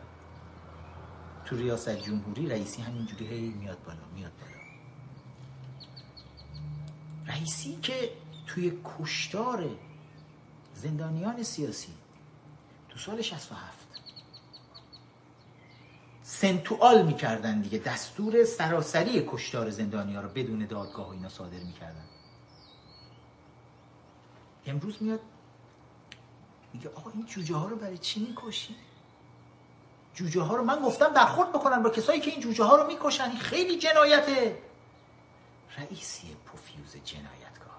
تو 1.46 1.56
ریاست 1.56 1.90
جمهوری 1.90 2.50
رئیسی 2.50 2.82
همینجوری 2.82 3.28
هی 3.28 3.50
میاد 3.50 3.78
بالا 3.86 4.00
میاد 4.16 4.32
بالا. 4.42 4.54
رئیسی 7.28 7.80
که 7.82 8.12
توی 8.48 8.80
کشتار 9.00 9.70
زندانیان 10.74 11.44
سیاسی 11.44 11.94
تو 12.90 13.00
سال 13.00 13.22
67 13.22 13.88
سنتوال 16.24 17.06
می‌کردن 17.06 17.62
دیگه 17.62 17.78
دستور 17.78 18.46
سراسری 18.46 19.28
کشتار 19.28 19.70
زندانی 19.70 20.16
رو 20.16 20.30
بدون 20.30 20.66
دادگاه 20.66 21.08
و 21.08 21.12
اینا 21.12 21.30
صادر 21.30 21.60
می‌کردن. 21.60 22.06
امروز 24.66 25.04
میاد 25.04 25.20
میگه 26.74 26.90
آقا 26.90 27.12
این 27.12 27.26
جوجه 27.26 27.56
ها 27.56 27.68
رو 27.68 27.76
برای 27.76 27.98
چی 27.98 28.20
می‌کشی؟ 28.20 28.76
جوجه 30.14 30.42
ها 30.42 30.56
رو 30.56 30.64
من 30.64 30.80
گفتم 30.80 31.14
برخورد 31.14 31.50
بکنن 31.50 31.84
با 31.84 31.90
کسایی 31.90 32.22
که 32.22 32.32
این 32.32 32.40
جوجه 32.40 32.64
ها 32.64 32.76
رو 32.76 32.88
می‌کشن 32.88 33.24
این 33.24 33.40
خیلی 33.40 33.78
جنایته. 33.78 34.62
رئیسی 35.78 36.36
پوفیوز 36.46 36.96
جنایتکار. 37.06 37.72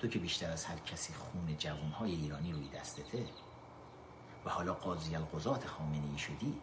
تو 0.00 0.08
که 0.08 0.18
بیشتر 0.18 0.50
از 0.50 0.64
هر 0.64 0.78
کسی 0.78 1.14
خون 1.14 1.56
جوان 1.58 1.90
های 1.90 2.10
ایرانی 2.10 2.52
روی 2.52 2.68
دستته 2.68 3.26
و 4.44 4.50
حالا 4.50 4.74
قاضی 4.74 5.16
القضات 5.16 5.66
خامنه 5.66 6.10
ای 6.12 6.18
شدی 6.18 6.58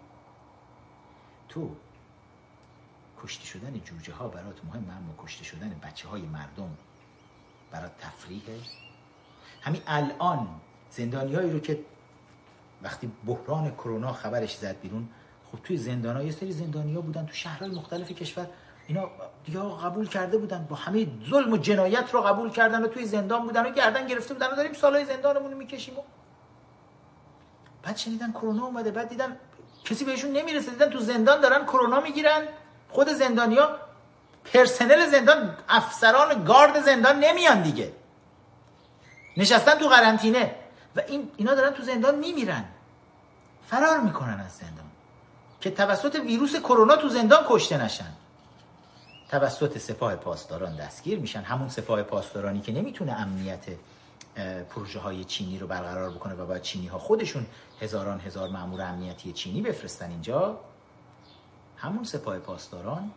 تو 1.49 1.75
کشته 3.23 3.45
شدن 3.45 3.79
جوجه 3.79 4.13
ها 4.13 4.27
برات 4.27 4.65
مهم 4.65 4.89
اما 4.89 5.23
کشته 5.23 5.43
شدن 5.43 5.79
بچه 5.83 6.07
های 6.07 6.21
مردم 6.21 6.77
برات 7.71 7.97
تفریحه. 7.97 8.59
همین 9.61 9.81
الان 9.87 10.61
زندانیایی 10.91 11.51
رو 11.51 11.59
که 11.59 11.79
وقتی 12.81 13.11
بحران 13.25 13.71
کرونا 13.71 14.13
خبرش 14.13 14.57
زد 14.57 14.75
بیرون 14.81 15.09
خب 15.51 15.57
توی 15.63 15.77
زندان 15.77 16.15
ها 16.15 16.23
یه 16.23 16.31
سری 16.31 16.51
زندانیا 16.51 17.01
بودن 17.01 17.25
تو 17.25 17.33
شهرهای 17.33 17.71
مختلف 17.71 18.11
کشور. 18.11 18.47
اینا 18.87 19.09
دیگه 19.45 19.59
قبول 19.59 20.07
کرده 20.07 20.37
بودن. 20.37 20.67
با 20.69 20.75
همه 20.75 21.07
ظلم 21.29 21.53
و 21.53 21.57
جنایت 21.57 22.13
رو 22.13 22.21
قبول 22.21 22.49
کردن 22.49 22.83
و 22.83 22.87
توی 22.87 23.05
زندان 23.05 23.43
بودن 23.43 23.65
و 23.65 23.69
گردن 23.69 24.07
گرفته 24.07 24.33
بودن 24.33 24.47
و 24.47 24.55
داریم 24.55 24.73
سالهای 24.73 25.05
زندانمون 25.05 25.51
رو 25.51 25.57
می‌کشیم 25.57 25.97
و 25.97 26.01
بعد 27.83 27.97
شنیدن 27.97 28.31
کرونا 28.31 28.65
اومده. 28.65 28.91
بعد 28.91 29.09
دیدن 29.09 29.37
کسی 29.85 30.05
بهشون 30.05 30.31
نمی‌رسه. 30.31 30.71
دیدن 30.71 30.89
تو 30.89 30.99
زندان 30.99 31.41
دارن 31.41 31.65
کرونا 31.65 31.99
می‌گیرن. 31.99 32.47
خود 32.89 33.09
زندانیا 33.09 33.77
پرسنل 34.53 35.05
زندان 35.05 35.57
افسران 35.69 36.43
گارد 36.43 36.81
زندان 36.81 37.19
نمیان 37.19 37.61
دیگه. 37.61 37.91
نشستن 39.37 39.75
تو 39.75 39.87
قرنطینه. 39.87 40.55
و 40.97 41.01
این 41.07 41.31
اینا 41.37 41.55
دارن 41.55 41.73
تو 41.73 41.83
زندان 41.83 42.19
میمیرن. 42.19 42.65
فرار 43.67 43.99
می‌کنن 43.99 44.39
از 44.39 44.51
زندان. 44.51 44.85
که 45.61 45.71
توسط 45.71 46.15
ویروس 46.15 46.55
کرونا 46.55 46.95
تو 46.95 47.09
زندان 47.09 47.45
کشته 47.49 47.83
نشن. 47.83 48.13
توسط 49.29 49.77
سپاه 49.77 50.15
پاسداران 50.15 50.75
دستگیر 50.75 51.19
میشن. 51.19 51.41
همون 51.41 51.69
سپاه 51.69 52.03
پاسدارانی 52.03 52.61
که 52.61 52.71
نمی‌تونه 52.71 53.13
امنیت 53.13 53.65
پروژه 54.69 54.99
های 54.99 55.23
چینی 55.23 55.59
رو 55.59 55.67
برقرار 55.67 56.09
بکنه 56.09 56.33
و 56.33 56.45
باید 56.45 56.61
چینی 56.61 56.87
ها 56.87 56.99
خودشون 56.99 57.45
هزاران 57.81 58.19
هزار 58.19 58.49
مامور 58.49 58.81
امنیتی 58.81 59.33
چینی 59.33 59.61
بفرستن 59.61 60.09
اینجا. 60.09 60.59
همون 61.77 62.03
سپاه 62.03 62.39
پاسداران 62.39 63.11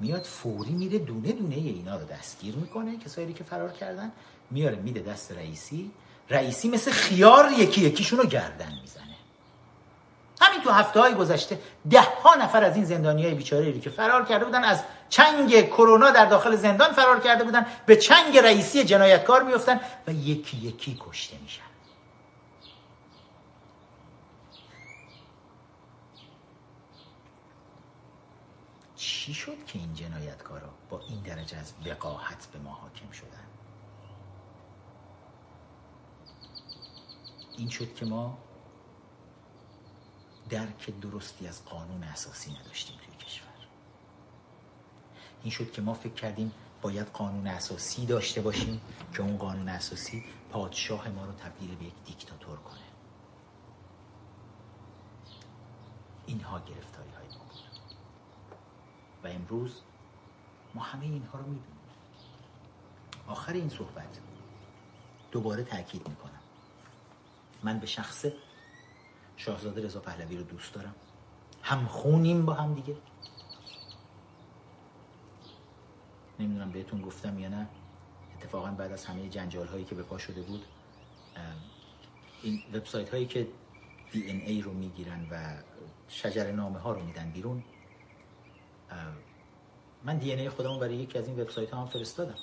میاد 0.00 0.22
فوری 0.22 0.72
میره 0.72 0.98
دونه 0.98 1.32
دونه 1.32 1.54
اینا 1.54 1.96
رو 1.96 2.04
دستگیر 2.04 2.56
می‌کنه. 2.56 2.96
کسایی 2.96 3.32
که 3.32 3.44
فرار 3.44 3.72
کردن 3.72 4.12
میاره 4.50 4.76
میده 4.76 5.00
دست 5.00 5.32
رئیسی. 5.32 5.90
رئیسی 6.30 6.68
مثل 6.68 6.90
خیار 6.90 7.52
یکی 7.52 7.80
یکیشون 7.80 8.18
رو 8.18 8.26
گردن 8.26 8.72
می‌زنه. 8.82 9.16
همین 10.40 10.60
تو 10.60 10.70
هفته 10.70 11.00
های 11.00 11.14
گذشته 11.14 11.58
ده 11.90 12.00
ها 12.00 12.34
نفر 12.34 12.64
از 12.64 12.76
این 12.76 12.84
زندانی 12.84 13.24
های 13.24 13.34
بیچاره 13.34 13.80
که 13.80 13.90
فرار 13.90 14.24
کرده 14.24 14.44
بودن 14.44 14.64
از 14.64 14.82
چنگ 15.08 15.68
کرونا 15.68 16.10
در 16.10 16.26
داخل 16.26 16.56
زندان 16.56 16.92
فرار 16.92 17.20
کرده 17.20 17.44
بودن 17.44 17.66
به 17.86 17.96
چنگ 17.96 18.38
رئیسی 18.38 18.84
جنایتکار 18.84 19.42
میفتن 19.42 19.80
و 20.06 20.12
یکی 20.12 20.56
یکی 20.56 21.00
کشته 21.08 21.36
میشن. 21.42 21.62
چی 28.96 29.34
شد 29.34 29.64
که 29.66 29.78
این 29.78 29.94
جنایتکارا 29.94 30.68
با 30.90 31.00
این 31.08 31.20
درجه 31.20 31.56
از 31.56 31.72
وقاحت 31.86 32.46
به 32.52 32.58
ما 32.58 32.70
حاکم 32.70 33.12
شدن؟ 33.12 33.47
این 37.58 37.68
شد 37.68 37.94
که 37.94 38.06
ما 38.06 38.38
درک 40.48 41.00
درستی 41.00 41.46
از 41.46 41.64
قانون 41.64 42.02
اساسی 42.02 42.50
نداشتیم 42.50 42.96
توی 42.96 43.16
کشور. 43.16 43.48
این 45.42 45.50
شد 45.50 45.72
که 45.72 45.82
ما 45.82 45.94
فکر 45.94 46.12
کردیم 46.12 46.52
باید 46.82 47.06
قانون 47.06 47.46
اساسی 47.46 48.06
داشته 48.06 48.40
باشیم 48.40 48.80
که 49.12 49.22
اون 49.22 49.36
قانون 49.36 49.68
اساسی 49.68 50.24
پادشاه 50.50 51.08
ما 51.08 51.24
رو 51.24 51.32
تبدیل 51.32 51.74
به 51.74 51.84
یک 51.84 51.94
دیکتاتور 52.06 52.56
کنه. 52.56 52.78
اینها 56.26 56.58
گرفتاری 56.58 57.10
های 57.10 57.28
ما 57.28 57.44
بود. 57.44 57.94
و 59.24 59.26
امروز 59.26 59.80
ما 60.74 60.82
همه 60.82 61.04
اینها 61.04 61.38
رو 61.38 61.46
می‌بینیم 61.46 61.78
آخر 63.28 63.52
این 63.52 63.68
صحبت 63.68 64.18
دوباره 65.30 65.64
تاکید 65.64 66.08
می‌کنم. 66.08 66.37
من 67.62 67.78
به 67.78 67.86
شخص 67.86 68.26
شاهزاده 69.36 69.84
رضا 69.84 70.00
پهلوی 70.00 70.36
رو 70.36 70.42
دوست 70.42 70.74
دارم. 70.74 70.94
هم 71.62 71.86
خونیم 71.86 72.46
با 72.46 72.54
هم 72.54 72.74
دیگه. 72.74 72.96
نمی‌دونم 76.40 76.70
بهتون 76.70 77.02
گفتم 77.02 77.38
یا 77.38 77.48
نه. 77.48 77.68
اتفاقا 78.34 78.70
بعد 78.70 78.92
از 78.92 79.04
همه 79.04 79.28
جنجال 79.28 79.66
هایی 79.66 79.84
که 79.84 79.94
به 79.94 80.02
پا 80.02 80.18
شده 80.18 80.42
بود 80.42 80.64
این 82.42 82.62
وبسایت 82.74 83.10
هایی 83.10 83.26
که 83.26 83.48
دی 84.12 84.30
ان 84.30 84.40
ای 84.40 84.62
رو 84.62 84.72
می‌گیرن 84.72 85.26
و 85.30 85.62
شجر 86.08 86.52
نامه 86.52 86.78
ها 86.78 86.92
رو 86.92 87.02
میدن 87.02 87.30
بیرون 87.30 87.64
من 90.04 90.18
دی 90.18 90.32
ان 90.32 90.38
ای 90.38 90.48
خودمون 90.48 90.80
برای 90.80 90.96
یکی 90.96 91.18
از 91.18 91.28
این 91.28 91.40
وبسایت 91.40 91.70
ها 91.70 91.80
هم 91.80 91.86
فرستادم. 91.86 92.36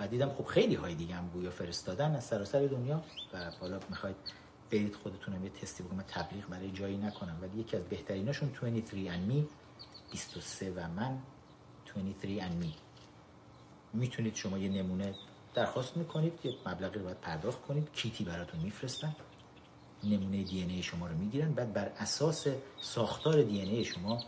و 0.00 0.06
دیدم 0.06 0.32
خب 0.32 0.44
خیلی 0.44 0.74
های 0.74 0.94
دیگه 0.94 1.14
هم 1.14 1.28
گویا 1.28 1.50
فرستادن. 1.50 2.16
از 2.16 2.24
سراسر 2.24 2.66
دنیا 2.66 3.02
و 3.32 3.50
حالا 3.60 3.80
می‌خواید 3.90 4.16
برید 4.70 4.94
خودتون 4.94 5.44
یه 5.44 5.50
تستی 5.50 5.82
بکنم 5.82 6.02
تبلیغ 6.02 6.46
برای 6.46 6.70
جایی 6.70 6.96
نکنم. 6.96 7.38
ولی 7.42 7.60
یکی 7.60 7.76
از 7.76 7.82
بهتریناشون 7.82 8.48
23 8.48 9.12
and 9.12 9.32
me. 9.32 9.44
23 10.12 10.70
و 10.70 10.88
من 10.88 11.18
23 11.94 12.40
and 12.40 12.64
me. 12.64 12.68
می‌تونید 13.92 14.34
شما 14.34 14.58
یه 14.58 14.68
نمونه 14.68 15.14
درخواست 15.54 15.96
می‌کنید. 15.96 16.32
یه 16.44 16.54
مبلغی 16.66 16.98
رو 16.98 17.04
باید 17.04 17.20
پرداخت 17.20 17.62
کنید. 17.62 17.92
کیتی 17.92 18.24
براتون 18.24 18.60
میفرستن. 18.60 19.16
نمونه 20.04 20.42
دی 20.42 20.62
ای 20.62 20.82
شما 20.82 21.06
رو 21.06 21.16
می‌گیرن. 21.16 21.52
بعد 21.52 21.72
بر 21.72 21.92
اساس 21.98 22.46
ساختار 22.80 23.42
دی 23.42 23.60
ای 23.60 23.84
شما 23.84 24.24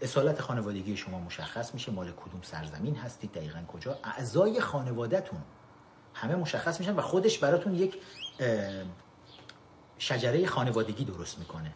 اصالت 0.00 0.40
خانوادگی 0.40 0.96
شما 0.96 1.18
مشخص 1.18 1.74
میشه. 1.74 1.92
مال 1.92 2.12
کدوم 2.12 2.42
سرزمین 2.42 2.96
هستید؟ 2.96 3.32
دقیقا 3.32 3.64
کجا؟ 3.68 3.98
اعضای 4.04 4.60
خانوادهتون 4.60 5.40
همه 6.14 6.36
مشخص 6.36 6.80
میشن 6.80 6.94
و 6.94 7.00
خودش 7.00 7.38
براتون 7.38 7.74
یک 7.74 8.02
شجره 9.98 10.46
خانوادگی 10.46 11.04
درست 11.04 11.38
می‌کنه. 11.38 11.74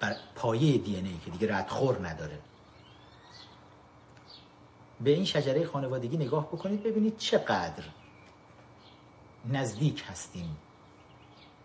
بر 0.00 0.16
پایه 0.34 0.78
دی 0.78 0.96
ای 0.96 1.18
که 1.24 1.30
دیگه 1.30 1.56
ردخور 1.56 2.08
نداره. 2.08 2.38
به 5.00 5.10
این 5.10 5.24
شجره 5.24 5.66
خانوادگی 5.66 6.16
نگاه 6.16 6.46
بکنید 6.46 6.82
ببینید 6.82 7.16
چقدر 7.16 7.84
نزدیک 9.46 10.04
هستیم 10.06 10.56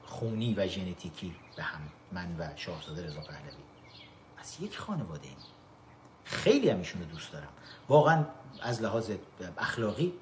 خونی 0.06 0.54
و 0.54 0.68
ژنتیکی 0.68 1.36
به 1.56 1.64
هم 1.64 1.82
من 2.12 2.36
و 2.40 2.50
شاهزاده 2.56 3.06
رضا 3.06 3.22
پهلوی. 3.22 3.69
از 4.41 4.61
یک 4.61 4.78
خانواده 4.78 5.28
ایم. 5.28 5.38
خیلی 6.24 6.70
هم 6.70 6.82
رو 6.82 7.06
دوست 7.11 7.32
دارم. 7.32 7.49
واقعا 7.90 8.26
از 8.61 8.82
لحاظ 8.82 9.11
اخلاقی. 9.57 10.14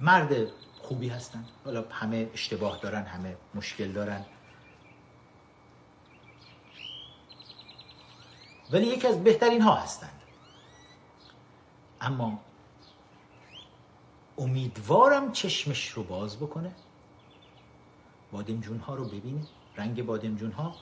مرد 0.00 0.50
خوبی 0.78 1.08
هستن. 1.08 1.44
حالا 1.64 1.84
همه 1.90 2.30
اشتباه 2.32 2.78
دارن 2.78 3.02
همه 3.02 3.36
مشکل 3.54 3.92
دارن. 3.92 4.24
ولی 8.72 8.86
یکی 8.86 9.06
از 9.06 9.24
بهترین 9.24 9.62
ها 9.62 9.74
هستند. 9.74 10.22
اما 12.00 12.40
امیدوارم 14.38 15.32
چشمش 15.32 15.88
رو 15.88 16.02
باز 16.02 16.36
بکنه. 16.36 16.74
بادمجون 18.32 18.78
ها 18.78 18.94
رو 18.94 19.04
ببینه 19.04 19.46
رنگ 19.76 20.06
بادمجون 20.06 20.52
ها 20.52 20.76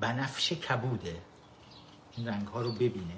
بنفش 0.00 0.52
کبوده. 0.52 1.20
این 2.16 2.28
رنگ 2.28 2.46
ها 2.46 2.62
رو 2.62 2.72
ببینه. 2.72 3.14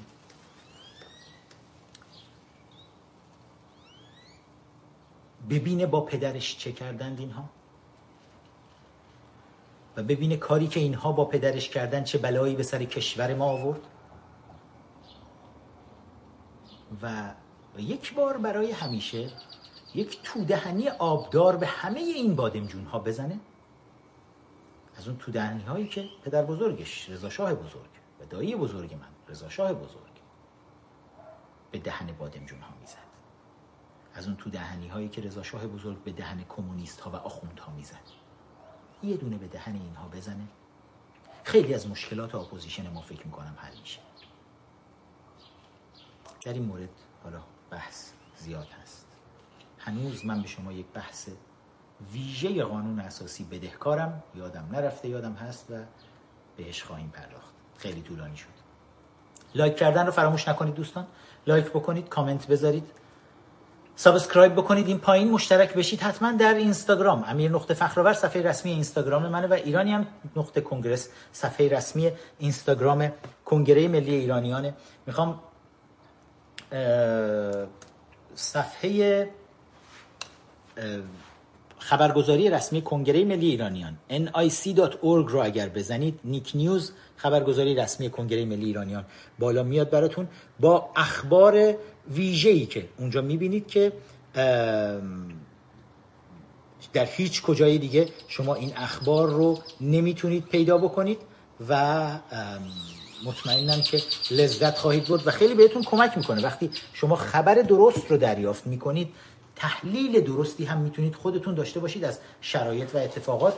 ببینه 5.51 5.87
با 5.87 6.01
پدرش 6.01 6.59
چه 6.59 6.73
کردند 6.73 7.21
اینها. 7.21 7.49
و 9.97 10.03
ببینه 10.03 10.37
کاری 10.37 10.67
که 10.67 10.81
اینها 10.81 11.13
با 11.13 11.25
پدرش 11.25 11.69
کردن 11.69 12.05
چه 12.05 12.19
بلایی 12.19 12.55
به 12.55 12.63
سر 12.63 12.85
کشور 12.85 13.35
ما 13.35 13.45
آورد. 13.45 13.81
و 17.03 17.33
یک 17.79 18.15
بار 18.15 18.37
برای 18.37 18.73
همیشه 18.73 19.31
یک 19.97 20.23
تودهنی 20.23 20.89
آبدار 20.89 21.57
به 21.57 21.67
همه 21.67 22.01
این 22.01 22.37
بادمجون 22.37 22.85
ها 22.85 22.99
بزنه؟ 22.99 23.41
از 24.97 25.09
اون 25.09 25.17
تودهنی 25.17 25.63
هایی 25.63 25.89
که 25.89 26.09
پدر 26.25 26.45
بزرگش 26.45 27.11
رضا 27.11 27.31
شاه 27.31 27.55
بزرگ 27.55 27.91
و 28.21 28.25
دایی 28.25 28.57
بزرگ 28.57 28.95
من 28.95 29.09
رضا 29.29 29.49
شاه 29.49 29.73
بزرگ 29.73 30.03
به 31.71 31.79
دهن 31.79 32.13
بادمجون 32.13 32.61
ها 32.61 32.75
می‌زد. 32.81 33.07
از 34.15 34.27
اون 34.27 34.37
تودهنی 34.37 34.89
هایی 34.89 35.09
که 35.09 35.23
رضا 35.23 35.43
شاه 35.43 35.67
بزرگ 35.67 36.05
به 36.05 36.13
دهن 36.13 36.45
کمونیست 36.49 37.01
ها 37.01 37.11
و 37.11 37.17
آخوند 37.17 37.59
ها 37.59 37.73
می‌زد. 37.73 38.11
یه 39.03 39.17
دونه 39.17 39.37
به 39.37 39.47
دهن 39.47 39.75
اینها 39.75 40.09
بزنه. 40.09 40.49
خیلی 41.45 41.75
از 41.75 41.89
مشکلات 41.89 42.35
opposition 42.35 42.91
ما 42.91 43.01
فکر 43.01 43.27
می‌کنم 43.27 43.55
حل 43.59 43.79
میشه. 43.81 44.01
در 46.43 46.53
این 46.53 46.65
مورد 46.65 46.89
حالا 47.25 47.43
بحث 47.71 48.13
زیاد 48.37 48.69
هست. 48.83 49.06
هنوز 49.87 50.25
من 50.25 50.43
به 50.43 50.49
شما 50.49 50.73
یک 50.73 50.87
بحث 50.95 51.29
ویژه 52.13 52.65
قانون 52.65 53.01
اساسی 53.01 53.45
بدهکارم. 53.45 54.23
یادم 54.35 54.69
نرفته 54.73 55.09
یادم 55.09 55.33
هست 55.33 55.67
و 55.71 55.75
بهش 56.57 56.83
خواهیم 56.83 57.09
پرداخت. 57.15 57.53
خیلی 57.79 58.03
طولانی 58.03 58.37
شد. 58.37 58.47
like 59.55 59.77
کردن 59.77 60.07
رو 60.07 60.13
فراموش 60.13 60.49
نکنید 60.49 60.75
دوستان. 60.75 61.07
like 61.47 61.65
بکنید 61.65 62.09
کامنت 62.09 62.47
بذارید. 62.47 62.87
subscribe 63.97 64.53
بکنید. 64.53 64.87
این 64.87 64.99
پایین 64.99 65.31
مشترک 65.31 65.75
بشید. 65.75 66.01
حتما 66.01 66.33
در 66.33 66.55
اینستاگرام. 66.55 67.25
امیر 67.27 67.51
نقطه 67.51 67.75
فخرآور 67.75 68.13
صفحه 68.13 68.43
رسمی 68.43 68.71
اینستاگرام 68.71 69.29
منه 69.29 69.47
و 69.47 69.53
ایرانی 69.53 69.93
هم 69.93 70.07
نقطه 70.37 70.61
کنگرس 70.61 71.09
صفحه 71.33 71.69
رسمی 71.69 72.13
اینستاگرام 72.39 73.13
کنگره 73.45 73.89
ملی 73.89 74.15
ایرانیانه. 74.15 74.75
می‌خوام 75.07 75.41
صفحه 78.35 79.31
خبرگزاری 81.79 82.51
رسمی 82.51 82.83
کنگره 82.83 83.25
ملی 83.25 83.47
ایرانیان 83.47 83.99
nic.org 84.11 85.03
رو 85.03 85.45
اگر 85.45 85.69
بزنید 85.69 86.21
نیک 86.25 86.53
نیوز 86.55 86.93
خبرگزاری 87.17 87.75
رسمی 87.75 88.11
کنگره 88.11 88.45
ملی 88.45 88.65
ایرانیان 88.65 89.05
بالا 89.39 89.63
میاد 89.63 89.91
براتون 89.91 90.29
با 90.61 90.91
اخبار 90.97 91.75
ویژه‌ای 92.11 92.67
که 92.67 92.89
اونجا 92.99 93.23
می‌بینید 93.23 93.67
که 93.67 93.93
در 96.93 97.05
هیچ 97.05 97.43
کجای 97.43 97.79
دیگه 97.79 98.09
شما 98.29 98.55
این 98.55 98.73
اخبار 98.77 99.29
رو 99.29 99.59
نمی‌تونید 99.81 100.45
پیدا 100.45 100.79
بکنید 100.79 101.19
و 101.69 102.09
مطمئنم 103.25 103.83
که 103.83 104.03
لذت 104.31 104.79
خواهید 104.79 105.05
بود 105.05 105.27
و 105.27 105.31
خیلی 105.31 105.55
بهتون 105.55 105.83
کمک 105.83 106.19
می‌کنه. 106.19 106.43
وقتی 106.43 106.71
شما 106.93 107.17
خبر 107.17 107.55
درست 107.55 108.11
رو 108.11 108.17
دریافت 108.17 108.67
می‌کنید 108.67 109.09
تحلیل 109.57 110.21
درستی 110.21 110.65
هم 110.65 110.79
می‌تونید 110.79 111.15
خودتون 111.15 111.55
داشته 111.55 111.81
باشید 111.81 112.05
از 112.05 112.19
شرایط 112.41 112.95
و 112.95 112.99
اتفاقات. 112.99 113.55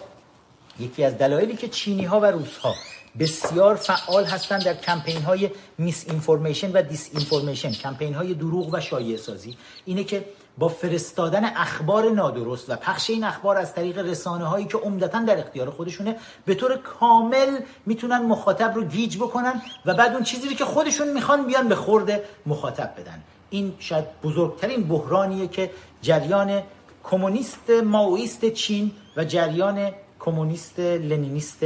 یکی 0.81 1.05
از 1.05 1.19
دلایلی 1.19 1.57
که 1.57 1.69
چینی 1.69 2.05
ها 2.05 2.21
و 2.21 2.25
روس 2.25 2.57
ها 2.57 2.75
بسیار 3.19 3.75
فعال 3.75 4.25
هستند 4.25 4.65
در 4.65 4.75
کمپین 4.75 5.23
های 5.23 5.51
میس 5.79 6.05
اینفورمیشن 6.09 6.73
و 6.73 6.83
دیس 6.83 7.11
اینفورمیشن 7.13 7.73
کمپین 7.73 8.15
های 8.15 8.35
دروغ 8.35 8.75
و 8.75 8.81
شایعه 8.81 9.17
سازی 9.17 9.57
اینه 9.85 10.05
که 10.05 10.25
با 10.59 10.69
فرستادن 10.69 11.45
اخبار 11.45 12.11
نادرست 12.11 12.71
و 12.71 12.77
پخش 12.77 13.11
این 13.11 13.25
اخبار 13.25 13.57
از 13.57 13.75
طریق 13.75 13.99
رسانه 13.99 14.45
هایی 14.45 14.67
که 14.67 14.79
عمدتا 14.79 15.19
در 15.19 15.39
اختیار 15.39 15.71
خودشونه 15.71 16.17
به 16.45 16.55
طور 16.55 16.77
کامل 16.77 17.61
می‌تونن 17.87 18.19
مخاطب 18.19 18.75
رو 18.75 18.85
گیج 18.85 19.17
بکنن 19.17 19.63
و 19.87 19.95
بعد 19.95 20.13
اون 20.15 20.23
چیزی 20.23 20.55
که 20.55 20.65
خودشون 20.65 21.13
می‌خوان 21.13 21.47
بیان 21.47 21.69
به 21.69 21.75
خورده 21.75 22.25
مخاطب 22.47 22.95
بدن. 22.99 23.23
این 23.51 23.75
شاید 23.79 24.05
بزرگترین 24.23 24.89
بحرانیه 24.89 25.49
که 25.49 25.71
جریان 26.03 26.63
کمونیست 27.05 27.71
ماویست 27.71 28.45
چین 28.45 28.93
و 29.17 29.25
جریان 29.25 29.91
کمونیست 30.21 30.79
لنینیست 30.79 31.65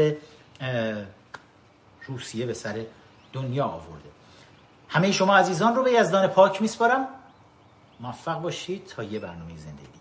روسیه 2.07 2.47
به 2.47 2.55
سر 2.55 2.85
دنیا 3.33 3.65
آورده. 3.65 4.09
همه 4.89 5.13
شما 5.13 5.37
عزیزان 5.37 5.75
رو 5.75 5.83
به 5.83 5.93
یزدان 5.93 6.27
پاک 6.27 6.63
میسپارم. 6.63 7.09
موفق 8.01 8.41
باشید 8.41 8.87
تا 8.87 9.03
یه 9.03 9.19
برنامه 9.19 9.57
زندگی 9.57 9.92